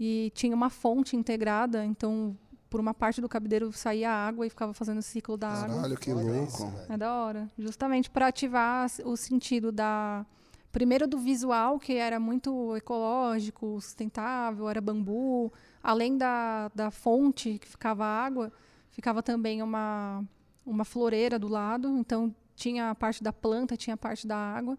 e 0.00 0.32
tinha 0.34 0.56
uma 0.56 0.70
fonte 0.70 1.14
integrada, 1.14 1.84
então 1.84 2.34
por 2.70 2.80
uma 2.80 2.94
parte 2.94 3.20
do 3.20 3.28
cabideiro 3.28 3.70
saía 3.70 4.10
água 4.10 4.46
e 4.46 4.50
ficava 4.50 4.72
fazendo 4.72 4.98
o 4.98 5.02
ciclo 5.02 5.36
da 5.36 5.48
água. 5.48 5.76
Caralho, 5.76 5.96
que 5.98 6.12
louco. 6.12 6.72
É 6.88 6.96
da 6.96 7.12
hora. 7.12 7.50
Justamente 7.58 8.08
para 8.08 8.28
ativar 8.28 8.90
o 9.04 9.16
sentido 9.16 9.70
da. 9.70 10.24
Primeiro 10.72 11.06
do 11.08 11.18
visual, 11.18 11.80
que 11.80 11.94
era 11.94 12.20
muito 12.20 12.76
ecológico, 12.76 13.78
sustentável, 13.80 14.68
era 14.68 14.80
bambu. 14.80 15.52
Além 15.82 16.16
da, 16.16 16.70
da 16.72 16.92
fonte 16.92 17.58
que 17.58 17.66
ficava 17.66 18.04
água, 18.04 18.52
ficava 18.92 19.20
também 19.20 19.62
uma, 19.62 20.24
uma 20.64 20.84
floreira 20.84 21.40
do 21.40 21.48
lado. 21.48 21.88
Então 21.98 22.32
tinha 22.54 22.90
a 22.90 22.94
parte 22.94 23.22
da 23.22 23.32
planta, 23.32 23.76
tinha 23.76 23.94
a 23.94 23.98
parte 23.98 24.28
da 24.28 24.36
água. 24.36 24.78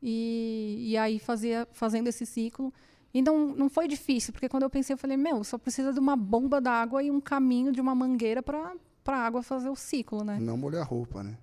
E, 0.00 0.84
e 0.90 0.96
aí 0.96 1.18
fazia, 1.18 1.66
fazendo 1.72 2.06
esse 2.06 2.24
ciclo. 2.24 2.72
E 3.14 3.22
não, 3.22 3.70
foi 3.70 3.86
difícil, 3.86 4.32
porque 4.32 4.48
quando 4.48 4.64
eu 4.64 4.70
pensei, 4.70 4.92
eu 4.92 4.98
falei, 4.98 5.16
meu, 5.16 5.44
só 5.44 5.56
precisa 5.56 5.92
de 5.92 6.00
uma 6.00 6.16
bomba 6.16 6.60
d'água 6.60 7.00
e 7.00 7.12
um 7.12 7.20
caminho 7.20 7.70
de 7.70 7.80
uma 7.80 7.94
mangueira 7.94 8.42
para 8.42 8.74
a 9.06 9.16
água 9.16 9.40
fazer 9.40 9.68
o 9.68 9.76
ciclo, 9.76 10.24
né? 10.24 10.36
Não 10.40 10.56
molhar 10.56 10.82
a 10.82 10.84
roupa, 10.84 11.22
né? 11.22 11.38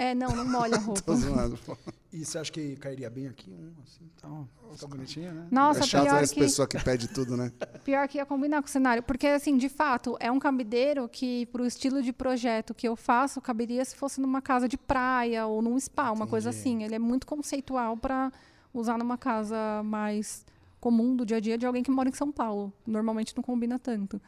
É, 0.00 0.14
não, 0.14 0.34
não 0.34 0.46
molha 0.46 0.76
a 0.76 0.78
roupa. 0.80 1.02
Tô 1.02 1.14
zoando. 1.14 1.58
pô. 1.58 1.76
E 2.10 2.24
você 2.24 2.38
acha 2.38 2.50
que 2.50 2.74
cairia 2.76 3.10
bem 3.10 3.26
aqui? 3.26 3.50
Um, 3.50 3.72
assim, 3.82 4.08
tal. 4.18 4.48
Fica 4.72 4.86
bonitinho, 4.86 5.30
né? 5.30 5.48
Nossa, 5.50 5.80
é 5.80 5.82
chato 5.82 6.04
pior, 6.04 6.22
essa 6.22 6.32
que, 6.32 6.40
pessoa 6.40 6.66
que 6.66 6.82
pede 6.82 7.06
tudo, 7.08 7.36
né? 7.36 7.52
pior 7.84 8.08
que 8.08 8.16
ia 8.16 8.24
combinar 8.24 8.62
com 8.62 8.68
o 8.68 8.70
cenário. 8.70 9.02
Porque, 9.02 9.26
assim, 9.26 9.58
de 9.58 9.68
fato, 9.68 10.16
é 10.18 10.30
um 10.30 10.38
cabideiro 10.38 11.06
que, 11.06 11.44
pro 11.46 11.66
estilo 11.66 12.02
de 12.02 12.14
projeto 12.14 12.72
que 12.72 12.88
eu 12.88 12.96
faço, 12.96 13.42
caberia 13.42 13.84
se 13.84 13.94
fosse 13.94 14.22
numa 14.22 14.40
casa 14.40 14.66
de 14.66 14.78
praia 14.78 15.46
ou 15.46 15.60
num 15.60 15.78
spa, 15.78 16.10
uma 16.12 16.26
coisa 16.26 16.48
Entendi. 16.48 16.60
assim. 16.60 16.82
Ele 16.82 16.94
é 16.94 16.98
muito 16.98 17.26
conceitual 17.26 17.94
para 17.96 18.32
usar 18.72 18.96
numa 18.96 19.18
casa 19.18 19.82
mais 19.84 20.46
comum 20.80 21.14
do 21.14 21.26
dia 21.26 21.36
a 21.36 21.40
dia 21.40 21.58
de 21.58 21.66
alguém 21.66 21.82
que 21.82 21.90
mora 21.90 22.08
em 22.08 22.12
São 22.12 22.32
Paulo. 22.32 22.72
Normalmente 22.86 23.36
não 23.36 23.42
combina 23.42 23.78
tanto. 23.78 24.20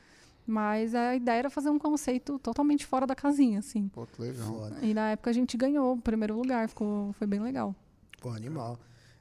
Mas 0.46 0.94
a 0.94 1.14
ideia 1.14 1.38
era 1.38 1.50
fazer 1.50 1.70
um 1.70 1.78
conceito 1.78 2.38
totalmente 2.38 2.84
fora 2.84 3.06
da 3.06 3.14
casinha, 3.14 3.60
assim. 3.60 3.88
Pô, 3.88 4.06
que 4.06 4.20
legal. 4.20 4.46
Foda. 4.48 4.76
E 4.82 4.92
na 4.92 5.10
época 5.10 5.30
a 5.30 5.32
gente 5.32 5.56
ganhou 5.56 5.94
o 5.94 6.00
primeiro 6.00 6.36
lugar, 6.36 6.68
ficou, 6.68 7.12
foi 7.12 7.26
bem 7.26 7.40
legal. 7.40 7.74
Pô, 8.20 8.30
animal. 8.30 8.78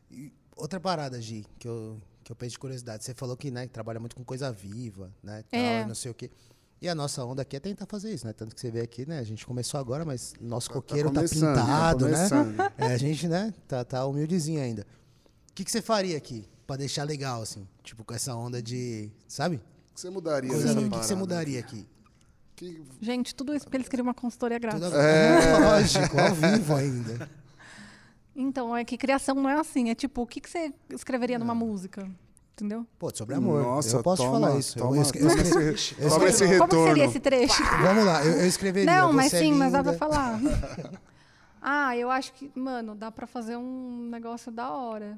E 0.10 0.34
outra 0.56 0.80
parada, 0.80 1.22
Gi, 1.22 1.46
que 1.60 1.68
eu, 1.68 2.02
que 2.24 2.32
eu 2.32 2.36
penso 2.36 2.54
de 2.54 2.60
curiosidade. 2.60 3.04
Você 3.04 3.14
falou 3.14 3.38
que, 3.38 3.52
né, 3.52 3.68
que 3.68 3.72
trabalha 3.74 4.00
muito 4.00 4.16
com 4.16 4.24
coisa 4.24 4.52
viva, 4.52 5.12
né? 5.24 5.44
Tal, 5.50 5.60
É. 5.60 5.86
não 5.86 5.96
sei 5.96 6.10
o 6.12 6.14
quê. 6.14 6.32
E 6.82 6.90
a 6.90 6.96
nossa 6.96 7.24
onda 7.24 7.44
aqui 7.44 7.56
é 7.56 7.60
tentar 7.60 7.86
fazer 7.86 8.12
isso, 8.12 8.26
né? 8.26 8.34
Tanto 8.34 8.56
que 8.56 8.60
você 8.62 8.72
vê 8.72 8.82
aqui, 8.82 9.08
né? 9.08 9.20
A 9.20 9.24
gente 9.24 9.46
começou 9.46 9.80
agora, 9.80 10.04
mas 10.04 10.34
nosso 10.42 10.72
coqueiro 10.72 11.10
tá, 11.10 11.16
começando, 11.16 11.56
pintado, 11.56 12.06
né? 12.08 12.16
começando. 12.16 12.60
É, 12.80 12.86
a 12.88 12.98
gente, 12.98 13.28
né, 13.28 13.54
tá, 13.68 13.86
tá 13.86 14.04
humildezinho 14.08 14.60
ainda. 14.60 14.88
O 15.52 15.54
que, 15.54 15.64
que 15.64 15.70
você 15.72 15.84
faria 15.84 16.18
aqui 16.18 16.44
pra 16.72 16.78
deixar 16.78 17.04
legal, 17.04 17.42
assim? 17.42 17.68
Tipo, 17.84 18.04
com 18.06 18.14
essa 18.14 18.34
onda 18.34 18.62
de. 18.62 19.12
Sabe? 19.28 19.58
O 19.58 19.94
que 19.94 20.02
você 20.02 20.10
mudaria 20.10 20.50
Coisa. 20.50 20.72
O 20.80 20.84
que, 20.84 20.90
que 20.90 21.06
você 21.06 21.16
mudaria 21.16 21.60
aqui? 21.60 21.86
Que- 22.56 22.82
Gente, 23.02 23.36
tudo 23.36 23.54
isso 23.54 23.66
porque 23.66 23.78
eles 23.78 23.90
queriam 23.90 24.06
uma 24.06 24.14
consultoria 24.14 24.58
grátis. 24.58 24.80
Tudo 24.82 24.96
a- 24.96 25.58
Lógico, 25.60 26.20
ao 26.20 26.34
vivo 26.34 26.76
ainda. 26.76 27.30
Então, 28.34 28.76
é 28.76 28.86
que 28.86 28.98
criação 28.98 29.36
não 29.36 29.50
é 29.50 29.60
assim. 29.60 29.90
É 29.90 29.96
tipo, 29.96 30.22
o 30.22 30.28
que, 30.28 30.40
que 30.40 30.50
você 30.50 30.74
escreveria 30.90 31.38
numa 31.38 31.54
música? 31.54 32.10
Entendeu? 32.54 32.86
Pô, 32.98 33.14
sobre 33.14 33.36
amor. 33.36 33.64
Nossa, 33.64 33.98
eu 33.98 34.04
posso 34.04 34.22
te 34.22 34.26
toma, 34.26 34.40
falar 34.40 34.58
isso. 34.60 34.78
Toma, 34.78 34.96
eu, 34.96 35.02
escre- 35.02 35.22
eu 35.22 35.28
esse, 35.74 35.96
eu 36.00 36.10
toma 36.10 36.30
esse 36.30 36.44
Como 36.46 36.60
retorno. 36.62 36.88
seria 36.88 37.06
esse 37.06 37.20
trecho? 37.20 37.64
Vamos 37.82 38.06
lá, 38.06 38.24
eu, 38.24 38.34
eu 38.34 38.48
escreveria. 38.48 38.94
Não, 38.94 39.12
mas 39.12 39.32
você 39.32 39.38
é 39.38 39.40
sim, 39.40 39.54
mas 39.54 39.74
dá 39.74 39.84
pra 39.84 39.94
falar. 39.94 40.40
ah, 41.62 41.98
eu 41.98 42.10
acho 42.12 42.32
que, 42.34 42.52
mano, 42.56 42.94
dá 42.96 43.12
pra 43.12 43.26
fazer 43.28 43.58
um 43.58 44.08
negócio 44.10 44.52
da 44.52 44.72
hora. 44.72 45.18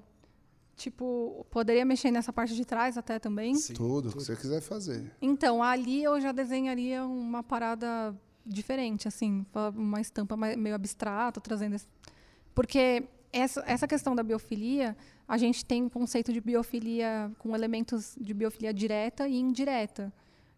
Tipo, 0.75 1.45
poderia 1.51 1.85
mexer 1.85 2.09
nessa 2.11 2.33
parte 2.33 2.55
de 2.55 2.65
trás 2.65 2.97
até 2.97 3.19
também. 3.19 3.55
Sim. 3.55 3.73
Tudo, 3.73 4.09
o 4.09 4.11
que 4.11 4.23
você 4.23 4.35
quiser 4.35 4.59
fazer. 4.61 5.11
Então, 5.21 5.61
ali 5.61 6.03
eu 6.03 6.19
já 6.19 6.31
desenharia 6.31 7.05
uma 7.05 7.43
parada 7.43 8.15
diferente, 8.45 9.07
assim, 9.07 9.45
uma 9.75 10.01
estampa 10.01 10.35
meio 10.35 10.75
abstrata, 10.75 11.39
trazendo. 11.39 11.75
esse- 11.75 11.87
Porque 12.55 13.03
essa, 13.31 13.63
essa 13.67 13.87
questão 13.87 14.15
da 14.15 14.23
biofilia, 14.23 14.97
a 15.27 15.37
gente 15.37 15.63
tem 15.63 15.83
um 15.83 15.89
conceito 15.89 16.33
de 16.33 16.41
biofilia 16.41 17.31
com 17.39 17.55
elementos 17.55 18.15
de 18.19 18.33
biofilia 18.33 18.73
direta 18.73 19.27
e 19.27 19.39
indireta. 19.39 20.11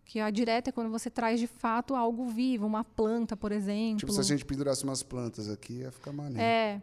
Que 0.07 0.20
a 0.20 0.30
direta 0.30 0.70
é 0.70 0.72
quando 0.74 0.89
você 0.91 1.09
traz 1.09 1.39
de 1.39 1.47
fato 1.47 1.95
algo 1.95 2.26
vivo, 2.28 2.66
uma 2.66 2.84
planta, 2.84 3.36
por 3.36 3.51
exemplo. 3.51 3.97
Tipo, 3.97 4.11
se 4.13 4.20
a 4.20 4.24
gente 4.24 4.45
pendurasse 4.45 4.84
umas 4.84 5.01
plantas 5.03 5.49
aqui, 5.49 5.80
ia 5.80 5.91
ficar 5.91 6.11
maneiro. 6.11 6.39
É. 6.41 6.82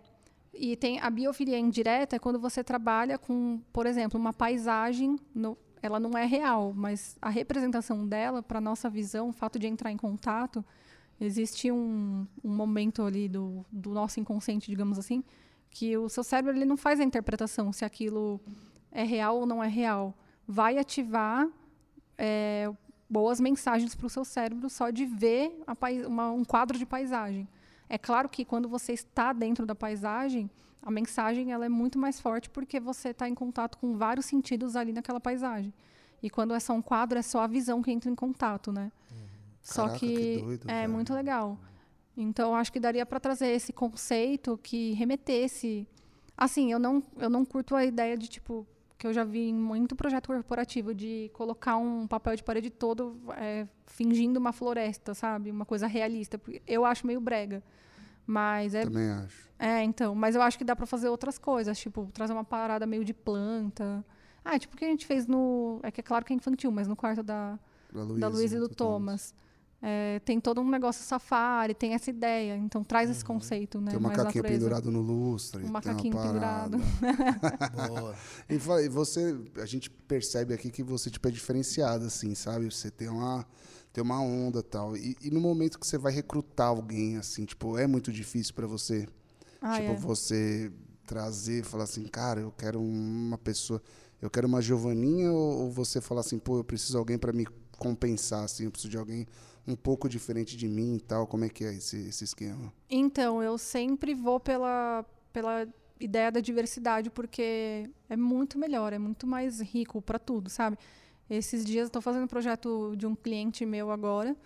E 0.55 0.77
tem 0.77 1.01
a 1.01 1.09
biofilia 1.09 1.59
indireta 1.59 2.17
é 2.17 2.19
quando 2.19 2.39
você 2.39 2.63
trabalha 2.63 3.17
com, 3.19 3.61
por 3.73 3.87
exemplo, 3.87 4.21
uma 4.21 4.33
paisagem, 4.33 5.19
no- 5.35 5.57
ela 5.81 5.99
não 5.99 6.17
é 6.17 6.25
real, 6.27 6.73
mas 6.77 7.17
a 7.21 7.29
representação 7.31 8.07
dela, 8.07 8.43
para 8.43 8.61
nossa 8.61 8.89
visão, 8.91 9.31
o 9.31 9.33
fato 9.33 9.59
de 9.59 9.67
entrar 9.67 9.91
em 9.91 9.97
contato, 9.97 10.65
existe 11.21 11.73
um, 11.73 12.27
um 12.45 12.55
momento 12.55 13.03
ali 13.03 13.29
do, 13.29 13.65
do 13.73 13.91
nosso 13.91 14.21
inconsciente, 14.21 14.71
digamos 14.71 14.99
assim, 14.99 15.25
que 15.71 15.97
o 15.97 16.09
seu 16.09 16.23
cérebro 16.23 16.55
ele 16.55 16.65
não 16.67 16.77
faz 16.77 17.01
a 17.01 17.05
interpretação 17.05 17.73
se 17.73 17.85
aquilo 17.85 18.41
é 18.91 19.03
real 19.05 19.39
ou 19.39 19.47
não 19.47 19.65
é 19.65 19.69
real. 19.69 20.15
Vai 20.47 20.77
ativar 20.79 21.49
é, 22.19 22.71
boas 23.09 23.41
mensagens 23.41 23.95
para 23.95 24.07
o 24.07 24.11
seu 24.11 24.25
cérebro 24.25 24.69
só 24.69 24.91
de 24.91 25.07
ver 25.07 25.63
uma- 26.07 26.31
um 26.31 26.45
quadro 26.45 26.79
de 26.79 26.85
paisagem. 26.85 27.49
É 27.93 27.99
claro 27.99 28.27
que 28.27 28.43
quando 28.43 28.71
você 28.71 28.95
está 28.95 29.35
dentro 29.35 29.67
da 29.67 29.75
paisagem, 29.75 30.51
a 30.81 30.91
mensagem 30.91 31.53
ela 31.53 31.67
é 31.67 31.69
muito 31.69 31.99
mais 31.99 32.19
forte 32.19 32.49
porque 32.49 32.81
você 32.81 33.11
está 33.11 33.29
em 33.29 33.35
contato 33.35 33.77
com 33.77 33.99
vários 33.99 34.25
sentidos 34.25 34.77
ali 34.77 34.95
naquela 34.95 35.21
paisagem. 35.21 35.75
E 36.23 36.31
quando 36.31 36.55
é 36.55 36.59
só 36.59 36.73
um 36.73 36.81
quadro, 36.81 37.19
é 37.19 37.23
só 37.23 37.43
a 37.43 37.47
visão 37.47 37.83
que 37.83 37.91
entra 37.91 38.11
em 38.11 38.15
contato, 38.15 38.73
né? 38.73 38.91
Só 39.61 39.83
Caraca, 39.83 39.99
que, 39.99 40.17
que 40.17 40.43
doido, 40.43 40.71
é 40.71 40.81
velho. 40.81 40.93
muito 40.95 41.13
legal. 41.13 41.59
Então, 42.17 42.57
acho 42.57 42.73
que 42.73 42.81
daria 42.81 43.05
para 43.05 43.21
trazer 43.21 43.49
esse 43.49 43.75
conceito 43.75 44.59
que 44.63 44.93
remetesse. 44.95 45.87
Assim, 46.35 46.73
eu 46.73 46.79
não, 46.79 47.03
eu 47.19 47.29
não 47.29 47.45
curto 47.45 47.77
a 47.77 47.85
ideia 47.85 48.17
de, 48.17 48.27
tipo, 48.27 48.67
que 49.03 49.07
eu 49.09 49.13
já 49.13 49.25
vi 49.25 49.49
em 49.49 49.55
muito 49.55 49.97
projeto 49.97 50.29
corporativo, 50.29 50.95
de 50.95 51.29
colocar 51.35 51.77
um 51.77 52.07
papel 52.07 52.37
de 52.37 52.45
parede 52.45 52.71
todo 52.71 53.21
é, 53.37 53.67
fingindo 53.85 54.39
uma 54.39 54.53
floresta, 54.53 55.13
sabe? 55.13 55.51
Uma 55.51 55.67
coisa 55.67 55.89
realista. 55.89 56.41
Eu 56.69 56.85
acho 56.85 57.05
meio 57.05 57.21
brega. 57.21 57.65
Mas 58.25 58.77
é, 58.77 58.85
Também 58.85 59.11
acho. 59.11 59.49
é, 59.59 59.83
então. 59.83 60.15
Mas 60.15 60.37
eu 60.37 60.43
acho 60.43 60.57
que 60.57 60.63
dá 60.63 60.77
para 60.77 60.87
fazer 60.87 61.09
outras 61.09 61.37
coisas, 61.37 61.77
tipo, 61.81 62.09
trazer 62.15 62.33
uma 62.33 62.45
parada 62.45 62.87
meio 62.87 63.05
de 63.05 63.13
planta. 63.13 64.05
Ah, 64.45 64.57
tipo 64.57 64.77
o 64.77 64.79
que 64.79 64.85
a 64.85 64.89
gente 64.89 65.05
fez 65.05 65.27
no. 65.27 65.81
É 65.83 65.91
que 65.91 66.01
é 66.01 66.05
claro 66.05 66.25
que 66.25 66.33
é 66.33 66.37
infantil, 66.37 66.71
mas 66.71 66.87
no 66.87 66.95
quarto 66.95 67.25
da, 67.25 67.59
Da 67.93 68.03
Luísa, 68.05 68.21
da 68.21 68.29
Luísa 68.29 68.57
e 68.57 68.61
do 68.61 68.69
Thomas. 68.69 69.35
É, 69.85 70.21
tem 70.21 70.41
todo 70.41 70.61
um 70.61 70.71
negócio 70.71 71.03
safari, 71.05 71.75
tem 71.75 71.93
essa 71.93 72.09
ideia. 72.09 72.57
Então 72.57 72.85
traz 72.85 73.11
esse 73.11 73.25
conceito, 73.25 73.81
né? 73.81 73.91
Tem 73.91 73.99
um 73.99 74.03
macaquinho 74.03 74.45
pendurado 74.45 74.93
no 74.93 75.01
lustre. 75.01 75.59
Um 75.59 75.63
tem 75.63 75.71
uma 75.71 75.81
macaquinho 75.81 76.17
pendurado. 76.17 76.79
Boa. 77.89 78.15
E 78.49 78.89
você, 78.89 79.37
a 79.57 79.67
gente 79.67 79.91
percebe 79.91 80.55
aqui 80.55 80.71
que 80.71 80.85
você 80.85 81.11
tipo, 81.11 81.27
é 81.27 81.33
diferenciado, 81.33 82.05
assim, 82.05 82.33
sabe? 82.37 82.67
Você 82.67 82.93
tem 82.93 83.09
uma, 83.09 83.45
tem 83.93 84.05
uma 84.05 84.21
onda 84.21 84.61
e 84.61 84.63
tal. 84.63 84.97
E, 84.97 85.17
e 85.21 85.31
no 85.33 85.41
momento 85.41 85.81
que 85.81 85.87
você 85.87 85.99
vai 85.99 86.13
recrutar 86.13 86.69
alguém, 86.69 87.17
assim, 87.17 87.45
tipo, 87.45 87.77
é 87.77 87.87
muito 87.89 88.13
difícil 88.13 88.55
para 88.55 88.69
você, 88.69 89.09
Ah, 89.61 89.81
tipo, 89.81 89.91
é. 89.91 89.97
você 89.97 90.71
trazer, 91.05 91.65
falar 91.65 91.85
assim, 91.85 92.05
cara, 92.05 92.41
eu 92.41 92.53
quero 92.53 92.81
uma 92.81 93.37
pessoa, 93.37 93.83
eu 94.21 94.31
quero 94.31 94.47
uma 94.47 94.63
Giovaninha, 94.63 95.33
ou, 95.33 95.63
ou 95.65 95.71
você 95.73 96.01
falar 96.01 96.21
assim, 96.21 96.39
pô, 96.39 96.59
eu 96.59 96.65
preciso 96.65 96.93
de 96.93 96.99
alguém 96.99 97.19
para 97.19 97.33
me 97.33 97.47
compensar, 97.77 98.45
assim, 98.45 98.67
eu 98.67 98.71
preciso 98.71 98.91
de 98.91 98.97
alguém 98.97 99.27
um 99.67 99.77
pouco 99.77 100.09
diferente 100.09 100.57
de 100.57 100.69
mim 100.69 100.97
e 100.97 101.01
tal. 101.01 101.27
Como 101.27 101.45
é 101.45 101.49
que 101.49 101.65
é 101.65 101.75
esse, 101.75 101.97
esse 102.09 102.25
esquema? 102.25 102.73
Então, 102.91 103.43
eu 103.43 103.57
sempre 103.57 104.15
vou 104.15 104.41
pela, 104.41 105.05
pela 105.33 105.67
ideia 106.01 106.31
da 106.31 106.41
diversidade, 106.41 107.11
porque 107.11 107.89
é 108.09 108.17
muito 108.17 108.59
melhor, 108.59 108.93
é 108.93 108.99
muito 108.99 109.27
mais 109.27 109.61
rico 109.61 110.03
para 110.03 110.19
tudo, 110.19 110.51
sabe? 110.51 110.77
Esses 111.31 111.65
dias 111.65 111.89
tô 111.89 112.01
fazendo 112.01 112.25
um 112.25 112.29
projeto 112.29 112.95
de 112.97 113.07
um 113.07 113.15
cliente 113.15 113.65
meu 113.65 113.91
agora, 113.91 114.37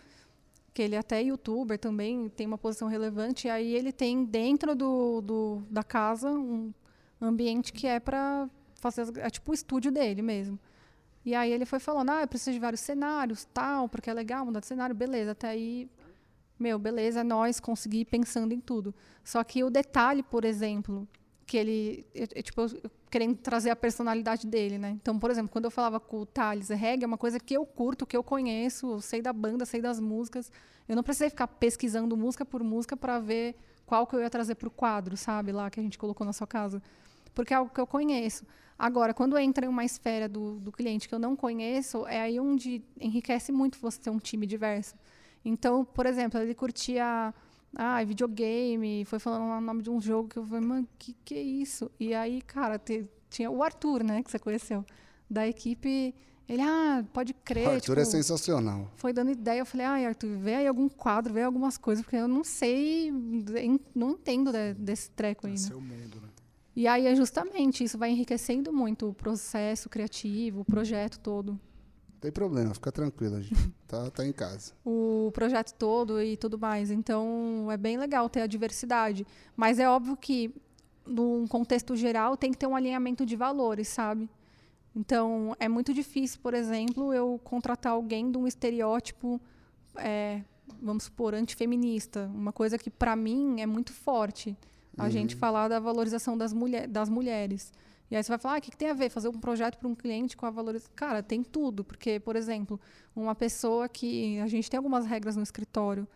que 0.73 0.83
ele 0.83 0.97
até 0.97 1.21
é 1.21 1.25
youtuber 1.25 1.79
também, 1.79 2.29
tem 2.29 2.47
uma 2.47 2.59
posição 2.59 2.87
relevante, 2.87 3.47
e 3.47 3.51
aí 3.51 3.75
ele 3.75 3.93
tem 3.93 4.25
dentro 4.25 4.75
do, 4.75 5.21
do 5.23 5.62
da 5.71 5.83
casa 5.83 6.31
um 6.31 6.73
ambiente 7.21 7.73
que 7.73 7.87
é 7.87 7.99
para 7.99 8.49
fazer, 8.79 9.07
é 9.19 9.31
tipo 9.31 9.51
o 9.51 9.55
estúdio 9.55 9.91
dele 9.91 10.21
mesmo. 10.21 10.59
E 11.27 11.35
aí 11.35 11.51
ele 11.53 11.66
foi 11.66 11.81
falando, 11.81 12.11
ah, 12.11 12.20
eu 12.22 12.29
preciso 12.29 12.53
de 12.53 12.61
vários 12.61 12.81
cenários, 12.81 13.45
tal, 13.53 13.89
porque 13.89 14.09
é 14.09 14.14
legal 14.14 14.47
mudar 14.47 14.61
de 14.61 14.66
cenário, 14.66 14.95
beleza. 14.95 15.33
Até 15.33 15.49
aí, 15.49 15.91
meu, 16.59 16.79
beleza, 16.79 17.24
nós 17.24 17.61
conseguir 17.61 18.01
ir 18.01 18.05
pensando 18.07 18.53
em 18.55 18.61
tudo. 18.61 18.95
Só 19.24 19.43
que 19.45 19.64
o 19.64 19.68
detalhe, 19.70 20.22
por 20.22 20.45
exemplo, 20.45 21.07
que 21.45 21.57
ele, 21.57 22.07
eu- 22.14 22.29
eu, 22.35 22.43
tipo, 22.45 22.61
eu 22.62 22.91
querendo 23.11 23.37
trazer 23.39 23.70
a 23.70 23.77
personalidade 23.77 24.47
dele, 24.47 24.79
né? 24.79 24.91
Então, 24.91 25.18
por 25.18 25.31
exemplo, 25.31 25.51
quando 25.51 25.64
eu 25.66 25.70
falava 25.70 25.99
com 26.01 26.20
o 26.20 26.27
Thales, 26.27 26.68
reggae 26.68 27.05
é 27.05 27.07
uma 27.07 27.18
coisa 27.18 27.41
que 27.41 27.55
eu 27.55 27.66
curto, 27.66 28.07
que 28.07 28.16
eu 28.16 28.22
conheço, 28.22 28.93
eu 28.93 29.01
sei 29.01 29.20
da 29.20 29.33
banda, 29.33 29.64
sei 29.66 29.81
das 29.83 29.99
músicas. 30.01 30.51
Eu 30.89 30.95
não 30.97 31.03
precisei 31.03 31.29
ficar 31.31 31.49
pesquisando 31.49 32.16
música 32.16 32.45
por 32.45 32.62
música 32.62 32.97
para 32.97 33.18
ver 33.18 33.57
qual 33.85 34.07
que 34.07 34.14
eu 34.16 34.20
ia 34.20 34.31
trazer 34.31 34.55
para 34.57 34.68
o 34.68 34.70
quadro, 34.70 35.16
sabe, 35.16 35.51
lá 35.53 35.70
que 35.70 35.81
a 35.81 35.83
gente 35.83 35.99
colocou 35.99 36.24
na 36.27 36.33
sua 36.33 36.47
casa. 36.47 36.81
Porque 37.37 37.53
é 37.55 37.57
algo 37.59 37.70
que 37.72 37.80
eu 37.80 37.87
conheço. 37.87 38.45
Agora, 38.78 39.12
quando 39.14 39.39
entra 39.39 39.66
em 39.66 39.68
uma 39.68 39.84
esfera 39.84 40.28
do, 40.28 40.59
do 40.59 40.72
cliente 40.72 41.09
que 41.09 41.14
eu 41.14 41.18
não 41.18 41.37
conheço, 41.37 42.07
é 42.07 42.20
aí 42.22 42.41
onde 42.41 42.82
enriquece 43.01 43.53
muito 43.53 43.78
você 43.78 44.01
ter 44.01 44.11
um 44.11 44.18
time 44.18 44.47
diverso. 44.47 44.95
Então, 45.45 45.84
por 45.84 46.07
exemplo, 46.07 46.41
ele 46.41 46.55
curtia 46.55 47.32
ah, 47.74 48.03
videogame, 48.05 49.05
foi 49.05 49.18
falando 49.18 49.43
o 49.45 49.61
nome 49.61 49.82
de 49.82 49.91
um 49.91 50.01
jogo 50.01 50.28
que 50.30 50.39
eu 50.39 50.45
falei, 50.45 50.66
mano, 50.66 50.89
que 50.99 51.14
que 51.24 51.34
é 51.34 51.43
isso? 51.43 51.91
E 52.01 52.12
aí, 52.14 52.41
cara, 52.43 52.78
te- 52.78 53.07
tinha 53.30 53.51
o 53.51 53.62
Arthur, 53.62 54.03
né, 54.03 54.22
que 54.22 54.30
você 54.30 54.39
conheceu, 54.39 54.84
da 55.30 55.47
equipe. 55.47 56.14
Ele, 56.49 56.62
ah, 56.62 57.05
pode 57.12 57.34
crer. 57.34 57.66
O 57.66 57.70
Arthur 57.72 57.97
tipo, 57.97 58.01
é 58.01 58.05
sensacional. 58.05 58.91
foi 58.97 59.12
dando 59.12 59.30
ideia. 59.30 59.59
Eu 59.61 59.66
falei, 59.66 59.84
ai, 59.87 60.07
Arthur, 60.07 60.37
vê 60.39 60.55
aí 60.55 60.66
algum 60.66 60.89
quadro, 60.89 61.34
vê 61.34 61.43
algumas 61.43 61.76
coisas, 61.76 62.05
porque 62.05 62.16
eu 62.16 62.28
não 62.28 62.45
sei, 62.45 63.11
não 63.95 64.11
entendo 64.12 64.53
de- 64.53 64.74
desse 64.74 65.11
treco 65.11 65.47
aí, 65.47 65.53
É 65.53 65.57
né? 65.57 65.61
seu 65.61 65.80
mundo, 65.80 66.20
né? 66.20 66.28
E 66.77 66.87
aí 66.87 67.07
é 67.07 67.14
justamente 67.16 67.83
isso, 67.83 67.97
vai 67.97 68.11
enriquecendo 68.11 68.70
muito 68.70 69.09
o 69.09 69.14
processo 69.14 69.89
criativo, 69.89 70.61
o 70.61 70.64
projeto 70.64 71.18
todo. 71.18 71.53
Não 71.53 72.20
tem 72.20 72.31
problema, 72.31 72.74
fica 72.74 72.93
tranquila, 72.93 73.41
gente. 73.41 73.74
Tá, 73.87 74.11
tá 74.11 74.27
em 74.27 74.33
casa. 74.33 74.72
o 74.85 75.31
projeto 75.33 75.72
todo 75.74 76.20
e 76.20 76.37
tudo 76.37 76.59
mais. 76.59 76.91
Então, 76.91 77.68
é 77.70 77.77
bem 77.77 77.97
legal 77.97 78.29
ter 78.29 78.41
a 78.41 78.47
diversidade. 78.49 79.24
Mas 79.57 79.79
é 79.79 79.89
óbvio 79.89 80.16
que, 80.16 80.53
num 81.07 81.47
contexto 81.47 81.95
geral, 81.95 82.37
tem 82.37 82.51
que 82.51 82.59
ter 82.59 82.66
um 82.66 82.74
alinhamento 82.74 83.24
de 83.24 83.37
valores, 83.37 83.87
sabe? 83.87 84.29
Então, 84.93 85.55
é 85.61 85.68
muito 85.68 85.95
difícil, 85.95 86.41
por 86.43 86.53
exemplo, 86.53 87.14
eu 87.14 87.41
contratar 87.45 87.93
alguém 87.93 88.29
de 88.29 88.39
um 88.39 88.45
estereótipo, 88.45 89.41
é, 89.95 90.43
vamos 90.83 91.05
supor, 91.05 91.33
antifeminista. 91.33 92.29
Uma 92.35 92.53
coisa 92.53 92.77
que, 92.77 92.91
para 92.91 93.14
mim, 93.14 93.61
é 93.61 93.66
muito 93.66 93.93
forte. 93.93 94.57
A 94.97 95.11
gente 95.11 95.36
falar 95.36 95.68
da 95.68 95.78
valorização 95.78 96.36
das, 96.38 96.53
mulher, 96.53 96.88
das 96.88 97.09
mulheres. 97.09 97.72
E 98.11 98.16
aí 98.16 98.22
você 98.22 98.28
vai 98.28 98.38
falar, 98.38 98.55
ah, 98.55 98.59
o 98.59 98.61
que, 98.61 98.70
que 98.70 98.76
tem 98.76 98.88
a 98.88 98.94
ver? 98.94 99.11
Fazer 99.11 99.28
um 99.28 99.38
projeto 99.38 99.78
para 99.78 99.88
um 99.88 99.94
cliente 99.94 100.36
com 100.36 100.47
a 100.47 100.51
valorização. 100.51 100.92
Cara, 100.94 101.22
tem 101.22 101.42
tudo. 101.42 101.84
Porque, 101.84 102.20
por 102.20 102.36
exemplo, 102.36 102.80
uma 103.14 103.34
pessoa 103.34 103.88
que. 103.88 104.38
A 104.40 104.47
gente 104.47 104.70
tem 104.70 104.78
algumas 104.78 105.05
regras 105.05 105.36
no 105.36 105.42
escritório 105.42 106.07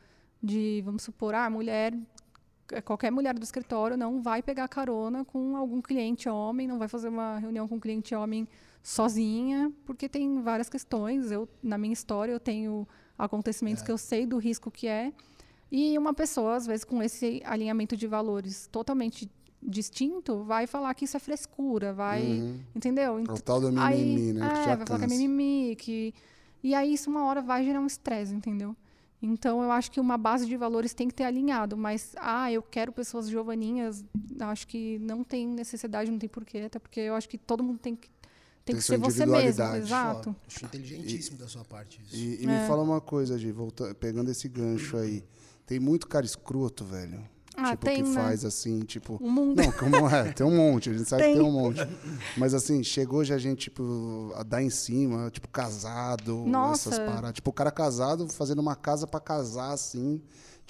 de, 0.42 0.82
vamos 0.84 1.02
supor, 1.02 1.34
ah, 1.34 1.50
mulher. 1.50 1.96
Qualquer 2.84 3.10
mulher 3.10 3.34
do 3.34 3.42
escritório 3.42 3.96
não 3.96 4.22
vai 4.22 4.40
pegar 4.42 4.68
carona 4.68 5.24
com 5.24 5.56
algum 5.56 5.82
cliente 5.82 6.28
homem, 6.28 6.68
não 6.68 6.78
vai 6.78 6.86
fazer 6.86 7.08
uma 7.08 7.36
reunião 7.38 7.66
com 7.66 7.74
um 7.74 7.80
cliente 7.80 8.14
homem 8.14 8.46
sozinha, 8.80 9.72
porque 9.84 10.08
tem 10.08 10.40
várias 10.40 10.68
questões. 10.68 11.32
Eu, 11.32 11.48
na 11.60 11.76
minha 11.76 11.92
história, 11.92 12.30
eu 12.30 12.38
tenho 12.38 12.86
acontecimentos 13.18 13.82
que 13.82 13.90
eu 13.90 13.98
sei 13.98 14.24
do 14.24 14.38
risco 14.38 14.70
que 14.70 14.86
é. 14.86 15.12
E 15.70 15.96
uma 15.96 16.12
pessoa, 16.12 16.56
às 16.56 16.66
vezes, 16.66 16.84
com 16.84 17.02
esse 17.02 17.40
alinhamento 17.44 17.96
de 17.96 18.06
valores 18.06 18.68
totalmente 18.72 19.30
distinto, 19.62 20.42
vai 20.42 20.66
falar 20.66 20.92
que 20.94 21.04
isso 21.04 21.16
é 21.16 21.20
frescura, 21.20 21.92
vai. 21.92 22.22
Uhum. 22.22 22.60
Entendeu? 22.74 23.18
É 23.18 23.32
o 23.32 23.40
tal 23.40 23.60
do 23.60 23.68
mimimi, 23.70 23.82
aí, 23.84 24.32
né? 24.32 24.48
que 24.48 24.60
é, 24.60 24.64
já 24.64 24.74
vai 24.76 24.86
falar 24.86 24.98
que 24.98 25.04
é 25.04 25.08
cansa. 25.08 25.14
mimimi, 25.14 25.76
que... 25.76 26.14
E 26.62 26.74
aí 26.74 26.92
isso 26.92 27.08
uma 27.08 27.24
hora 27.24 27.40
vai 27.40 27.64
gerar 27.64 27.80
um 27.80 27.86
estresse, 27.86 28.34
entendeu? 28.34 28.76
Então 29.22 29.62
eu 29.62 29.70
acho 29.70 29.90
que 29.90 30.00
uma 30.00 30.16
base 30.16 30.46
de 30.46 30.56
valores 30.56 30.94
tem 30.94 31.06
que 31.08 31.14
ter 31.14 31.24
alinhado, 31.24 31.76
mas 31.76 32.14
ah, 32.16 32.50
eu 32.50 32.62
quero 32.62 32.90
pessoas 32.90 33.28
jovaninhas, 33.28 34.02
acho 34.40 34.66
que 34.66 34.98
não 35.00 35.22
tem 35.22 35.46
necessidade, 35.46 36.10
não 36.10 36.18
tem 36.18 36.28
porquê, 36.28 36.58
até 36.58 36.78
porque 36.78 37.00
eu 37.00 37.14
acho 37.14 37.28
que 37.28 37.36
todo 37.36 37.62
mundo 37.62 37.78
tem 37.78 37.94
que 37.94 38.08
tem, 38.64 38.74
Tem 38.74 38.76
que 38.76 38.82
ser 38.82 38.98
você 38.98 39.24
mesmo, 39.24 39.64
exato. 39.74 40.36
Acho 40.46 40.66
inteligentíssimo 40.66 41.38
da 41.38 41.48
sua 41.48 41.64
parte 41.64 42.00
isso. 42.02 42.14
E, 42.14 42.42
e 42.42 42.46
É. 42.46 42.60
me 42.60 42.68
fala 42.68 42.82
uma 42.82 43.00
coisa, 43.00 43.38
Gi, 43.38 43.50
volta, 43.50 43.94
pegando 43.94 44.30
esse 44.30 44.48
gancho 44.48 44.96
aí. 44.98 45.24
Tem 45.70 45.78
muito 45.78 46.08
cara 46.08 46.26
escroto, 46.26 46.84
velho. 46.84 47.22
Ah, 47.56 47.70
tipo, 47.70 47.84
tem, 47.84 48.02
que 48.02 48.08
né? 48.08 48.14
faz 48.20 48.44
assim, 48.44 48.80
tipo. 48.80 49.18
O 49.20 49.30
mundo 49.30 49.62
Não, 49.62 49.70
como 49.70 50.08
é, 50.10 50.32
tem 50.32 50.44
um 50.44 50.56
monte, 50.56 50.90
a 50.90 50.92
gente 50.92 51.08
sabe 51.08 51.22
Tem. 51.22 51.34
que 51.34 51.38
tem 51.38 51.48
um 51.48 51.52
monte. 51.52 51.78
Mas 52.36 52.54
assim, 52.54 52.82
chegou 52.82 53.22
já 53.22 53.36
a 53.36 53.38
gente, 53.38 53.60
tipo, 53.70 54.32
a 54.34 54.42
dar 54.42 54.64
em 54.64 54.68
cima, 54.68 55.30
tipo, 55.30 55.46
casado, 55.46 56.44
Nossa. 56.44 56.88
essas 56.88 56.98
paradas. 56.98 57.34
Tipo, 57.34 57.50
o 57.50 57.52
cara 57.52 57.70
casado 57.70 58.26
fazendo 58.26 58.58
uma 58.58 58.74
casa 58.74 59.06
pra 59.06 59.20
casar, 59.20 59.70
assim. 59.70 60.20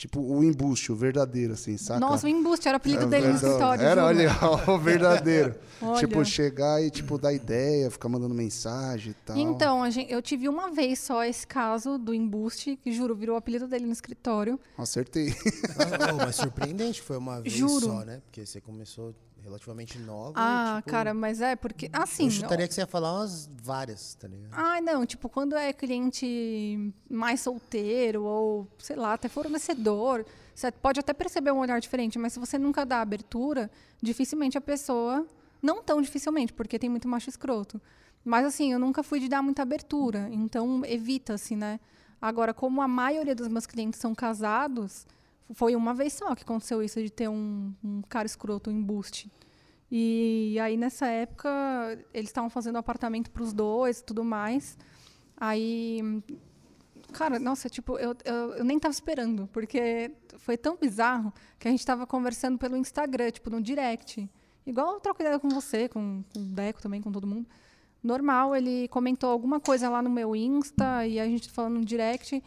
Tipo, 0.01 0.19
o 0.19 0.43
embuste, 0.43 0.91
o 0.91 0.97
verdadeiro, 0.97 1.53
assim, 1.53 1.77
saca? 1.77 2.01
Nossa, 2.01 2.27
o 2.27 2.31
embuste 2.31 2.67
era 2.67 2.77
o 2.77 2.79
apelido 2.79 3.05
É 3.05 3.07
dele 3.07 3.27
no 3.27 3.33
verdade. 3.35 3.45
escritório. 3.45 3.85
Era, 3.85 4.05
olha, 4.07 4.31
o 4.75 4.79
verdadeiro. 4.79 5.55
Olha. 5.83 5.99
Tipo, 5.99 6.25
chegar 6.25 6.83
e, 6.83 6.91
tipo, 6.91 7.19
dar 7.19 7.35
ideia, 7.35 7.91
ficar 7.91 8.09
mandando 8.09 8.35
mensagem 8.35 9.13
e 9.13 9.15
tal. 9.15 9.37
Então, 9.37 9.83
a 9.83 9.91
gente, 9.91 10.11
eu 10.11 10.23
tive 10.23 10.49
uma 10.49 10.71
vez 10.71 10.99
só 11.01 11.23
esse 11.25 11.47
caso 11.47 11.99
do 11.99 12.15
embuste, 12.15 12.79
que 12.83 12.93
juro, 12.93 13.15
virou 13.15 13.35
o 13.35 13.39
apelido 13.39 13.67
dele 13.69 13.85
no 13.85 13.93
escritório. 13.93 14.59
Acertei. 14.77 15.35
Ah, 15.79 16.13
oh, 16.15 16.17
mas 16.17 16.37
surpreendente, 16.37 17.01
foi 17.03 17.17
uma 17.19 17.41
vez 17.43 17.55
Juro. 17.55 17.81
só, 17.87 18.05
né? 18.05 18.21
Porque 18.25 18.45
você 18.47 18.59
começou 18.61 19.15
relativamente 19.43 19.99
nova. 19.99 20.35
Ah, 20.37 20.77
tipo, 20.79 20.91
cara, 20.91 21.15
mas 21.15 21.41
é 21.41 21.57
porque. 21.57 21.91
Assim. 21.93 22.25
Eu 22.25 22.31
chutaria 22.31 22.69
que 22.69 22.75
você 22.75 22.81
ia 22.81 22.87
falar 22.87 23.13
umas 23.13 23.49
várias, 23.63 24.15
tá 24.15 24.29
ligado? 24.29 24.51
Ai, 24.53 24.81
não, 24.81 25.05
tipo, 25.07 25.29
quando 25.29 25.57
é 25.57 25.73
cliente 25.73 26.93
mais 27.09 27.41
solteiro 27.41 28.25
ou, 28.25 28.69
sei 28.79 28.97
lá, 28.97 29.15
até 29.15 29.29
fornecedor, 29.29 30.25
você 30.55 30.71
pode 30.71 31.01
até 31.01 31.13
perceber 31.13 31.51
um 31.51 31.59
olhar 31.59 31.81
diferente, 31.81 32.19
mas 32.19 32.33
se 32.33 32.39
você 32.39 32.59
nunca 32.59 32.85
dá 32.85 33.01
abertura, 33.01 33.71
dificilmente 34.03 34.57
a 34.59 34.61
pessoa. 34.61 35.27
Não 35.63 35.83
tão 35.83 36.01
dificilmente, 36.01 36.55
porque 36.55 36.79
tem 36.79 36.89
muito 36.89 37.07
macho 37.07 37.29
escroto. 37.29 37.79
Mas 38.25 38.47
assim, 38.47 38.73
eu 38.73 38.79
nunca 38.79 39.03
fui 39.03 39.21
de 39.21 39.29
dar 39.29 39.43
muita 39.43 39.63
abertura, 39.63 40.29
então 40.33 40.83
evita-se, 40.87 41.55
né? 41.55 41.79
Agora, 42.21 42.53
como 42.53 42.83
a 42.83 42.89
maioria 42.89 43.35
dos 43.35 43.49
meus 43.49 43.67
clientes 43.67 43.99
são 43.99 44.15
casados, 44.15 45.07
foi 45.53 45.75
uma 45.75 45.95
vez 45.95 46.13
só 46.13 46.35
que 46.35 46.43
aconteceu 46.43 46.83
isso 46.83 47.03
de 47.03 47.11
ter 47.11 47.29
um, 47.29 47.75
um 47.83 48.03
cara 48.03 48.27
escroto 48.27 48.71
em 48.71 48.81
boost. 48.81 49.31
E 49.91 50.57
aí, 50.61 50.77
nessa 50.77 51.07
época, 51.09 51.49
eles 52.15 52.31
estavam 52.31 52.49
fazendo 52.49 52.79
apartamento 52.79 53.31
para 53.31 53.43
os 53.43 53.53
dois 53.53 53.99
e 53.99 54.05
tudo 54.05 54.23
mais. 54.23 54.79
Aí, 55.37 56.23
cara, 57.13 57.41
nossa, 57.41 57.69
tipo, 57.69 57.99
eu, 57.99 58.15
eu, 58.25 58.35
eu 58.55 58.65
nem 58.65 58.79
tava 58.79 58.93
esperando, 58.93 59.49
porque 59.53 60.13
foi 60.39 60.57
tão 60.57 60.77
bizarro 60.77 61.33
que 61.59 61.67
a 61.67 61.71
gente 61.71 61.85
tava 61.85 62.07
conversando 62.07 62.57
pelo 62.57 62.77
Instagram, 62.77 63.31
tipo, 63.33 63.51
no 63.51 63.61
direct. 63.61 64.31
Igual 64.65 64.95
eu 64.95 65.01
troco 65.01 65.21
ideia 65.23 65.39
com 65.41 65.49
você, 65.49 65.89
com, 65.89 66.23
com 66.33 66.41
o 66.41 66.45
Deco 66.45 66.81
também, 66.81 67.03
com 67.03 67.11
todo 67.11 67.27
mundo. 67.27 67.49
Normal, 68.03 68.55
ele 68.55 68.87
comentou 68.89 69.29
alguma 69.29 69.59
coisa 69.59 69.89
lá 69.89 70.01
no 70.01 70.09
meu 70.09 70.37
Insta 70.37 71.07
e 71.07 71.19
a 71.19 71.27
gente 71.27 71.51
falando 71.51 71.79
no 71.79 71.85
direct. 71.85 72.43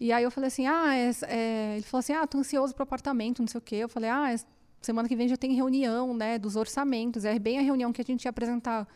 E 0.00 0.12
aí 0.12 0.24
eu 0.24 0.30
falei 0.30 0.48
assim, 0.48 0.66
ah, 0.66 0.94
é, 0.94 1.10
é- 1.28 1.72
ele 1.76 1.82
falou 1.84 2.00
assim, 2.00 2.12
ah, 2.12 2.26
tô 2.26 2.38
ansioso 2.38 2.74
pro 2.74 2.82
apartamento, 2.82 3.40
não 3.40 3.46
sei 3.46 3.58
o 3.58 3.62
quê. 3.62 3.76
Eu 3.76 3.88
falei, 3.88 4.10
ah, 4.10 4.32
é- 4.32 4.36
semana 4.80 5.08
que 5.08 5.14
vem 5.16 5.28
já 5.28 5.36
tem 5.36 5.52
reunião, 5.54 6.12
né, 6.14 6.38
dos 6.38 6.56
orçamentos. 6.56 7.24
É 7.24 7.38
bem 7.38 7.58
a 7.58 7.62
reunião 7.62 7.92
que 7.92 8.00
a 8.00 8.04
gente 8.04 8.24
ia 8.24 8.30
apresentar 8.30 8.86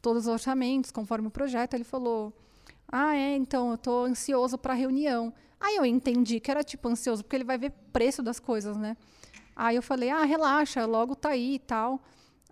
todos 0.00 0.22
os 0.26 0.28
orçamentos, 0.32 0.90
conforme 0.90 1.28
o 1.28 1.30
projeto. 1.30 1.74
Ele 1.74 1.84
falou, 1.84 2.32
ah, 2.88 3.14
é, 3.14 3.36
então, 3.36 3.70
eu 3.72 3.78
tô 3.78 4.04
ansioso 4.04 4.56
para 4.56 4.72
a 4.72 4.76
reunião. 4.76 5.32
Aí 5.60 5.76
eu 5.76 5.84
entendi 5.84 6.40
que 6.40 6.50
era 6.50 6.62
tipo 6.64 6.88
ansioso, 6.88 7.22
porque 7.22 7.36
ele 7.36 7.44
vai 7.44 7.58
ver 7.58 7.72
preço 7.92 8.22
das 8.22 8.38
coisas, 8.38 8.76
né? 8.76 8.96
Aí 9.56 9.76
eu 9.76 9.82
falei, 9.82 10.10
ah, 10.10 10.24
relaxa, 10.24 10.84
logo 10.86 11.14
tá 11.14 11.30
aí 11.30 11.54
e 11.54 11.58
tal. 11.58 12.00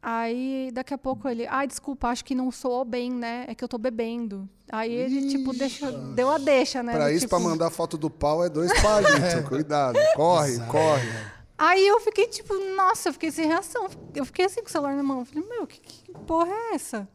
Aí 0.05 0.72
daqui 0.72 0.92
a 0.92 0.98
pouco 0.98 1.28
ele, 1.28 1.46
ah, 1.48 1.64
desculpa, 1.64 2.09
acho 2.09 2.24
que 2.24 2.34
não 2.34 2.50
soou 2.50 2.84
bem, 2.84 3.09
né? 3.09 3.44
É 3.46 3.55
que 3.55 3.62
eu 3.62 3.68
tô 3.68 3.78
bebendo. 3.78 4.48
Aí 4.68 4.92
ele, 4.92 5.28
tipo, 5.28 5.53
deixa, 5.53 5.92
deu 5.92 6.28
a 6.28 6.38
deixa, 6.38 6.82
né? 6.82 6.92
Pra 6.92 7.05
do 7.05 7.11
isso, 7.12 7.20
tipo, 7.20 7.30
pra 7.30 7.38
mandar 7.38 7.70
foto 7.70 7.96
do 7.96 8.11
pau 8.11 8.44
é 8.44 8.48
dois 8.48 8.72
palitos. 8.82 9.34
Cuidado. 9.48 9.96
Corre, 10.16 10.59
corre. 10.66 11.09
Aí 11.57 11.86
eu 11.86 12.00
fiquei 12.00 12.26
tipo, 12.26 12.53
nossa, 12.74 13.11
eu 13.11 13.12
fiquei 13.12 13.30
sem 13.30 13.46
reação. 13.46 13.86
Eu 14.12 14.24
fiquei 14.24 14.46
assim 14.46 14.61
com 14.61 14.66
o 14.66 14.72
celular 14.72 14.96
na 14.96 15.05
mão. 15.05 15.20
Eu 15.20 15.24
falei, 15.24 15.48
meu, 15.48 15.64
que, 15.68 15.80
que 15.80 16.12
porra 16.26 16.50
é 16.50 16.74
essa? 16.74 17.09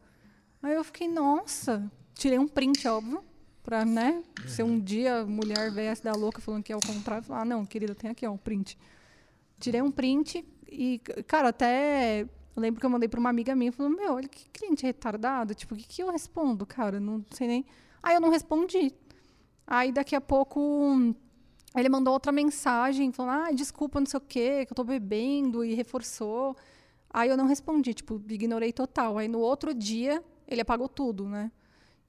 Aí 0.64 0.74
eu 0.74 0.84
fiquei, 0.86 1.10
nossa. 1.10 1.92
Tirei 2.14 2.40
um 2.40 2.48
print, 2.48 2.88
óbvio. 2.88 3.22
Pra, 3.62 3.84
né? 3.84 4.24
Se 4.48 4.64
um 4.64 4.80
dia 4.80 5.18
a 5.18 5.26
mulher 5.26 5.70
viesse 5.74 6.02
da 6.02 6.14
louca 6.14 6.40
falando 6.40 6.64
que 6.64 6.72
é 6.72 6.78
o 6.78 6.80
contrário, 6.80 7.26
falar, 7.26 7.42
ah, 7.42 7.46
não, 7.46 7.66
querida, 7.66 7.94
tem 7.94 8.10
aqui, 8.10 8.26
ó, 8.26 8.32
um 8.32 8.38
print. 8.38 8.78
Tirei 9.60 9.82
um 9.82 9.92
print 9.92 10.48
e, 10.70 11.02
cara, 11.28 11.50
até 11.50 12.26
Eu 12.58 12.62
lembro 12.62 12.80
que 12.80 12.86
eu 12.88 12.90
mandei 12.90 13.08
pra 13.08 13.20
uma 13.20 13.30
amiga 13.30 13.56
minha 13.56 13.70
e 13.70 13.72
falou: 13.72 13.92
Meu, 13.92 14.14
olha 14.16 14.28
que 14.28 14.50
cliente 14.50 14.84
retardado. 14.84 15.54
Tipo, 15.54 15.76
o 15.76 15.78
que, 15.78 15.88
que 15.88 16.02
eu 16.02 16.10
respondo, 16.12 16.66
cara? 16.66 17.00
Não 17.00 17.24
sei 17.30 17.48
nem. 17.48 17.66
Aí 18.02 18.16
eu 18.16 18.20
não 18.20 18.32
respondi. 18.32 18.92
Aí 19.68 19.92
daqui 19.92 20.16
a 20.16 20.22
pouco 20.22 21.14
ele 21.76 21.88
mandou 21.88 22.14
outra 22.14 22.32
mensagem, 22.32 23.12
falando: 23.12 23.46
Ah, 23.46 23.52
desculpa, 23.52 24.00
não 24.00 24.08
sei 24.08 24.18
o 24.18 24.22
quê, 24.22 24.66
que 24.66 24.74
eu 24.74 24.76
tô 24.76 24.84
bebendo, 24.84 25.64
e 25.64 25.76
reforçou. 25.76 26.58
Aí 27.12 27.30
eu 27.30 27.38
não 27.38 27.46
respondi, 27.46 27.94
tipo, 27.94 28.20
ignorei 28.28 28.74
total. 28.74 29.20
Aí 29.20 29.28
no 29.28 29.40
outro 29.40 29.72
dia 29.72 30.24
ele 30.48 30.62
apagou 30.62 30.90
tudo, 30.90 31.30
né? 31.30 31.52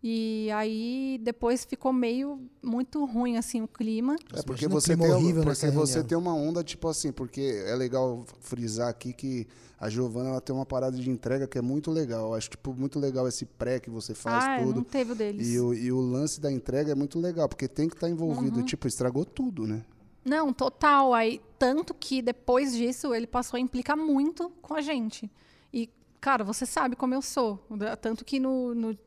E 0.02 0.48
aí 0.52 1.18
depois 1.22 1.64
ficou 1.64 1.92
meio 1.92 2.40
muito 2.62 3.04
ruim 3.04 3.36
assim 3.36 3.62
o 3.62 3.68
clima. 3.68 4.14
É 4.32 4.42
porque 4.42 4.68
você, 4.68 4.96
tem, 4.96 5.10
horrível 5.10 5.42
porque 5.42 5.70
você 5.70 6.04
tem 6.04 6.16
uma 6.16 6.34
onda, 6.34 6.62
tipo 6.62 6.86
assim, 6.88 7.10
porque 7.10 7.64
é 7.66 7.74
legal 7.74 8.24
frisar 8.38 8.88
aqui 8.88 9.12
que 9.12 9.46
a 9.78 9.88
Giovana 9.88 10.30
ela 10.30 10.40
tem 10.40 10.54
uma 10.54 10.66
parada 10.66 10.96
de 10.96 11.10
entrega 11.10 11.48
que 11.48 11.58
é 11.58 11.62
muito 11.62 11.90
legal. 11.90 12.28
Eu 12.28 12.34
acho 12.34 12.50
tipo, 12.50 12.72
muito 12.74 13.00
legal 13.00 13.26
esse 13.26 13.44
pré 13.44 13.80
que 13.80 13.90
você 13.90 14.14
faz 14.14 14.44
ah, 14.44 14.60
não 14.60 14.72
tudo. 14.72 14.84
teve 14.84 15.12
o 15.12 15.14
deles. 15.16 15.48
E 15.48 15.58
o, 15.58 15.74
e 15.74 15.90
o 15.90 16.00
lance 16.00 16.40
da 16.40 16.50
entrega 16.50 16.92
é 16.92 16.94
muito 16.94 17.18
legal, 17.18 17.48
porque 17.48 17.66
tem 17.66 17.88
que 17.88 17.96
estar 17.96 18.08
envolvido. 18.08 18.60
Uhum. 18.60 18.64
Tipo, 18.64 18.86
estragou 18.86 19.24
tudo, 19.24 19.66
né? 19.66 19.82
Não, 20.24 20.52
total. 20.52 21.12
Aí, 21.12 21.40
tanto 21.58 21.92
que 21.92 22.22
depois 22.22 22.72
disso 22.72 23.14
ele 23.14 23.26
passou 23.26 23.56
a 23.56 23.60
implicar 23.60 23.96
muito 23.96 24.50
com 24.62 24.74
a 24.74 24.80
gente. 24.80 25.30
E, 25.72 25.88
cara, 26.20 26.44
você 26.44 26.66
sabe 26.66 26.94
como 26.94 27.14
eu 27.14 27.22
sou. 27.22 27.58
Tanto 28.00 28.24
que 28.24 28.38
no, 28.38 28.74
no, 28.74 28.98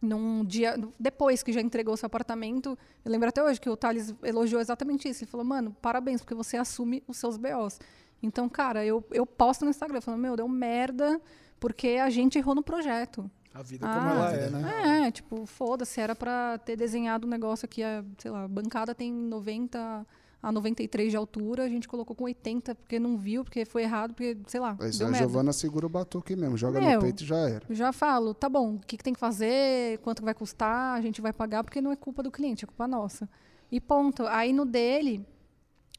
num 0.00 0.44
dia. 0.44 0.76
Depois 0.98 1.42
que 1.42 1.52
já 1.52 1.60
entregou 1.60 1.96
seu 1.96 2.06
apartamento, 2.06 2.78
eu 3.04 3.10
lembro 3.10 3.28
até 3.28 3.42
hoje 3.42 3.60
que 3.60 3.68
o 3.68 3.76
Thales 3.76 4.14
elogiou 4.22 4.60
exatamente 4.60 5.08
isso. 5.08 5.24
Ele 5.24 5.30
falou, 5.30 5.44
mano, 5.44 5.76
parabéns, 5.80 6.20
porque 6.20 6.34
você 6.34 6.56
assume 6.56 7.02
os 7.06 7.16
seus 7.16 7.36
BOs. 7.36 7.78
Então, 8.22 8.48
cara, 8.48 8.84
eu, 8.84 9.04
eu 9.10 9.24
posto 9.24 9.64
no 9.64 9.70
Instagram 9.70 10.00
falando, 10.00 10.20
meu, 10.20 10.36
deu 10.36 10.48
merda, 10.48 11.20
porque 11.58 11.98
a 12.02 12.10
gente 12.10 12.38
errou 12.38 12.54
no 12.54 12.62
projeto. 12.62 13.30
A 13.52 13.62
vida 13.62 13.86
Ah, 13.86 13.94
como 13.94 14.10
ela 14.10 14.32
é, 14.32 14.50
né? 14.50 15.06
É, 15.06 15.10
tipo, 15.10 15.44
foda-se, 15.44 16.00
era 16.00 16.14
pra 16.14 16.58
ter 16.58 16.76
desenhado 16.76 17.26
um 17.26 17.30
negócio 17.30 17.64
aqui, 17.66 17.82
sei 18.18 18.30
lá, 18.30 18.44
a 18.44 18.48
bancada 18.48 18.94
tem 18.94 19.12
90 19.12 20.06
a 20.42 20.50
93 20.50 21.10
de 21.10 21.16
altura, 21.16 21.64
a 21.64 21.68
gente 21.68 21.86
colocou 21.86 22.16
com 22.16 22.24
80 22.24 22.74
porque 22.74 22.98
não 22.98 23.16
viu, 23.16 23.44
porque 23.44 23.64
foi 23.64 23.82
errado, 23.82 24.14
porque, 24.14 24.38
sei 24.46 24.60
lá, 24.60 24.76
Aí 24.80 24.90
deu 24.90 25.06
a 25.06 25.10
merda. 25.10 25.26
Giovana 25.26 25.52
segura 25.52 25.86
o 25.86 25.88
batuque 25.88 26.34
mesmo, 26.34 26.56
joga 26.56 26.80
Meu. 26.80 26.94
no 26.94 27.02
peito 27.02 27.22
e 27.22 27.26
já 27.26 27.36
era. 27.36 27.66
Já 27.68 27.92
falo, 27.92 28.32
tá 28.32 28.48
bom, 28.48 28.76
o 28.76 28.78
que, 28.80 28.96
que 28.96 29.04
tem 29.04 29.12
que 29.12 29.20
fazer, 29.20 29.98
quanto 29.98 30.20
que 30.20 30.24
vai 30.24 30.34
custar, 30.34 30.96
a 30.96 31.00
gente 31.00 31.20
vai 31.20 31.32
pagar, 31.32 31.62
porque 31.62 31.80
não 31.80 31.92
é 31.92 31.96
culpa 31.96 32.22
do 32.22 32.30
cliente, 32.30 32.64
é 32.64 32.66
culpa 32.66 32.88
nossa. 32.88 33.28
E 33.70 33.80
ponto. 33.80 34.26
Aí 34.26 34.52
no 34.52 34.64
dele, 34.64 35.26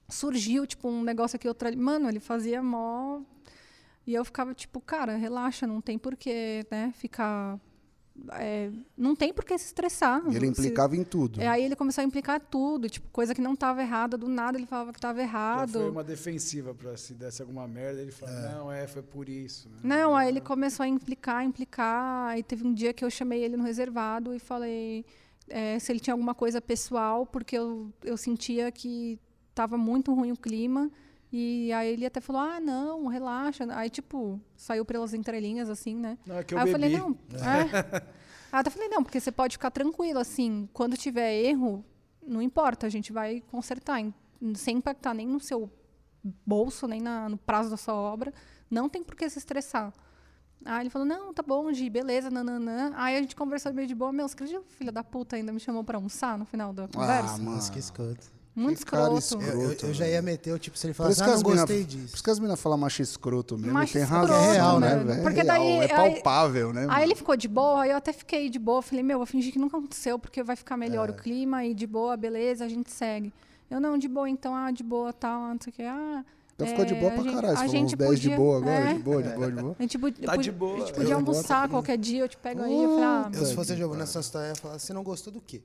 surgiu, 0.10 0.66
tipo, 0.66 0.90
um 0.90 1.04
negócio 1.04 1.36
aqui, 1.36 1.48
outro 1.48 1.68
ali. 1.68 1.78
Mano, 1.78 2.10
ele 2.10 2.20
fazia 2.20 2.62
mó... 2.62 3.22
E 4.06 4.16
eu 4.16 4.26
ficava, 4.26 4.52
tipo, 4.56 4.82
cara, 4.82 5.16
relaxa, 5.16 5.68
não 5.68 5.80
tem 5.80 5.98
porquê, 5.98 6.66
né, 6.72 6.92
ficar... 6.96 7.60
é, 8.34 8.70
não 8.98 9.16
tem 9.16 9.34
por 9.34 9.44
que 9.46 9.58
se 9.58 9.66
estressar. 9.66 10.22
E 10.30 10.36
ele 10.36 10.46
Se- 10.54 10.62
implicava 10.62 10.96
em 10.96 11.04
tudo. 11.04 11.42
é, 11.42 11.48
aí 11.48 11.64
ele 11.64 11.76
começou 11.76 12.02
a 12.02 12.06
implicar 12.06 12.40
tudo, 12.40 12.90
tipo, 12.90 13.08
coisa 13.10 13.34
que 13.34 13.42
não 13.42 13.54
estava 13.54 13.82
errada, 13.82 14.18
do 14.18 14.28
nada 14.28 14.58
ele 14.58 14.66
falava 14.68 14.92
que 14.92 14.98
estava 15.00 15.18
Já 15.20 15.24
errado. 15.24 15.72
foi 15.72 15.90
uma 15.90 16.04
defensiva 16.04 16.74
pra 16.74 16.96
se 16.98 17.14
desse 17.14 17.42
alguma 17.42 17.68
merda, 17.68 18.02
ele 18.02 18.12
fala, 18.12 18.32
não, 18.52 18.72
é, 18.72 18.86
foi 18.88 19.02
por 19.02 19.28
isso. 19.30 19.70
né? 19.70 19.76
Não, 19.84 20.16
aí 20.16 20.28
ele 20.30 20.42
começou 20.42 20.84
a 20.84 20.88
implicar, 20.88 21.44
implicar. 21.44 22.30
Aí 22.30 22.44
teve 22.44 22.66
um 22.68 22.74
dia 22.74 22.94
que 22.94 23.04
eu 23.04 23.10
chamei 23.10 23.44
ele 23.44 23.58
no 23.58 23.64
reservado 23.64 24.34
e 24.34 24.40
falei 24.40 25.06
é, 25.48 25.80
se 25.80 25.92
ele 25.92 26.00
tinha 26.00 26.14
alguma 26.14 26.34
coisa 26.36 26.62
pessoal, 26.62 27.26
porque 27.26 27.58
eu, 27.58 27.92
eu 28.04 28.16
sentia 28.18 28.72
que 28.72 29.20
estava 29.50 29.78
muito 29.78 30.14
ruim 30.14 30.32
o 30.32 30.38
clima. 30.38 30.90
E 31.32 31.72
aí 31.72 31.90
ele 31.94 32.06
até 32.06 32.20
falou: 32.20 32.42
ah, 32.42 32.60
não, 32.60 33.08
relaxa. 33.08 33.66
Aí, 33.76 33.90
tipo, 33.90 34.40
saiu 34.56 34.84
pelas 34.84 35.14
entrelinhas, 35.14 35.70
assim, 35.70 35.96
né? 35.96 36.18
Não, 36.26 36.38
é 36.38 36.44
que 36.44 36.54
eu 36.54 36.58
aí 36.60 36.70
eu 36.70 36.78
bebi. 36.78 36.96
falei: 36.96 36.98
não. 36.98 37.18
É. 37.40 38.04
Aí 38.52 38.64
eu 38.66 38.72
falei: 38.72 38.90
não, 38.90 39.04
porque 39.04 39.20
você 39.20 39.32
pode 39.32 39.54
ficar 39.56 39.72
tranquilo, 39.72 40.20
assim, 40.20 40.68
quando 40.74 40.98
tiver 40.98 41.34
erro, 41.34 41.86
não 42.26 42.42
importa, 42.42 42.86
a 42.86 42.90
gente 42.90 43.14
vai 43.14 43.42
consertar, 43.50 44.00
em- 44.02 44.14
sem 44.56 44.78
impactar 44.78 45.14
nem 45.14 45.26
no 45.28 45.40
seu 45.40 45.70
bolso, 46.46 46.86
nem 46.88 47.00
na- 47.02 47.30
no 47.30 47.38
prazo 47.38 47.70
da 47.70 47.78
sua 47.78 47.94
obra. 47.96 48.34
Não 48.70 48.90
tem 48.90 49.02
por 49.04 49.16
que 49.16 49.30
se 49.30 49.40
estressar. 49.40 49.94
Aí 50.64 50.84
ele 50.84 50.90
falou, 50.92 51.08
não, 51.08 51.34
tá 51.34 51.42
bom, 51.42 51.72
Gi, 51.74 51.90
beleza, 51.90 52.30
nananã. 52.30 52.92
Aí 52.96 53.18
a 53.18 53.22
gente 53.22 53.36
conversou 53.36 53.74
meio 53.74 53.88
de 53.88 53.96
boa. 53.96 54.12
Meu, 54.14 54.28
você 54.28 54.36
acredita 54.36 54.60
que 54.62 54.68
o 54.68 54.70
filho 54.78 54.92
da 54.92 55.04
puta 55.04 55.36
ainda 55.36 55.52
me 55.52 55.60
chamou 55.60 55.84
pra 55.84 55.98
almoçar 55.98 56.38
no 56.38 56.46
final 56.46 56.72
da 56.72 56.88
conversa? 56.88 57.34
Ah, 57.36 57.38
mano. 57.40 57.72
Que 57.72 57.80
escroto. 57.80 58.32
Muito 58.54 58.80
que 58.80 58.86
cara 58.86 59.14
escroto. 59.18 59.44
escroto. 59.46 59.62
Eu, 59.66 59.72
eu- 59.72 59.78
eu 59.90 59.94
já 59.94 60.08
ia 60.08 60.22
meter 60.22 60.52
o 60.54 60.60
tipo, 60.60 60.78
se 60.78 60.86
ele 60.88 60.94
Por 60.94 60.98
falasse, 60.98 61.16
isso 61.16 61.24
ah, 61.24 61.28
não 61.28 61.38
mina- 61.38 61.62
gostei 61.62 61.80
Por 61.84 61.88
disso. 61.88 62.16
isso 62.16 62.24
que 62.24 62.30
as 62.30 62.38
meninas 62.40 62.60
falam 62.62 62.78
macho 62.78 63.02
escroto 63.02 63.58
mesmo. 63.58 63.74
Macho 63.74 63.94
tem 63.94 64.02
escroto, 64.04 64.28
razão, 64.34 64.44
É 64.50 64.54
real, 64.54 64.80
né? 64.80 64.96
velho? 64.98 65.12
É 65.20 65.24
Porque 65.24 65.42
real, 65.42 65.48
daí- 65.48 65.72
é 65.78 65.82
aí- 65.82 66.14
palpável, 66.14 66.74
né? 66.74 66.86
Aí 66.90 67.04
ele 67.04 67.16
ficou 67.16 67.38
de 67.38 67.48
boa, 67.48 67.84
aí 67.84 67.92
eu 67.92 67.98
até 67.98 68.12
fiquei 68.12 68.50
de 68.50 68.60
boa. 68.60 68.82
Falei, 68.82 69.04
meu, 69.04 69.18
vou 69.20 69.26
fingir 69.26 69.54
que 69.54 69.60
nunca 69.60 69.78
aconteceu, 69.78 70.20
porque 70.20 70.44
vai 70.44 70.56
ficar 70.58 70.76
melhor 70.76 71.08
É. 71.10 71.12
o 71.12 71.16
clima 71.16 71.64
e 71.66 71.74
de 71.74 71.88
boa, 71.88 72.18
beleza, 72.18 72.66
a 72.66 72.70
gente 72.70 72.92
segue. 72.92 73.32
Eu 73.70 73.80
não, 73.80 73.98
de 73.98 74.10
boa, 74.10 74.30
então, 74.30 74.54
ah, 74.54 74.70
de 74.70 74.84
boa, 74.84 75.14
tal, 75.14 75.42
não 75.42 75.58
sei 75.62 75.72
o 75.72 75.76
que. 75.78 75.84
Ah, 75.84 76.26
Então 76.54 76.68
ficou 76.68 76.84
de 76.86 76.94
é, 76.94 77.00
boa 77.00 77.12
a 77.12 77.16
pra 77.16 77.24
gente- 77.24 77.34
caralho. 77.34 77.54
a 77.54 77.56
Você 77.56 77.56
falou 77.66 77.70
uns 77.70 77.72
gente 77.90 77.96
10 77.96 78.20
de 78.20 78.28
podia- 78.30 78.38
boa 78.38 78.58
agora? 78.58 78.74
é. 78.76 78.94
De 78.94 79.00
boa, 79.00 79.24
de 79.24 79.30
boa, 79.30 79.52
de 79.52 79.62
boa. 79.62 79.76
A 79.80 79.82
gente, 79.82 79.98
Tá 80.26 80.36
de 80.36 80.52
boa. 80.52 80.76
a 80.76 80.80
gente 80.80 80.94
podia 80.94 81.10
Eu 81.14 81.18
almoçar 81.18 81.70
qualquer 81.70 81.98
dia, 81.98 82.20
eu 82.24 82.28
te 82.30 82.36
pego 82.38 82.62
aí. 82.64 82.84
Eu 82.84 82.90
falei, 82.90 83.04
ah, 83.06 83.32
Eu, 83.34 83.46
se 83.46 83.56
fosse 83.56 83.76
Giovana 83.78 84.02
nessa 84.02 84.20
história, 84.20 84.48
eu 84.48 84.50
ia 84.50 84.56
falar, 84.56 84.78
você 84.78 84.92
não 84.94 85.04
gostou 85.04 85.32
do 85.32 85.40
quê? 85.40 85.62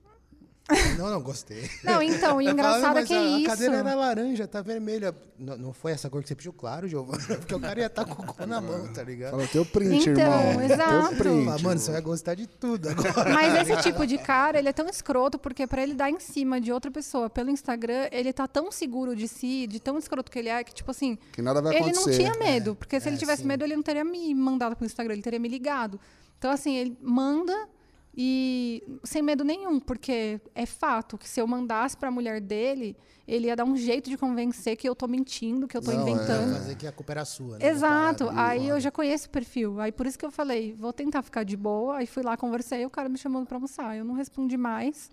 Não, 0.99 1.11
não 1.11 1.23
gostei. 1.23 1.71
Não, 1.85 2.03
então, 2.03 2.43
e 2.43 2.49
engraçado 2.49 2.93
é 2.99 3.01
"Mas 3.01 3.09
que 3.09 3.15
a, 3.15 3.17
é 3.17 3.21
a 3.35 3.39
isso. 3.39 3.47
cadeira 3.47 3.77
era 3.77 3.95
laranja, 3.95 4.47
tá 4.49 4.61
vermelha. 4.61 5.15
Não, 5.39 5.57
não 5.57 5.73
foi 5.73 5.93
essa 5.93 6.09
cor 6.11 6.23
que 6.23 6.29
você 6.29 6.35
pediu, 6.35 6.53
claro, 6.53 6.89
Giovana. 6.89 7.23
Porque 7.39 7.55
o 7.55 7.61
cara 7.61 7.79
ia 7.81 7.87
estar 7.87 8.05
com 8.05 8.23
o 8.23 8.27
cu 8.27 8.47
na 8.47 8.61
mão, 8.61 8.93
tá 8.93 9.03
ligado? 9.03 9.33
Fala, 9.33 9.47
teu 9.49 9.65
print, 9.65 10.09
Então, 10.11 10.51
irmão. 10.51 10.63
exato. 10.63 11.09
Teu 11.09 11.19
print. 11.19 11.45
Fala, 11.47 11.59
mano, 11.63 11.81
você 11.81 11.93
vai 11.93 12.01
gostar 12.01 12.35
de 12.35 12.47
tudo 12.47 12.89
agora. 12.89 13.33
Mas 13.33 13.69
esse 13.69 13.83
tipo 13.83 14.07
de 14.07 14.19
cara, 14.19 14.59
ele 14.59 14.69
é 14.69 14.73
tão 14.73 14.89
escroto, 14.89 15.39
porque 15.39 15.67
pra 15.67 15.83
ele 15.83 15.95
dar 15.95 16.11
em 16.11 16.19
cima 16.19 16.61
de 16.61 16.73
outra 16.73 16.91
pessoa 16.91 17.29
pelo 17.31 17.51
Instagram, 17.51 18.09
ele 18.11 18.33
tá 18.33 18.49
tão 18.49 18.73
seguro 18.73 19.15
de 19.15 19.29
si, 19.29 19.67
de 19.67 19.79
tão 19.79 19.97
escroto 19.99 20.31
que 20.33 20.39
ele 20.39 20.49
é, 20.49 20.65
que, 20.65 20.75
tipo 20.75 20.91
assim, 20.91 21.19
Que 21.33 21.43
nada 21.43 21.61
vai 21.63 21.75
ele 21.77 21.91
acontecer. 21.91 22.11
não 22.11 22.17
tinha 22.33 22.35
medo. 22.45 22.75
Porque 22.75 22.99
se 22.99 23.07
é, 23.07 23.11
ele 23.11 23.19
tivesse 23.19 23.43
sim. 23.43 23.49
medo, 23.49 23.63
ele 23.65 23.77
não 23.77 23.83
teria 23.83 24.05
me 24.05 24.35
mandado 24.35 24.75
pro 24.75 24.85
Instagram, 24.87 25.13
ele 25.15 25.23
teria 25.23 25.39
me 25.39 25.49
ligado. 25.49 26.01
Então, 26.39 26.51
assim, 26.51 26.77
ele 26.77 26.97
manda 27.01 27.69
e 28.17 28.83
sem 29.05 29.21
medo 29.21 29.45
nenhum, 29.45 29.79
porque 29.79 30.41
é 30.55 30.65
fato 30.65 31.19
que 31.19 31.29
se 31.29 31.41
eu 31.41 31.47
mandasse 31.47 31.97
pra 31.97 32.11
mulher 32.11 32.41
dele, 32.41 32.97
ele 33.29 33.49
ia 33.49 33.57
dar 33.57 33.65
um 33.65 33.77
jeito 33.77 34.09
de 34.09 34.17
convencer 34.17 34.77
que 34.77 34.89
eu 34.89 34.95
tô 34.95 35.07
mentindo, 35.07 35.69
que 35.69 35.77
eu 35.77 35.83
tô 35.83 35.93
Não, 35.93 36.07
é. 36.07 36.11
inventando. 36.11 36.55
Fazer 36.55 36.75
que 36.77 36.87
a 36.87 36.93
culpa 36.93 37.13
era 37.13 37.25
sua, 37.25 37.59
né? 37.59 37.69
Exato. 37.69 38.25
da 38.27 38.33
parada. 38.33 38.51
Aí 38.53 38.69
eu 38.69 38.81
já 38.81 38.91
conheço 38.91 39.27
o 39.27 39.31
perfil. 39.31 39.81
Aí 39.81 39.93
por 39.93 40.07
isso 40.07 40.19
que 40.19 40.25
eu 40.25 40.31
falei, 40.31 40.73
vou 40.73 40.93
tentar 40.93 41.23
ficar 41.23 41.43
de 41.45 41.57
boa. 41.57 41.99
Aí 41.99 42.07
fui 42.07 42.23
lá, 42.23 42.37
conversei, 42.37 42.87
o 42.87 42.91
cara 42.91 43.09
me 43.09 43.19
chamou 43.19 43.45
pra 43.45 43.57
almoçar. 43.57 43.97
Eu 43.97 44.05
não 44.05 44.15
respondi 44.15 44.57
mais. 44.57 45.11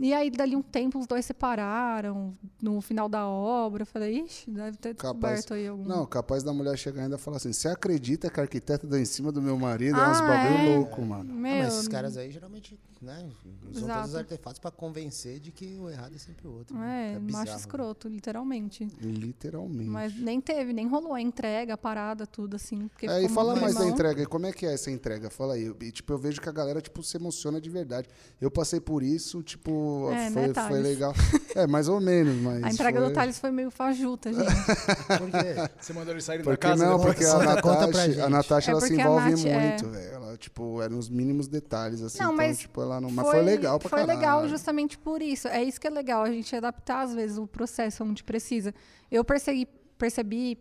E 0.00 0.12
aí, 0.12 0.30
dali 0.30 0.56
um 0.56 0.62
tempo, 0.62 0.98
os 0.98 1.06
dois 1.06 1.24
separaram 1.24 2.36
no 2.60 2.80
final 2.80 3.08
da 3.08 3.26
obra. 3.28 3.82
Eu 3.82 3.86
falei, 3.86 4.20
ixi, 4.20 4.50
deve 4.50 4.76
ter 4.76 4.94
Capaz. 4.96 5.12
descoberto 5.40 5.54
aí 5.54 5.68
algum. 5.68 5.84
Não, 5.84 6.04
capaz 6.06 6.42
da 6.42 6.52
mulher 6.52 6.76
chegar 6.76 7.02
ainda 7.04 7.16
e 7.16 7.18
falar 7.18 7.36
assim: 7.36 7.52
você 7.52 7.68
acredita 7.68 8.28
que 8.28 8.40
a 8.40 8.42
arquiteta 8.42 8.86
deu 8.86 8.98
em 8.98 9.04
cima 9.04 9.30
do 9.30 9.40
meu 9.40 9.56
marido? 9.56 9.96
é 9.96 10.00
Ah, 10.02 10.10
uns 10.10 10.20
bagulho 10.20 10.58
é? 10.58 10.76
louco, 10.76 11.02
mano. 11.02 11.30
Ah, 11.30 11.34
Meu, 11.36 11.64
mas 11.64 11.74
esses 11.74 11.88
caras 11.88 12.16
aí 12.16 12.30
geralmente, 12.32 12.80
né? 13.00 13.28
Usam 13.70 13.82
Exato. 13.84 13.98
todos 14.00 14.10
os 14.10 14.16
artefatos 14.16 14.58
pra 14.58 14.70
convencer 14.72 15.38
de 15.38 15.52
que 15.52 15.76
o 15.78 15.88
errado 15.88 16.14
é 16.14 16.18
sempre 16.18 16.48
o 16.48 16.52
outro. 16.52 16.76
é, 16.78 16.80
né? 16.80 17.12
macho 17.14 17.26
bizarro, 17.26 17.46
né? 17.50 17.56
escroto, 17.56 18.08
literalmente. 18.08 18.88
Literalmente. 19.00 19.90
Mas 19.90 20.16
nem 20.18 20.40
teve, 20.40 20.72
nem 20.72 20.86
rolou 20.88 21.14
a 21.14 21.20
entrega, 21.20 21.74
a 21.74 21.78
parada, 21.78 22.26
tudo 22.26 22.56
assim. 22.56 22.88
porque 22.88 23.06
É, 23.06 23.22
e 23.22 23.28
fala 23.28 23.54
mais 23.54 23.74
da 23.76 23.86
entrega. 23.86 24.22
E 24.22 24.26
como 24.26 24.46
é 24.46 24.52
que 24.52 24.66
é 24.66 24.72
essa 24.74 24.90
entrega? 24.90 25.30
Fala 25.30 25.54
aí. 25.54 25.72
E, 25.80 25.92
tipo, 25.92 26.12
eu 26.12 26.18
vejo 26.18 26.40
que 26.40 26.48
a 26.48 26.52
galera, 26.52 26.80
tipo, 26.80 27.02
se 27.04 27.16
emociona 27.16 27.60
de 27.60 27.70
verdade. 27.70 28.08
Eu 28.40 28.50
passei 28.50 28.80
por 28.80 29.02
isso, 29.02 29.42
tipo, 29.42 29.81
É, 30.12 30.30
foi, 30.30 30.48
né, 30.48 30.54
foi 30.68 30.80
legal. 30.80 31.14
É, 31.54 31.66
mais 31.66 31.86
ou 31.86 32.00
menos, 32.00 32.34
mas. 32.40 32.64
A 32.64 32.70
entrega 32.70 32.98
foi... 32.98 33.08
do 33.10 33.14
Thales 33.14 33.38
foi 33.38 33.50
meio 33.50 33.70
fajuta, 33.70 34.32
gente. 34.32 34.46
Por 35.18 35.30
quê? 35.30 35.70
Você 35.78 35.92
mandou 35.92 36.14
eles 36.14 36.24
saírem 36.24 36.42
da 36.42 36.50
Porque 36.50 36.66
casa? 36.66 36.86
não, 36.86 36.98
porque 36.98 37.24
a 37.26 37.38
Natasha, 37.38 38.24
a 38.24 38.30
Natasha 38.30 38.70
É 38.70 38.72
ela 38.72 38.80
se 38.80 38.94
envolve 38.94 39.30
Nath, 39.32 39.44
é- 39.44 39.60
muito, 39.68 39.88
velho. 39.90 40.12
Ela, 40.14 40.36
tipo, 40.38 40.80
é 40.80 40.88
nos 40.88 41.10
mínimos 41.10 41.48
detalhes, 41.48 42.00
assim. 42.00 42.18
Não, 42.20 42.32
então, 42.32 42.36
mas 42.38 42.58
tipo, 42.60 42.80
ela 42.80 43.02
não. 43.02 43.10
Mas 43.10 43.28
foi 43.28 43.42
legal 43.42 43.78
pra 43.78 43.90
Foi 43.90 43.98
caralho. 43.98 44.18
legal 44.18 44.48
justamente 44.48 44.96
por 44.96 45.20
isso. 45.20 45.46
É 45.46 45.62
isso 45.62 45.78
que 45.78 45.86
é 45.86 45.90
legal, 45.90 46.22
a 46.22 46.30
gente 46.30 46.56
adaptar, 46.56 47.02
às 47.02 47.12
vezes, 47.14 47.36
o 47.36 47.46
processo 47.46 48.02
onde 48.02 48.24
precisa. 48.24 48.74
Eu 49.10 49.22
percebi, 49.22 49.68
percebi 49.98 50.58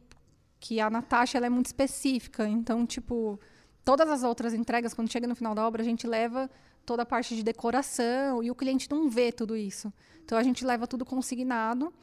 que 0.60 0.82
a 0.82 0.90
Natasha 0.90 1.38
ela 1.38 1.46
é 1.48 1.50
muito 1.50 1.68
específica. 1.68 2.46
Então, 2.48 2.86
tipo, 2.86 3.40
todas 3.86 4.10
as 4.10 4.24
outras 4.24 4.54
entregas, 4.54 4.94
quando 4.94 5.10
chega 5.10 5.26
no 5.26 5.36
final 5.36 5.56
da 5.56 5.66
obra, 5.66 5.82
a 5.82 5.86
gente 5.86 6.06
leva 6.06 6.50
toda 6.86 7.04
a 7.04 7.06
parte 7.06 7.36
de 7.36 7.44
decoração 7.44 8.44
e 8.44 8.50
o 8.52 8.56
cliente 8.56 8.88
não 8.90 9.10
vê 9.10 9.32
tudo 9.32 9.56
isso. 9.56 9.92
Então, 10.24 10.38
a 10.38 10.44
gente 10.44 10.66
leva 10.66 10.86
tudo 10.88 11.06
consignado 11.06 11.94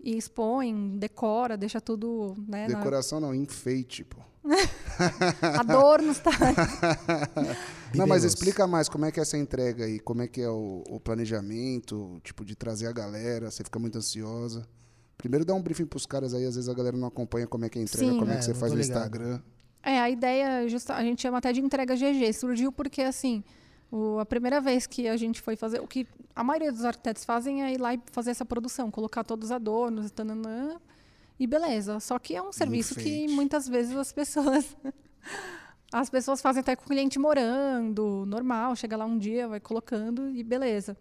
e 0.00 0.16
expõe, 0.16 0.96
decora, 0.98 1.56
deixa 1.56 1.80
tudo... 1.80 2.34
Né, 2.48 2.68
na- 2.68 2.78
Decoração 2.78 3.20
não, 3.20 3.34
enfeite, 3.34 4.04
pô. 4.04 4.18
adornos, 5.60 6.18
tá? 6.18 6.30
Não, 7.94 8.06
mas 8.06 8.24
explica 8.24 8.66
mais 8.66 8.88
como 8.88 9.04
é 9.04 9.12
que 9.12 9.20
é 9.20 9.22
essa 9.22 9.36
entrega 9.36 9.84
aí, 9.84 10.00
como 10.00 10.22
é 10.22 10.26
que 10.26 10.40
é 10.40 10.48
o, 10.48 10.82
o 10.88 10.98
planejamento, 10.98 12.20
tipo, 12.24 12.44
de 12.44 12.56
trazer 12.56 12.86
a 12.86 12.92
galera, 12.92 13.50
você 13.50 13.62
fica 13.62 13.78
muito 13.78 13.98
ansiosa. 13.98 14.66
Primeiro 15.18 15.44
dá 15.44 15.54
um 15.54 15.62
briefing 15.62 15.84
pros 15.86 16.06
caras 16.06 16.34
aí, 16.34 16.44
às 16.46 16.54
vezes 16.56 16.68
a 16.70 16.74
galera 16.74 16.96
não 16.96 17.06
acompanha 17.06 17.46
como 17.46 17.64
é 17.64 17.68
que 17.68 17.78
é 17.78 17.82
a 17.82 17.84
entrega, 17.84 18.10
Sim. 18.12 18.18
como 18.18 18.30
é, 18.30 18.34
É, 18.34 18.38
que 18.38 18.44
você 18.44 18.52
não 18.52 18.58
faz 18.60 18.72
tô 18.72 18.76
no. 18.76 18.82
Instagram. 18.82 19.40
É, 19.82 20.00
a 20.00 20.08
ideia, 20.10 20.66
justa, 20.68 20.94
a 20.94 21.02
gente 21.02 21.20
chama 21.22 21.38
até 21.38 21.52
de 21.52 21.60
entrega 21.60 21.94
GG, 21.94 22.32
surgiu 22.32 22.72
porque, 22.72 23.02
assim, 23.02 23.44
o- 23.92 24.18
a 24.18 24.26
primeira 24.26 24.60
vez 24.60 24.86
que 24.86 25.06
a 25.06 25.16
gente 25.16 25.40
foi 25.40 25.54
fazer, 25.54 25.80
o 25.80 25.86
que 25.86 26.06
a 26.34 26.42
maioria 26.42 26.72
dos 26.72 26.84
arquitetos 26.84 27.24
fazem 27.24 27.62
é 27.62 27.72
ir 27.74 27.78
lá 27.80 27.94
e 27.94 28.00
fazer 28.10 28.30
essa 28.32 28.44
produção, 28.44 28.90
colocar 28.90 29.22
todos 29.22 29.46
os 29.48 29.52
adornos, 29.52 30.10
tananã, 30.10 30.80
e 31.38 31.46
beleza. 31.46 32.00
Só 32.00 32.18
que 32.18 32.34
é 32.34 32.42
um 32.42 32.52
serviço 32.52 32.94
que 32.94 33.00
enfeite. 33.02 33.34
muitas 33.34 33.68
vezes 33.68 33.94
as 33.96 34.12
pessoas... 34.12 34.74
As 35.94 36.08
pessoas 36.08 36.40
fazem 36.40 36.60
até 36.60 36.74
com 36.74 36.84
o 36.84 36.86
cliente 36.86 37.18
morando, 37.18 38.24
normal, 38.26 38.74
chega 38.74 38.96
lá 38.96 39.04
um 39.04 39.18
dia, 39.18 39.46
vai 39.46 39.60
colocando 39.60 40.30
e 40.30 40.42
beleza. 40.42 40.96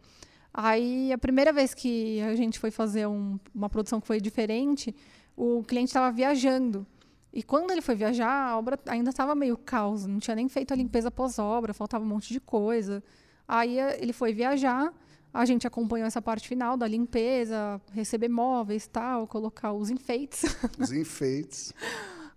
Aí, 0.54 1.14
a 1.14 1.18
primeira 1.18 1.54
vez 1.54 1.74
que 1.74 2.20
a 2.22 2.36
gente 2.36 2.60
foi 2.60 2.72
fazer 2.72 3.08
um- 3.08 3.40
uma 3.56 3.70
produção 3.70 4.02
que 4.02 4.08
foi 4.08 4.20
diferente, 4.20 4.94
o 5.34 5.64
cliente 5.64 5.88
estava 5.92 6.12
viajando. 6.12 6.86
E 7.34 7.42
quando 7.42 7.72
ele 7.72 7.82
foi 7.82 7.96
viajar, 7.96 8.50
a 8.50 8.58
obra 8.58 8.78
ainda 8.88 9.10
estava 9.10 9.34
meio 9.34 9.58
caos, 9.58 10.06
não 10.06 10.20
tinha 10.20 10.36
nem 10.36 10.50
feito 10.50 10.74
a 10.74 10.76
limpeza 10.76 11.10
pós-obra, 11.10 11.74
faltava 11.74 12.04
um 12.04 12.08
monte 12.08 12.34
de 12.34 12.40
coisa. 12.42 13.02
Aí 13.48 13.80
eh, 13.80 13.98
ele 14.02 14.12
foi 14.12 14.34
viajar, 14.34 14.94
a 15.34 15.46
gente 15.46 15.66
acompanhou 15.66 16.06
essa 16.06 16.22
parte 16.22 16.48
final 16.48 16.76
da 16.76 16.86
limpeza, 16.88 17.80
receber 17.94 18.28
móveis, 18.28 18.86
tal, 18.86 19.28
colocar 19.28 19.72
os 19.72 19.90
enfeites, 19.90 20.44
Os 20.78 20.92
enfeites. 20.92 21.74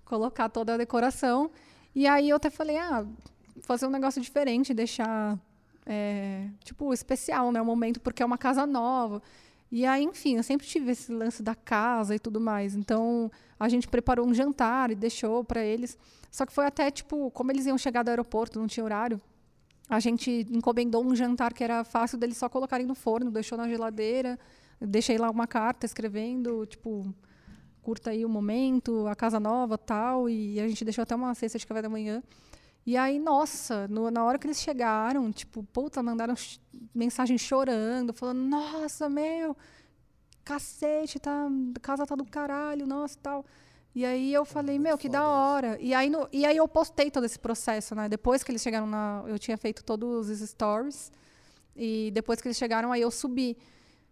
colocar 0.04 0.48
toda 0.48 0.74
a 0.74 0.76
decoração. 0.76 1.50
E 1.94 2.06
aí 2.06 2.28
eu 2.28 2.36
até 2.36 2.50
falei, 2.50 2.76
ah, 2.78 3.04
fazer 3.62 3.86
um 3.86 3.90
negócio 3.90 4.22
diferente, 4.22 4.72
deixar 4.72 5.38
é, 5.86 6.48
tipo 6.62 6.92
especial, 6.92 7.50
né, 7.50 7.60
o 7.60 7.64
momento 7.64 8.00
porque 8.00 8.22
é 8.22 8.26
uma 8.26 8.38
casa 8.38 8.64
nova. 8.64 9.20
E 9.76 9.84
aí, 9.84 10.04
enfim, 10.04 10.36
eu 10.36 10.42
sempre 10.44 10.64
tive 10.64 10.92
esse 10.92 11.12
lance 11.12 11.42
da 11.42 11.52
casa 11.52 12.14
e 12.14 12.18
tudo 12.20 12.40
mais. 12.40 12.76
Então, 12.76 13.28
a 13.58 13.68
gente 13.68 13.88
preparou 13.88 14.24
um 14.24 14.32
jantar 14.32 14.92
e 14.92 14.94
deixou 14.94 15.42
para 15.42 15.64
eles. 15.64 15.98
Só 16.30 16.46
que 16.46 16.52
foi 16.52 16.64
até 16.64 16.92
tipo, 16.92 17.28
como 17.32 17.50
eles 17.50 17.66
iam 17.66 17.76
chegar 17.76 18.04
do 18.04 18.08
aeroporto, 18.08 18.60
não 18.60 18.68
tinha 18.68 18.84
horário. 18.84 19.20
A 19.88 19.98
gente 19.98 20.46
encomendou 20.48 21.04
um 21.04 21.16
jantar 21.16 21.52
que 21.52 21.64
era 21.64 21.82
fácil 21.82 22.16
deles 22.16 22.36
só 22.36 22.48
colocarem 22.48 22.86
no 22.86 22.94
forno, 22.94 23.32
deixou 23.32 23.58
na 23.58 23.68
geladeira, 23.68 24.38
deixei 24.80 25.18
lá 25.18 25.28
uma 25.28 25.48
carta 25.48 25.84
escrevendo, 25.84 26.64
tipo, 26.66 27.12
curta 27.82 28.10
aí 28.10 28.24
o 28.24 28.28
momento, 28.28 29.08
a 29.08 29.16
casa 29.16 29.40
nova, 29.40 29.76
tal, 29.76 30.30
e 30.30 30.60
a 30.60 30.68
gente 30.68 30.84
deixou 30.84 31.02
até 31.02 31.16
uma 31.16 31.34
cesta 31.34 31.58
de 31.58 31.66
café 31.66 31.82
da 31.82 31.88
manhã. 31.88 32.22
E 32.86 32.96
aí, 32.96 33.18
nossa, 33.18 33.88
no- 33.88 34.10
na 34.10 34.24
hora 34.24 34.38
que 34.38 34.46
eles 34.46 34.60
chegaram, 34.60 35.32
tipo, 35.32 35.62
puta, 35.62 36.02
mandaram 36.02 36.34
mensagem 36.94 37.38
chorando, 37.38 38.12
falando, 38.12 38.40
nossa, 38.40 39.08
meu, 39.08 39.56
cacete, 40.44 41.18
tá, 41.18 41.48
a 41.76 41.80
casa 41.80 42.06
tá 42.06 42.14
do 42.14 42.24
caralho, 42.24 42.86
nossa, 42.86 43.18
tal. 43.22 43.44
E 43.94 44.04
aí 44.04 44.32
eu 44.34 44.44
falei, 44.44 44.78
meu, 44.78 44.98
que 44.98 45.08
da 45.08 45.26
hora. 45.26 45.78
E 45.80 45.94
aí, 45.94 46.10
no- 46.10 46.28
e 46.32 46.44
aí 46.44 46.56
eu 46.56 46.66
postei 46.68 47.10
todo 47.10 47.24
esse 47.24 47.38
processo, 47.38 47.94
né? 47.94 48.08
Depois 48.08 48.42
que 48.42 48.50
eles 48.50 48.60
chegaram 48.62 48.86
na. 48.88 49.22
Eu 49.26 49.38
tinha 49.38 49.56
feito 49.56 49.84
todos 49.84 50.28
os 50.28 50.40
stories. 50.50 51.12
E 51.76 52.10
depois 52.12 52.40
que 52.40 52.48
eles 52.48 52.56
chegaram, 52.58 52.92
aí 52.92 53.00
eu 53.02 53.10
subi. 53.10 53.56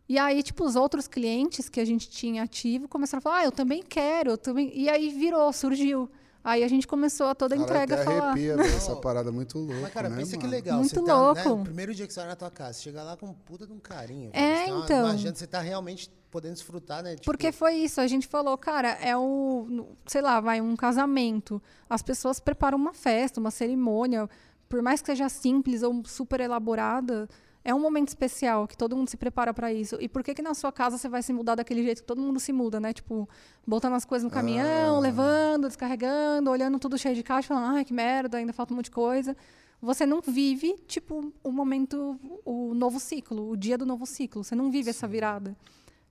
E 0.09 0.19
aí, 0.19 0.43
tipo, 0.43 0.65
os 0.65 0.77
outros 0.77 1.09
clientes 1.09 1.69
que 1.69 1.81
a 1.81 1.85
gente 1.85 2.09
tinha 2.11 2.43
ativo 2.45 2.89
começaram 2.89 3.19
a 3.19 3.23
falar, 3.23 3.39
ah, 3.41 3.45
eu 3.45 3.53
também 3.53 3.83
quero, 3.83 4.33
eu 4.33 4.39
também. 4.39 4.71
E 4.75 4.89
aí 4.89 5.11
virou, 5.11 5.53
surgiu. 5.53 6.11
Aí 6.45 6.65
a 6.65 6.69
gente 6.69 6.87
começou 6.87 7.27
a 7.29 7.35
toda 7.35 7.55
a 7.55 7.59
entrega 7.59 7.95
até 7.95 8.03
a 8.03 8.05
falar. 8.05 8.31
arrepia 8.33 8.55
essa 8.61 8.97
parada 8.97 9.31
muito 9.31 9.59
louca, 9.59 9.81
Mas, 9.83 9.93
cara, 9.93 10.09
né, 10.09 10.17
pensa 10.17 10.33
que 10.37 10.39
mano? 10.45 10.51
legal. 10.51 10.79
Muito 10.79 10.89
você 10.91 10.97
tá, 10.97 11.03
né, 11.35 11.45
louco. 11.45 11.61
o 11.61 11.65
primeiro 11.65 11.95
dia 11.95 12.07
que 12.07 12.13
você 12.13 12.21
vai 12.21 12.29
na 12.31 12.37
tua 12.37 12.51
casa, 12.51 12.73
você 12.75 12.83
chega 12.83 13.03
lá 13.03 13.17
com 13.17 13.27
um 13.27 13.33
puta 13.35 13.67
de 13.67 13.73
um 13.73 13.79
carinho. 13.79 14.31
É, 14.33 14.65
uma- 14.73 14.85
então. 14.85 15.09
Imagina, 15.09 15.35
você 15.35 15.47
tá 15.47 15.61
realmente 15.61 16.11
podendo 16.31 16.55
desfrutar, 16.55 17.03
né? 17.03 17.15
Tipo, 17.15 17.25
Porque 17.27 17.53
foi 17.53 17.75
isso, 17.75 18.01
a 18.01 18.07
gente 18.07 18.27
falou, 18.27 18.57
cara, 18.59 18.89
é 19.01 19.17
o, 19.17 19.87
sei 20.07 20.21
lá, 20.23 20.41
vai 20.41 20.61
um 20.61 20.75
casamento. 20.75 21.63
As 21.89 22.03
pessoas 22.03 22.41
preparam 22.41 22.77
uma 22.79 22.93
festa, 22.95 23.39
uma 23.39 23.51
cerimônia, 23.51 24.29
por 24.69 24.81
mais 24.83 25.01
que 25.01 25.07
seja 25.07 25.29
simples 25.29 25.83
ou 25.83 26.03
super 26.07 26.41
elaborada, 26.41 27.29
é 27.65 27.75
um 27.75 27.81
momento 27.81 28.09
especial 28.09 28.67
que 28.67 28.77
todo 28.77 28.97
mundo 28.97 29.09
se 29.09 29.17
prepara 29.17 29.55
para 29.55 29.73
isso. 29.73 29.97
E 30.01 30.09
por 30.09 30.23
que 30.23 30.35
que 30.35 30.43
na 30.43 30.55
sua 30.55 30.73
casa 30.73 30.99
você 30.99 31.09
vai 31.09 31.23
se 31.23 31.33
mudar 31.33 31.55
daquele 31.55 31.83
jeito 31.83 32.03
que 32.03 32.07
todo 32.07 32.21
mundo 32.21 32.41
se 32.41 32.53
muda, 32.53 32.81
né? 32.81 32.93
Tipo, 32.93 33.29
botando 33.67 33.95
as 33.95 34.05
coisas 34.05 34.25
no 34.25 34.31
caminhão, 34.31 34.99
levando, 35.01 35.69
descarregando, 35.69 36.51
olhando 36.51 36.79
tudo 36.79 36.99
cheio 36.99 37.15
de 37.15 37.23
caixa, 37.23 37.49
falando, 37.49 37.77
ai, 37.77 37.85
que 37.85 37.93
merda, 37.93 38.39
ainda 38.39 38.53
falta 38.53 38.73
um 38.73 38.77
monte 38.77 38.87
de 38.87 38.91
coisa. 38.93 39.37
Você 39.81 40.07
não 40.07 40.21
vive, 40.21 40.75
tipo, 40.87 41.33
o 41.43 41.51
momento, 41.51 42.19
o 42.45 42.73
novo 42.75 43.01
ciclo, 43.01 43.51
o 43.51 43.57
dia 43.57 43.77
do 43.77 43.85
novo 43.85 44.07
ciclo. 44.07 44.45
Você 44.45 44.55
não 44.55 44.71
vive 44.71 44.91
essa 44.91 45.09
virada. 45.09 45.57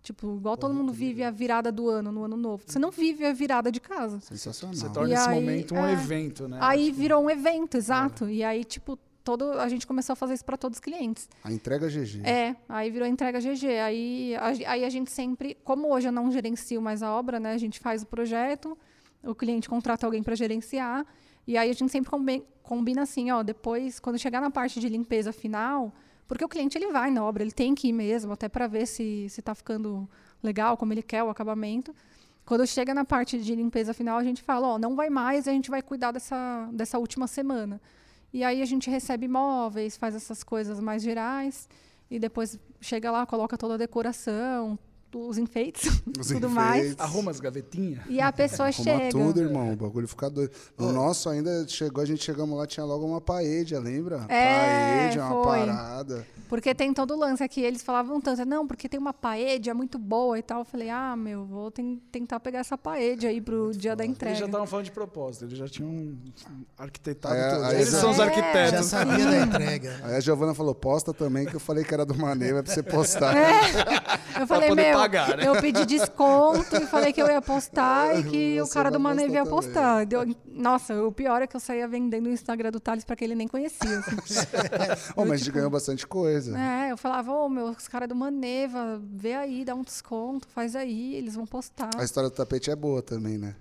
Tipo, 0.03 0.35
igual 0.35 0.57
todo 0.57 0.73
mundo 0.73 0.91
vive 0.91 1.23
a 1.23 1.29
virada 1.29 1.71
do 1.71 1.87
ano, 1.87 2.11
no 2.11 2.23
ano 2.23 2.35
novo. 2.35 2.63
Você 2.65 2.79
não 2.79 2.89
vive 2.89 3.25
a 3.25 3.31
virada 3.33 3.71
de 3.71 3.79
casa. 3.79 4.19
Sensacional. 4.19 4.75
Você 4.75 4.89
torna 4.89 5.09
E 5.09 5.13
esse 5.13 5.29
aí, 5.29 5.39
momento 5.39 5.75
um 5.75 5.85
é. 5.85 5.93
evento, 5.93 6.47
né? 6.47 6.57
Aí 6.59 6.85
Tipo, 6.87 6.97
virou 6.97 7.23
um 7.23 7.29
evento, 7.29 7.77
exato. 7.77 8.27
E 8.27 8.43
aí, 8.43 8.63
tipo, 8.65 8.97
todo, 9.23 9.51
a 9.59 9.67
gente 9.69 9.85
começou 9.87 10.13
a 10.13 10.15
fazer 10.15 10.33
isso 10.33 10.45
para 10.45 10.57
todos 10.57 10.77
os 10.77 10.79
clientes. 10.81 11.29
A 11.43 11.51
entrega 11.51 11.87
GG. 11.87 12.21
É, 12.23 12.55
aí 12.67 12.89
virou 12.89 13.07
entrega 13.07 13.39
GG. 13.39 13.65
Aí 13.83 14.35
a, 14.35 14.71
aí 14.71 14.85
a 14.85 14.89
gente 14.89 15.11
sempre, 15.11 15.55
como 15.63 15.87
hoje 15.93 16.07
eu 16.07 16.11
não 16.11 16.31
gerencio 16.31 16.81
mais 16.81 17.01
a 17.03 17.11
obra, 17.13 17.39
né? 17.39 17.53
A 17.53 17.57
gente 17.57 17.79
faz 17.79 18.03
o 18.03 18.05
projeto, 18.05 18.77
o 19.23 19.35
cliente 19.35 19.69
contrata 19.69 20.05
alguém 20.05 20.23
para 20.23 20.35
gerenciar, 20.35 21.05
e 21.47 21.57
aí 21.57 21.69
a 21.69 21.73
gente 21.73 21.91
sempre 21.91 22.09
combi- 22.09 22.43
combina 22.63 23.01
assim, 23.03 23.31
ó, 23.31 23.43
depois, 23.43 23.99
quando 23.99 24.17
chegar 24.17 24.41
na 24.41 24.49
parte 24.51 24.79
de 24.79 24.87
limpeza 24.89 25.31
final, 25.31 25.93
porque 26.27 26.43
o 26.45 26.47
cliente 26.49 26.77
ele 26.77 26.91
vai 26.91 27.11
na 27.11 27.23
obra, 27.23 27.43
ele 27.43 27.51
tem 27.51 27.75
que 27.75 27.89
ir 27.89 27.93
mesmo, 27.93 28.31
até 28.31 28.47
para 28.49 28.65
ver 28.67 28.85
se 28.85 29.27
se 29.29 29.39
está 29.41 29.53
ficando 29.53 30.09
legal, 30.41 30.77
como 30.77 30.93
ele 30.93 31.03
quer 31.03 31.23
o 31.23 31.29
acabamento. 31.29 31.93
Quando 32.45 32.65
chega 32.65 32.93
na 32.93 33.05
parte 33.05 33.37
de 33.39 33.53
limpeza 33.55 33.93
final, 33.93 34.17
a 34.17 34.23
gente 34.23 34.41
fala, 34.41 34.67
ó, 34.69 34.79
não 34.79 34.95
vai 34.95 35.09
mais, 35.09 35.47
a 35.47 35.51
gente 35.51 35.69
vai 35.69 35.81
cuidar 35.81 36.11
dessa, 36.11 36.67
dessa 36.73 36.97
última 36.97 37.27
semana. 37.27 37.79
E 38.33 38.43
aí 38.43 38.61
a 38.61 38.65
gente 38.65 38.89
recebe 38.89 39.27
móveis, 39.27 39.97
faz 39.97 40.15
essas 40.15 40.43
coisas 40.43 40.79
mais 40.79 41.03
gerais, 41.03 41.67
e 42.09 42.19
depois 42.19 42.59
chega 42.79 43.11
lá, 43.11 43.25
coloca 43.25 43.57
toda 43.57 43.75
a 43.75 43.77
decoração, 43.77 44.77
os 45.13 45.37
enfeites, 45.37 46.01
Os 46.19 46.27
tudo 46.27 46.49
mais. 46.49 46.83
enfeites. 46.83 46.99
Arruma 47.03 47.31
as 47.31 47.39
gavetinhas. 47.39 48.01
E 48.09 48.19
a 48.21 48.31
pessoa 48.31 48.69
Arruma 48.69 48.83
chega. 48.83 49.09
tudo, 49.09 49.39
irmão. 49.41 49.73
O 49.73 49.75
bagulho 49.75 50.07
fica 50.07 50.29
doido. 50.29 50.51
No 50.77 50.91
nosso 50.91 51.29
ainda 51.29 51.65
chegou, 51.67 52.01
a 52.03 52.05
gente 52.05 52.23
chegamos 52.23 52.57
lá, 52.57 52.65
tinha 52.67 52.85
logo 52.85 53.05
uma 53.05 53.21
paedia, 53.21 53.79
lembra? 53.79 54.25
É, 54.29 55.03
paedia, 55.03 55.25
uma 55.25 55.43
foi. 55.43 55.59
parada. 55.59 56.27
Porque 56.49 56.75
tem 56.75 56.93
todo 56.93 57.13
o 57.13 57.17
lance 57.17 57.41
aqui. 57.41 57.61
Eles 57.61 57.81
falavam 57.81 58.19
tanto, 58.19 58.43
não, 58.45 58.67
porque 58.67 58.89
tem 58.89 58.99
uma 58.99 59.13
paedia 59.13 59.73
muito 59.73 59.97
boa 59.97 60.37
e 60.37 60.41
tal. 60.41 60.59
Eu 60.59 60.65
falei, 60.65 60.89
ah, 60.89 61.15
meu, 61.15 61.45
vou 61.45 61.71
ten- 61.71 62.01
tentar 62.11 62.41
pegar 62.41 62.59
essa 62.59 62.77
paedia 62.77 63.29
aí 63.29 63.39
pro 63.39 63.71
dia 63.73 63.95
da 63.95 64.03
Eles 64.03 64.15
entrega. 64.17 64.35
já 64.35 64.45
estavam 64.47 64.67
falando 64.67 64.85
de 64.85 64.91
propósito, 64.91 65.45
eles 65.45 65.57
já 65.57 65.67
tinham 65.69 66.13
arquitetado 66.77 67.35
É, 67.35 67.55
tudo. 67.55 67.71
Eles 67.71 67.87
são 67.89 68.11
os 68.11 68.19
É. 68.19 68.23
arquitetos. 68.23 68.71
Já 68.71 68.83
sabia 68.83 69.25
da 69.25 69.37
entrega. 69.45 69.99
Aí 70.03 70.15
a 70.15 70.19
Giovana 70.19 70.53
falou, 70.53 70.75
posta 70.75 71.13
também, 71.13 71.45
que 71.45 71.55
eu 71.55 71.59
falei 71.59 71.85
que 71.85 71.93
era 71.93 72.05
do 72.05 72.15
Maneiro, 72.17 72.57
é 72.57 72.61
pra 72.61 72.73
você 72.73 72.83
postar. 72.83 73.33
Eu 74.39 74.45
falei, 74.47 74.71
meu, 74.75 74.99
pagar, 75.01 75.37
né? 75.37 75.47
eu 75.47 75.59
pedi 75.59 75.85
desconto 75.85 76.75
e 76.75 76.85
falei 76.87 77.11
que 77.13 77.21
eu 77.21 77.27
ia 77.27 77.41
postar 77.41 78.17
e 78.19 78.23
que 78.23 78.61
o 78.61 78.65
Você 78.65 78.73
cara 78.73 78.89
vai 78.89 78.97
do 78.97 78.99
Maneiro 79.01 79.33
ia 79.33 79.45
postar. 79.45 80.05
Deu- 80.05 80.35
Nossa, 80.45 80.93
o 81.03 81.11
pior 81.11 81.41
é 81.41 81.47
que 81.47 81.55
eu 81.55 81.59
saía 81.59 81.87
vendendo 81.87 82.27
o 82.27 82.29
Instagram 82.29 82.71
do 82.71 82.79
Thales 82.79 83.03
pra 83.03 83.15
quem 83.15 83.25
ele 83.27 83.35
nem 83.35 83.47
conhecia. 83.47 83.99
assim. 83.99 84.15
Ô, 85.15 85.21
mas 85.25 85.33
a 85.33 85.37
gente 85.37 85.51
ganhou 85.51 85.69
bastante 85.69 86.05
coisa. 86.07 86.57
É, 86.57 86.91
eu 86.91 86.97
falava, 86.97 87.31
ô, 87.31 87.49
meu, 87.49 87.65
os 87.67 87.87
caras 87.87 88.07
do 88.09 88.15
Maneva, 88.15 89.01
vê 89.13 89.33
aí, 89.33 89.63
dá 89.65 89.73
um 89.75 89.81
desconto, 89.83 90.47
faz 90.53 90.75
aí, 90.75 91.15
eles 91.15 91.35
vão 91.35 91.45
postar. 91.45 91.89
A 91.97 92.03
história 92.03 92.29
do 92.29 92.35
tapete 92.35 92.69
é 92.71 92.75
boa 92.75 93.01
também, 93.01 93.37
né? 93.37 93.55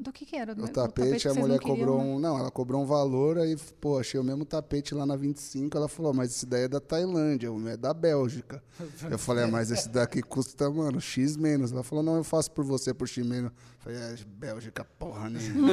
Do 0.00 0.12
que 0.12 0.24
que 0.24 0.36
era? 0.36 0.52
O 0.52 0.54
Do 0.54 0.68
tapete, 0.68 1.22
que 1.22 1.28
a 1.28 1.34
mulher 1.34 1.58
queriam, 1.58 1.76
cobrou 1.76 1.98
né? 1.98 2.04
um. 2.04 2.18
Não, 2.20 2.38
ela 2.38 2.50
cobrou 2.52 2.80
um 2.80 2.86
valor, 2.86 3.36
aí, 3.36 3.56
pô, 3.80 3.98
achei 3.98 4.18
o 4.20 4.22
mesmo 4.22 4.44
tapete 4.44 4.94
lá 4.94 5.04
na 5.04 5.16
25. 5.16 5.76
Ela 5.76 5.88
falou, 5.88 6.14
mas 6.14 6.30
esse 6.30 6.46
daí 6.46 6.62
é 6.62 6.68
da 6.68 6.78
Tailândia, 6.80 7.50
o 7.50 7.58
meu 7.58 7.72
é 7.72 7.76
da 7.76 7.92
Bélgica. 7.92 8.62
Eu 9.10 9.18
falei, 9.18 9.42
ah, 9.44 9.48
mas 9.48 9.72
esse 9.72 9.88
daqui 9.88 10.22
custa, 10.22 10.70
mano, 10.70 11.00
X 11.00 11.36
menos. 11.36 11.72
Ela 11.72 11.82
falou, 11.82 12.04
não, 12.04 12.16
eu 12.16 12.22
faço 12.22 12.48
por 12.52 12.64
você 12.64 12.94
por 12.94 13.08
X 13.08 13.26
menos. 13.26 13.50
Eu 13.50 13.56
falei, 13.80 13.98
é, 13.98 14.16
Bélgica, 14.24 14.84
porra 15.00 15.28
nenhuma. 15.30 15.72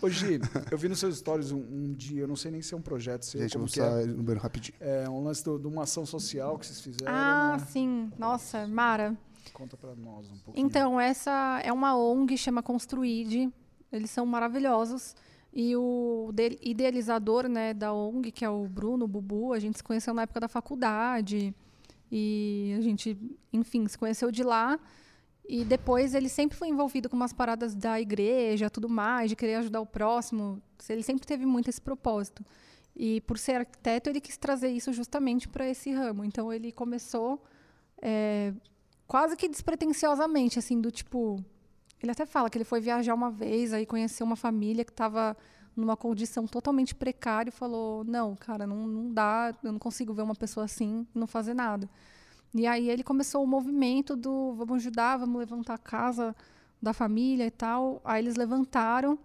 Ô, 0.00 0.08
Gi, 0.08 0.40
eu 0.70 0.78
vi 0.78 0.88
nos 0.88 1.00
seus 1.00 1.18
stories 1.18 1.50
um, 1.50 1.58
um 1.58 1.92
dia, 1.92 2.22
eu 2.22 2.28
não 2.28 2.36
sei 2.36 2.50
nem 2.52 2.62
se 2.62 2.72
é 2.72 2.76
um 2.76 2.82
projeto 2.82 3.24
seu, 3.24 3.40
Gente, 3.40 3.52
como 3.54 3.62
vamos 3.66 3.74
que 3.74 3.80
é. 3.80 3.90
sair 3.90 4.06
no 4.06 4.22
banheiro 4.22 4.40
rapidinho. 4.40 4.76
É 4.80 5.08
um 5.08 5.24
lance 5.24 5.42
de 5.42 5.66
uma 5.66 5.82
ação 5.82 6.06
social 6.06 6.56
que 6.58 6.66
vocês 6.66 6.80
fizeram, 6.80 7.12
Ah, 7.12 7.56
né? 7.58 7.66
sim. 7.70 8.12
Nossa, 8.18 8.66
Mara. 8.68 9.16
Conta 9.54 9.76
pra 9.76 9.94
nós 9.94 10.30
um 10.30 10.36
pouquinho. 10.44 10.66
Então, 10.66 11.00
essa 11.00 11.60
é 11.64 11.72
uma 11.72 11.96
ONG, 11.96 12.36
chama 12.36 12.62
Construide. 12.62 13.50
Eles 13.90 14.10
são 14.10 14.26
maravilhosos. 14.26 15.14
E 15.52 15.74
o 15.76 16.30
de- 16.34 16.58
idealizador 16.60 17.48
né, 17.48 17.72
da 17.72 17.92
ONG, 17.94 18.30
que 18.32 18.44
é 18.44 18.50
o 18.50 18.66
Bruno 18.66 19.06
Bubu, 19.08 19.52
a 19.54 19.58
gente 19.60 19.78
se 19.78 19.84
conheceu 19.84 20.12
na 20.12 20.22
época 20.22 20.40
da 20.40 20.48
faculdade. 20.48 21.54
E 22.10 22.74
a 22.76 22.80
gente, 22.82 23.16
enfim, 23.52 23.86
se 23.86 23.96
conheceu 23.96 24.30
de 24.30 24.42
lá. 24.42 24.78
E 25.48 25.64
depois 25.64 26.14
ele 26.14 26.28
sempre 26.28 26.56
foi 26.58 26.68
envolvido 26.68 27.08
com 27.08 27.14
umas 27.16 27.32
paradas 27.32 27.74
da 27.74 28.00
igreja, 28.00 28.68
tudo 28.68 28.88
mais, 28.88 29.30
de 29.30 29.36
querer 29.36 29.54
ajudar 29.56 29.80
o 29.80 29.86
próximo. 29.86 30.60
Ele 30.88 31.02
sempre 31.02 31.26
teve 31.26 31.46
muito 31.46 31.70
esse 31.70 31.80
propósito. 31.80 32.44
E 32.96 33.20
por 33.22 33.38
ser 33.38 33.56
arquiteto, 33.56 34.10
ele 34.10 34.20
quis 34.20 34.36
trazer 34.36 34.68
isso 34.70 34.92
justamente 34.92 35.48
para 35.48 35.68
esse 35.68 35.92
ramo. 35.92 36.24
Então 36.24 36.52
ele 36.52 36.72
começou 36.72 37.42
é, 38.02 38.52
quase 39.06 39.36
que 39.36 39.48
despretensiosamente, 39.48 40.58
assim, 40.58 40.80
do 40.80 40.90
tipo, 40.90 41.42
Ele 42.02 42.12
até 42.12 42.26
fala 42.26 42.50
que 42.50 42.58
ele 42.58 42.64
foi 42.64 42.80
viajar 42.80 43.14
uma 43.14 43.30
vez, 43.30 43.72
aí 43.72 43.86
conheceu 43.86 44.26
uma 44.26 44.36
família 44.36 44.84
que 44.84 44.90
estava 44.90 45.36
numa 45.76 45.96
condição 45.96 46.46
totalmente 46.46 46.94
precária 46.94 47.50
e 47.50 47.52
falou: 47.52 48.04
Não, 48.04 48.36
cara, 48.36 48.66
não, 48.66 48.86
não 48.86 49.12
dá, 49.12 49.54
eu 49.62 49.72
não 49.72 49.78
consigo 49.78 50.12
ver 50.12 50.22
uma 50.22 50.34
pessoa 50.34 50.64
assim 50.64 51.06
não 51.14 51.26
fazer 51.26 51.54
nada. 51.54 51.88
E 52.54 52.66
aí 52.66 52.88
ele 52.88 53.02
começou 53.02 53.42
o 53.42 53.46
movimento 53.46 54.14
do 54.14 54.54
vamos 54.54 54.76
ajudar, 54.76 55.16
vamos 55.16 55.38
levantar 55.40 55.74
a 55.74 55.78
casa 55.78 56.36
da 56.80 56.92
família 56.92 57.46
e 57.46 57.50
tal. 57.50 58.00
Aí 58.04 58.22
eles 58.22 58.36
levantaram 58.36 59.18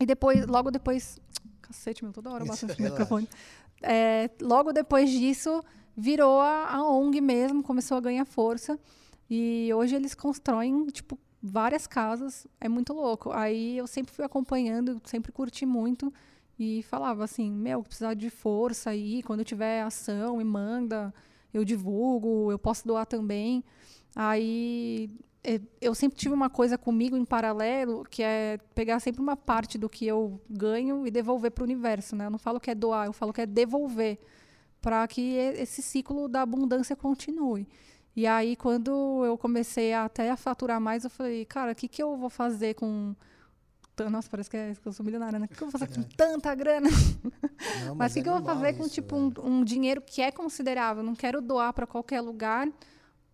e 0.00 0.06
depois, 0.06 0.46
logo 0.46 0.70
depois, 0.70 1.18
cacete, 1.60 2.02
meu, 2.02 2.12
toda 2.12 2.30
hora 2.30 2.44
eu 2.44 2.48
bato 2.48 2.66
no 2.66 2.90
microfone. 2.90 3.28
É, 3.80 4.28
logo 4.40 4.72
depois 4.72 5.08
disso, 5.08 5.64
virou 5.96 6.40
a, 6.40 6.66
a 6.74 6.90
ONG 6.90 7.20
mesmo, 7.20 7.62
começou 7.62 7.96
a 7.96 8.00
ganhar 8.00 8.24
força. 8.24 8.78
E 9.30 9.70
hoje 9.74 9.94
eles 9.96 10.14
constroem, 10.14 10.86
tipo, 10.86 11.18
várias 11.42 11.86
casas. 11.86 12.46
É 12.60 12.68
muito 12.68 12.92
louco. 12.92 13.30
Aí 13.32 13.76
eu 13.76 13.86
sempre 13.86 14.12
fui 14.12 14.24
acompanhando, 14.24 15.00
sempre 15.04 15.32
curti 15.32 15.66
muito. 15.66 16.12
E 16.58 16.82
falava 16.82 17.24
assim, 17.24 17.52
meu, 17.52 17.82
precisar 17.82 18.14
de 18.14 18.30
força 18.30 18.90
aí, 18.90 19.22
quando 19.22 19.44
tiver 19.44 19.82
ação, 19.82 20.38
me 20.38 20.44
manda, 20.44 21.14
eu 21.54 21.64
divulgo, 21.64 22.50
eu 22.50 22.58
posso 22.58 22.86
doar 22.86 23.06
também. 23.06 23.64
Aí 24.16 25.08
é, 25.44 25.60
eu 25.80 25.94
sempre 25.94 26.18
tive 26.18 26.34
uma 26.34 26.50
coisa 26.50 26.76
comigo 26.76 27.16
em 27.16 27.24
paralelo, 27.24 28.04
que 28.10 28.22
é 28.22 28.58
pegar 28.74 28.98
sempre 29.00 29.20
uma 29.20 29.36
parte 29.36 29.78
do 29.78 29.88
que 29.88 30.06
eu 30.06 30.40
ganho 30.50 31.06
e 31.06 31.10
devolver 31.10 31.50
para 31.52 31.62
o 31.62 31.64
universo, 31.64 32.16
né? 32.16 32.26
Eu 32.26 32.30
não 32.30 32.38
falo 32.38 32.58
que 32.58 32.70
é 32.70 32.74
doar, 32.74 33.06
eu 33.06 33.12
falo 33.12 33.32
que 33.32 33.40
é 33.40 33.46
devolver, 33.46 34.18
para 34.80 35.06
que 35.06 35.34
esse 35.34 35.80
ciclo 35.80 36.28
da 36.28 36.42
abundância 36.42 36.96
continue. 36.96 37.68
E 38.18 38.26
aí, 38.26 38.56
quando 38.56 39.24
eu 39.24 39.38
comecei 39.38 39.94
até 39.94 40.28
a 40.28 40.36
faturar 40.36 40.80
mais, 40.80 41.04
eu 41.04 41.10
falei, 41.10 41.44
cara, 41.44 41.70
o 41.70 41.74
que, 41.76 41.86
que 41.86 42.02
eu 42.02 42.16
vou 42.16 42.28
fazer 42.28 42.74
com. 42.74 43.14
Nossa, 44.10 44.28
parece 44.28 44.50
que, 44.50 44.56
é, 44.56 44.74
que 44.74 44.88
eu 44.88 44.92
sou 44.92 45.06
milionária, 45.06 45.38
né? 45.38 45.44
O 45.44 45.48
que, 45.48 45.54
que 45.54 45.62
eu 45.62 45.70
vou 45.70 45.78
fazer 45.78 45.94
com 45.94 46.02
tanta 46.02 46.52
grana? 46.52 46.88
Não, 47.84 47.94
mas, 47.94 47.96
mas 47.96 48.10
o 48.10 48.14
que, 48.14 48.18
é 48.18 48.22
que 48.24 48.28
eu 48.28 48.32
vou 48.32 48.42
fazer 48.42 48.72
com, 48.72 48.88
tipo, 48.88 49.14
um, 49.14 49.32
um, 49.44 49.62
dinheiro 49.62 50.02
que 50.02 50.20
é 50.20 50.32
considerável? 50.32 51.00
Não 51.00 51.14
quero 51.14 51.40
doar 51.40 51.72
para 51.72 51.86
qualquer 51.86 52.20
lugar, 52.20 52.68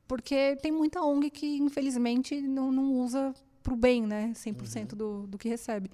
porque 0.07 0.55
tem 0.57 0.71
muita 0.71 1.01
ONG 1.01 1.31
que, 1.31 1.57
infelizmente, 1.57 2.39
não, 2.43 2.71
não 2.71 2.93
usa 2.93 3.35
para 3.63 3.73
o 3.73 3.77
bem, 3.79 4.03
né? 4.03 4.35
100% 4.35 4.93
uhum. 4.93 4.99
do, 4.99 5.27
do 5.29 5.39
que 5.39 5.49
recebe. 5.49 5.91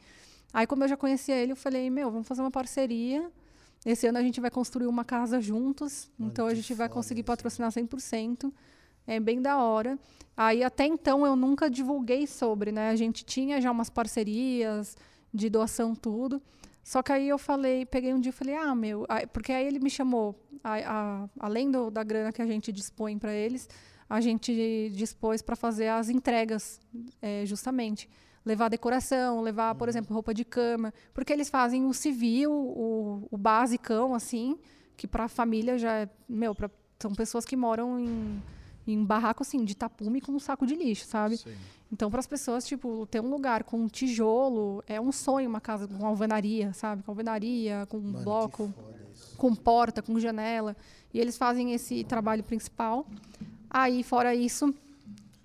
Aí, 0.53 0.67
como 0.67 0.83
eu 0.83 0.89
já 0.89 0.97
conhecia 0.97 1.37
ele, 1.37 1.53
eu 1.53 1.57
falei, 1.57 1.89
meu, 1.91 2.11
vamos 2.11 2.27
fazer 2.27 2.41
uma 2.41 2.51
parceria. 2.51 3.31
Esse 3.87 4.09
ano 4.09 4.19
a 4.19 4.23
gente 4.23 4.41
vai 4.41 4.51
construir 4.51 4.89
uma 4.89 5.05
casa 5.05 5.41
juntos, 5.41 6.11
Olha 6.19 6.27
então 6.27 6.47
a 6.49 6.55
gente 6.55 6.75
vai 6.75 6.89
conseguir 6.89 7.21
isso. 7.21 7.27
patrocinar 7.27 7.71
100%. 7.71 8.53
É 9.07 9.19
bem 9.19 9.41
da 9.41 9.63
hora. 9.63 9.99
Aí 10.37 10.63
até 10.63 10.87
então 10.87 11.27
eu 11.27 11.37
nunca 11.37 11.69
divulguei 11.69 12.27
sobre, 12.27 12.73
né? 12.73 12.91
A 12.91 12.97
gente 12.97 13.25
tinha 13.25 13.61
já 13.61 13.71
umas 13.71 13.91
parcerias 13.91 14.97
de 15.33 15.51
doação 15.51 15.95
tudo. 15.95 16.41
Só 16.83 17.03
que 17.03 17.13
aí 17.13 17.29
eu 17.29 17.39
falei, 17.39 17.85
peguei 17.85 18.15
um 18.15 18.21
dia 18.21 18.31
e 18.31 18.33
falei, 18.33 18.55
ah, 18.55 18.75
meu, 18.75 19.07
porque 19.33 19.53
aí 19.53 19.67
ele 19.67 19.79
me 19.79 19.91
chamou, 19.91 20.35
a, 20.65 20.79
a, 20.79 21.29
além 21.39 21.71
do, 21.71 21.91
da 21.91 22.03
grana 22.03 22.33
que 22.33 22.41
a 22.41 22.47
gente 22.47 22.73
dispõe 22.73 23.19
para 23.19 23.33
eles, 23.33 23.69
a 24.09 24.21
gente 24.21 24.91
dispôs 24.95 25.41
para 25.43 25.55
fazer 25.55 25.89
as 25.89 26.09
entregas, 26.09 26.81
é, 27.23 27.45
justamente. 27.47 28.09
Levar 28.45 28.69
decoração, 28.69 29.43
levar, 29.43 29.75
por 29.75 29.87
uhum. 29.87 29.91
exemplo, 29.91 30.15
roupa 30.15 30.33
de 30.33 30.45
cama. 30.45 30.93
Porque 31.13 31.33
eles 31.33 31.51
fazem 31.51 31.85
o 31.87 31.93
civil, 31.93 32.51
o, 32.51 33.29
o 33.31 33.37
basicão, 33.37 34.15
assim, 34.15 34.59
que 34.97 35.07
para 35.07 35.25
a 35.25 35.29
família 35.29 35.79
já 35.79 35.93
é. 35.93 36.09
Meu, 36.29 36.55
pra, 36.55 36.71
são 36.99 37.15
pessoas 37.15 37.45
que 37.45 37.55
moram 37.55 38.01
em, 38.01 38.43
em 38.87 39.05
barraco, 39.05 39.43
assim, 39.43 39.65
de 39.65 39.75
tapume 39.75 40.21
com 40.21 40.33
um 40.33 40.39
saco 40.39 40.67
de 40.67 40.75
lixo, 40.75 41.07
sabe? 41.07 41.37
Sim. 41.37 41.55
Então, 41.93 42.11
para 42.11 42.21
as 42.21 42.27
pessoas, 42.27 42.65
tipo, 42.67 43.07
ter 43.07 43.21
um 43.21 43.29
lugar 43.29 43.65
com 43.65 43.89
tijolo 43.89 44.83
é 44.87 45.01
um 45.01 45.11
sonho, 45.11 45.49
uma 45.49 45.61
casa 45.61 45.89
com 45.89 46.07
alvenaria, 46.07 46.73
sabe? 46.73 47.03
Com 47.03 47.11
alvenaria, 47.11 47.87
com 47.89 47.99
Mano, 47.99 48.23
bloco, 48.23 48.73
com 49.37 49.55
porta, 49.55 50.01
com 50.01 50.19
janela. 50.19 50.77
E 51.13 51.19
eles 51.19 51.37
fazem 51.37 51.73
esse 51.73 52.05
trabalho 52.05 52.45
principal. 52.45 53.07
Aí, 53.69 54.03
fora 54.03 54.35
isso, 54.35 54.73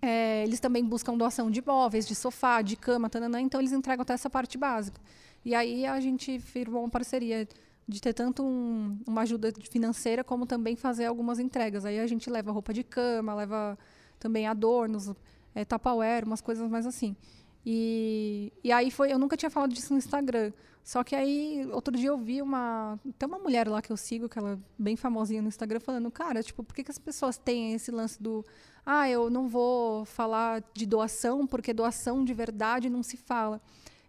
é, 0.01 0.43
eles 0.43 0.59
também 0.59 0.85
buscam 0.85 1.17
doação 1.17 1.49
de 1.49 1.65
móveis, 1.65 2.07
de 2.07 2.13
sofá, 2.13 2.61
de 2.61 2.75
cama, 2.75 3.09
tananã, 3.09 3.41
então 3.41 3.59
eles 3.59 3.71
entregam 3.71 4.03
até 4.03 4.13
essa 4.13 4.29
parte 4.29 4.57
básica. 4.57 5.01
E 5.43 5.55
aí 5.55 5.85
a 5.85 5.99
gente 5.99 6.39
firmou 6.39 6.83
uma 6.83 6.89
parceria 6.89 7.47
de 7.87 8.01
ter 8.01 8.13
tanto 8.13 8.43
um, 8.43 8.97
uma 9.07 9.21
ajuda 9.21 9.53
financeira 9.69 10.23
como 10.23 10.45
também 10.45 10.75
fazer 10.75 11.05
algumas 11.05 11.39
entregas. 11.39 11.85
Aí 11.85 11.99
a 11.99 12.07
gente 12.07 12.29
leva 12.29 12.51
roupa 12.51 12.73
de 12.73 12.83
cama, 12.83 13.33
leva 13.35 13.77
também 14.19 14.47
adornos, 14.47 15.11
é, 15.53 15.63
tapaware, 15.63 16.25
umas 16.25 16.41
coisas 16.41 16.69
mais 16.69 16.85
assim. 16.85 17.15
E, 17.65 18.51
e 18.63 18.71
aí 18.71 18.91
foi, 18.91 19.11
eu 19.11 19.19
nunca 19.19 19.37
tinha 19.37 19.49
falado 19.49 19.73
disso 19.73 19.93
no 19.93 19.97
Instagram. 19.97 20.51
Só 20.83 21.03
que 21.03 21.15
aí, 21.15 21.67
outro 21.71 21.97
dia 21.97 22.09
eu 22.09 22.17
vi 22.17 22.43
uma. 22.43 22.99
Tem 23.17 23.27
uma 23.27 23.39
mulher 23.39 23.67
lá 23.67 23.81
que 23.81 23.91
eu 23.91 23.97
sigo, 23.97 24.29
que 24.29 24.37
ela 24.37 24.51
é 24.51 24.57
bem 24.77 24.95
famosinha 24.95 25.41
no 25.41 25.47
Instagram, 25.47 25.79
falando, 25.79 26.11
cara, 26.11 26.43
tipo, 26.43 26.63
por 26.63 26.75
que, 26.75 26.83
que 26.83 26.91
as 26.91 26.99
pessoas 26.99 27.39
têm 27.39 27.73
esse 27.73 27.89
lance 27.89 28.21
do. 28.21 28.45
Ah, 28.85 29.09
eu 29.09 29.31
não 29.31 29.49
vou 29.49 30.05
falar 30.05 30.63
de 30.75 30.85
doação, 30.85 31.47
porque 31.47 31.73
doação 31.73 32.23
de 32.23 32.35
verdade 32.35 32.87
não 32.87 33.01
se 33.01 33.17
fala. 33.17 33.59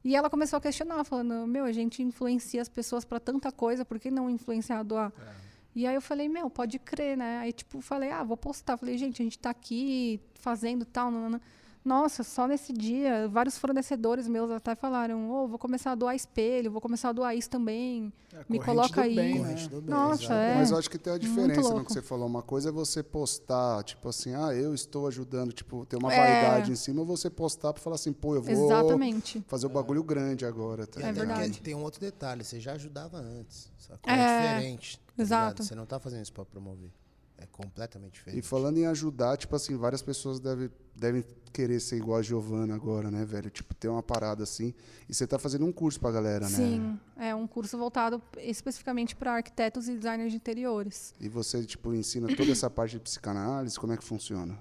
E 0.07 0.15
ela 0.15 0.31
começou 0.31 0.57
a 0.57 0.61
questionar, 0.61 1.03
falando, 1.03 1.49
meu, 1.49 1.65
a 1.65 1.73
gente 1.73 2.01
influencia 2.01 2.63
as 2.63 2.69
pessoas 2.69 3.05
para 3.05 3.19
tanta 3.19 3.51
coisa, 3.51 3.85
por 3.85 3.99
que 3.99 4.09
não 4.09 4.31
influenciar 4.31 4.79
a 4.79 4.83
doar? 4.85 5.13
É. 5.19 5.47
E 5.75 5.85
aí 5.85 5.97
eu 5.97 6.01
falei, 6.01 6.29
meu, 6.29 6.49
pode 6.49 6.79
crer, 6.79 7.17
né? 7.17 7.39
Aí, 7.39 7.53
tipo, 7.53 7.81
falei, 7.81 8.13
ah, 8.13 8.23
vou 8.23 8.37
postar. 8.37 8.77
Falei, 8.77 8.97
gente, 8.97 9.21
a 9.21 9.25
gente 9.25 9.37
está 9.37 9.51
aqui 9.51 10.21
fazendo 10.35 10.85
tal, 10.85 11.11
não, 11.11 11.29
não. 11.29 11.41
Nossa, 11.87 12.25
só 12.25 12.49
nesse 12.49 12.73
dia, 12.73 13.29
vários 13.29 13.57
fornecedores 13.57 14.27
meus 14.27 14.51
até 14.51 14.75
falaram: 14.75 15.31
oh, 15.31 15.47
vou 15.47 15.57
começar 15.57 15.93
a 15.93 15.95
doar 15.95 16.17
espelho, 16.17 16.69
vou 16.69 16.81
começar 16.81 17.11
a 17.11 17.13
doar 17.13 17.37
isso 17.37 17.49
também. 17.49 18.13
É, 18.35 18.45
Me 18.49 18.59
coloca 18.59 19.03
aí. 19.03 19.15
Bem, 19.15 19.39
né? 19.39 19.55
Nossa, 19.87 20.35
é. 20.35 20.57
Mas 20.57 20.73
eu 20.73 20.79
acho 20.79 20.91
que 20.91 20.99
tem 20.99 21.13
a 21.13 21.19
diferença 21.19 21.73
no 21.73 21.85
que 21.85 21.93
você 21.93 22.03
falou. 22.03 22.27
Uma 22.27 22.43
coisa 22.43 22.71
é 22.71 22.73
você 22.73 23.05
postar, 23.05 23.85
tipo 23.85 24.09
assim, 24.09 24.35
ah, 24.35 24.53
eu 24.53 24.75
estou 24.75 25.07
ajudando, 25.07 25.53
tipo, 25.53 25.87
ter 25.87 25.95
uma 25.95 26.13
é. 26.13 26.17
vaidade 26.17 26.73
em 26.73 26.75
cima, 26.75 27.03
ou 27.03 27.07
você 27.07 27.31
postar 27.31 27.73
para 27.73 27.81
falar 27.81 27.95
assim, 27.95 28.13
pô, 28.13 28.35
eu 28.35 28.43
vou 28.43 28.67
Exatamente. 28.67 29.45
fazer 29.47 29.67
o 29.67 29.71
bagulho 29.71 30.03
grande 30.03 30.45
agora. 30.45 30.89
Tá 30.89 31.01
é 31.01 31.13
verdade. 31.13 31.61
Tem 31.61 31.77
um 31.77 31.85
outro 31.85 32.01
detalhe, 32.01 32.43
você 32.43 32.59
já 32.59 32.73
ajudava 32.73 33.19
antes. 33.19 33.71
É, 34.05 34.13
é 34.13 34.57
diferente. 34.57 34.99
Tá 34.99 35.23
Exato. 35.23 35.63
Você 35.63 35.77
não 35.77 35.85
está 35.85 36.01
fazendo 36.01 36.23
isso 36.25 36.33
para 36.33 36.45
promover. 36.45 36.91
É 37.39 37.47
completamente 37.47 38.15
diferente. 38.15 38.39
E 38.39 38.43
falando 38.43 38.79
em 38.79 38.87
ajudar, 38.87 39.37
tipo 39.37 39.55
assim, 39.55 39.77
várias 39.77 40.01
pessoas 40.01 40.41
devem, 40.41 40.71
devem 40.95 41.25
querer 41.53 41.81
ser 41.81 41.97
igual 41.97 42.19
a 42.19 42.23
Giovana 42.23 42.75
agora, 42.75 43.11
né, 43.11 43.25
velho? 43.25 43.51
Tipo, 43.51 43.75
ter 43.75 43.89
uma 43.89 44.03
parada 44.03 44.43
assim. 44.43 44.73
E 45.09 45.15
você 45.15 45.27
tá 45.27 45.39
fazendo 45.39 45.67
um 45.67 45.73
curso 45.73 46.01
pra 46.01 46.11
galera, 46.11 46.49
né? 46.49 46.57
Sim, 46.57 46.99
é 47.17 47.35
um 47.35 47.47
curso 47.47 47.77
voltado 47.77 48.23
especificamente 48.39 49.15
para 49.15 49.35
arquitetos 49.35 49.87
e 49.89 49.97
designers 49.97 50.31
de 50.31 50.37
interiores. 50.37 51.15
E 51.21 51.29
você, 51.29 51.65
tipo, 51.65 51.95
ensina 51.95 52.27
toda 52.35 52.53
essa 52.53 52.71
parte 52.71 52.93
de 52.93 53.01
psicanálise? 53.01 53.79
Como 53.79 53.93
é 53.93 53.97
que 53.97 54.05
funciona? 54.05 54.59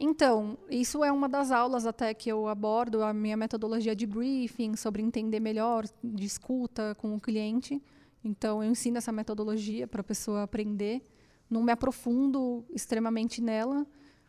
Então, 0.00 0.56
isso 0.70 1.02
é 1.04 1.10
uma 1.10 1.28
das 1.28 1.50
aulas 1.50 1.84
até 1.84 2.14
que 2.14 2.30
eu 2.30 2.46
abordo, 2.46 3.02
a 3.02 3.12
minha 3.12 3.36
metodologia 3.36 3.94
de 3.96 4.06
briefing, 4.06 4.76
sobre 4.76 5.02
entender 5.02 5.40
melhor, 5.40 5.84
de 6.02 6.24
escuta 6.24 6.94
com 6.96 7.14
o 7.16 7.20
cliente. 7.20 7.82
Então, 8.24 8.62
eu 8.62 8.70
ensino 8.70 8.98
essa 8.98 9.10
metodologia 9.10 9.88
para 9.88 10.00
a 10.00 10.04
pessoa 10.04 10.44
aprender 10.44 11.02
não 11.50 11.62
me 11.62 11.72
aprofundo 11.72 12.64
extremamente 12.70 13.40
nela, 13.40 13.86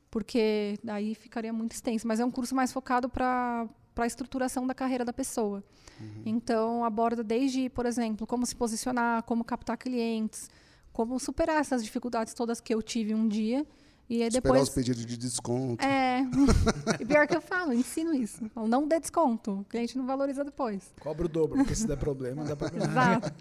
porque 0.10 0.78
daí 0.84 1.14
ficaria 1.16 1.54
muito 1.54 1.74
extenso. 1.74 2.08
Mas 2.08 2.20
é 2.20 2.26
um 2.26 2.32
curso 2.32 2.56
mais 2.56 2.72
focado 2.72 3.10
para 3.10 3.68
a 3.98 4.08
estruturação 4.08 4.66
da 4.66 4.74
carreira 4.74 5.06
da 5.06 5.14
pessoa. 5.14 5.64
Uhum. 6.00 6.22
Então, 6.26 6.84
aborda 6.84 7.24
desde, 7.24 7.70
por 7.70 7.86
exemplo, 7.86 8.26
como 8.26 8.46
se 8.46 8.56
posicionar, 8.56 9.24
como 9.24 9.44
captar 9.44 9.78
clientes, 9.78 10.50
como 10.92 11.20
superar 11.20 11.60
essas 11.60 11.84
dificuldades 11.84 12.34
todas 12.34 12.60
que 12.60 12.74
eu 12.74 12.82
tive 12.82 13.14
um 13.14 13.28
dia. 13.28 13.66
E 14.10 14.24
Esperar 14.24 14.42
depois. 14.42 14.64
os 14.64 14.70
pedidos 14.70 15.06
de 15.06 15.16
desconto. 15.16 15.86
É. 15.86 16.22
e 17.00 17.06
pior 17.06 17.28
que 17.28 17.38
eu 17.38 17.42
falo, 17.42 17.72
ensino 17.72 18.12
isso. 18.12 18.50
não 18.68 18.88
dê 18.88 19.00
desconto. 19.00 19.60
O 19.60 19.66
cliente 19.66 19.96
não 19.96 20.08
valoriza 20.08 20.44
depois. 20.44 20.92
Cobra 21.00 21.26
o 21.26 21.30
dobro, 21.30 21.58
porque 21.58 21.76
se 21.76 21.86
der 21.86 21.98
problema, 21.98 22.44
dá 22.44 22.56
para 22.56 22.74
Exato. 22.76 23.32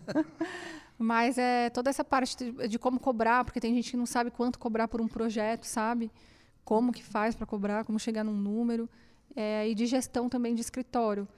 Mas 0.99 1.39
é 1.39 1.71
toda 1.71 1.89
essa 1.89 2.03
parte 2.03 2.37
de, 2.37 2.69
de, 2.69 2.79
como 2.79 2.99
cobrar, 2.99 3.45
porque 3.45 3.61
tem 3.61 3.73
gente 3.73 3.93
que 3.93 3.97
não 3.97 4.07
sabe 4.07 4.33
quanto 4.33 4.59
cobrar 4.59 4.89
por 4.89 5.01
um 5.01 5.07
projeto, 5.07 5.65
sabe? 5.65 6.11
Como 6.65 6.93
que 6.93 7.05
faz 7.05 7.37
para 7.37 7.47
cobrar, 7.47 7.85
como 7.85 7.99
chegar 8.01 8.25
num 8.25 8.37
número. 8.37 8.89
É, 9.37 9.69
e 9.69 9.75
de 9.75 9.87
gestão 9.87 10.29
também 10.29 10.55
de 10.55 10.61
escritório. 10.61 11.29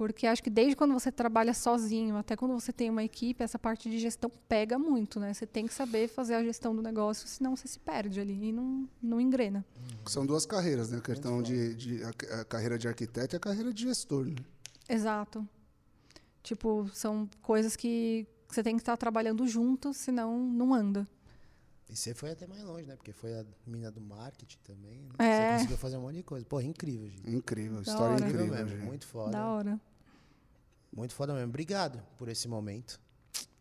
Porque 0.00 0.26
acho 0.26 0.42
que 0.42 0.48
desde 0.48 0.74
quando 0.74 0.94
você 0.94 1.12
trabalha 1.12 1.52
sozinho, 1.52 2.16
até 2.16 2.34
quando 2.34 2.58
você 2.58 2.72
tem 2.72 2.88
uma 2.88 3.04
equipe, 3.04 3.44
essa 3.44 3.58
parte 3.58 3.90
de 3.90 3.98
gestão 3.98 4.30
pega 4.48 4.78
muito, 4.78 5.20
né? 5.20 5.34
Você 5.34 5.46
tem 5.46 5.66
que 5.66 5.74
saber 5.74 6.08
fazer 6.08 6.36
a 6.36 6.42
gestão 6.42 6.74
do 6.74 6.80
negócio, 6.80 7.28
senão 7.28 7.54
você 7.54 7.68
se 7.68 7.78
perde 7.78 8.18
ali 8.18 8.48
e 8.48 8.50
não, 8.50 8.88
não 9.02 9.20
engrena. 9.20 9.62
São 10.06 10.24
duas 10.24 10.46
carreiras, 10.46 10.90
né? 10.90 10.96
A 10.96 11.02
questão 11.02 11.42
de, 11.42 11.74
de 11.74 12.02
a, 12.02 12.40
a, 12.40 12.44
carreira 12.46 12.78
de 12.78 12.88
arquiteto 12.88 13.36
e 13.36 13.36
a 13.36 13.40
carreira 13.40 13.74
de 13.74 13.82
gestor, 13.82 14.24
né? 14.24 14.36
Exato. 14.88 15.46
Tipo, 16.42 16.88
são 16.94 17.28
coisas 17.42 17.76
que 17.76 18.26
você 18.54 18.62
tem 18.62 18.76
que 18.76 18.82
estar 18.82 18.96
trabalhando 18.96 19.46
junto, 19.46 19.92
senão 19.94 20.38
não 20.38 20.72
anda. 20.74 21.06
E 21.88 21.96
você 21.96 22.14
foi 22.14 22.30
até 22.30 22.46
mais 22.46 22.62
longe, 22.62 22.86
né? 22.86 22.94
Porque 22.94 23.12
foi 23.12 23.34
a 23.34 23.44
mina 23.66 23.90
do 23.90 24.00
marketing 24.00 24.58
também. 24.62 25.00
Né? 25.00 25.10
É. 25.18 25.46
Você 25.48 25.54
conseguiu 25.54 25.76
fazer 25.78 25.96
um 25.96 26.02
monte 26.02 26.16
de 26.16 26.22
coisa. 26.22 26.46
Pô, 26.46 26.60
incrível, 26.60 27.08
gente. 27.08 27.28
Incrível, 27.28 27.76
Da 27.82 27.90
história 27.90 28.14
hora. 28.14 28.26
incrível, 28.28 28.46
mesmo. 28.54 28.68
gente. 28.68 28.84
Muito 28.84 29.06
foda. 29.06 29.32
Da 29.32 29.46
hora. 29.46 29.80
Muito 30.94 31.14
foda 31.14 31.32
mesmo. 31.34 31.48
Obrigado 31.48 32.00
por 32.16 32.28
esse 32.28 32.46
momento. 32.48 33.00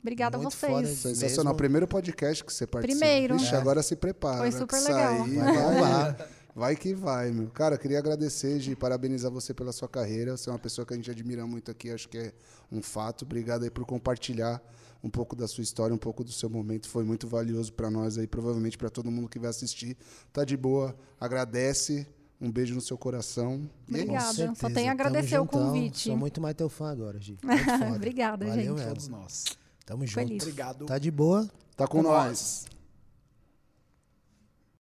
Obrigada 0.02 0.38
a 0.38 0.40
vocês. 0.40 0.72
foda. 0.72 0.88
Sensacional. 0.88 1.54
Mesmo. 1.54 1.58
Primeiro 1.58 1.88
podcast 1.88 2.44
que 2.44 2.54
você 2.54 2.66
participa. 2.68 3.00
Primeiro. 3.00 3.36
Ixi, 3.36 3.54
É. 3.54 3.58
agora 3.58 3.82
se 3.84 3.96
prepara. 3.96 4.38
Foi 4.38 4.52
que 4.52 4.58
super 4.58 4.80
sair, 4.80 5.28
legal. 5.30 5.44
Vai 5.46 5.56
bombar. 5.74 6.30
Vai 6.56 6.76
que 6.76 6.94
vai, 6.94 7.32
meu. 7.32 7.50
Cara, 7.50 7.76
eu 7.76 7.80
queria 7.80 8.00
agradecer, 8.00 8.60
Gi, 8.60 8.76
parabenizar 8.76 9.32
você 9.32 9.54
pela 9.54 9.72
sua 9.72 9.88
carreira. 9.88 10.36
Você 10.38 10.50
é 10.50 10.54
uma 10.54 10.60
pessoa 10.60 10.86
que 10.86 10.94
a 10.94 10.98
gente 10.98 11.10
admira 11.10 11.46
muito 11.48 11.70
aqui, 11.72 11.90
acho 11.92 12.08
que 12.10 12.18
é 12.18 12.34
um 12.72 12.82
fato. 12.82 13.24
Obrigado 13.24 13.64
aí 13.64 13.70
por 13.70 13.86
compartilhar 13.86 14.62
um 15.04 15.10
pouco 15.10 15.36
da 15.36 15.48
sua 15.48 15.62
história, 15.64 15.94
um 15.94 15.98
pouco 15.98 16.24
do 16.24 16.32
seu 16.32 16.50
momento. 16.50 16.88
Foi 16.90 17.04
muito 17.04 17.28
valioso 17.28 17.72
para 17.74 17.90
nós 17.90 18.18
aí, 18.18 18.28
provavelmente 18.28 18.78
para 18.78 18.90
todo 18.90 19.10
mundo 19.12 19.30
que 19.30 19.40
vai 19.40 19.50
assistir. 19.50 19.98
Tá 20.34 20.44
de 20.44 20.56
boa, 20.58 20.96
agradece. 21.20 22.08
Um 22.42 22.50
beijo 22.50 22.74
no 22.74 22.80
seu 22.80 22.98
coração. 22.98 23.70
Obrigada. 23.88 24.56
Só 24.56 24.70
tenho 24.70 24.88
a 24.88 24.92
agradecer 24.94 25.32
Tamo 25.32 25.44
o 25.44 25.46
juntão. 25.46 25.68
convite. 25.74 26.08
Sou 26.08 26.18
muito 26.18 26.40
mais 26.40 26.56
teu 26.56 26.70
fã 26.70 26.90
agora, 26.90 27.20
Gi. 27.20 27.38
Obrigada, 27.96 28.46
Valeu 28.46 28.64
gente. 28.64 28.76
mesmo. 28.76 28.88
Todos 28.90 29.08
nós. 29.10 29.44
Tamo 29.86 30.06
junto. 30.08 30.16
Feliz. 30.26 30.44
Obrigado. 30.44 30.86
Tá 30.86 30.98
de 30.98 31.12
boa? 31.12 31.50
Tá 31.76 31.86
com, 31.86 31.98
Com 31.98 32.04
nós. 32.04 32.28
nós. 32.28 32.79